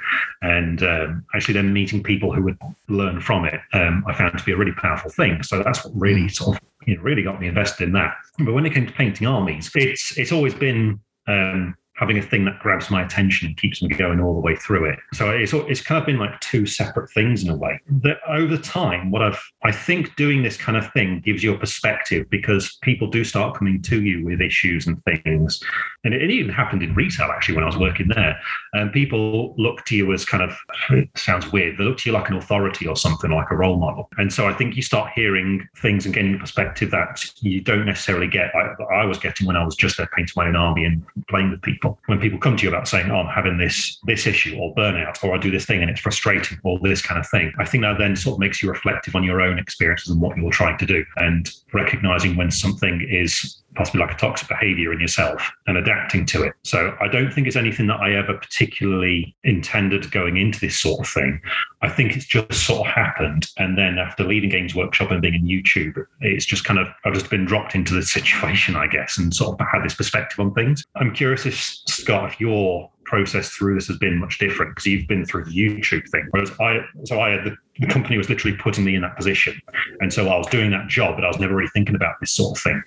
And 0.43 0.83
um, 0.83 1.25
actually, 1.35 1.55
then 1.55 1.73
meeting 1.73 2.03
people 2.03 2.33
who 2.33 2.43
would 2.43 2.59
learn 2.89 3.21
from 3.21 3.47
it, 3.47 3.59
um, 3.73 4.05
I 4.07 4.13
found 4.13 4.37
to 4.39 4.45
be 4.45 4.53
a 4.53 4.57
really 4.57 4.73
powerful 4.73 5.11
thing. 5.11 5.43
So 5.43 5.63
that's 5.63 5.83
what 5.83 5.95
really 5.97 6.29
sort 6.29 6.57
of 6.57 6.63
know, 6.87 7.03
really 7.03 7.23
got 7.23 7.41
me 7.41 7.49
invested 7.49 7.85
in 7.85 7.93
that. 7.93 8.15
But 8.39 8.53
when 8.53 8.67
it 8.67 8.75
came 8.75 8.87
to 8.87 8.93
painting 8.93 9.27
armies, 9.27 9.71
it's 9.75 10.17
it's 10.19 10.33
always 10.33 10.55
been 10.55 11.01
um, 11.27 11.75
having 11.97 12.19
a 12.19 12.23
thing 12.23 12.45
that 12.45 12.59
grabs 12.59 12.91
my 12.91 13.03
attention 13.03 13.49
and 13.49 13.57
keeps 13.57 13.81
me 13.83 13.95
going 13.95 14.21
all 14.21 14.35
the 14.35 14.41
way 14.41 14.57
through 14.57 14.85
it. 14.87 14.99
So 15.13 15.31
it's 15.31 15.53
it's 15.53 15.81
kind 15.81 16.01
of 16.01 16.07
been 16.07 16.19
like 16.19 16.39
two 16.41 16.67
separate 16.67 17.11
things 17.11 17.43
in 17.45 17.51
a 17.51 17.57
way. 17.57 17.81
That 18.03 18.19
over 18.29 18.57
time, 18.57 19.11
what 19.11 19.23
I've 19.23 19.41
I 19.63 19.73
think 19.73 20.17
doing 20.17 20.43
this 20.43 20.57
kind 20.57 20.77
of 20.77 20.93
thing 20.93 21.21
gives 21.25 21.43
you 21.43 21.55
a 21.55 21.59
perspective 21.59 22.29
because 22.31 22.77
people 22.83 23.09
do 23.09 23.25
start 23.25 23.57
coming 23.57 23.81
to 23.83 24.03
you 24.03 24.25
with 24.25 24.41
issues 24.41 24.87
and 24.87 25.03
things, 25.05 25.61
and 26.03 26.15
it, 26.15 26.23
it 26.23 26.31
even 26.31 26.53
happened 26.53 26.83
in 26.83 26.95
retail 26.95 27.31
actually 27.31 27.55
when 27.55 27.65
I 27.65 27.69
was 27.69 27.79
working 27.79 28.09
there. 28.09 28.39
And 28.73 28.93
people 28.93 29.55
look 29.57 29.85
to 29.87 29.97
you 29.97 30.13
as 30.13 30.25
kind 30.25 30.43
of 30.43 30.57
it 30.91 31.09
sounds 31.17 31.53
weird. 31.53 31.79
They 31.79 31.85
look 31.85 31.99
to 31.99 32.11
you 32.11 32.15
like 32.15 32.29
an 32.29 32.37
authority 32.37 32.89
or 32.89 32.97
something 32.97 33.31
like 33.31 33.51
a 33.51 33.57
role 33.57 33.77
model. 33.77 34.09
And 34.19 34.33
so 34.33 34.49
I 34.49 34.53
think 34.53 34.75
you 34.75 34.83
start 34.83 35.13
hearing 35.15 35.67
things 35.77 36.07
and 36.07 36.15
getting 36.15 36.39
perspective 36.39 36.91
that 36.91 37.25
you 37.41 37.61
don't 37.61 37.87
necessarily 37.87 38.27
get. 38.27 38.53
I, 38.55 38.75
I 38.95 39.05
was 39.05 39.19
getting 39.19 39.47
when 39.47 39.57
I 39.57 39.65
was 39.65 39.77
just 39.77 40.01
a 40.01 40.09
painting 40.09 40.33
my 40.37 40.49
own 40.49 40.57
army 40.57 40.85
and 40.85 41.05
playing 41.29 41.51
with 41.51 41.63
people 41.63 41.94
when 42.07 42.21
people 42.21 42.39
come 42.39 42.57
to 42.57 42.63
you 42.63 42.69
about 42.69 42.89
saying, 42.89 43.11
"Oh, 43.11 43.17
I'm 43.17 43.35
having 43.35 43.59
this 43.59 43.99
this 44.05 44.27
issue 44.27 44.57
or 44.59 44.75
burnout, 44.75 45.23
or 45.23 45.35
I 45.35 45.39
do 45.39 45.51
this 45.51 45.67
thing 45.67 45.83
and 45.83 45.91
it's 45.91 46.01
frustrating, 46.01 46.59
or 46.63 46.79
this 46.81 47.03
kind 47.03 47.19
of 47.19 47.29
thing." 47.29 47.53
I 47.59 47.65
think 47.65 47.83
that 47.83 47.99
then 47.99 48.17
sort 48.17 48.35
of 48.35 48.41
makes 48.41 48.63
you 48.63 48.69
reflective 48.69 49.15
on 49.15 49.25
your 49.25 49.41
own 49.41 49.59
experiences 49.59 50.11
and 50.11 50.21
what 50.21 50.37
you're 50.37 50.51
trying 50.51 50.79
to 50.79 50.87
do, 50.87 51.05
and 51.17 51.51
recognizing 51.73 52.37
when 52.37 52.51
something 52.51 53.07
is 53.09 53.63
possibly 53.75 54.01
like 54.01 54.13
a 54.13 54.17
toxic 54.17 54.49
behavior 54.49 54.93
in 54.93 55.01
yourself 55.01 55.51
and 55.67 55.77
adapting 55.77 56.27
to 56.27 56.43
it. 56.43 56.55
So 56.63 56.97
I 57.01 57.09
don't 57.09 57.33
think 57.33 57.47
it's 57.47 57.57
anything 57.57 57.87
that 57.89 58.01
I 58.01 58.15
ever 58.15 58.35
particularly 58.35 59.35
intended 59.45 60.11
going 60.11 60.37
into 60.37 60.61
this 60.61 60.79
sort 60.79 61.01
of 61.01 61.09
thing. 61.09 61.41
I 61.83 61.89
think 61.89 62.17
it's 62.17 62.27
just 62.27 62.53
sort 62.53 62.87
of 62.87 62.93
happened. 62.93 63.49
And 63.59 63.77
then 63.77 63.99
after 63.99 64.25
leading 64.25 64.51
Games 64.51 64.75
Workshop 64.75 65.11
and 65.11 65.21
being 65.21 65.35
in 65.35 65.45
YouTube, 65.45 66.05
it's 66.21 66.47
just 66.47 66.65
kind 66.65 66.79
of, 66.79 66.89
I've 67.05 67.15
just 67.15 67.31
been 67.31 67.45
dropped 67.45 67.75
into 67.75 67.95
the 67.95 68.03
situation, 68.15 68.77
I 68.77 68.87
guess, 68.87 69.19
and 69.19 69.35
sort 69.35 69.61
of 69.61 69.67
had 69.67 69.85
this 69.85 69.95
perspective 69.95 70.39
on 70.41 70.55
things. 70.55 70.85
I'm 70.97 71.13
curious 71.13 71.47
if, 71.47 71.61
Scott, 71.61 72.33
if 72.33 72.41
you're 72.41 72.91
process 73.05 73.51
through 73.51 73.75
this 73.75 73.87
has 73.89 73.99
been 73.99 74.19
much 74.19 74.39
different 74.39 74.73
because 74.73 74.87
you've 74.87 75.07
been 75.07 75.25
through 75.25 75.45
the 75.45 75.51
YouTube 75.51 76.09
thing. 76.11 76.27
Whereas 76.31 76.51
I, 76.61 76.81
so 77.05 77.21
I 77.21 77.31
had 77.31 77.45
the, 77.45 77.57
the 77.79 77.87
company 77.87 78.19
was 78.19 78.29
literally 78.29 78.57
putting 78.57 78.85
me 78.85 78.95
in 78.95 79.03
that 79.03 79.17
position, 79.17 79.61
and 80.01 80.13
so 80.13 80.29
I 80.29 80.37
was 80.37 80.47
doing 80.49 80.71
that 80.71 80.89
job, 80.89 81.17
but 81.17 81.25
I 81.25 81.29
was 81.29 81.39
never 81.39 81.55
really 81.55 81.71
thinking 81.71 81.95
about 81.95 82.17
this 82.21 82.31
sort 82.33 82.57
of 82.57 82.63
thing 82.63 82.83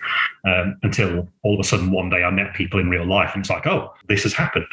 um, 0.45 0.78
until 0.84 1.28
all 1.43 1.53
of 1.53 1.59
a 1.59 1.63
sudden 1.63 1.91
one 1.91 2.09
day 2.09 2.24
I 2.24 2.30
met 2.30 2.53
people 2.53 2.80
in 2.80 2.89
real 2.89 3.05
life, 3.05 3.32
and 3.34 3.41
it's 3.41 3.49
like, 3.49 3.68
oh, 3.68 3.93
this 4.07 4.24
has 4.24 4.34
happened. 4.34 4.68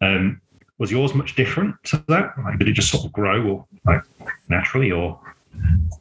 Um, 0.00 0.40
was 0.78 0.90
yours 0.90 1.14
much 1.14 1.34
different 1.34 1.74
to 1.84 2.02
that? 2.08 2.34
Like, 2.44 2.58
did 2.58 2.68
it 2.68 2.72
just 2.72 2.90
sort 2.90 3.04
of 3.04 3.12
grow, 3.12 3.42
or 3.46 3.66
like 3.84 4.02
naturally, 4.48 4.90
or? 4.92 5.18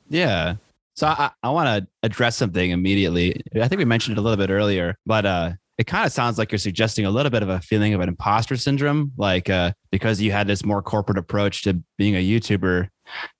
Yeah. 0.09 0.55
So 0.95 1.07
I, 1.07 1.31
I 1.43 1.51
want 1.51 1.67
to 1.67 1.87
address 2.01 2.35
something 2.35 2.71
immediately. 2.71 3.41
I 3.55 3.67
think 3.67 3.77
we 3.77 3.85
mentioned 3.85 4.17
it 4.17 4.19
a 4.19 4.23
little 4.23 4.37
bit 4.37 4.51
earlier, 4.51 4.97
but 5.05 5.25
uh, 5.25 5.51
it 5.77 5.85
kind 5.85 6.05
of 6.05 6.11
sounds 6.11 6.37
like 6.37 6.51
you're 6.51 6.59
suggesting 6.59 7.05
a 7.05 7.11
little 7.11 7.29
bit 7.29 7.43
of 7.43 7.49
a 7.49 7.61
feeling 7.61 7.93
of 7.93 8.01
an 8.01 8.09
imposter 8.09 8.57
syndrome, 8.57 9.11
like 9.17 9.49
uh, 9.49 9.71
because 9.91 10.19
you 10.19 10.31
had 10.31 10.47
this 10.47 10.65
more 10.65 10.81
corporate 10.81 11.17
approach 11.17 11.63
to 11.63 11.81
being 11.97 12.15
a 12.15 12.23
YouTuber, 12.23 12.89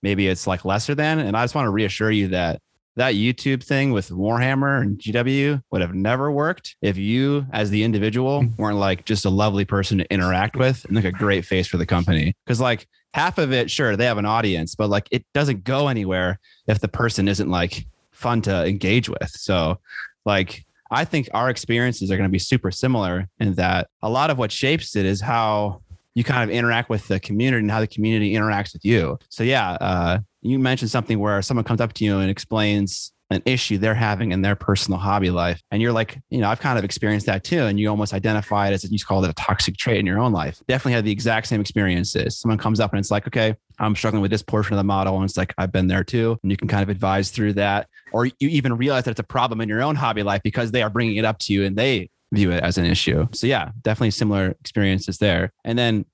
maybe 0.03 0.27
it's 0.27 0.45
like 0.45 0.63
lesser 0.63 0.93
than. 0.93 1.19
And 1.19 1.35
I 1.35 1.43
just 1.43 1.55
want 1.55 1.65
to 1.65 1.71
reassure 1.71 2.11
you 2.11 2.27
that 2.29 2.61
that 2.95 3.13
YouTube 3.13 3.63
thing 3.63 3.91
with 3.91 4.09
Warhammer 4.09 4.81
and 4.81 4.97
GW 4.97 5.61
would 5.71 5.81
have 5.81 5.93
never 5.93 6.31
worked 6.31 6.75
if 6.81 6.97
you, 6.97 7.45
as 7.53 7.69
the 7.69 7.83
individual, 7.83 8.43
weren't 8.57 8.79
like 8.79 9.05
just 9.05 9.25
a 9.25 9.29
lovely 9.29 9.65
person 9.65 9.99
to 9.99 10.11
interact 10.11 10.55
with 10.55 10.83
and 10.85 10.95
like 10.95 11.05
a 11.05 11.11
great 11.11 11.45
face 11.45 11.67
for 11.67 11.77
the 11.77 11.85
company. 11.85 12.33
Because 12.45 12.59
like 12.59 12.87
half 13.13 13.37
of 13.37 13.53
it, 13.53 13.69
sure, 13.69 13.95
they 13.95 14.05
have 14.05 14.17
an 14.17 14.25
audience, 14.25 14.73
but 14.73 14.89
like 14.89 15.07
it 15.11 15.23
doesn't 15.33 15.63
go 15.63 15.87
anywhere 15.87 16.39
if 16.67 16.79
the 16.79 16.87
person 16.87 17.27
isn't 17.27 17.49
like 17.49 17.85
fun 18.11 18.41
to 18.41 18.65
engage 18.65 19.09
with. 19.09 19.29
So, 19.29 19.79
like, 20.25 20.65
I 20.91 21.05
think 21.05 21.29
our 21.33 21.49
experiences 21.49 22.11
are 22.11 22.17
going 22.17 22.29
to 22.29 22.31
be 22.31 22.39
super 22.39 22.71
similar 22.71 23.27
in 23.39 23.53
that 23.55 23.89
a 24.01 24.09
lot 24.09 24.29
of 24.29 24.37
what 24.37 24.51
shapes 24.51 24.95
it 24.95 25.05
is 25.05 25.21
how 25.21 25.81
you 26.15 26.23
kind 26.23 26.49
of 26.49 26.55
interact 26.55 26.89
with 26.89 27.07
the 27.07 27.19
community 27.19 27.61
and 27.61 27.69
how 27.69 27.79
the 27.79 27.87
community 27.87 28.33
interacts 28.33 28.73
with 28.73 28.83
you. 28.83 29.19
So, 29.29 29.43
yeah, 29.43 29.71
uh, 29.73 30.19
you 30.41 30.57
mentioned 30.57 30.89
something 30.89 31.19
where 31.19 31.41
someone 31.41 31.63
comes 31.63 31.81
up 31.81 31.93
to 31.93 32.05
you 32.05 32.17
and 32.17 32.31
explains 32.31 33.11
an 33.29 33.41
issue 33.45 33.77
they're 33.77 33.93
having 33.93 34.31
in 34.31 34.41
their 34.41 34.55
personal 34.55 34.99
hobby 34.99 35.29
life. 35.29 35.61
And 35.71 35.81
you're 35.81 35.91
like, 35.91 36.19
you 36.29 36.39
know, 36.39 36.49
I've 36.49 36.59
kind 36.59 36.79
of 36.79 36.85
experienced 36.85 37.25
that 37.25 37.43
too. 37.43 37.61
And 37.61 37.79
you 37.79 37.89
almost 37.89 38.13
identify 38.13 38.69
it 38.69 38.73
as 38.73 38.89
you 38.89 38.99
call 38.99 39.23
it 39.23 39.29
a 39.29 39.33
toxic 39.33 39.77
trait 39.77 39.99
in 39.99 40.05
your 40.05 40.19
own 40.19 40.31
life. 40.31 40.61
Definitely 40.67 40.93
had 40.93 41.05
the 41.05 41.11
exact 41.11 41.47
same 41.47 41.59
experiences. 41.59 42.37
Someone 42.37 42.57
comes 42.57 42.79
up 42.79 42.93
and 42.93 42.99
it's 42.99 43.11
like, 43.11 43.27
okay, 43.27 43.55
I'm 43.79 43.95
struggling 43.95 44.21
with 44.21 44.31
this 44.31 44.41
portion 44.41 44.73
of 44.73 44.77
the 44.77 44.83
model. 44.83 45.15
And 45.15 45.25
it's 45.25 45.37
like, 45.37 45.53
I've 45.57 45.71
been 45.71 45.87
there 45.87 46.03
too. 46.03 46.37
And 46.41 46.51
you 46.51 46.57
can 46.57 46.67
kind 46.67 46.83
of 46.83 46.89
advise 46.89 47.29
through 47.29 47.53
that. 47.53 47.89
Or 48.13 48.25
you 48.25 48.33
even 48.39 48.77
realize 48.77 49.03
that 49.03 49.11
it's 49.11 49.19
a 49.19 49.23
problem 49.23 49.61
in 49.61 49.69
your 49.69 49.81
own 49.81 49.95
hobby 49.95 50.23
life 50.23 50.41
because 50.43 50.71
they 50.71 50.81
are 50.81 50.89
bringing 50.89 51.17
it 51.17 51.25
up 51.25 51.39
to 51.39 51.53
you 51.53 51.65
and 51.65 51.75
they 51.75 52.09
view 52.31 52.51
it 52.51 52.63
as 52.63 52.77
an 52.77 52.85
issue. 52.85 53.27
So 53.33 53.47
yeah, 53.47 53.71
definitely 53.81 54.11
similar 54.11 54.55
experiences 54.59 55.17
there. 55.17 55.51
And 55.63 55.77
then 55.77 56.05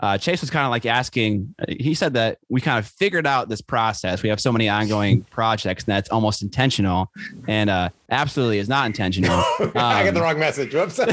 uh, 0.00 0.18
Chase 0.18 0.40
was 0.40 0.50
kind 0.50 0.64
of 0.64 0.70
like 0.70 0.86
asking, 0.86 1.54
he 1.68 1.94
said 1.94 2.14
that 2.14 2.38
we 2.48 2.60
kind 2.60 2.78
of 2.78 2.86
figured 2.86 3.26
out 3.26 3.48
this 3.48 3.60
process. 3.60 4.22
We 4.22 4.28
have 4.28 4.40
so 4.40 4.52
many 4.52 4.68
ongoing 4.68 5.22
projects 5.30 5.84
and 5.84 5.92
that's 5.92 6.10
almost 6.10 6.42
intentional 6.42 7.10
and 7.46 7.70
uh, 7.70 7.90
absolutely 8.10 8.58
is 8.58 8.68
not 8.68 8.86
intentional. 8.86 9.36
Um, 9.60 9.72
I 9.74 10.04
got 10.04 10.14
the 10.14 10.20
wrong 10.20 10.38
message. 10.38 10.74
Whoops. 10.74 10.98
uh, 10.98 11.10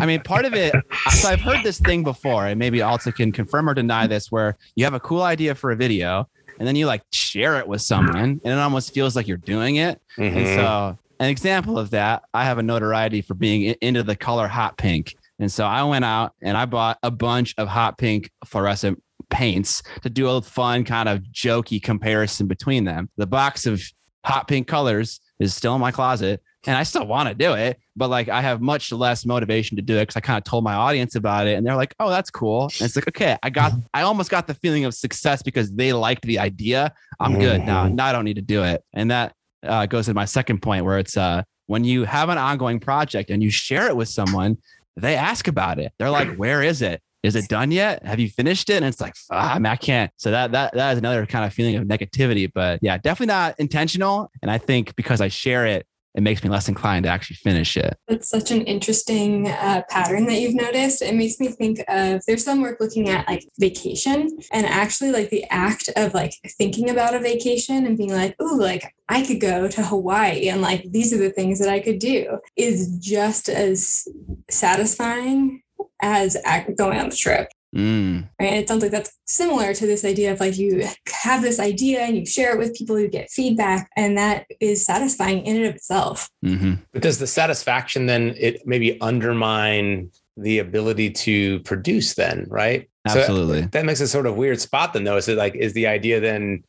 I 0.00 0.06
mean, 0.06 0.20
part 0.20 0.44
of 0.44 0.54
it, 0.54 0.74
so 1.10 1.28
I've 1.28 1.40
heard 1.40 1.64
this 1.64 1.78
thing 1.78 2.04
before, 2.04 2.46
and 2.46 2.58
maybe 2.58 2.80
Alta 2.80 3.12
can 3.12 3.32
confirm 3.32 3.68
or 3.68 3.74
deny 3.74 4.06
this, 4.06 4.30
where 4.30 4.56
you 4.76 4.84
have 4.84 4.94
a 4.94 5.00
cool 5.00 5.22
idea 5.22 5.54
for 5.54 5.72
a 5.72 5.76
video 5.76 6.28
and 6.58 6.68
then 6.68 6.76
you 6.76 6.86
like 6.86 7.02
share 7.10 7.58
it 7.58 7.66
with 7.66 7.82
someone 7.82 8.40
and 8.44 8.46
it 8.46 8.58
almost 8.58 8.94
feels 8.94 9.16
like 9.16 9.26
you're 9.26 9.36
doing 9.36 9.76
it. 9.76 10.00
Mm-hmm. 10.16 10.38
And 10.38 10.46
so, 10.46 10.98
an 11.20 11.28
example 11.28 11.78
of 11.78 11.90
that, 11.90 12.24
I 12.32 12.44
have 12.44 12.58
a 12.58 12.62
notoriety 12.62 13.22
for 13.22 13.34
being 13.34 13.74
into 13.80 14.02
the 14.02 14.16
color 14.16 14.48
hot 14.48 14.76
pink. 14.76 15.16
And 15.38 15.50
so 15.50 15.64
I 15.64 15.82
went 15.84 16.04
out 16.04 16.32
and 16.42 16.56
I 16.56 16.64
bought 16.64 16.98
a 17.02 17.10
bunch 17.10 17.54
of 17.58 17.68
hot 17.68 17.98
pink 17.98 18.30
fluorescent 18.44 19.02
paints 19.30 19.82
to 20.02 20.10
do 20.10 20.28
a 20.28 20.42
fun 20.42 20.84
kind 20.84 21.08
of 21.08 21.20
jokey 21.32 21.82
comparison 21.82 22.46
between 22.46 22.84
them. 22.84 23.10
The 23.16 23.26
box 23.26 23.66
of 23.66 23.82
hot 24.24 24.48
pink 24.48 24.66
colors 24.66 25.20
is 25.40 25.54
still 25.54 25.74
in 25.74 25.80
my 25.80 25.90
closet 25.90 26.40
and 26.66 26.76
I 26.76 26.82
still 26.82 27.06
want 27.06 27.28
to 27.28 27.34
do 27.34 27.54
it, 27.54 27.78
but 27.94 28.08
like 28.08 28.28
I 28.28 28.40
have 28.40 28.60
much 28.60 28.90
less 28.90 29.26
motivation 29.26 29.76
to 29.76 29.82
do 29.82 29.96
it 29.96 30.02
because 30.02 30.16
I 30.16 30.20
kind 30.20 30.38
of 30.38 30.44
told 30.44 30.64
my 30.64 30.74
audience 30.74 31.14
about 31.14 31.46
it 31.46 31.54
and 31.54 31.66
they're 31.66 31.76
like, 31.76 31.94
oh, 32.00 32.08
that's 32.08 32.30
cool. 32.30 32.64
And 32.64 32.82
it's 32.82 32.96
like, 32.96 33.08
okay, 33.08 33.36
I 33.42 33.50
got, 33.50 33.72
I 33.94 34.02
almost 34.02 34.30
got 34.30 34.46
the 34.46 34.54
feeling 34.54 34.84
of 34.84 34.94
success 34.94 35.42
because 35.42 35.72
they 35.72 35.92
liked 35.92 36.22
the 36.22 36.38
idea. 36.38 36.92
I'm 37.20 37.38
good 37.38 37.64
now. 37.64 37.88
Now 37.88 38.06
I 38.06 38.12
don't 38.12 38.24
need 38.24 38.36
to 38.36 38.42
do 38.42 38.62
it. 38.62 38.82
And 38.94 39.10
that 39.10 39.34
uh, 39.62 39.86
goes 39.86 40.06
to 40.06 40.14
my 40.14 40.24
second 40.24 40.62
point 40.62 40.84
where 40.84 40.98
it's, 40.98 41.16
uh, 41.16 41.42
when 41.66 41.84
you 41.84 42.04
have 42.04 42.28
an 42.28 42.38
ongoing 42.38 42.80
project 42.80 43.30
and 43.30 43.42
you 43.42 43.50
share 43.50 43.88
it 43.88 43.96
with 43.96 44.08
someone, 44.08 44.58
they 44.96 45.16
ask 45.16 45.48
about 45.48 45.78
it. 45.78 45.92
They're 45.98 46.10
like, 46.10 46.36
where 46.36 46.62
is 46.62 46.82
it? 46.82 47.02
Is 47.22 47.36
it 47.36 47.48
done 47.48 47.70
yet? 47.70 48.04
Have 48.04 48.20
you 48.20 48.28
finished 48.28 48.68
it? 48.68 48.76
And 48.76 48.84
it's 48.84 49.00
like, 49.00 49.14
I, 49.30 49.58
mean, 49.58 49.66
I 49.66 49.76
can't. 49.76 50.10
So 50.18 50.30
that 50.30 50.52
that 50.52 50.74
that 50.74 50.92
is 50.92 50.98
another 50.98 51.24
kind 51.24 51.44
of 51.44 51.54
feeling 51.54 51.74
of 51.76 51.84
negativity. 51.84 52.50
But 52.52 52.80
yeah, 52.82 52.98
definitely 52.98 53.32
not 53.32 53.58
intentional. 53.58 54.30
And 54.42 54.50
I 54.50 54.58
think 54.58 54.94
because 54.94 55.22
I 55.22 55.28
share 55.28 55.64
it, 55.64 55.86
it 56.14 56.22
makes 56.22 56.44
me 56.44 56.50
less 56.50 56.68
inclined 56.68 57.04
to 57.04 57.10
actually 57.10 57.36
finish 57.36 57.76
it. 57.76 57.98
That's 58.06 58.28
such 58.28 58.50
an 58.50 58.62
interesting 58.62 59.48
uh, 59.48 59.82
pattern 59.90 60.26
that 60.26 60.40
you've 60.40 60.54
noticed. 60.54 61.02
It 61.02 61.14
makes 61.14 61.40
me 61.40 61.48
think 61.48 61.80
of 61.88 62.22
there's 62.26 62.44
some 62.44 62.62
work 62.62 62.78
looking 62.80 63.08
at 63.08 63.26
like 63.26 63.48
vacation 63.58 64.38
and 64.52 64.64
actually 64.64 65.10
like 65.10 65.30
the 65.30 65.44
act 65.50 65.90
of 65.96 66.14
like 66.14 66.34
thinking 66.56 66.90
about 66.90 67.14
a 67.14 67.18
vacation 67.18 67.86
and 67.86 67.98
being 67.98 68.12
like, 68.12 68.36
oh, 68.38 68.56
like 68.56 68.94
I 69.08 69.26
could 69.26 69.40
go 69.40 69.66
to 69.68 69.82
Hawaii 69.82 70.48
and 70.48 70.60
like 70.60 70.84
these 70.90 71.12
are 71.12 71.18
the 71.18 71.30
things 71.30 71.58
that 71.58 71.68
I 71.68 71.80
could 71.80 71.98
do 71.98 72.38
is 72.56 72.96
just 73.00 73.48
as 73.48 74.06
satisfying 74.48 75.62
as 76.00 76.36
going 76.76 76.98
on 76.98 77.08
the 77.08 77.16
trip. 77.16 77.48
Mm. 77.74 78.28
Right. 78.40 78.52
It 78.52 78.68
sounds 78.68 78.82
like 78.82 78.92
that's 78.92 79.18
similar 79.24 79.74
to 79.74 79.86
this 79.86 80.04
idea 80.04 80.32
of 80.32 80.40
like 80.40 80.56
you 80.56 80.86
have 81.08 81.42
this 81.42 81.58
idea 81.58 82.00
and 82.00 82.16
you 82.16 82.24
share 82.24 82.52
it 82.54 82.58
with 82.58 82.74
people, 82.74 82.98
you 82.98 83.08
get 83.08 83.30
feedback, 83.30 83.90
and 83.96 84.16
that 84.16 84.46
is 84.60 84.84
satisfying 84.84 85.44
in 85.44 85.56
and 85.56 85.66
of 85.66 85.74
itself. 85.74 86.30
Mm-hmm. 86.44 86.74
But 86.92 87.02
does 87.02 87.18
the 87.18 87.26
satisfaction 87.26 88.06
then 88.06 88.34
it 88.38 88.66
maybe 88.66 89.00
undermine 89.00 90.10
the 90.36 90.58
ability 90.58 91.10
to 91.10 91.60
produce 91.60 92.14
then, 92.14 92.46
right? 92.48 92.88
Absolutely. 93.06 93.62
So 93.62 93.68
that 93.68 93.84
makes 93.84 94.00
a 94.00 94.08
sort 94.08 94.26
of 94.26 94.36
weird 94.36 94.60
spot 94.60 94.92
then 94.92 95.04
though. 95.04 95.16
Is 95.16 95.28
it 95.28 95.36
like 95.36 95.54
is 95.56 95.72
the 95.72 95.88
idea 95.88 96.20
then 96.20 96.64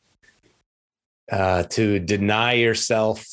uh, 1.30 1.64
to 1.64 1.98
deny 1.98 2.52
yourself 2.52 3.26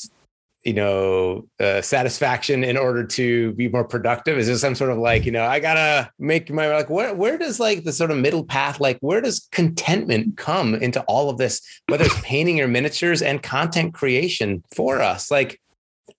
you 0.64 0.72
know 0.72 1.46
uh, 1.60 1.80
satisfaction 1.82 2.64
in 2.64 2.76
order 2.76 3.04
to 3.04 3.52
be 3.52 3.68
more 3.68 3.84
productive 3.84 4.38
is 4.38 4.46
there 4.46 4.56
some 4.56 4.74
sort 4.74 4.90
of 4.90 4.98
like 4.98 5.26
you 5.26 5.32
know 5.32 5.44
i 5.44 5.60
gotta 5.60 6.10
make 6.18 6.50
my 6.50 6.68
like 6.68 6.88
where, 6.88 7.14
where 7.14 7.36
does 7.36 7.60
like 7.60 7.84
the 7.84 7.92
sort 7.92 8.10
of 8.10 8.16
middle 8.16 8.44
path 8.44 8.80
like 8.80 8.98
where 9.00 9.20
does 9.20 9.46
contentment 9.52 10.36
come 10.36 10.74
into 10.74 11.02
all 11.02 11.28
of 11.28 11.38
this 11.38 11.60
whether 11.88 12.04
it's 12.04 12.20
painting 12.22 12.60
or 12.60 12.66
miniatures 12.66 13.20
and 13.20 13.42
content 13.42 13.92
creation 13.92 14.64
for 14.74 15.02
us 15.02 15.30
like 15.30 15.60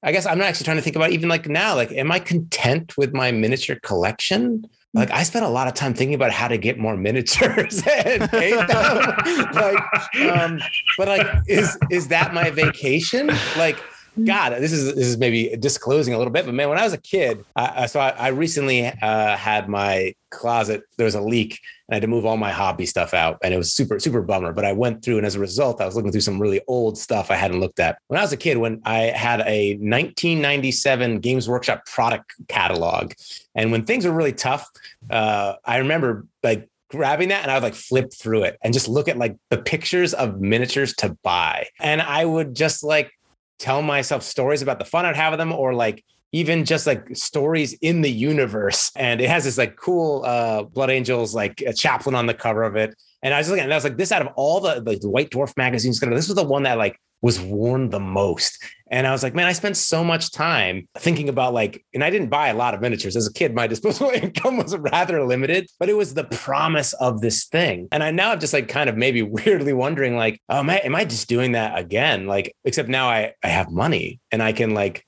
i 0.03 0.11
guess 0.11 0.25
i'm 0.27 0.37
not 0.37 0.47
actually 0.47 0.65
trying 0.65 0.77
to 0.77 0.83
think 0.83 0.95
about 0.95 1.11
even 1.11 1.27
like 1.27 1.47
now 1.47 1.75
like 1.75 1.91
am 1.91 2.11
i 2.11 2.19
content 2.19 2.95
with 2.97 3.13
my 3.13 3.31
miniature 3.31 3.77
collection 3.81 4.63
like 4.93 5.11
I 5.11 5.23
spent 5.23 5.43
a 5.43 5.49
lot 5.49 5.67
of 5.67 5.73
time 5.73 5.93
thinking 5.93 6.15
about 6.15 6.31
how 6.31 6.47
to 6.47 6.57
get 6.57 6.79
more 6.79 6.95
miniatures 6.95 7.83
and 8.05 8.31
paint 8.31 8.65
them. 8.65 9.15
like, 9.53 10.31
um, 10.31 10.61
but 10.97 11.09
like, 11.09 11.27
is 11.49 11.77
is 11.91 12.07
that 12.07 12.33
my 12.33 12.49
vacation? 12.49 13.29
Like, 13.57 13.77
God, 14.23 14.53
this 14.53 14.71
is 14.71 14.95
this 14.95 15.07
is 15.07 15.17
maybe 15.17 15.55
disclosing 15.57 16.13
a 16.13 16.17
little 16.17 16.31
bit, 16.31 16.45
but 16.45 16.53
man, 16.53 16.69
when 16.69 16.77
I 16.77 16.83
was 16.83 16.93
a 16.93 16.97
kid, 16.97 17.43
I, 17.55 17.85
so 17.85 17.99
I, 17.99 18.09
I 18.09 18.27
recently 18.29 18.87
uh, 18.87 19.35
had 19.35 19.67
my 19.67 20.15
closet. 20.29 20.83
There 20.97 21.05
was 21.05 21.15
a 21.15 21.21
leak, 21.21 21.59
and 21.87 21.93
I 21.93 21.95
had 21.95 22.01
to 22.01 22.07
move 22.07 22.25
all 22.25 22.37
my 22.37 22.51
hobby 22.51 22.85
stuff 22.85 23.13
out, 23.13 23.37
and 23.43 23.53
it 23.53 23.57
was 23.57 23.73
super 23.73 23.99
super 23.99 24.21
bummer. 24.21 24.53
But 24.53 24.63
I 24.63 24.71
went 24.71 25.03
through, 25.03 25.17
and 25.17 25.25
as 25.25 25.35
a 25.35 25.39
result, 25.39 25.81
I 25.81 25.85
was 25.85 25.95
looking 25.95 26.11
through 26.11 26.21
some 26.21 26.41
really 26.41 26.61
old 26.67 26.97
stuff 26.97 27.29
I 27.29 27.35
hadn't 27.35 27.59
looked 27.59 27.79
at. 27.79 27.97
When 28.07 28.17
I 28.17 28.23
was 28.23 28.31
a 28.31 28.37
kid, 28.37 28.57
when 28.57 28.81
I 28.85 28.99
had 28.99 29.41
a 29.41 29.73
1997 29.73 31.19
Games 31.19 31.49
Workshop 31.49 31.85
product 31.85 32.33
catalog, 32.47 33.13
and 33.53 33.71
when 33.71 33.83
things 33.83 34.05
were 34.05 34.13
really 34.13 34.33
tough, 34.33 34.69
uh, 35.09 35.55
I 35.65 35.77
remember 35.77 36.25
like 36.41 36.69
grabbing 36.89 37.29
that 37.29 37.41
and 37.41 37.51
I 37.51 37.55
would 37.55 37.63
like 37.63 37.75
flip 37.75 38.13
through 38.13 38.43
it 38.43 38.57
and 38.61 38.73
just 38.73 38.87
look 38.87 39.07
at 39.07 39.17
like 39.17 39.35
the 39.49 39.57
pictures 39.57 40.13
of 40.13 40.39
miniatures 40.39 40.93
to 40.97 41.17
buy. 41.23 41.65
And 41.79 42.01
I 42.01 42.23
would 42.23 42.55
just 42.55 42.83
like 42.83 43.11
tell 43.59 43.81
myself 43.81 44.23
stories 44.23 44.61
about 44.61 44.79
the 44.79 44.85
fun 44.85 45.05
I'd 45.05 45.15
have 45.15 45.31
with 45.31 45.39
them 45.39 45.51
or 45.51 45.73
like 45.73 46.03
even 46.31 46.65
just 46.65 46.85
like 46.85 47.15
stories 47.15 47.73
in 47.81 48.01
the 48.01 48.11
universe. 48.11 48.91
And 48.95 49.21
it 49.21 49.29
has 49.29 49.45
this 49.45 49.57
like 49.57 49.75
cool 49.77 50.23
uh 50.25 50.63
Blood 50.63 50.89
Angels, 50.89 51.33
like 51.33 51.61
a 51.61 51.73
chaplain 51.73 52.15
on 52.15 52.25
the 52.25 52.33
cover 52.33 52.63
of 52.63 52.75
it. 52.75 52.95
And 53.23 53.33
I 53.33 53.37
was 53.37 53.49
looking 53.49 53.63
and 53.63 53.73
I 53.73 53.77
was 53.77 53.83
like, 53.83 53.97
this 53.97 54.11
out 54.11 54.21
of 54.21 54.29
all 54.35 54.59
the, 54.59 54.81
the 54.81 55.09
White 55.09 55.31
Dwarf 55.31 55.55
magazines, 55.57 55.99
this 55.99 56.27
was 56.27 56.35
the 56.35 56.43
one 56.43 56.63
that 56.63 56.77
like 56.77 56.99
was 57.21 57.39
worn 57.39 57.89
the 57.89 57.99
most. 57.99 58.63
And 58.91 59.07
I 59.07 59.11
was 59.11 59.23
like, 59.23 59.33
man, 59.33 59.47
I 59.47 59.53
spent 59.53 59.77
so 59.77 60.03
much 60.03 60.31
time 60.31 60.87
thinking 60.95 61.27
about 61.27 61.53
like, 61.53 61.83
and 61.93 62.03
I 62.03 62.09
didn't 62.09 62.29
buy 62.29 62.49
a 62.49 62.53
lot 62.53 62.75
of 62.75 62.81
miniatures 62.81 63.15
as 63.15 63.27
a 63.27 63.33
kid. 63.33 63.55
My 63.55 63.65
disposable 63.75 64.11
income 64.11 64.57
was 64.57 64.77
rather 64.77 65.23
limited, 65.25 65.67
but 65.79 65.89
it 65.89 65.97
was 65.97 66.13
the 66.13 66.25
promise 66.25 66.93
of 66.93 67.21
this 67.21 67.45
thing. 67.45 67.87
And 67.91 68.03
I 68.03 68.11
now 68.11 68.31
I'm 68.31 68.39
just 68.39 68.53
like 68.53 68.67
kind 68.67 68.89
of 68.89 68.95
maybe 68.95 69.21
weirdly 69.23 69.73
wondering, 69.73 70.15
like, 70.15 70.39
oh, 70.49 70.59
am 70.59 70.69
I, 70.69 70.77
am 70.77 70.95
I 70.95 71.05
just 71.05 71.27
doing 71.27 71.53
that 71.53 71.77
again? 71.77 72.27
Like, 72.27 72.55
except 72.63 72.89
now 72.89 73.09
I, 73.09 73.33
I 73.43 73.47
have 73.47 73.71
money 73.71 74.19
and 74.31 74.43
I 74.43 74.53
can 74.53 74.73
like 74.73 75.05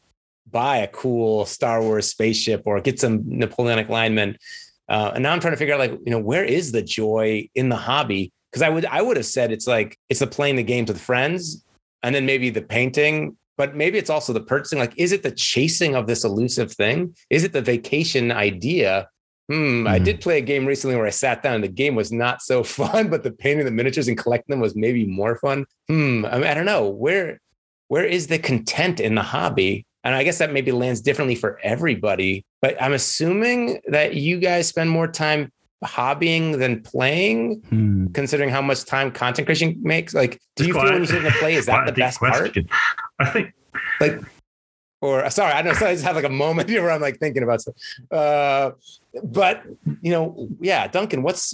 buy 0.49 0.77
a 0.77 0.87
cool 0.87 1.45
Star 1.45 1.81
Wars 1.81 2.07
spaceship 2.07 2.63
or 2.65 2.81
get 2.81 2.99
some 2.99 3.21
Napoleonic 3.25 3.89
linemen. 3.89 4.37
Uh, 4.89 5.11
and 5.13 5.23
now 5.23 5.33
I'm 5.33 5.39
trying 5.39 5.53
to 5.53 5.57
figure 5.57 5.73
out 5.73 5.79
like, 5.79 5.91
you 6.05 6.11
know, 6.11 6.19
where 6.19 6.45
is 6.45 6.71
the 6.71 6.81
joy 6.81 7.49
in 7.55 7.69
the 7.69 7.75
hobby? 7.75 8.31
Because 8.51 8.61
I 8.61 8.69
would 8.69 8.85
I 8.85 9.01
would 9.01 9.17
have 9.17 9.25
said 9.25 9.51
it's 9.51 9.67
like 9.67 9.97
it's 10.09 10.21
the 10.21 10.27
playing 10.27 10.55
the 10.55 10.63
games 10.63 10.89
with 10.89 11.01
friends, 11.01 11.65
and 12.01 12.15
then 12.15 12.25
maybe 12.25 12.49
the 12.49 12.61
painting, 12.61 13.35
but 13.57 13.75
maybe 13.75 13.97
it's 13.97 14.09
also 14.09 14.33
the 14.33 14.41
purchasing. 14.41 14.79
Like, 14.79 14.93
is 14.97 15.11
it 15.11 15.23
the 15.23 15.31
chasing 15.31 15.95
of 15.95 16.07
this 16.07 16.23
elusive 16.23 16.71
thing? 16.71 17.15
Is 17.29 17.43
it 17.43 17.53
the 17.53 17.61
vacation 17.61 18.31
idea? 18.31 19.09
Hmm, 19.49 19.85
mm. 19.85 19.89
I 19.89 19.99
did 19.99 20.21
play 20.21 20.37
a 20.37 20.41
game 20.41 20.65
recently 20.65 20.95
where 20.95 21.05
I 21.05 21.11
sat 21.11 21.41
down 21.41 21.55
and 21.55 21.63
the 21.63 21.69
game 21.69 21.95
was 21.95 22.11
not 22.11 22.41
so 22.41 22.63
fun, 22.79 23.09
but 23.09 23.23
the 23.23 23.31
painting 23.31 23.65
the 23.65 23.71
miniatures 23.71 24.07
and 24.07 24.17
collecting 24.17 24.53
them 24.53 24.59
was 24.59 24.75
maybe 24.75 25.05
more 25.05 25.37
fun. 25.37 25.65
Hmm, 25.87 26.25
I, 26.25 26.37
mean, 26.37 26.47
I 26.47 26.53
don't 26.53 26.65
know 26.65 26.87
where 26.87 27.39
where 27.89 28.03
is 28.03 28.27
the 28.27 28.37
content 28.37 28.99
in 28.99 29.15
the 29.15 29.21
hobby? 29.21 29.85
And 30.03 30.13
I 30.13 30.23
guess 30.23 30.37
that 30.39 30.51
maybe 30.51 30.71
lands 30.71 31.01
differently 31.01 31.35
for 31.35 31.59
everybody. 31.63 32.45
But 32.61 32.81
I'm 32.81 32.93
assuming 32.93 33.79
that 33.87 34.15
you 34.15 34.39
guys 34.39 34.67
spend 34.67 34.89
more 34.89 35.07
time 35.07 35.51
hobbying 35.83 36.57
than 36.57 36.81
playing, 36.81 37.61
hmm. 37.69 38.07
considering 38.07 38.49
how 38.49 38.61
much 38.61 38.85
time 38.85 39.11
content 39.11 39.45
creation 39.45 39.77
makes? 39.81 40.13
Like, 40.13 40.39
do 40.55 40.65
you 40.65 40.73
feel 40.73 40.83
when 40.83 41.01
you 41.01 41.05
sit 41.05 41.17
in 41.17 41.23
the 41.23 41.31
play, 41.31 41.55
is 41.55 41.65
that 41.67 41.85
the 41.85 41.91
best 41.91 42.19
question. 42.19 42.65
part? 42.65 43.06
I 43.19 43.29
think 43.29 43.53
like 43.99 44.21
or 45.01 45.29
sorry, 45.29 45.53
I 45.53 45.61
know 45.61 45.73
so 45.73 45.85
I 45.85 45.93
just 45.93 46.05
have 46.05 46.15
like 46.15 46.25
a 46.25 46.29
moment 46.29 46.69
here 46.69 46.81
where 46.81 46.91
I'm 46.91 47.01
like 47.01 47.19
thinking 47.19 47.43
about 47.43 47.61
stuff. 47.61 47.75
Uh, 48.11 48.71
but 49.23 49.63
you 50.01 50.11
know, 50.11 50.49
yeah, 50.59 50.87
Duncan, 50.87 51.23
what's 51.23 51.53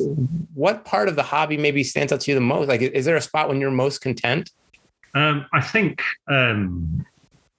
what 0.53 0.85
part 0.85 1.09
of 1.09 1.15
the 1.15 1.23
hobby 1.23 1.57
maybe 1.57 1.83
stands 1.83 2.13
out 2.13 2.21
to 2.21 2.31
you 2.31 2.35
the 2.35 2.41
most? 2.41 2.67
Like, 2.67 2.81
is 2.81 3.05
there 3.05 3.15
a 3.15 3.21
spot 3.21 3.49
when 3.49 3.59
you're 3.59 3.71
most 3.71 3.99
content? 3.99 4.51
Um, 5.15 5.45
I 5.53 5.61
think 5.61 6.01
um, 6.27 7.05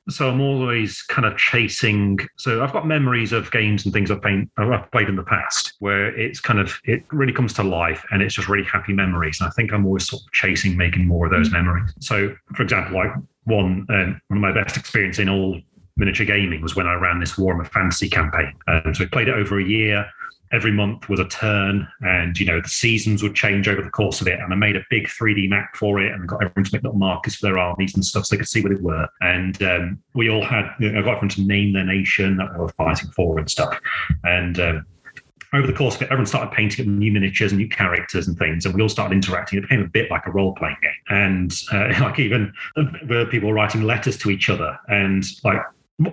so 0.09 0.28
I'm 0.28 0.40
always 0.40 1.02
kind 1.02 1.26
of 1.26 1.36
chasing. 1.36 2.18
So 2.36 2.62
I've 2.62 2.72
got 2.72 2.86
memories 2.86 3.32
of 3.32 3.50
games 3.50 3.84
and 3.84 3.92
things 3.92 4.11
I've 4.11 4.20
played, 4.20 4.48
I've 4.59 4.90
played 4.90 5.09
in 5.09 5.16
the 5.16 5.22
past 5.22 5.74
where 5.78 6.14
it's 6.18 6.40
kind 6.40 6.59
of 6.59 6.78
it 6.84 7.05
really 7.11 7.32
comes 7.32 7.55
to 7.55 7.62
life 7.62 8.05
and 8.11 8.22
it's 8.22 8.34
just 8.34 8.48
really 8.48 8.64
happy 8.64 8.92
memories. 8.92 9.40
And 9.40 9.48
I 9.48 9.50
think 9.52 9.72
I'm 9.72 9.86
always 9.86 10.07
sort 10.07 10.22
of 10.22 10.32
chasing 10.32 10.76
making 10.76 11.07
more 11.07 11.26
of 11.26 11.32
those 11.32 11.48
mm-hmm. 11.48 11.66
memories. 11.66 11.94
So, 12.00 12.34
for 12.55 12.62
example, 12.62 12.96
like 12.96 13.12
one 13.45 13.86
um, 13.90 14.20
one 14.28 14.38
of 14.38 14.40
my 14.40 14.53
best 14.53 14.76
experience 14.76 15.18
in 15.18 15.28
all 15.28 15.61
miniature 15.97 16.26
gaming 16.26 16.61
was 16.62 16.74
when 16.74 16.86
I 16.86 16.95
ran 16.95 17.20
this 17.20 17.34
Warhammer 17.34 17.66
Fantasy 17.66 18.09
campaign. 18.09 18.53
Um, 18.66 18.95
so 18.95 19.05
we 19.05 19.09
played 19.09 19.28
it 19.28 19.34
over 19.34 19.61
a 19.61 19.64
year. 19.64 20.07
Every 20.53 20.72
month 20.72 21.09
was 21.09 21.18
a 21.18 21.26
turn 21.26 21.88
and 22.01 22.38
you 22.38 22.47
know 22.47 22.61
the 22.61 22.68
seasons 22.68 23.22
would 23.22 23.34
change 23.34 23.66
over 23.66 23.82
the 23.82 23.90
course 23.90 24.20
of 24.20 24.28
it. 24.28 24.38
And 24.38 24.53
i 24.53 24.57
made 24.57 24.76
a 24.76 24.84
big 24.88 25.09
3d 25.09 25.49
map 25.49 25.74
for 25.74 26.01
it 26.01 26.12
and 26.12 26.28
got 26.28 26.42
everyone 26.45 26.64
to 26.64 26.70
make 26.74 26.82
little 26.82 26.99
markers 26.99 27.36
for 27.36 27.47
their 27.47 27.59
armies 27.59 27.95
and 27.95 28.05
stuff 28.05 28.26
so 28.26 28.34
they 28.34 28.38
could 28.38 28.49
see 28.49 28.62
what 28.62 28.72
it 28.72 28.82
were. 28.82 29.09
And 29.20 29.61
um, 29.62 30.03
we 30.14 30.30
all 30.30 30.45
had 30.45 30.70
you 30.78 30.92
know, 30.92 31.01
i 31.01 31.03
got 31.03 31.16
everyone 31.16 31.30
to 31.30 31.42
name 31.42 31.72
their 31.72 31.84
nation 31.84 32.36
that 32.36 32.53
they 32.53 32.59
were 32.59 32.68
fighting 32.68 33.11
for 33.11 33.38
and 33.38 33.51
stuff. 33.51 33.78
And 34.22 34.61
um, 34.61 34.86
over 35.55 35.66
the 35.66 35.72
course 35.72 35.96
of 35.96 36.02
it, 36.02 36.07
everyone 36.07 36.26
started 36.26 36.52
painting 36.52 36.84
up 36.84 36.88
new 36.88 37.12
miniatures 37.12 37.52
and 37.52 37.59
new 37.59 37.68
characters 37.68 38.26
and 38.26 38.36
things, 38.38 38.64
and 38.64 38.74
we 38.74 38.82
all 38.82 38.88
started 38.88 39.14
interacting. 39.14 39.59
It 39.59 39.62
became 39.62 39.82
a 39.82 39.88
bit 39.88 40.11
like 40.11 40.26
a 40.26 40.30
role 40.30 40.55
playing 40.55 40.76
game, 40.82 40.92
and 41.09 41.62
uh, 41.72 42.00
like 42.00 42.18
even 42.18 42.52
uh, 42.76 43.24
people 43.30 43.52
writing 43.52 43.82
letters 43.82 44.16
to 44.18 44.30
each 44.30 44.50
other, 44.50 44.78
and 44.88 45.24
like 45.44 45.61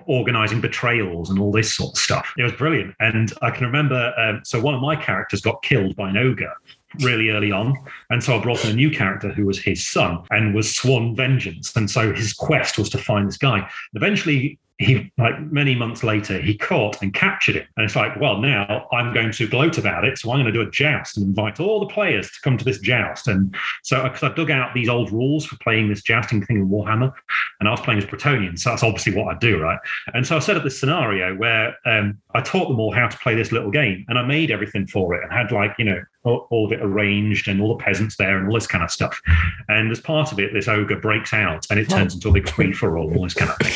organizing 0.06 0.60
betrayals 0.60 1.28
and 1.30 1.38
all 1.38 1.50
this 1.50 1.74
sort 1.74 1.92
of 1.92 1.98
stuff. 1.98 2.32
It 2.38 2.44
was 2.44 2.52
brilliant. 2.52 2.94
And 3.00 3.32
I 3.42 3.50
can 3.50 3.66
remember, 3.66 4.14
um, 4.16 4.40
so 4.44 4.60
one 4.60 4.74
of 4.74 4.80
my 4.80 4.94
characters 4.94 5.40
got 5.40 5.62
killed 5.62 5.96
by 5.96 6.10
an 6.10 6.16
ogre 6.16 6.54
really 7.00 7.30
early 7.30 7.50
on. 7.50 7.74
And 8.10 8.22
so 8.22 8.38
I 8.38 8.42
brought 8.42 8.64
in 8.64 8.70
a 8.70 8.74
new 8.74 8.90
character 8.90 9.30
who 9.30 9.46
was 9.46 9.58
his 9.58 9.86
son 9.86 10.22
and 10.30 10.54
was 10.54 10.74
sworn 10.74 11.16
vengeance. 11.16 11.74
And 11.74 11.90
so 11.90 12.12
his 12.12 12.32
quest 12.32 12.78
was 12.78 12.90
to 12.90 12.98
find 12.98 13.26
this 13.26 13.38
guy. 13.38 13.68
Eventually, 13.94 14.58
he 14.82 15.12
like 15.18 15.38
many 15.52 15.74
months 15.74 16.02
later 16.02 16.38
he 16.40 16.56
caught 16.56 17.00
and 17.02 17.14
captured 17.14 17.56
it 17.56 17.66
and 17.76 17.84
it's 17.84 17.96
like 17.96 18.18
well 18.20 18.38
now 18.38 18.86
i'm 18.92 19.12
going 19.12 19.30
to 19.30 19.46
gloat 19.46 19.78
about 19.78 20.04
it 20.04 20.18
so 20.18 20.30
i'm 20.30 20.36
going 20.36 20.46
to 20.46 20.52
do 20.52 20.66
a 20.66 20.70
joust 20.70 21.16
and 21.16 21.26
invite 21.26 21.60
all 21.60 21.80
the 21.80 21.86
players 21.86 22.30
to 22.30 22.40
come 22.42 22.56
to 22.56 22.64
this 22.64 22.78
joust. 22.78 23.28
And 23.28 23.54
so 23.82 24.02
because 24.02 24.22
i 24.22 24.34
dug 24.34 24.50
out 24.50 24.74
these 24.74 24.88
old 24.88 25.10
rules 25.12 25.44
for 25.44 25.56
playing 25.58 25.88
this 25.88 26.02
jousting 26.02 26.44
thing 26.44 26.56
in 26.56 26.68
warhammer 26.68 27.12
and 27.60 27.68
i 27.68 27.70
was 27.70 27.80
playing 27.80 27.98
as 27.98 28.06
bretonnian 28.06 28.58
so 28.58 28.70
that's 28.70 28.82
obviously 28.82 29.14
what 29.14 29.34
i 29.34 29.38
do 29.38 29.60
right? 29.60 29.78
And 30.14 30.26
so 30.26 30.36
i 30.36 30.38
set 30.38 30.56
up 30.56 30.64
this 30.64 30.78
scenario 30.78 31.34
where 31.36 31.76
um, 31.86 32.18
i 32.34 32.40
taught 32.40 32.68
them 32.68 32.80
all 32.80 32.92
how 32.92 33.08
to 33.08 33.18
play 33.18 33.34
this 33.34 33.52
little 33.52 33.70
game 33.70 34.04
and 34.08 34.18
i 34.18 34.22
made 34.22 34.50
everything 34.50 34.86
for 34.86 35.14
it 35.14 35.22
and 35.22 35.32
had 35.32 35.52
like 35.52 35.74
you 35.78 35.84
know 35.84 36.02
all, 36.24 36.46
all 36.50 36.66
of 36.66 36.72
it 36.72 36.80
arranged 36.80 37.48
and 37.48 37.60
all 37.60 37.76
the 37.76 37.82
peasants 37.82 38.16
there 38.16 38.38
and 38.38 38.48
all 38.48 38.54
this 38.54 38.66
kind 38.66 38.84
of 38.84 38.90
stuff. 38.90 39.20
And 39.68 39.90
as 39.90 40.00
part 40.00 40.32
of 40.32 40.38
it 40.38 40.52
this 40.52 40.68
ogre 40.68 40.96
breaks 40.96 41.32
out 41.32 41.66
and 41.70 41.80
it 41.80 41.88
turns 41.88 42.14
into 42.14 42.28
a 42.28 42.32
big 42.32 42.48
free 42.48 42.72
for 42.72 42.96
all 42.96 43.12
all 43.16 43.24
this 43.24 43.34
kind 43.34 43.50
of 43.50 43.56
thing 43.58 43.72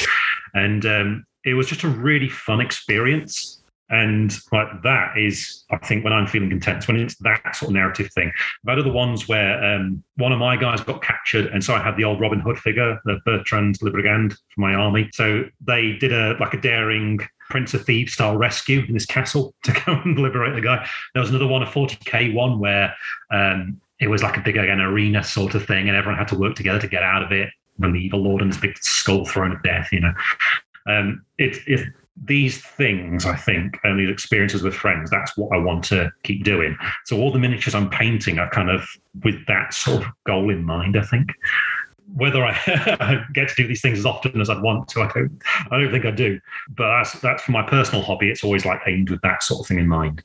and 0.57 0.87
um, 0.87 1.27
it 1.45 1.55
was 1.55 1.69
just 1.69 1.85
a 1.85 1.89
really 1.89 2.29
fun 2.29 2.61
experience. 2.61 3.63
And 3.89 4.37
like 4.51 4.67
that 4.83 5.17
is, 5.17 5.65
I 5.71 5.77
think, 5.77 6.03
when 6.03 6.13
I'm 6.13 6.27
feeling 6.27 6.51
content, 6.51 6.89
when 6.89 6.97
it's 6.97 7.17
that 7.19 7.55
sort 7.55 7.69
of 7.69 7.75
narrative 7.75 8.11
thing. 8.13 8.33
About 8.65 8.81
other 8.81 8.91
ones 8.91 9.29
where 9.29 9.63
um, 9.63 10.03
one 10.17 10.33
of 10.33 10.41
my 10.41 10.57
guys 10.57 10.81
got 10.81 11.03
captured, 11.03 11.47
and 11.47 11.63
so 11.63 11.73
I 11.73 11.81
had 11.81 11.97
the 11.97 12.03
old 12.03 12.21
Robin 12.21 12.41
Hood 12.41 12.59
figure, 12.59 13.01
the 13.05 13.21
Bertrand 13.25 13.79
Le 13.83 13.93
Brigand 13.93 14.33
for 14.33 14.61
my 14.61 14.75
army. 14.75 15.09
So 15.13 15.45
they 15.65 15.93
did 15.93 16.13
a 16.13 16.37
like 16.41 16.53
a 16.53 16.61
daring 16.61 17.21
Prince 17.49 17.75
of 17.75 17.85
Thieves 17.85 18.15
style 18.15 18.37
rescue 18.37 18.85
in 18.89 18.95
this 18.95 19.07
castle 19.07 19.55
to 19.63 19.73
go 19.73 19.93
and 19.93 20.19
liberate 20.19 20.57
the 20.57 20.61
guy. 20.61 20.85
There 21.15 21.21
was 21.21 21.31
another 21.31 21.47
one, 21.47 21.63
a 21.63 21.67
40k 21.67 22.35
one, 22.35 22.59
where 22.59 22.93
um, 23.31 23.81
it 24.01 24.09
was 24.09 24.21
like 24.21 24.37
a 24.37 24.41
big 24.41 24.57
again 24.57 24.81
arena 24.81 25.23
sort 25.23 25.55
of 25.55 25.65
thing, 25.65 25.87
and 25.89 25.97
everyone 25.97 26.19
had 26.19 26.29
to 26.29 26.37
work 26.37 26.57
together 26.57 26.81
to 26.81 26.89
get 26.89 27.05
out 27.05 27.23
of 27.23 27.31
it 27.31 27.51
when 27.79 27.93
the 27.93 28.01
evil 28.01 28.23
lord 28.23 28.43
and 28.43 28.53
his 28.53 28.61
big 28.61 28.77
skull 28.79 29.25
throne 29.25 29.53
at 29.53 29.63
death, 29.63 29.89
you 29.93 30.01
know. 30.01 30.13
Um, 30.87 31.25
it, 31.39 31.59
if 31.67 31.87
these 32.25 32.63
things, 32.63 33.27
I 33.27 33.37
think, 33.37 33.79
and 33.85 33.99
these 33.99 34.11
experiences 34.11 34.63
with 34.63 34.75
friends, 34.75 35.11
that's 35.11 35.37
what 35.37 35.53
I 35.53 35.59
want 35.59 35.85
to 35.87 36.11
keep 36.23 36.45
doing. 36.45 36.77
So 37.05 37.19
all 37.19 37.33
the 37.33 37.39
miniatures 37.39 37.75
I'm 37.75 37.91
painting 37.91 38.39
are 38.39 38.51
kind 38.51 38.71
of 38.71 38.89
with 39.23 39.45
that 39.47 39.75
sort 39.75 40.03
of 40.03 40.09
goal 40.25 40.51
in 40.51 40.65
mind, 40.65 40.97
I 40.97 41.03
think. 41.03 41.31
Whether 42.15 42.45
I 42.45 43.25
get 43.35 43.49
to 43.49 43.55
do 43.57 43.67
these 43.67 43.83
things 43.83 43.99
as 43.99 44.07
often 44.07 44.41
as 44.41 44.49
I'd 44.49 44.63
want 44.63 44.89
to, 44.91 45.03
I 45.03 45.11
don't, 45.13 45.43
I 45.71 45.81
don't 45.81 45.91
think 45.91 46.07
I 46.07 46.13
do. 46.13 46.41
But 46.71 46.99
that's 46.99 47.21
that's 47.21 47.43
for 47.43 47.53
my 47.53 47.63
personal 47.69 48.03
hobby. 48.03 48.31
It's 48.31 48.45
always 48.45 48.65
like 48.65 48.81
aimed 48.87 49.11
with 49.11 49.21
that 49.23 49.43
sort 49.43 49.61
of 49.61 49.67
thing 49.67 49.81
in 49.81 49.89
mind 49.89 50.23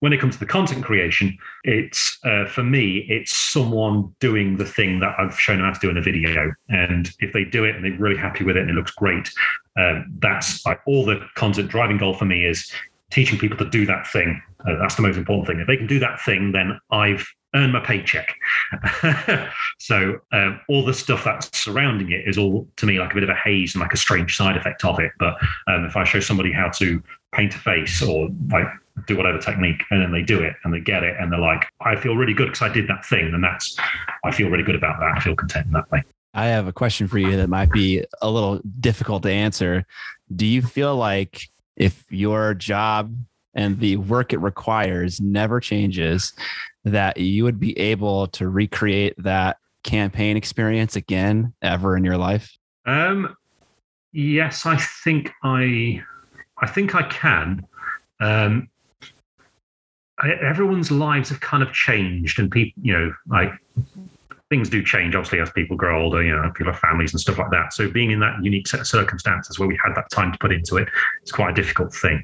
when 0.00 0.12
it 0.12 0.20
comes 0.20 0.34
to 0.34 0.40
the 0.40 0.46
content 0.46 0.84
creation, 0.84 1.36
it's 1.62 2.18
uh, 2.24 2.46
for 2.46 2.62
me, 2.62 3.06
it's 3.08 3.34
someone 3.34 4.14
doing 4.20 4.56
the 4.56 4.64
thing 4.64 5.00
that 5.00 5.14
I've 5.18 5.38
shown 5.38 5.58
them 5.58 5.66
how 5.66 5.72
to 5.72 5.80
do 5.80 5.90
in 5.90 5.96
a 5.96 6.02
video. 6.02 6.52
And 6.68 7.10
if 7.20 7.32
they 7.32 7.44
do 7.44 7.64
it 7.64 7.74
and 7.74 7.84
they're 7.84 7.98
really 7.98 8.18
happy 8.18 8.44
with 8.44 8.56
it 8.56 8.62
and 8.62 8.70
it 8.70 8.74
looks 8.74 8.92
great, 8.92 9.30
um, 9.78 10.06
that's 10.18 10.64
like 10.66 10.80
all 10.86 11.04
the 11.04 11.20
content 11.36 11.70
driving 11.70 11.98
goal 11.98 12.14
for 12.14 12.24
me 12.24 12.44
is 12.44 12.70
teaching 13.10 13.38
people 13.38 13.56
to 13.58 13.68
do 13.70 13.86
that 13.86 14.06
thing. 14.06 14.42
Uh, 14.68 14.76
that's 14.80 14.96
the 14.96 15.02
most 15.02 15.16
important 15.16 15.46
thing. 15.46 15.60
If 15.60 15.66
they 15.66 15.76
can 15.76 15.86
do 15.86 15.98
that 16.00 16.20
thing, 16.20 16.52
then 16.52 16.78
I've 16.90 17.26
earned 17.54 17.72
my 17.72 17.80
paycheck. 17.80 18.34
so 19.78 20.18
um, 20.32 20.60
all 20.68 20.84
the 20.84 20.92
stuff 20.92 21.24
that's 21.24 21.56
surrounding 21.56 22.10
it 22.10 22.26
is 22.26 22.36
all 22.36 22.66
to 22.76 22.86
me 22.86 22.98
like 22.98 23.12
a 23.12 23.14
bit 23.14 23.22
of 23.22 23.28
a 23.28 23.34
haze 23.34 23.74
and 23.74 23.82
like 23.82 23.92
a 23.92 23.96
strange 23.96 24.36
side 24.36 24.56
effect 24.56 24.84
of 24.84 24.98
it. 24.98 25.12
But 25.18 25.36
um, 25.68 25.84
if 25.84 25.96
I 25.96 26.04
show 26.04 26.20
somebody 26.20 26.52
how 26.52 26.68
to 26.70 27.02
paint 27.34 27.54
a 27.54 27.58
face 27.58 28.02
or 28.02 28.28
like 28.50 28.66
do 29.06 29.16
whatever 29.16 29.38
technique 29.38 29.82
and 29.90 30.00
then 30.00 30.12
they 30.12 30.22
do 30.22 30.40
it 30.40 30.54
and 30.62 30.72
they 30.72 30.80
get 30.80 31.02
it 31.02 31.16
and 31.18 31.32
they're 31.32 31.40
like 31.40 31.66
i 31.80 31.96
feel 31.96 32.16
really 32.16 32.32
good 32.32 32.46
because 32.46 32.62
i 32.62 32.72
did 32.72 32.86
that 32.88 33.04
thing 33.04 33.32
and 33.34 33.42
that's 33.42 33.76
i 34.24 34.30
feel 34.30 34.48
really 34.48 34.62
good 34.62 34.76
about 34.76 35.00
that. 35.00 35.12
I 35.16 35.20
feel 35.20 35.34
content 35.34 35.66
in 35.66 35.72
that 35.72 35.90
way. 35.90 36.04
I 36.34 36.46
have 36.46 36.66
a 36.66 36.72
question 36.72 37.06
for 37.06 37.18
you 37.18 37.36
that 37.36 37.48
might 37.48 37.70
be 37.70 38.04
a 38.20 38.28
little 38.28 38.60
difficult 38.80 39.22
to 39.22 39.30
answer. 39.30 39.86
Do 40.34 40.46
you 40.46 40.62
feel 40.62 40.96
like 40.96 41.48
if 41.76 42.04
your 42.10 42.54
job 42.54 43.14
and 43.54 43.78
the 43.78 43.96
work 43.98 44.32
it 44.32 44.38
requires 44.38 45.20
never 45.20 45.60
changes 45.60 46.32
that 46.84 47.18
you 47.18 47.44
would 47.44 47.60
be 47.60 47.78
able 47.78 48.26
to 48.28 48.48
recreate 48.48 49.14
that 49.18 49.58
campaign 49.84 50.36
experience 50.36 50.96
again 50.96 51.54
ever 51.62 51.96
in 51.96 52.04
your 52.04 52.16
life? 52.16 52.56
Um 52.84 53.36
yes 54.16 54.64
i 54.64 54.76
think 54.76 55.32
i 55.42 56.00
i 56.58 56.66
think 56.66 56.94
i 56.94 57.02
can. 57.02 57.66
Um 58.20 58.68
everyone's 60.22 60.90
lives 60.90 61.28
have 61.28 61.40
kind 61.40 61.62
of 61.62 61.72
changed, 61.72 62.38
and 62.38 62.50
people, 62.50 62.80
you 62.82 62.92
know, 62.92 63.12
like 63.26 63.50
things 64.50 64.68
do 64.68 64.82
change 64.82 65.14
obviously 65.14 65.40
as 65.40 65.50
people 65.50 65.74
grow 65.74 66.02
older 66.02 66.22
you 66.22 66.30
know 66.30 66.52
people 66.54 66.70
have 66.70 66.80
families 66.80 67.12
and 67.12 67.20
stuff 67.20 67.38
like 67.38 67.50
that. 67.50 67.72
So 67.72 67.90
being 67.90 68.10
in 68.10 68.20
that 68.20 68.36
unique 68.42 68.68
set 68.68 68.80
of 68.80 68.86
circumstances 68.86 69.58
where 69.58 69.66
we 69.66 69.78
had 69.82 69.94
that 69.94 70.10
time 70.10 70.32
to 70.32 70.38
put 70.38 70.52
into 70.52 70.76
it 70.76 70.86
it's 71.22 71.32
quite 71.32 71.50
a 71.50 71.54
difficult 71.54 71.94
thing. 71.94 72.22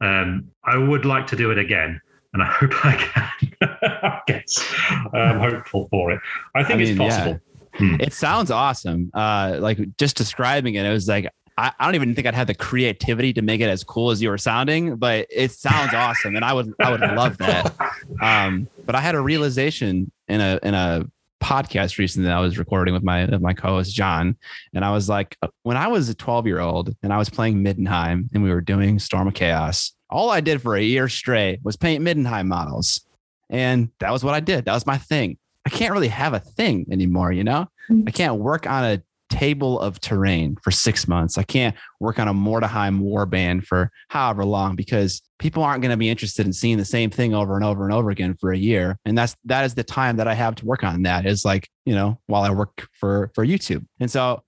Um, 0.00 0.50
i 0.64 0.76
would 0.76 1.04
like 1.04 1.26
to 1.28 1.36
do 1.36 1.50
it 1.52 1.58
again 1.58 2.00
and 2.32 2.42
i 2.42 2.46
hope 2.46 2.72
i 2.84 2.96
can. 2.96 3.30
I 3.62 4.20
guess. 4.26 4.74
I'm 5.12 5.38
hopeful 5.38 5.88
for 5.90 6.10
it. 6.10 6.20
I 6.54 6.64
think 6.64 6.74
I 6.74 6.78
mean, 6.78 6.88
it's 6.88 6.98
possible. 6.98 7.40
Yeah. 7.74 7.78
hmm. 7.78 8.00
it 8.00 8.12
sounds 8.12 8.50
awesome. 8.50 9.10
Uh, 9.14 9.58
like 9.60 9.78
just 9.96 10.16
describing 10.16 10.74
it 10.74 10.84
it 10.84 10.92
was 10.92 11.08
like 11.08 11.30
I, 11.56 11.72
I 11.78 11.84
don't 11.84 11.94
even 11.94 12.14
think 12.14 12.26
I'd 12.26 12.34
have 12.34 12.46
the 12.46 12.54
creativity 12.54 13.32
to 13.34 13.42
make 13.42 13.60
it 13.60 13.68
as 13.68 13.84
cool 13.84 14.10
as 14.10 14.20
you 14.20 14.28
were 14.28 14.38
sounding, 14.38 14.96
but 14.96 15.26
it 15.30 15.52
sounds 15.52 15.94
awesome, 15.94 16.36
and 16.36 16.44
I 16.44 16.52
would 16.52 16.74
I 16.80 16.90
would 16.90 17.00
love 17.00 17.38
that. 17.38 17.74
Um, 18.20 18.68
but 18.84 18.94
I 18.94 19.00
had 19.00 19.14
a 19.14 19.20
realization 19.20 20.10
in 20.28 20.40
a 20.40 20.58
in 20.62 20.74
a 20.74 21.04
podcast 21.42 21.98
recently 21.98 22.28
that 22.28 22.36
I 22.36 22.40
was 22.40 22.58
recording 22.58 22.94
with 22.94 23.02
my 23.02 23.26
with 23.26 23.40
my 23.40 23.54
co-host 23.54 23.94
John, 23.94 24.36
and 24.74 24.84
I 24.84 24.90
was 24.90 25.08
like, 25.08 25.36
when 25.62 25.76
I 25.76 25.88
was 25.88 26.08
a 26.08 26.14
12 26.14 26.46
year 26.46 26.60
old 26.60 26.94
and 27.02 27.12
I 27.12 27.18
was 27.18 27.30
playing 27.30 27.62
Middenheim 27.62 28.28
and 28.34 28.42
we 28.42 28.50
were 28.50 28.60
doing 28.60 28.98
Storm 28.98 29.28
of 29.28 29.34
Chaos, 29.34 29.92
all 30.10 30.30
I 30.30 30.40
did 30.40 30.62
for 30.62 30.76
a 30.76 30.82
year 30.82 31.08
straight 31.08 31.60
was 31.62 31.76
paint 31.76 32.04
Middenheim 32.04 32.46
models, 32.46 33.00
and 33.48 33.90
that 34.00 34.12
was 34.12 34.24
what 34.24 34.34
I 34.34 34.40
did. 34.40 34.64
That 34.64 34.74
was 34.74 34.86
my 34.86 34.98
thing. 34.98 35.38
I 35.66 35.70
can't 35.70 35.92
really 35.92 36.08
have 36.08 36.34
a 36.34 36.40
thing 36.40 36.86
anymore, 36.90 37.32
you 37.32 37.44
know. 37.44 37.68
I 38.06 38.10
can't 38.10 38.36
work 38.36 38.66
on 38.66 38.84
a 38.84 39.02
table 39.34 39.80
of 39.80 40.00
terrain 40.00 40.56
for 40.62 40.70
six 40.70 41.08
months. 41.08 41.36
I 41.36 41.42
can't 41.42 41.74
work 41.98 42.20
on 42.20 42.28
a 42.28 42.34
Mordheim 42.34 43.00
warband 43.00 43.64
for 43.64 43.90
however 44.08 44.44
long 44.44 44.76
because 44.76 45.22
people 45.40 45.64
aren't 45.64 45.82
going 45.82 45.90
to 45.90 45.96
be 45.96 46.08
interested 46.08 46.46
in 46.46 46.52
seeing 46.52 46.78
the 46.78 46.84
same 46.84 47.10
thing 47.10 47.34
over 47.34 47.56
and 47.56 47.64
over 47.64 47.84
and 47.84 47.92
over 47.92 48.10
again 48.10 48.36
for 48.40 48.52
a 48.52 48.56
year. 48.56 48.96
And 49.04 49.18
that's 49.18 49.34
that 49.46 49.64
is 49.64 49.74
the 49.74 49.82
time 49.82 50.16
that 50.18 50.28
I 50.28 50.34
have 50.34 50.54
to 50.56 50.66
work 50.66 50.84
on 50.84 51.02
that 51.02 51.26
is 51.26 51.44
like, 51.44 51.68
you 51.84 51.94
know, 51.94 52.20
while 52.26 52.42
I 52.42 52.50
work 52.50 52.86
for 52.92 53.32
for 53.34 53.44
YouTube. 53.44 53.84
And 53.98 54.10
so 54.10 54.44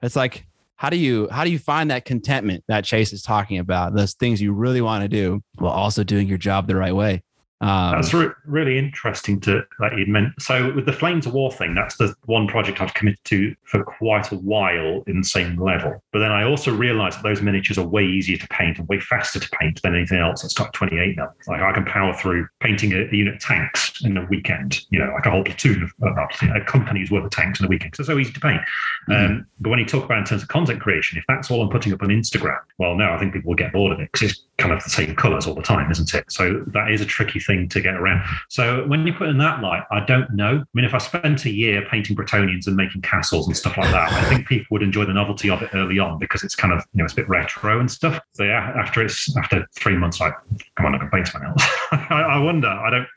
it's 0.00 0.16
like 0.16 0.46
how 0.76 0.88
do 0.90 0.96
you 0.96 1.28
how 1.30 1.44
do 1.44 1.50
you 1.50 1.58
find 1.58 1.90
that 1.90 2.04
contentment 2.04 2.64
that 2.68 2.84
Chase 2.84 3.12
is 3.12 3.22
talking 3.22 3.58
about? 3.58 3.94
Those 3.94 4.14
things 4.14 4.40
you 4.40 4.52
really 4.52 4.80
want 4.80 5.02
to 5.02 5.08
do 5.08 5.42
while 5.58 5.72
also 5.72 6.02
doing 6.02 6.26
your 6.26 6.38
job 6.38 6.66
the 6.66 6.76
right 6.76 6.94
way. 6.94 7.22
Um, 7.62 7.92
that's 7.92 8.12
re- 8.12 8.28
really 8.44 8.76
interesting 8.76 9.40
to 9.42 9.62
that 9.78 9.96
you 9.96 10.04
meant. 10.06 10.40
So 10.42 10.72
with 10.74 10.84
the 10.84 10.92
Flames 10.92 11.26
of 11.26 11.32
War 11.32 11.52
thing, 11.52 11.76
that's 11.76 11.96
the 11.96 12.12
one 12.24 12.48
project 12.48 12.80
I've 12.80 12.92
committed 12.94 13.24
to 13.26 13.54
for 13.62 13.84
quite 13.84 14.32
a 14.32 14.36
while 14.36 15.04
in 15.06 15.20
the 15.20 15.26
same 15.26 15.56
level. 15.56 16.02
But 16.12 16.18
then 16.18 16.32
I 16.32 16.42
also 16.42 16.74
realized 16.74 17.18
that 17.18 17.22
those 17.22 17.40
miniatures 17.40 17.78
are 17.78 17.86
way 17.86 18.04
easier 18.04 18.36
to 18.36 18.48
paint 18.48 18.78
and 18.78 18.88
way 18.88 18.98
faster 18.98 19.38
to 19.38 19.48
paint 19.60 19.80
than 19.82 19.94
anything 19.94 20.18
else 20.18 20.42
that's 20.42 20.54
got 20.54 20.72
28 20.72 21.16
mil. 21.16 21.28
Like 21.46 21.60
I 21.60 21.72
can 21.72 21.84
power 21.84 22.12
through 22.14 22.48
painting 22.60 22.92
a, 22.94 23.02
a 23.02 23.14
unit 23.16 23.34
of 23.34 23.40
tanks 23.40 24.04
in 24.04 24.16
a 24.16 24.24
weekend, 24.24 24.80
you 24.90 24.98
know, 24.98 25.12
like 25.12 25.26
a 25.26 25.30
whole 25.30 25.44
platoon 25.44 25.84
of, 25.84 25.92
of 26.02 26.18
a 26.42 26.64
company's 26.64 27.12
worth 27.12 27.24
of 27.24 27.30
tanks 27.30 27.60
in 27.60 27.66
a 27.66 27.68
weekend. 27.68 27.94
So 27.94 28.00
it's 28.00 28.08
so 28.08 28.18
easy 28.18 28.32
to 28.32 28.40
paint. 28.40 28.60
Mm-hmm. 29.08 29.12
Um, 29.12 29.46
but 29.60 29.70
when 29.70 29.78
you 29.78 29.86
talk 29.86 30.04
about 30.04 30.18
in 30.18 30.24
terms 30.24 30.42
of 30.42 30.48
content 30.48 30.80
creation, 30.80 31.16
if 31.16 31.24
that's 31.28 31.48
all 31.48 31.62
I'm 31.62 31.70
putting 31.70 31.92
up 31.92 32.02
on 32.02 32.08
Instagram, 32.08 32.58
well, 32.78 32.96
no, 32.96 33.12
I 33.12 33.18
think 33.20 33.32
people 33.34 33.50
will 33.50 33.56
get 33.56 33.72
bored 33.72 33.92
of 33.92 34.00
it 34.00 34.10
because 34.10 34.30
it's 34.30 34.42
kind 34.58 34.72
of 34.72 34.82
the 34.84 34.90
same 34.90 35.16
colors 35.16 35.46
all 35.46 35.54
the 35.54 35.62
time, 35.62 35.90
isn't 35.90 36.14
it? 36.14 36.24
So 36.30 36.62
that 36.68 36.90
is 36.90 37.00
a 37.00 37.06
tricky 37.06 37.40
thing 37.40 37.68
to 37.70 37.80
get 37.80 37.94
around. 37.94 38.22
So 38.48 38.86
when 38.86 39.06
you 39.06 39.12
put 39.12 39.28
in 39.28 39.38
that 39.38 39.62
light, 39.62 39.82
I 39.90 40.04
don't 40.04 40.30
know. 40.34 40.58
I 40.60 40.64
mean, 40.74 40.84
if 40.84 40.94
I 40.94 40.98
spent 40.98 41.44
a 41.44 41.50
year 41.50 41.84
painting 41.90 42.16
Bretonnians 42.16 42.66
and 42.66 42.76
making 42.76 43.02
castles 43.02 43.46
and 43.46 43.56
stuff 43.56 43.76
like 43.76 43.90
that, 43.90 44.12
I 44.12 44.28
think 44.28 44.46
people 44.46 44.66
would 44.70 44.82
enjoy 44.82 45.04
the 45.04 45.14
novelty 45.14 45.50
of 45.50 45.62
it 45.62 45.70
early 45.74 45.98
on 45.98 46.18
because 46.18 46.42
it's 46.42 46.54
kind 46.54 46.72
of 46.72 46.84
you 46.92 46.98
know 46.98 47.04
it's 47.04 47.14
a 47.14 47.16
bit 47.16 47.28
retro 47.28 47.80
and 47.80 47.90
stuff. 47.90 48.20
So 48.34 48.44
yeah, 48.44 48.72
after 48.76 49.02
it's 49.02 49.34
after 49.36 49.66
three 49.74 49.96
months, 49.96 50.20
like 50.20 50.34
come 50.76 50.86
on, 50.86 50.94
I 50.94 50.98
can 50.98 51.10
paint 51.10 51.28
something 51.28 51.48
else. 51.48 51.62
I, 51.92 52.22
I, 52.32 52.38
wonder. 52.38 52.68
I 52.68 52.90
don't. 52.90 53.08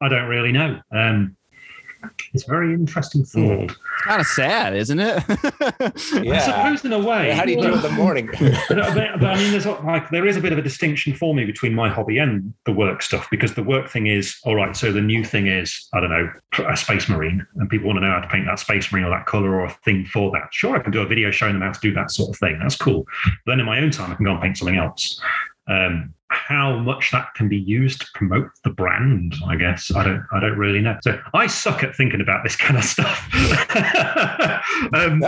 I 0.00 0.08
don't 0.08 0.28
really 0.28 0.52
know. 0.52 0.80
Um, 0.92 1.36
it's 2.32 2.46
a 2.46 2.50
very 2.50 2.74
interesting 2.74 3.24
thought. 3.24 3.68
Mm. 3.68 3.76
Kind 4.02 4.20
of 4.20 4.26
sad, 4.26 4.76
isn't 4.76 4.98
it? 4.98 5.22
yeah. 6.22 6.34
I 6.34 6.38
suppose 6.38 6.84
in 6.84 6.92
a 6.92 6.98
way. 6.98 7.30
How 7.30 7.44
do 7.44 7.52
you 7.52 7.60
do 7.60 7.68
it 7.68 7.74
in 7.74 7.82
the 7.82 7.90
morning? 7.90 8.26
but, 8.68 8.68
but, 8.68 9.24
I 9.24 9.36
mean, 9.36 9.50
there's 9.50 9.66
like 9.66 10.10
there 10.10 10.26
is 10.26 10.36
a 10.36 10.40
bit 10.40 10.52
of 10.52 10.58
a 10.58 10.62
distinction 10.62 11.14
for 11.14 11.34
me 11.34 11.44
between 11.44 11.74
my 11.74 11.88
hobby 11.88 12.18
and 12.18 12.52
the 12.64 12.72
work 12.72 13.02
stuff 13.02 13.28
because 13.30 13.54
the 13.54 13.62
work 13.62 13.90
thing 13.90 14.06
is 14.06 14.36
all 14.44 14.56
right. 14.56 14.76
So 14.76 14.92
the 14.92 15.02
new 15.02 15.24
thing 15.24 15.46
is 15.46 15.88
I 15.92 16.00
don't 16.00 16.10
know 16.10 16.30
a 16.68 16.76
space 16.76 17.08
marine, 17.08 17.46
and 17.56 17.68
people 17.68 17.86
want 17.86 17.98
to 17.98 18.00
know 18.00 18.12
how 18.12 18.20
to 18.20 18.28
paint 18.28 18.46
that 18.46 18.58
space 18.58 18.92
marine 18.92 19.04
or 19.04 19.10
that 19.10 19.26
color 19.26 19.54
or 19.54 19.64
a 19.64 19.70
thing 19.84 20.04
for 20.06 20.30
that. 20.32 20.48
Sure, 20.52 20.76
I 20.76 20.80
can 20.80 20.92
do 20.92 21.00
a 21.00 21.06
video 21.06 21.30
showing 21.30 21.54
them 21.54 21.62
how 21.62 21.72
to 21.72 21.80
do 21.80 21.92
that 21.94 22.10
sort 22.10 22.30
of 22.30 22.38
thing. 22.38 22.58
That's 22.60 22.76
cool. 22.76 23.04
But 23.44 23.52
then 23.52 23.60
in 23.60 23.66
my 23.66 23.80
own 23.80 23.90
time, 23.90 24.12
I 24.12 24.14
can 24.14 24.24
go 24.24 24.32
and 24.32 24.42
paint 24.42 24.58
something 24.58 24.76
else. 24.76 25.20
Um, 25.66 26.14
how 26.28 26.78
much 26.78 27.10
that 27.12 27.32
can 27.34 27.48
be 27.48 27.56
used 27.56 28.00
to 28.00 28.06
promote 28.14 28.50
the 28.64 28.70
brand, 28.70 29.34
I 29.46 29.56
guess 29.56 29.94
I 29.94 30.04
don't 30.04 30.24
I 30.32 30.40
don't 30.40 30.58
really 30.58 30.80
know. 30.80 30.98
So 31.02 31.18
I 31.32 31.46
suck 31.46 31.82
at 31.84 31.94
thinking 31.94 32.20
about 32.20 32.42
this 32.42 32.56
kind 32.64 32.76
of 32.76 32.84
stuff 32.84 33.28
um, 34.94 35.20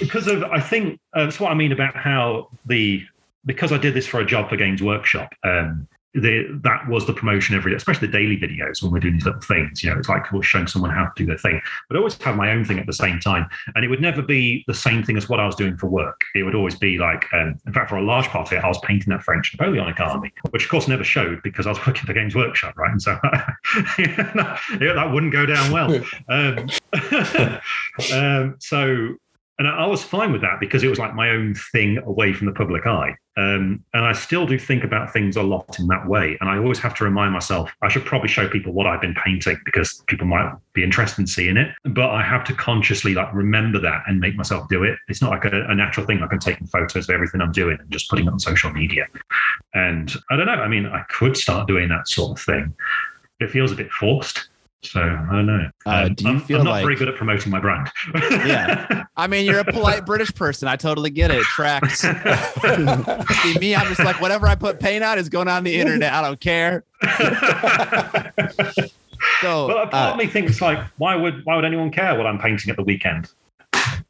because 0.00 0.26
of 0.26 0.42
I 0.44 0.60
think 0.60 1.00
uh, 1.14 1.24
that's 1.24 1.40
what 1.40 1.52
I 1.52 1.54
mean 1.54 1.72
about 1.72 1.94
how 1.94 2.48
the 2.66 3.04
because 3.46 3.72
I 3.72 3.78
did 3.78 3.94
this 3.94 4.06
for 4.06 4.20
a 4.20 4.26
job 4.26 4.50
for 4.50 4.56
Games 4.56 4.82
Workshop. 4.82 5.32
Um, 5.44 5.88
that 6.14 6.88
was 6.88 7.06
the 7.06 7.12
promotion 7.12 7.54
every 7.54 7.72
day, 7.72 7.76
especially 7.76 8.06
the 8.06 8.12
daily 8.12 8.36
videos 8.36 8.82
when 8.82 8.92
we're 8.92 9.00
doing 9.00 9.14
these 9.14 9.26
little 9.26 9.40
things. 9.40 9.84
You 9.84 9.90
know, 9.90 9.98
it's 9.98 10.08
like 10.08 10.32
we're 10.32 10.42
showing 10.42 10.66
someone 10.66 10.90
how 10.90 11.04
to 11.04 11.12
do 11.16 11.26
their 11.26 11.38
thing. 11.38 11.60
But 11.88 11.96
I 11.96 11.98
always 11.98 12.20
have 12.22 12.36
my 12.36 12.50
own 12.50 12.64
thing 12.64 12.78
at 12.78 12.86
the 12.86 12.92
same 12.92 13.20
time. 13.20 13.46
And 13.74 13.84
it 13.84 13.88
would 13.88 14.00
never 14.00 14.22
be 14.22 14.64
the 14.66 14.74
same 14.74 15.02
thing 15.02 15.16
as 15.16 15.28
what 15.28 15.38
I 15.38 15.46
was 15.46 15.54
doing 15.54 15.76
for 15.76 15.86
work. 15.86 16.20
It 16.34 16.44
would 16.44 16.54
always 16.54 16.76
be 16.76 16.98
like, 16.98 17.26
um, 17.34 17.58
in 17.66 17.72
fact, 17.72 17.90
for 17.90 17.96
a 17.96 18.02
large 18.02 18.26
part 18.28 18.48
of 18.48 18.52
it, 18.52 18.64
I 18.64 18.68
was 18.68 18.78
painting 18.82 19.10
that 19.10 19.22
French 19.22 19.54
Napoleonic 19.58 20.00
army, 20.00 20.32
which 20.50 20.64
of 20.64 20.70
course 20.70 20.88
never 20.88 21.04
showed 21.04 21.42
because 21.42 21.66
I 21.66 21.70
was 21.70 21.86
working 21.86 22.06
for 22.06 22.14
Games 22.14 22.34
Workshop, 22.34 22.76
right? 22.78 22.90
And 22.90 23.02
so 23.02 23.18
that 23.22 25.10
wouldn't 25.12 25.32
go 25.32 25.44
down 25.44 25.70
well. 25.70 25.94
Um, 26.28 26.68
um, 28.12 28.56
so 28.60 29.16
and 29.58 29.66
I 29.66 29.86
was 29.86 30.04
fine 30.04 30.32
with 30.32 30.40
that 30.42 30.60
because 30.60 30.84
it 30.84 30.88
was 30.88 31.00
like 31.00 31.14
my 31.14 31.30
own 31.30 31.54
thing 31.72 31.98
away 31.98 32.32
from 32.32 32.46
the 32.46 32.52
public 32.52 32.86
eye. 32.86 33.16
Um, 33.38 33.84
and 33.94 34.04
I 34.04 34.14
still 34.14 34.46
do 34.46 34.58
think 34.58 34.82
about 34.82 35.12
things 35.12 35.36
a 35.36 35.42
lot 35.44 35.78
in 35.78 35.86
that 35.86 36.08
way. 36.08 36.36
And 36.40 36.50
I 36.50 36.58
always 36.58 36.80
have 36.80 36.92
to 36.96 37.04
remind 37.04 37.32
myself 37.32 37.70
I 37.82 37.88
should 37.88 38.04
probably 38.04 38.28
show 38.28 38.48
people 38.48 38.72
what 38.72 38.88
I've 38.88 39.00
been 39.00 39.14
painting 39.14 39.56
because 39.64 40.02
people 40.08 40.26
might 40.26 40.52
be 40.72 40.82
interested 40.82 41.20
in 41.20 41.28
seeing 41.28 41.56
it. 41.56 41.72
But 41.84 42.10
I 42.10 42.20
have 42.24 42.42
to 42.44 42.54
consciously 42.54 43.14
like 43.14 43.32
remember 43.32 43.78
that 43.78 44.02
and 44.08 44.18
make 44.18 44.34
myself 44.34 44.68
do 44.68 44.82
it. 44.82 44.98
It's 45.06 45.22
not 45.22 45.30
like 45.30 45.44
a, 45.44 45.66
a 45.68 45.74
natural 45.74 46.04
thing 46.04 46.18
like 46.18 46.32
I'm 46.32 46.40
taking 46.40 46.66
photos 46.66 47.08
of 47.08 47.14
everything 47.14 47.40
I'm 47.40 47.52
doing 47.52 47.78
and 47.78 47.88
just 47.92 48.10
putting 48.10 48.26
it 48.26 48.32
on 48.32 48.40
social 48.40 48.72
media. 48.72 49.06
And 49.72 50.12
I 50.30 50.36
don't 50.36 50.46
know. 50.46 50.52
I 50.54 50.66
mean, 50.66 50.86
I 50.86 51.02
could 51.08 51.36
start 51.36 51.68
doing 51.68 51.88
that 51.90 52.08
sort 52.08 52.40
of 52.40 52.44
thing. 52.44 52.74
It 53.38 53.50
feels 53.50 53.70
a 53.70 53.76
bit 53.76 53.92
forced. 53.92 54.48
So 54.82 55.00
I 55.00 55.32
don't 55.32 55.46
know. 55.46 55.70
Uh, 55.86 55.90
um, 56.06 56.14
do 56.14 56.24
you 56.24 56.30
I'm, 56.30 56.40
feel 56.40 56.58
I'm 56.58 56.64
not 56.64 56.70
like, 56.70 56.84
very 56.84 56.94
good 56.94 57.08
at 57.08 57.16
promoting 57.16 57.50
my 57.50 57.58
brand. 57.58 57.90
yeah, 58.14 59.04
I 59.16 59.26
mean, 59.26 59.44
you're 59.44 59.58
a 59.58 59.64
polite 59.64 60.06
British 60.06 60.32
person. 60.34 60.68
I 60.68 60.76
totally 60.76 61.10
get 61.10 61.32
it. 61.32 61.38
it 61.38 61.42
tracks. 61.44 62.00
See 63.42 63.58
me, 63.58 63.74
I'm 63.74 63.88
just 63.88 64.04
like 64.04 64.20
whatever 64.20 64.46
I 64.46 64.54
put 64.54 64.78
paint 64.78 65.02
on 65.02 65.18
is 65.18 65.28
going 65.28 65.48
on 65.48 65.64
the 65.64 65.80
internet. 65.80 66.12
I 66.12 66.22
don't 66.22 66.38
care. 66.38 66.84
so, 69.40 69.66
well, 69.66 69.86
part 69.88 69.94
uh, 69.94 70.12
of 70.12 70.16
me 70.16 70.26
thinks 70.26 70.60
like, 70.60 70.78
why 70.98 71.16
would 71.16 71.44
why 71.44 71.56
would 71.56 71.64
anyone 71.64 71.90
care 71.90 72.16
what 72.16 72.26
I'm 72.26 72.38
painting 72.38 72.70
at 72.70 72.76
the 72.76 72.84
weekend? 72.84 73.28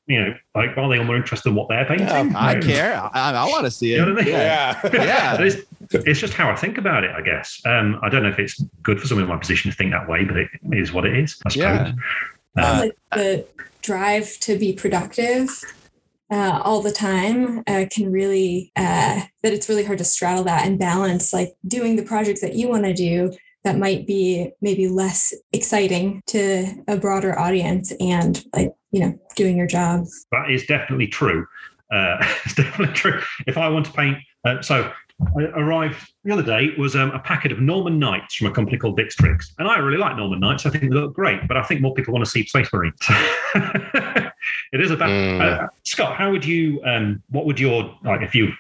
you 0.09 0.21
know, 0.21 0.35
like 0.55 0.77
are 0.77 0.89
they 0.89 0.99
all 0.99 1.05
more 1.05 1.17
interested 1.17 1.51
in 1.51 1.55
what 1.55 1.69
they're 1.69 1.85
painting? 1.85 2.07
Yeah, 2.07 2.33
I 2.35 2.59
care. 2.59 2.95
I, 3.13 3.33
I 3.33 3.45
want 3.49 3.67
to 3.67 3.71
see 3.71 3.93
it. 3.93 3.99
You 3.99 4.07
know 4.07 4.13
I 4.13 4.25
mean? 4.25 4.27
Yeah, 4.27 4.81
yeah. 4.93 5.37
it's, 5.41 5.57
it's, 5.91 6.21
just 6.21 6.35
how 6.35 6.51
I 6.51 6.57
think 6.57 6.79
about 6.79 7.05
it. 7.05 7.11
I 7.11 7.23
guess. 7.23 7.61
Um, 7.67 7.99
I 8.03 8.09
don't 8.09 8.23
know 8.23 8.31
if 8.31 8.39
it's 8.39 8.61
good 8.83 9.01
for 9.01 9.07
someone 9.07 9.25
in 9.25 9.31
my 9.31 9.39
position 9.39 9.71
to 9.71 9.77
think 9.77 9.93
that 9.93 10.09
way, 10.09 10.25
but 10.25 10.37
it 10.37 10.49
is 10.73 10.93
what 10.93 11.07
it 11.07 11.17
is. 11.17 11.41
I 11.47 11.51
suppose. 11.51 11.55
Yeah. 11.57 11.93
Uh, 12.57 12.81
like 12.81 12.97
the 13.13 13.47
drive 13.83 14.39
to 14.41 14.59
be 14.59 14.73
productive 14.73 15.49
uh, 16.31 16.61
all 16.63 16.83
the 16.83 16.93
time 16.93 17.63
uh, 17.67 17.87
can 17.91 18.13
really 18.13 18.73
uh, 18.77 19.23
that 19.43 19.53
it's 19.53 19.69
really 19.69 19.85
hard 19.85 19.99
to 19.99 20.05
straddle 20.05 20.45
that 20.45 20.67
and 20.67 20.79
balance 20.79 21.33
like 21.33 21.55
doing 21.67 21.97
the 21.97 22.03
projects 22.03 22.41
that 22.41 22.55
you 22.55 22.69
want 22.69 22.85
to 22.85 22.93
do 22.93 23.33
that 23.65 23.79
might 23.79 24.07
be 24.07 24.51
maybe 24.61 24.89
less 24.89 25.33
exciting 25.53 26.23
to 26.27 26.67
a 26.87 26.97
broader 26.97 27.39
audience 27.39 27.93
and 28.01 28.45
like 28.55 28.73
you 28.91 29.01
know 29.01 29.19
doing 29.37 29.57
your 29.57 29.67
job 29.67 30.05
that 30.33 30.51
is 30.51 30.67
definitely 30.67 31.07
true 31.07 31.47
uh, 31.93 32.17
it's 32.45 32.55
definitely 32.55 32.95
true 32.95 33.21
if 33.47 33.57
i 33.57 33.69
want 33.69 33.87
to 33.87 33.93
paint 33.93 34.19
uh, 34.45 34.61
so 34.61 34.85
I 34.85 34.93
arrived 35.37 36.13
the 36.25 36.33
other 36.33 36.43
day 36.43 36.71
was 36.79 36.95
um, 36.95 37.11
a 37.11 37.19
packet 37.19 37.51
of 37.51 37.61
Norman 37.61 37.99
Knights 37.99 38.37
from 38.37 38.47
a 38.47 38.51
company 38.51 38.79
called 38.79 38.99
Victrix. 38.99 39.47
And 39.59 39.69
I 39.69 39.79
really 39.79 39.99
like 39.99 40.17
Norman 40.17 40.41
Knights. 40.41 40.65
I 40.65 40.71
think 40.71 40.85
they 40.85 40.91
look 40.91 41.15
great, 41.15 41.47
but 41.49 41.57
I 41.57 41.63
think 41.63 41.81
more 41.81 41.95
people 41.95 42.13
want 42.13 42.25
to 42.25 42.31
see 42.31 42.47
Space 42.47 42.69
Marines. 42.73 42.95
it 43.55 44.81
is 44.81 44.91
about 44.91 45.09
mm. 45.09 45.41
uh, 45.41 45.69
Scott. 45.85 46.17
How 46.17 46.31
would 46.31 46.45
you? 46.45 46.83
Um, 46.85 47.23
what 47.31 47.47
would 47.47 47.59
your 47.59 47.97
like 48.05 48.23
if 48.23 48.35
you 48.35 48.53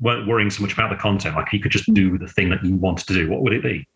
weren't 0.00 0.26
worrying 0.26 0.50
so 0.50 0.62
much 0.62 0.72
about 0.72 0.90
the 0.90 0.96
content? 0.96 1.36
Like 1.36 1.52
you 1.52 1.60
could 1.60 1.72
just 1.72 1.92
do 1.92 2.16
the 2.18 2.28
thing 2.28 2.48
that 2.50 2.64
you 2.64 2.76
wanted 2.76 3.06
to 3.08 3.14
do. 3.14 3.30
What 3.30 3.42
would 3.42 3.52
it 3.52 3.62
be? 3.62 3.86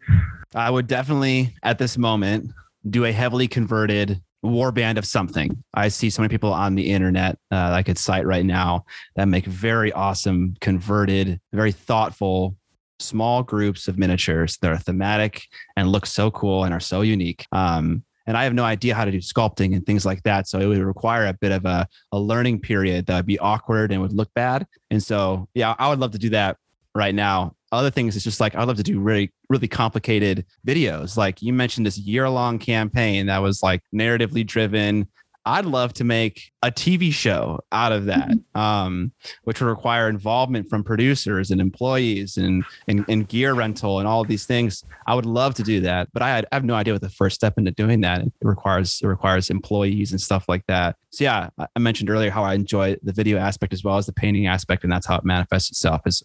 I 0.54 0.70
would 0.70 0.86
definitely, 0.86 1.54
at 1.62 1.78
this 1.78 1.96
moment, 1.96 2.52
do 2.88 3.04
a 3.04 3.12
heavily 3.12 3.48
converted 3.48 4.20
warband 4.45 4.97
of 4.97 5.05
something. 5.05 5.62
I 5.74 5.88
see 5.88 6.11
so 6.11 6.22
many 6.22 6.30
people 6.30 6.53
on 6.53 6.74
the 6.74 6.91
internet 6.91 7.38
uh, 7.51 7.70
I 7.72 7.82
could 7.82 7.99
cite 7.99 8.26
right 8.26 8.45
now 8.45 8.84
that 9.16 9.26
make 9.26 9.47
very 9.47 9.93
awesome, 9.93 10.55
converted, 10.61 11.41
very 11.53 11.72
thoughtful, 11.72 12.57
small 12.99 13.43
groups 13.43 13.88
of 13.88 13.99
miniatures 13.99 14.57
that 14.59 14.70
are 14.70 14.78
thematic 14.78 15.43
and 15.76 15.88
look 15.88 16.07
so 16.07 16.30
cool 16.30 16.64
and 16.64 16.72
are 16.72 16.80
so 16.80 17.03
unique. 17.03 17.47
Um, 17.53 18.05
and 18.26 18.36
I 18.36 18.45
have 18.45 18.55
no 18.55 18.64
idea 18.64 18.95
how 18.95 19.05
to 19.05 19.11
do 19.11 19.18
sculpting 19.18 19.74
and 19.74 19.84
things 19.84 20.07
like 20.07 20.22
that. 20.22 20.47
So 20.47 20.61
it 20.61 20.66
would 20.66 20.78
require 20.78 21.26
a 21.26 21.32
bit 21.32 21.53
of 21.53 21.64
a, 21.64 21.86
a 22.12 22.18
learning 22.18 22.61
period 22.61 23.07
that 23.07 23.16
would 23.16 23.26
be 23.26 23.38
awkward 23.38 23.93
and 23.93 24.01
would 24.01 24.12
look 24.12 24.32
bad. 24.34 24.66
And 24.91 25.03
so, 25.03 25.49
yeah, 25.55 25.74
I 25.78 25.88
would 25.88 25.99
love 25.99 26.12
to 26.12 26.18
do 26.18 26.30
that 26.30 26.57
right 26.95 27.14
now 27.14 27.57
other 27.72 27.90
things 27.90 28.16
it's 28.16 28.24
just 28.24 28.40
like 28.40 28.54
i 28.54 28.64
love 28.64 28.76
to 28.76 28.82
do 28.82 29.00
really 29.00 29.32
really 29.48 29.68
complicated 29.68 30.44
videos 30.66 31.16
like 31.16 31.40
you 31.42 31.52
mentioned 31.52 31.86
this 31.86 31.98
year 31.98 32.28
long 32.28 32.58
campaign 32.58 33.26
that 33.26 33.38
was 33.38 33.62
like 33.62 33.82
narratively 33.94 34.46
driven 34.46 35.06
I'd 35.46 35.64
love 35.64 35.94
to 35.94 36.04
make 36.04 36.52
a 36.62 36.70
TV 36.70 37.12
show 37.12 37.60
out 37.72 37.92
of 37.92 38.04
that, 38.06 38.30
um, 38.54 39.12
which 39.44 39.60
would 39.60 39.68
require 39.68 40.08
involvement 40.08 40.68
from 40.68 40.84
producers 40.84 41.50
and 41.50 41.60
employees 41.60 42.36
and, 42.36 42.62
and, 42.88 43.06
and 43.08 43.26
gear 43.26 43.54
rental 43.54 43.98
and 43.98 44.06
all 44.06 44.20
of 44.20 44.28
these 44.28 44.44
things. 44.44 44.84
I 45.06 45.14
would 45.14 45.24
love 45.24 45.54
to 45.54 45.62
do 45.62 45.80
that, 45.80 46.08
but 46.12 46.22
I, 46.22 46.28
had, 46.28 46.46
I 46.52 46.56
have 46.56 46.64
no 46.64 46.74
idea 46.74 46.92
what 46.92 47.00
the 47.00 47.08
first 47.08 47.36
step 47.36 47.56
into 47.56 47.70
doing 47.70 48.02
that. 48.02 48.20
It 48.20 48.32
requires 48.42 49.00
it 49.02 49.06
requires 49.06 49.48
employees 49.48 50.10
and 50.12 50.20
stuff 50.20 50.44
like 50.46 50.66
that. 50.66 50.96
So 51.10 51.24
yeah, 51.24 51.48
I 51.58 51.78
mentioned 51.78 52.10
earlier 52.10 52.30
how 52.30 52.44
I 52.44 52.54
enjoy 52.54 52.96
the 53.02 53.12
video 53.12 53.38
aspect 53.38 53.72
as 53.72 53.82
well 53.82 53.96
as 53.96 54.06
the 54.06 54.12
painting 54.12 54.46
aspect, 54.46 54.84
and 54.84 54.92
that's 54.92 55.06
how 55.06 55.16
it 55.16 55.24
manifests 55.24 55.70
itself 55.70 56.02
as 56.04 56.22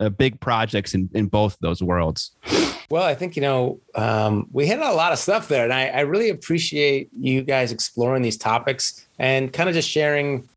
uh, 0.00 0.08
big 0.08 0.40
projects 0.40 0.94
in, 0.94 1.08
in 1.14 1.26
both 1.26 1.56
those 1.60 1.82
worlds. 1.82 2.32
Well, 2.90 3.02
I 3.02 3.14
think, 3.14 3.36
you 3.36 3.42
know, 3.42 3.80
um, 3.94 4.48
we 4.50 4.66
hit 4.66 4.78
a 4.78 4.92
lot 4.92 5.12
of 5.12 5.18
stuff 5.18 5.48
there. 5.48 5.64
And 5.64 5.72
I, 5.72 5.88
I 5.88 6.00
really 6.00 6.30
appreciate 6.30 7.10
you 7.18 7.42
guys 7.42 7.70
exploring 7.70 8.22
these 8.22 8.38
topics 8.38 9.06
and 9.18 9.52
kind 9.52 9.68
of 9.68 9.74
just 9.74 9.90
sharing 9.90 10.48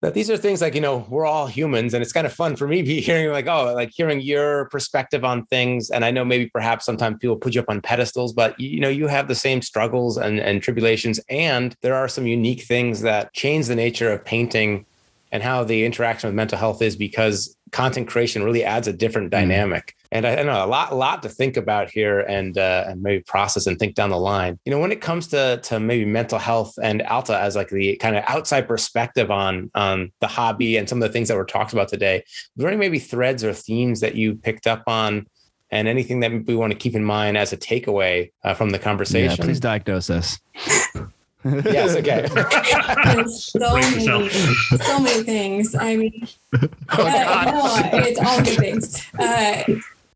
that 0.00 0.14
these 0.14 0.28
are 0.28 0.36
things 0.36 0.60
like, 0.60 0.74
you 0.74 0.80
know, 0.80 1.06
we're 1.08 1.24
all 1.24 1.46
humans. 1.46 1.94
And 1.94 2.02
it's 2.02 2.12
kind 2.12 2.26
of 2.26 2.32
fun 2.32 2.56
for 2.56 2.68
me 2.68 2.78
to 2.78 2.82
be 2.82 3.00
hearing 3.08 3.30
like, 3.32 3.46
oh, 3.46 3.72
like 3.74 3.90
hearing 3.92 4.20
your 4.20 4.66
perspective 4.66 5.24
on 5.24 5.46
things. 5.46 5.90
And 5.90 6.04
I 6.04 6.10
know 6.10 6.24
maybe 6.24 6.46
perhaps 6.46 6.84
sometimes 6.84 7.18
people 7.18 7.36
put 7.36 7.54
you 7.54 7.60
up 7.60 7.70
on 7.70 7.80
pedestals, 7.80 8.32
but 8.32 8.58
you 8.60 8.80
know, 8.80 8.88
you 8.88 9.08
have 9.08 9.26
the 9.26 9.34
same 9.34 9.62
struggles 9.62 10.18
and, 10.18 10.38
and 10.38 10.62
tribulations. 10.62 11.18
And 11.28 11.74
there 11.80 11.94
are 11.94 12.08
some 12.08 12.26
unique 12.26 12.62
things 12.62 13.00
that 13.02 13.32
change 13.32 13.66
the 13.66 13.76
nature 13.76 14.12
of 14.12 14.24
painting 14.24 14.86
and 15.32 15.42
how 15.42 15.64
the 15.64 15.84
interaction 15.84 16.28
with 16.28 16.34
mental 16.34 16.58
health 16.58 16.82
is 16.82 16.94
because 16.94 17.56
content 17.72 18.06
creation 18.06 18.42
really 18.44 18.62
adds 18.62 18.86
a 18.86 18.92
different 18.92 19.28
mm. 19.28 19.32
dynamic. 19.32 19.96
And 20.12 20.26
I, 20.26 20.36
I, 20.36 20.42
know 20.42 20.64
a 20.64 20.66
lot, 20.66 20.92
a 20.92 20.94
lot 20.94 21.22
to 21.22 21.30
think 21.30 21.56
about 21.56 21.90
here, 21.90 22.20
and 22.20 22.56
uh, 22.58 22.84
and 22.86 23.02
maybe 23.02 23.22
process 23.22 23.66
and 23.66 23.78
think 23.78 23.94
down 23.94 24.10
the 24.10 24.18
line. 24.18 24.58
You 24.66 24.70
know, 24.70 24.78
when 24.78 24.92
it 24.92 25.00
comes 25.00 25.26
to 25.28 25.58
to 25.64 25.80
maybe 25.80 26.04
mental 26.04 26.38
health 26.38 26.78
and 26.82 27.02
Alta 27.02 27.38
as 27.38 27.56
like 27.56 27.70
the 27.70 27.96
kind 27.96 28.16
of 28.16 28.24
outside 28.28 28.68
perspective 28.68 29.30
on 29.30 29.70
on 29.74 30.12
the 30.20 30.26
hobby 30.26 30.76
and 30.76 30.88
some 30.88 31.02
of 31.02 31.08
the 31.08 31.12
things 31.12 31.28
that 31.28 31.36
were 31.36 31.46
talked 31.46 31.72
about 31.72 31.88
today, 31.88 32.22
there 32.56 32.68
any 32.68 32.76
maybe 32.76 32.98
threads 32.98 33.42
or 33.42 33.54
themes 33.54 34.00
that 34.00 34.14
you 34.14 34.34
picked 34.34 34.66
up 34.66 34.84
on? 34.86 35.26
And 35.70 35.88
anything 35.88 36.20
that 36.20 36.44
we 36.46 36.54
want 36.54 36.70
to 36.70 36.78
keep 36.78 36.94
in 36.94 37.02
mind 37.02 37.38
as 37.38 37.54
a 37.54 37.56
takeaway 37.56 38.30
uh, 38.44 38.52
from 38.52 38.68
the 38.68 38.78
conversation? 38.78 39.38
Yeah, 39.38 39.42
please 39.42 39.58
diagnose 39.58 40.10
us. 40.10 40.38
yes, 41.44 41.96
okay. 41.96 42.26
so 43.26 43.74
many, 43.74 44.28
so 44.28 44.98
many 45.00 45.22
things. 45.24 45.74
I 45.74 45.96
mean, 45.96 46.28
oh, 46.60 46.66
uh, 46.98 47.90
no, 47.92 47.98
it's 47.98 48.20
all 48.20 48.42
good 48.42 48.58
things. 48.58 49.04
Uh, 49.18 49.64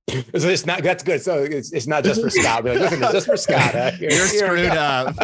so 0.09 0.49
it's 0.49 0.66
not 0.66 0.85
that's 0.85 1.03
good. 1.03 1.20
So 1.20 1.43
it's, 1.43 1.73
it's 1.73 1.89
not 1.89 2.05
just 2.05 2.20
for 2.20 2.31
Scott. 2.31 2.62
But 2.62 2.77
listen, 2.77 3.03
it's 3.03 3.12
just 3.12 3.27
for 3.27 3.37
Scott. 3.37 3.73
Huh? 3.73 3.91
You're 4.01 4.11
screwed 4.12 4.66
up. 4.66 5.16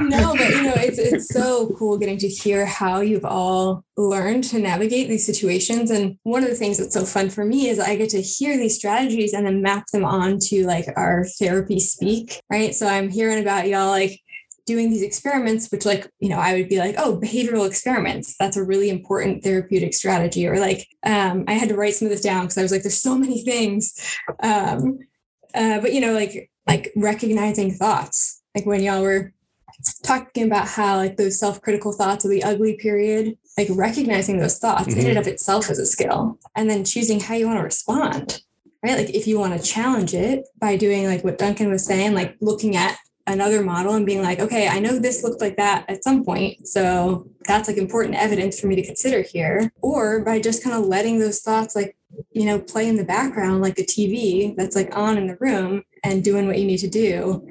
no, 0.00 0.34
but 0.36 0.50
you 0.50 0.62
know, 0.64 0.74
it's 0.76 0.98
it's 0.98 1.28
so 1.28 1.68
cool 1.78 1.96
getting 1.96 2.18
to 2.18 2.28
hear 2.28 2.66
how 2.66 3.00
you've 3.00 3.24
all 3.24 3.84
learned 3.96 4.42
to 4.44 4.58
navigate 4.58 5.08
these 5.08 5.24
situations. 5.24 5.92
And 5.92 6.18
one 6.24 6.42
of 6.42 6.48
the 6.50 6.56
things 6.56 6.78
that's 6.78 6.94
so 6.94 7.04
fun 7.04 7.30
for 7.30 7.44
me 7.44 7.68
is 7.68 7.78
I 7.78 7.94
get 7.94 8.10
to 8.10 8.20
hear 8.20 8.56
these 8.56 8.74
strategies 8.74 9.32
and 9.32 9.46
then 9.46 9.62
map 9.62 9.86
them 9.92 10.04
onto 10.04 10.66
like 10.66 10.86
our 10.96 11.24
therapy 11.38 11.78
speak. 11.78 12.40
Right. 12.50 12.74
So 12.74 12.88
I'm 12.88 13.10
hearing 13.10 13.40
about 13.40 13.68
y'all 13.68 13.90
like 13.90 14.20
doing 14.66 14.90
these 14.90 15.02
experiments, 15.02 15.70
which 15.70 15.86
like, 15.86 16.10
you 16.18 16.28
know, 16.28 16.38
I 16.38 16.54
would 16.54 16.68
be 16.68 16.78
like, 16.78 16.96
oh, 16.98 17.18
behavioral 17.18 17.66
experiments. 17.66 18.36
That's 18.38 18.56
a 18.56 18.64
really 18.64 18.90
important 18.90 19.42
therapeutic 19.42 19.94
strategy. 19.94 20.46
Or 20.46 20.58
like, 20.58 20.86
um, 21.04 21.44
I 21.46 21.52
had 21.52 21.68
to 21.68 21.76
write 21.76 21.94
some 21.94 22.06
of 22.06 22.12
this 22.12 22.20
down 22.20 22.42
because 22.42 22.58
I 22.58 22.62
was 22.62 22.72
like, 22.72 22.82
there's 22.82 23.00
so 23.00 23.16
many 23.16 23.42
things. 23.44 23.94
Um, 24.42 24.98
uh, 25.54 25.80
but 25.80 25.94
you 25.94 26.00
know, 26.00 26.12
like 26.12 26.50
like 26.66 26.92
recognizing 26.96 27.72
thoughts, 27.72 28.42
like 28.54 28.66
when 28.66 28.82
y'all 28.82 29.02
were 29.02 29.32
talking 30.02 30.44
about 30.44 30.66
how 30.66 30.96
like 30.96 31.16
those 31.16 31.38
self-critical 31.38 31.92
thoughts 31.92 32.24
of 32.24 32.30
the 32.30 32.42
ugly 32.42 32.76
period, 32.76 33.38
like 33.56 33.68
recognizing 33.70 34.38
those 34.38 34.58
thoughts 34.58 34.88
mm-hmm. 34.88 35.00
in 35.00 35.06
and 35.10 35.18
of 35.18 35.28
itself 35.28 35.70
is 35.70 35.78
a 35.78 35.86
skill, 35.86 36.38
and 36.56 36.68
then 36.68 36.84
choosing 36.84 37.20
how 37.20 37.34
you 37.34 37.46
want 37.46 37.58
to 37.58 37.64
respond. 37.64 38.42
Right. 38.82 38.98
Like 38.98 39.10
if 39.10 39.26
you 39.26 39.38
want 39.38 39.58
to 39.58 39.66
challenge 39.66 40.12
it 40.14 40.44
by 40.60 40.76
doing 40.76 41.06
like 41.06 41.24
what 41.24 41.38
Duncan 41.38 41.70
was 41.70 41.84
saying, 41.84 42.14
like 42.14 42.36
looking 42.40 42.76
at 42.76 42.96
another 43.26 43.62
model 43.62 43.94
and 43.94 44.06
being 44.06 44.22
like, 44.22 44.38
okay, 44.38 44.68
I 44.68 44.78
know 44.78 44.98
this 44.98 45.24
looked 45.24 45.40
like 45.40 45.56
that 45.56 45.84
at 45.88 46.04
some 46.04 46.24
point. 46.24 46.66
So 46.66 47.28
that's 47.44 47.68
like 47.68 47.76
important 47.76 48.14
evidence 48.14 48.60
for 48.60 48.66
me 48.68 48.76
to 48.76 48.86
consider 48.86 49.22
here. 49.22 49.72
Or 49.82 50.22
by 50.24 50.40
just 50.40 50.62
kind 50.62 50.76
of 50.76 50.86
letting 50.86 51.18
those 51.18 51.40
thoughts 51.40 51.74
like, 51.74 51.96
you 52.30 52.46
know, 52.46 52.58
play 52.58 52.88
in 52.88 52.96
the 52.96 53.04
background 53.04 53.62
like 53.62 53.78
a 53.78 53.82
TV 53.82 54.54
that's 54.56 54.76
like 54.76 54.96
on 54.96 55.18
in 55.18 55.26
the 55.26 55.36
room 55.40 55.82
and 56.04 56.22
doing 56.22 56.46
what 56.46 56.58
you 56.58 56.66
need 56.66 56.78
to 56.78 56.88
do. 56.88 57.46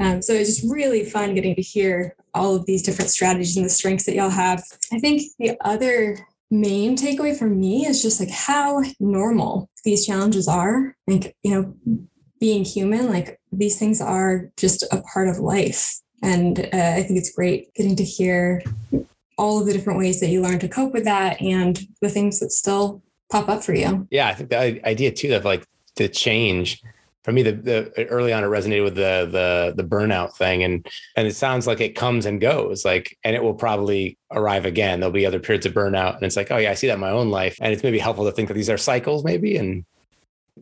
Um, 0.00 0.20
so 0.20 0.32
it's 0.32 0.56
just 0.56 0.70
really 0.70 1.04
fun 1.04 1.34
getting 1.34 1.54
to 1.54 1.62
hear 1.62 2.16
all 2.34 2.56
of 2.56 2.66
these 2.66 2.82
different 2.82 3.10
strategies 3.10 3.56
and 3.56 3.64
the 3.64 3.70
strengths 3.70 4.06
that 4.06 4.14
y'all 4.14 4.30
have. 4.30 4.62
I 4.92 4.98
think 4.98 5.22
the 5.38 5.56
other 5.60 6.26
main 6.50 6.96
takeaway 6.96 7.38
for 7.38 7.46
me 7.46 7.86
is 7.86 8.02
just 8.02 8.18
like 8.18 8.30
how 8.30 8.82
normal 8.98 9.70
these 9.84 10.04
challenges 10.04 10.48
are. 10.48 10.96
Like, 11.06 11.36
you 11.42 11.54
know, 11.54 12.08
being 12.40 12.64
human, 12.64 13.08
like 13.08 13.38
these 13.52 13.78
things 13.78 14.00
are 14.00 14.50
just 14.56 14.82
a 14.92 15.02
part 15.12 15.28
of 15.28 15.38
life. 15.38 16.00
And 16.22 16.58
uh, 16.58 16.94
I 16.96 17.02
think 17.02 17.18
it's 17.18 17.32
great 17.32 17.72
getting 17.74 17.96
to 17.96 18.04
hear 18.04 18.62
all 19.38 19.60
of 19.60 19.66
the 19.66 19.72
different 19.72 19.98
ways 19.98 20.20
that 20.20 20.28
you 20.28 20.42
learn 20.42 20.58
to 20.58 20.68
cope 20.68 20.92
with 20.92 21.04
that 21.04 21.40
and 21.40 21.80
the 22.00 22.10
things 22.10 22.40
that 22.40 22.50
still 22.50 23.02
pop 23.30 23.48
up 23.48 23.62
for 23.62 23.74
you. 23.74 24.06
Yeah, 24.10 24.28
I 24.28 24.34
think 24.34 24.50
the 24.50 24.86
idea 24.86 25.12
too 25.12 25.34
of 25.34 25.44
like 25.44 25.66
the 25.96 26.08
change 26.08 26.82
for 27.22 27.32
me, 27.32 27.42
the, 27.42 27.52
the 27.52 28.06
early 28.06 28.32
on 28.32 28.42
it 28.42 28.46
resonated 28.46 28.84
with 28.84 28.94
the 28.94 29.28
the 29.30 29.74
the 29.76 29.86
burnout 29.86 30.34
thing, 30.36 30.62
and 30.62 30.86
and 31.16 31.26
it 31.26 31.36
sounds 31.36 31.66
like 31.66 31.80
it 31.80 31.94
comes 31.94 32.24
and 32.24 32.40
goes, 32.40 32.84
like, 32.84 33.18
and 33.24 33.36
it 33.36 33.42
will 33.42 33.54
probably 33.54 34.16
arrive 34.30 34.64
again. 34.64 35.00
There'll 35.00 35.12
be 35.12 35.26
other 35.26 35.38
periods 35.38 35.66
of 35.66 35.74
burnout, 35.74 36.14
and 36.16 36.22
it's 36.22 36.36
like, 36.36 36.50
oh 36.50 36.56
yeah, 36.56 36.70
I 36.70 36.74
see 36.74 36.86
that 36.86 36.94
in 36.94 37.00
my 37.00 37.10
own 37.10 37.30
life, 37.30 37.58
and 37.60 37.72
it's 37.72 37.82
maybe 37.82 37.98
helpful 37.98 38.24
to 38.24 38.32
think 38.32 38.48
that 38.48 38.54
these 38.54 38.70
are 38.70 38.78
cycles, 38.78 39.22
maybe, 39.22 39.56
and 39.58 39.84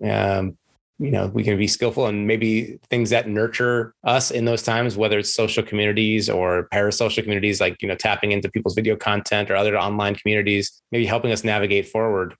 um, 0.02 0.58
you 0.98 1.10
know 1.10 1.28
we 1.28 1.44
can 1.44 1.56
be 1.56 1.66
skillful 1.66 2.06
and 2.06 2.26
maybe 2.26 2.78
things 2.90 3.10
that 3.10 3.28
nurture 3.28 3.94
us 4.04 4.30
in 4.30 4.44
those 4.44 4.62
times 4.62 4.96
whether 4.96 5.18
it's 5.18 5.32
social 5.32 5.62
communities 5.62 6.28
or 6.28 6.68
parasocial 6.72 7.22
communities 7.22 7.60
like 7.60 7.80
you 7.80 7.88
know 7.88 7.94
tapping 7.94 8.32
into 8.32 8.50
people's 8.50 8.74
video 8.74 8.96
content 8.96 9.50
or 9.50 9.56
other 9.56 9.78
online 9.78 10.14
communities 10.14 10.82
maybe 10.90 11.06
helping 11.06 11.32
us 11.32 11.44
navigate 11.44 11.86
forward. 11.86 12.34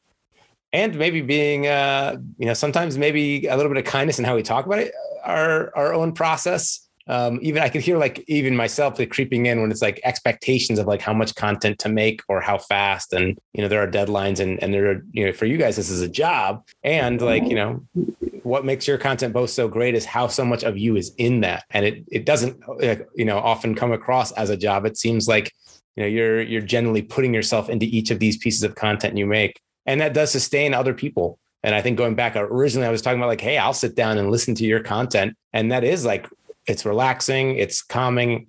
And 0.72 0.96
maybe 0.96 1.22
being 1.22 1.66
uh 1.66 2.16
you 2.36 2.46
know 2.46 2.54
sometimes 2.54 2.98
maybe 2.98 3.46
a 3.46 3.56
little 3.56 3.72
bit 3.72 3.78
of 3.78 3.90
kindness 3.90 4.18
in 4.18 4.24
how 4.24 4.36
we 4.36 4.42
talk 4.42 4.66
about 4.66 4.80
it 4.80 4.92
our 5.24 5.72
our 5.76 5.94
own 5.94 6.12
process 6.12 6.87
um, 7.08 7.38
even 7.40 7.62
I 7.62 7.70
could 7.70 7.80
hear 7.80 7.96
like 7.96 8.22
even 8.28 8.54
myself 8.54 8.98
like 8.98 9.10
creeping 9.10 9.46
in 9.46 9.62
when 9.62 9.70
it's 9.70 9.80
like 9.80 9.98
expectations 10.04 10.78
of 10.78 10.86
like 10.86 11.00
how 11.00 11.14
much 11.14 11.34
content 11.34 11.78
to 11.80 11.88
make 11.88 12.20
or 12.28 12.40
how 12.40 12.58
fast, 12.58 13.14
and 13.14 13.38
you 13.54 13.62
know 13.62 13.68
there 13.68 13.82
are 13.82 13.90
deadlines, 13.90 14.40
and 14.40 14.62
and 14.62 14.74
there 14.74 14.90
are 14.90 15.02
you 15.12 15.24
know 15.24 15.32
for 15.32 15.46
you 15.46 15.56
guys 15.56 15.76
this 15.76 15.88
is 15.88 16.02
a 16.02 16.08
job, 16.08 16.62
and 16.84 17.20
like 17.22 17.44
you 17.44 17.54
know 17.54 17.82
what 18.42 18.64
makes 18.64 18.86
your 18.86 18.98
content 18.98 19.32
both 19.32 19.50
so 19.50 19.68
great 19.68 19.94
is 19.94 20.04
how 20.04 20.26
so 20.26 20.44
much 20.44 20.62
of 20.64 20.76
you 20.76 20.96
is 20.96 21.14
in 21.16 21.40
that, 21.40 21.64
and 21.70 21.86
it 21.86 22.04
it 22.12 22.26
doesn't 22.26 22.62
you 23.16 23.24
know 23.24 23.38
often 23.38 23.74
come 23.74 23.92
across 23.92 24.30
as 24.32 24.50
a 24.50 24.56
job. 24.56 24.84
It 24.84 24.98
seems 24.98 25.26
like 25.26 25.50
you 25.96 26.02
know 26.02 26.08
you're 26.08 26.42
you're 26.42 26.60
generally 26.60 27.02
putting 27.02 27.32
yourself 27.32 27.70
into 27.70 27.86
each 27.86 28.10
of 28.10 28.18
these 28.18 28.36
pieces 28.36 28.62
of 28.64 28.74
content 28.74 29.16
you 29.16 29.24
make, 29.24 29.58
and 29.86 29.98
that 30.02 30.12
does 30.12 30.30
sustain 30.30 30.74
other 30.74 30.92
people. 30.92 31.38
And 31.62 31.74
I 31.74 31.82
think 31.82 31.98
going 31.98 32.14
back 32.14 32.36
originally, 32.36 32.86
I 32.86 32.90
was 32.90 33.02
talking 33.02 33.18
about 33.18 33.28
like, 33.28 33.40
hey, 33.40 33.58
I'll 33.58 33.72
sit 33.72 33.96
down 33.96 34.16
and 34.16 34.30
listen 34.30 34.54
to 34.56 34.64
your 34.64 34.80
content. 34.80 35.36
And 35.52 35.72
that 35.72 35.82
is 35.82 36.04
like 36.04 36.28
it's 36.68 36.84
relaxing, 36.84 37.56
it's 37.56 37.82
calming, 37.82 38.48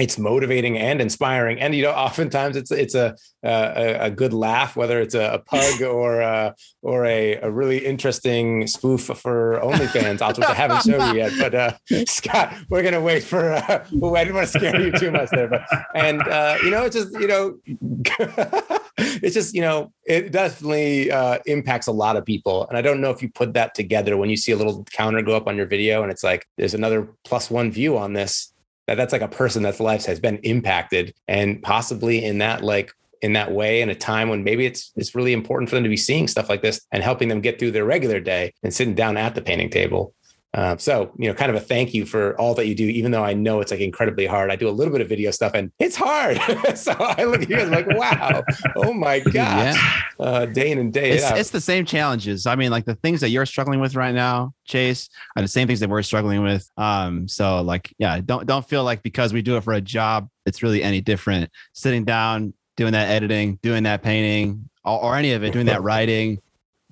it's 0.00 0.18
motivating 0.18 0.78
and 0.78 1.00
inspiring. 1.00 1.60
And 1.60 1.74
you 1.74 1.82
know, 1.82 1.92
oftentimes 1.92 2.56
it's 2.56 2.70
it's 2.70 2.94
a 2.94 3.16
a, 3.42 3.96
a 4.00 4.10
good 4.10 4.32
laugh, 4.32 4.74
whether 4.74 5.00
it's 5.00 5.14
a, 5.14 5.34
a 5.34 5.38
pug 5.38 5.82
or 5.96 6.20
a, 6.20 6.54
or 6.82 7.04
a, 7.06 7.36
a 7.36 7.50
really 7.50 7.84
interesting 7.84 8.66
spoof 8.66 9.02
for 9.02 9.60
OnlyFans, 9.62 10.26
which 10.36 10.46
I 10.46 10.54
haven't 10.54 10.82
shown 10.82 11.14
you 11.14 11.20
yet. 11.20 11.32
But 11.38 11.54
uh, 11.54 12.04
Scott, 12.06 12.54
we're 12.70 12.82
gonna 12.82 13.00
wait 13.00 13.22
for. 13.22 13.52
Uh, 13.52 13.84
well, 13.92 14.16
I 14.16 14.24
didn't 14.24 14.36
want 14.36 14.48
to 14.48 14.58
scare 14.58 14.80
you 14.80 14.92
too 14.92 15.10
much 15.10 15.30
there, 15.30 15.48
but 15.48 15.62
and 15.94 16.22
uh, 16.22 16.56
you 16.64 16.70
know, 16.70 16.84
it's 16.84 16.96
just 16.96 17.12
you 17.20 17.28
know. 17.28 17.58
it's 19.02 19.34
just 19.34 19.54
you 19.54 19.62
know 19.62 19.90
it 20.04 20.30
definitely 20.30 21.10
uh, 21.10 21.38
impacts 21.46 21.86
a 21.86 21.92
lot 21.92 22.16
of 22.16 22.24
people 22.24 22.66
and 22.68 22.76
i 22.76 22.82
don't 22.82 23.00
know 23.00 23.10
if 23.10 23.22
you 23.22 23.30
put 23.30 23.54
that 23.54 23.74
together 23.74 24.16
when 24.18 24.28
you 24.28 24.36
see 24.36 24.52
a 24.52 24.56
little 24.56 24.84
counter 24.90 25.22
go 25.22 25.34
up 25.34 25.46
on 25.46 25.56
your 25.56 25.64
video 25.64 26.02
and 26.02 26.12
it's 26.12 26.22
like 26.22 26.46
there's 26.58 26.74
another 26.74 27.08
plus 27.24 27.50
one 27.50 27.70
view 27.70 27.96
on 27.96 28.12
this 28.12 28.52
that 28.90 28.96
that's 28.96 29.12
like 29.12 29.22
a 29.22 29.28
person 29.28 29.62
that's 29.62 29.78
life 29.78 30.04
has 30.06 30.18
been 30.18 30.38
impacted 30.38 31.14
and 31.28 31.62
possibly 31.62 32.24
in 32.24 32.38
that 32.38 32.64
like 32.64 32.92
in 33.22 33.34
that 33.34 33.52
way 33.52 33.82
in 33.82 33.88
a 33.88 33.94
time 33.94 34.28
when 34.28 34.42
maybe 34.42 34.66
it's 34.66 34.90
it's 34.96 35.14
really 35.14 35.32
important 35.32 35.70
for 35.70 35.76
them 35.76 35.84
to 35.84 35.88
be 35.88 35.96
seeing 35.96 36.26
stuff 36.26 36.48
like 36.48 36.60
this 36.60 36.80
and 36.90 37.00
helping 37.00 37.28
them 37.28 37.40
get 37.40 37.56
through 37.56 37.70
their 37.70 37.84
regular 37.84 38.18
day 38.18 38.52
and 38.64 38.74
sitting 38.74 38.96
down 38.96 39.16
at 39.16 39.36
the 39.36 39.42
painting 39.42 39.70
table 39.70 40.12
Um, 40.52 40.78
so, 40.78 41.12
you 41.16 41.28
know, 41.28 41.34
kind 41.34 41.50
of 41.50 41.56
a 41.56 41.60
thank 41.60 41.94
you 41.94 42.04
for 42.04 42.38
all 42.40 42.54
that 42.54 42.66
you 42.66 42.74
do, 42.74 42.84
even 42.84 43.12
though 43.12 43.22
I 43.22 43.34
know 43.34 43.60
it's 43.60 43.70
like 43.70 43.80
incredibly 43.80 44.26
hard. 44.26 44.50
I 44.50 44.56
do 44.56 44.68
a 44.68 44.70
little 44.70 44.92
bit 44.92 45.00
of 45.00 45.08
video 45.08 45.30
stuff 45.30 45.54
and 45.54 45.70
it's 45.78 45.94
hard. 45.94 46.40
so 46.76 46.92
I 46.98 47.24
look 47.24 47.42
at 47.42 47.48
you 47.48 47.56
and 47.56 47.72
I'm 47.74 47.86
like, 47.86 47.96
wow, 47.96 48.42
oh 48.76 48.92
my 48.92 49.20
God, 49.20 49.34
yeah. 49.34 50.00
uh, 50.18 50.46
day 50.46 50.72
in 50.72 50.78
and 50.78 50.92
day 50.92 51.12
it's, 51.12 51.24
out. 51.24 51.38
It's 51.38 51.50
the 51.50 51.60
same 51.60 51.84
challenges. 51.84 52.46
I 52.46 52.56
mean, 52.56 52.70
like 52.72 52.84
the 52.84 52.96
things 52.96 53.20
that 53.20 53.28
you're 53.30 53.46
struggling 53.46 53.78
with 53.78 53.94
right 53.94 54.14
now, 54.14 54.52
Chase, 54.64 55.08
are 55.36 55.42
the 55.42 55.48
same 55.48 55.68
things 55.68 55.80
that 55.80 55.88
we're 55.88 56.02
struggling 56.02 56.42
with. 56.42 56.68
Um, 56.76 57.28
so 57.28 57.62
like, 57.62 57.94
yeah, 57.98 58.20
don't 58.20 58.46
don't 58.46 58.68
feel 58.68 58.82
like 58.82 59.02
because 59.02 59.32
we 59.32 59.42
do 59.42 59.56
it 59.56 59.62
for 59.62 59.74
a 59.74 59.80
job, 59.80 60.28
it's 60.46 60.64
really 60.64 60.82
any 60.82 61.00
different. 61.00 61.48
Sitting 61.74 62.04
down, 62.04 62.54
doing 62.76 62.92
that 62.92 63.08
editing, 63.08 63.60
doing 63.62 63.84
that 63.84 64.02
painting, 64.02 64.68
or, 64.84 65.00
or 65.00 65.16
any 65.16 65.32
of 65.32 65.44
it, 65.44 65.52
doing 65.52 65.66
that 65.66 65.82
writing 65.82 66.40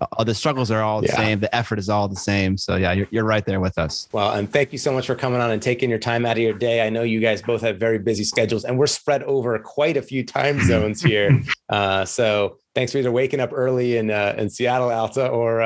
uh, 0.00 0.24
the 0.24 0.34
struggles 0.34 0.70
are 0.70 0.82
all 0.82 1.00
the 1.00 1.08
yeah. 1.08 1.16
same. 1.16 1.40
The 1.40 1.54
effort 1.54 1.78
is 1.78 1.88
all 1.88 2.08
the 2.08 2.16
same. 2.16 2.56
So 2.56 2.76
yeah, 2.76 2.92
you're, 2.92 3.08
you're 3.10 3.24
right 3.24 3.44
there 3.44 3.60
with 3.60 3.78
us. 3.78 4.08
Well, 4.12 4.32
and 4.34 4.50
thank 4.50 4.72
you 4.72 4.78
so 4.78 4.92
much 4.92 5.06
for 5.06 5.14
coming 5.14 5.40
on 5.40 5.50
and 5.50 5.60
taking 5.60 5.90
your 5.90 5.98
time 5.98 6.24
out 6.26 6.36
of 6.36 6.42
your 6.42 6.52
day. 6.52 6.86
I 6.86 6.90
know 6.90 7.02
you 7.02 7.20
guys 7.20 7.42
both 7.42 7.60
have 7.62 7.78
very 7.78 7.98
busy 7.98 8.24
schedules 8.24 8.64
and 8.64 8.78
we're 8.78 8.86
spread 8.86 9.22
over 9.24 9.58
quite 9.58 9.96
a 9.96 10.02
few 10.02 10.24
time 10.24 10.60
zones 10.66 11.02
here. 11.02 11.42
uh, 11.68 12.04
so 12.04 12.58
thanks 12.74 12.92
for 12.92 12.98
either 12.98 13.12
waking 13.12 13.40
up 13.40 13.50
early 13.52 13.96
in, 13.96 14.10
uh, 14.10 14.34
in 14.38 14.50
Seattle, 14.50 14.90
Alta, 14.90 15.28
or 15.28 15.62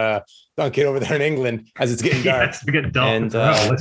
uh, 0.58 0.62
Duncan 0.62 0.86
over 0.86 1.00
there 1.00 1.14
in 1.14 1.22
England 1.22 1.70
as 1.78 1.92
it's 1.92 2.02
getting 2.02 2.22
dark. 2.22 2.50
Yes, 2.50 2.64
we 2.64 2.72
get 2.72 2.92
dark. 2.92 3.08
And 3.08 3.34
uh, 3.34 3.76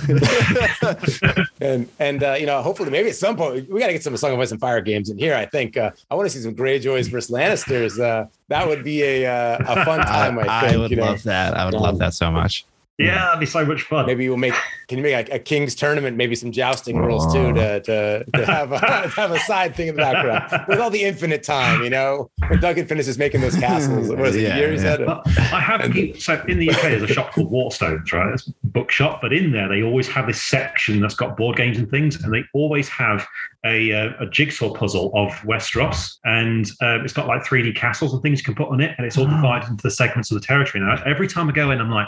and, 1.61 1.89
and 1.99 2.23
uh, 2.23 2.33
you 2.39 2.45
know, 2.45 2.61
hopefully, 2.61 2.89
maybe 2.89 3.09
at 3.09 3.15
some 3.15 3.35
point 3.35 3.69
we 3.69 3.79
got 3.79 3.87
to 3.87 3.93
get 3.93 4.03
some 4.03 4.15
Song 4.17 4.33
of 4.33 4.39
Ice 4.39 4.51
and 4.51 4.59
Fire 4.59 4.81
games 4.81 5.09
in 5.09 5.17
here. 5.17 5.35
I 5.35 5.45
think 5.45 5.77
uh, 5.77 5.91
I 6.09 6.15
want 6.15 6.29
to 6.29 6.35
see 6.35 6.43
some 6.43 6.55
Greyjoys 6.55 7.09
versus 7.09 7.31
Lannisters. 7.31 7.99
Uh, 7.99 8.27
that 8.47 8.67
would 8.67 8.83
be 8.83 9.03
a 9.03 9.25
uh, 9.25 9.57
a 9.59 9.85
fun 9.85 9.99
time. 10.05 10.39
I, 10.39 10.43
I, 10.47 10.61
think, 10.61 10.73
I 10.73 10.77
would 10.77 10.91
you 10.91 10.97
know? 10.97 11.05
love 11.05 11.23
that. 11.23 11.55
I 11.55 11.65
would 11.65 11.75
um, 11.75 11.81
love 11.81 11.97
that 11.99 12.13
so 12.13 12.31
much. 12.31 12.65
Yeah, 13.05 13.25
that'd 13.25 13.39
be 13.39 13.45
so 13.45 13.65
much 13.65 13.83
fun. 13.83 14.05
Maybe 14.05 14.27
we'll 14.27 14.37
make. 14.37 14.53
Can 14.87 14.97
you 14.97 15.03
make 15.03 15.29
a, 15.29 15.35
a 15.35 15.39
King's 15.39 15.75
tournament? 15.75 16.17
Maybe 16.17 16.35
some 16.35 16.51
jousting 16.51 16.97
rules 16.97 17.31
too 17.33 17.53
to 17.53 17.79
to, 17.81 18.25
to 18.35 18.45
have 18.45 18.71
a, 18.71 19.07
have 19.15 19.31
a 19.31 19.39
side 19.39 19.75
thing 19.75 19.87
in 19.87 19.95
the 19.95 20.01
background 20.01 20.65
with 20.67 20.79
all 20.79 20.89
the 20.89 21.03
infinite 21.03 21.43
time. 21.43 21.83
You 21.83 21.89
know, 21.89 22.29
when 22.47 22.59
Duncan 22.59 22.87
finishes 22.87 23.17
making 23.17 23.41
those 23.41 23.55
castles. 23.55 24.09
What 24.09 24.19
was 24.19 24.35
it? 24.35 24.43
Yeah, 24.43 24.57
years 24.57 24.83
yeah. 24.83 25.21
I 25.53 25.59
have 25.59 25.81
so 26.19 26.43
in 26.47 26.59
the 26.59 26.69
UK 26.69 26.81
there's 26.81 27.03
a 27.03 27.07
shop 27.07 27.33
called 27.33 27.51
Waterstones, 27.51 28.11
right? 28.11 28.33
It's 28.33 28.47
a 28.47 28.53
bookshop, 28.63 29.21
but 29.21 29.33
in 29.33 29.51
there 29.51 29.69
they 29.69 29.83
always 29.83 30.07
have 30.09 30.27
this 30.27 30.41
section 30.41 30.99
that's 30.99 31.15
got 31.15 31.37
board 31.37 31.57
games 31.57 31.77
and 31.77 31.89
things, 31.89 32.21
and 32.23 32.33
they 32.33 32.43
always 32.53 32.89
have 32.89 33.25
a, 33.65 33.93
uh, 33.93 34.09
a 34.19 34.25
jigsaw 34.27 34.73
puzzle 34.73 35.11
of 35.13 35.31
Westeros, 35.41 36.17
and 36.25 36.65
uh, 36.81 37.03
it's 37.03 37.13
got 37.13 37.27
like 37.27 37.43
3D 37.43 37.75
castles 37.75 38.13
and 38.13 38.21
things 38.21 38.39
you 38.39 38.45
can 38.45 38.55
put 38.55 38.69
on 38.69 38.81
it, 38.81 38.95
and 38.97 39.05
it's 39.05 39.17
all 39.17 39.25
divided 39.25 39.69
into 39.69 39.83
the 39.83 39.91
segments 39.91 40.31
of 40.31 40.39
the 40.39 40.45
territory. 40.45 40.83
Now, 40.83 41.01
every 41.05 41.27
time 41.27 41.49
I 41.49 41.51
go 41.51 41.71
in, 41.71 41.79
I'm 41.79 41.91
like 41.91 42.07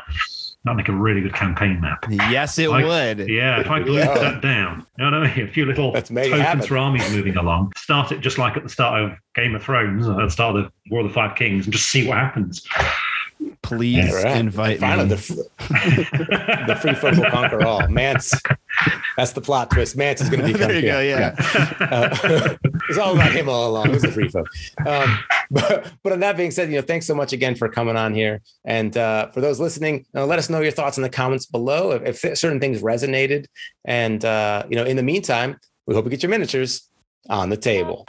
That'd 0.66 0.78
make 0.78 0.88
a 0.88 0.94
really 0.94 1.20
good 1.20 1.34
campaign 1.34 1.82
map. 1.82 2.06
Yes, 2.10 2.58
it 2.58 2.70
I, 2.70 2.86
would. 2.86 3.28
Yeah, 3.28 3.60
if 3.60 3.70
I 3.70 3.84
glued 3.84 3.98
yeah. 3.98 4.18
that 4.18 4.42
down, 4.42 4.88
you 4.98 5.04
know 5.04 5.20
what 5.20 5.30
I 5.30 5.36
mean? 5.36 5.46
A 5.46 5.52
few 5.52 5.66
little 5.66 5.92
tokens 5.92 6.68
for 6.68 6.78
armies 6.78 7.12
moving 7.12 7.36
along. 7.36 7.74
Start 7.76 8.14
it 8.14 8.22
just 8.22 8.38
like 8.38 8.56
at 8.56 8.64
the 8.64 8.70
start 8.70 9.02
of 9.02 9.12
Game 9.36 9.56
of 9.56 9.64
Thrones, 9.64 10.08
at 10.08 10.16
the 10.16 10.30
start 10.30 10.56
of 10.56 10.64
the 10.64 10.72
War 10.90 11.02
of 11.02 11.08
the 11.08 11.14
Five 11.14 11.36
Kings, 11.36 11.66
and 11.66 11.74
just 11.74 11.90
see 11.90 12.08
what 12.08 12.18
happens. 12.18 12.66
Please 13.62 13.98
yeah, 13.98 14.24
right. 14.24 14.38
invite 14.38 14.80
Finally, 14.80 15.10
me. 15.10 15.16
The, 15.16 16.66
the 16.68 16.76
free 16.76 16.94
folk 16.94 17.16
will 17.16 17.30
conquer 17.30 17.64
all. 17.66 17.88
Mance, 17.88 18.34
that's 19.18 19.34
the 19.34 19.42
plot 19.42 19.72
twist. 19.72 19.96
Mance 19.96 20.22
is 20.22 20.30
going 20.30 20.42
to 20.42 20.48
be. 20.48 20.54
there 20.54 20.74
you 20.74 20.82
go. 20.82 21.00
Yeah, 21.00 21.36
yeah. 21.40 21.78
Uh, 21.80 22.58
it's 22.90 22.98
all 22.98 23.14
about 23.14 23.32
him 23.32 23.50
all 23.50 23.70
along. 23.70 23.90
It 23.90 23.94
was 23.94 24.04
the 24.04 24.12
free 24.12 24.30
folk. 24.30 24.48
Um, 24.86 25.18
but, 25.52 25.92
but 26.04 26.14
on 26.14 26.20
that 26.20 26.38
being 26.38 26.52
said, 26.52 26.70
you 26.70 26.76
know, 26.76 26.82
thanks 26.82 27.06
so 27.06 27.16
much 27.16 27.34
again 27.34 27.56
for 27.56 27.70
coming 27.70 27.96
on 27.96 28.14
here. 28.14 28.42
And 28.66 28.96
uh, 28.98 29.32
for 29.32 29.42
those 29.42 29.60
listening, 29.60 30.06
uh, 30.16 30.26
let 30.26 30.40
us 30.40 30.50
know 30.50 30.62
your 30.62 30.72
thoughts 30.72 30.98
in 30.98 31.04
the 31.04 31.10
comments 31.10 31.46
below 31.46 31.92
if, 31.92 32.26
if 32.26 32.38
certain 32.38 32.60
things 32.60 32.82
resonated. 32.82 33.46
And 33.86 34.24
uh, 34.24 34.66
you 34.70 34.76
know, 34.76 34.86
in 34.86 34.98
the 34.98 35.04
meantime, 35.04 35.58
we 35.86 35.96
hope 35.96 36.06
you 36.06 36.12
get 36.12 36.24
your 36.24 36.30
miniatures 36.30 36.90
on 37.30 37.50
the 37.50 37.58
table. 37.58 38.06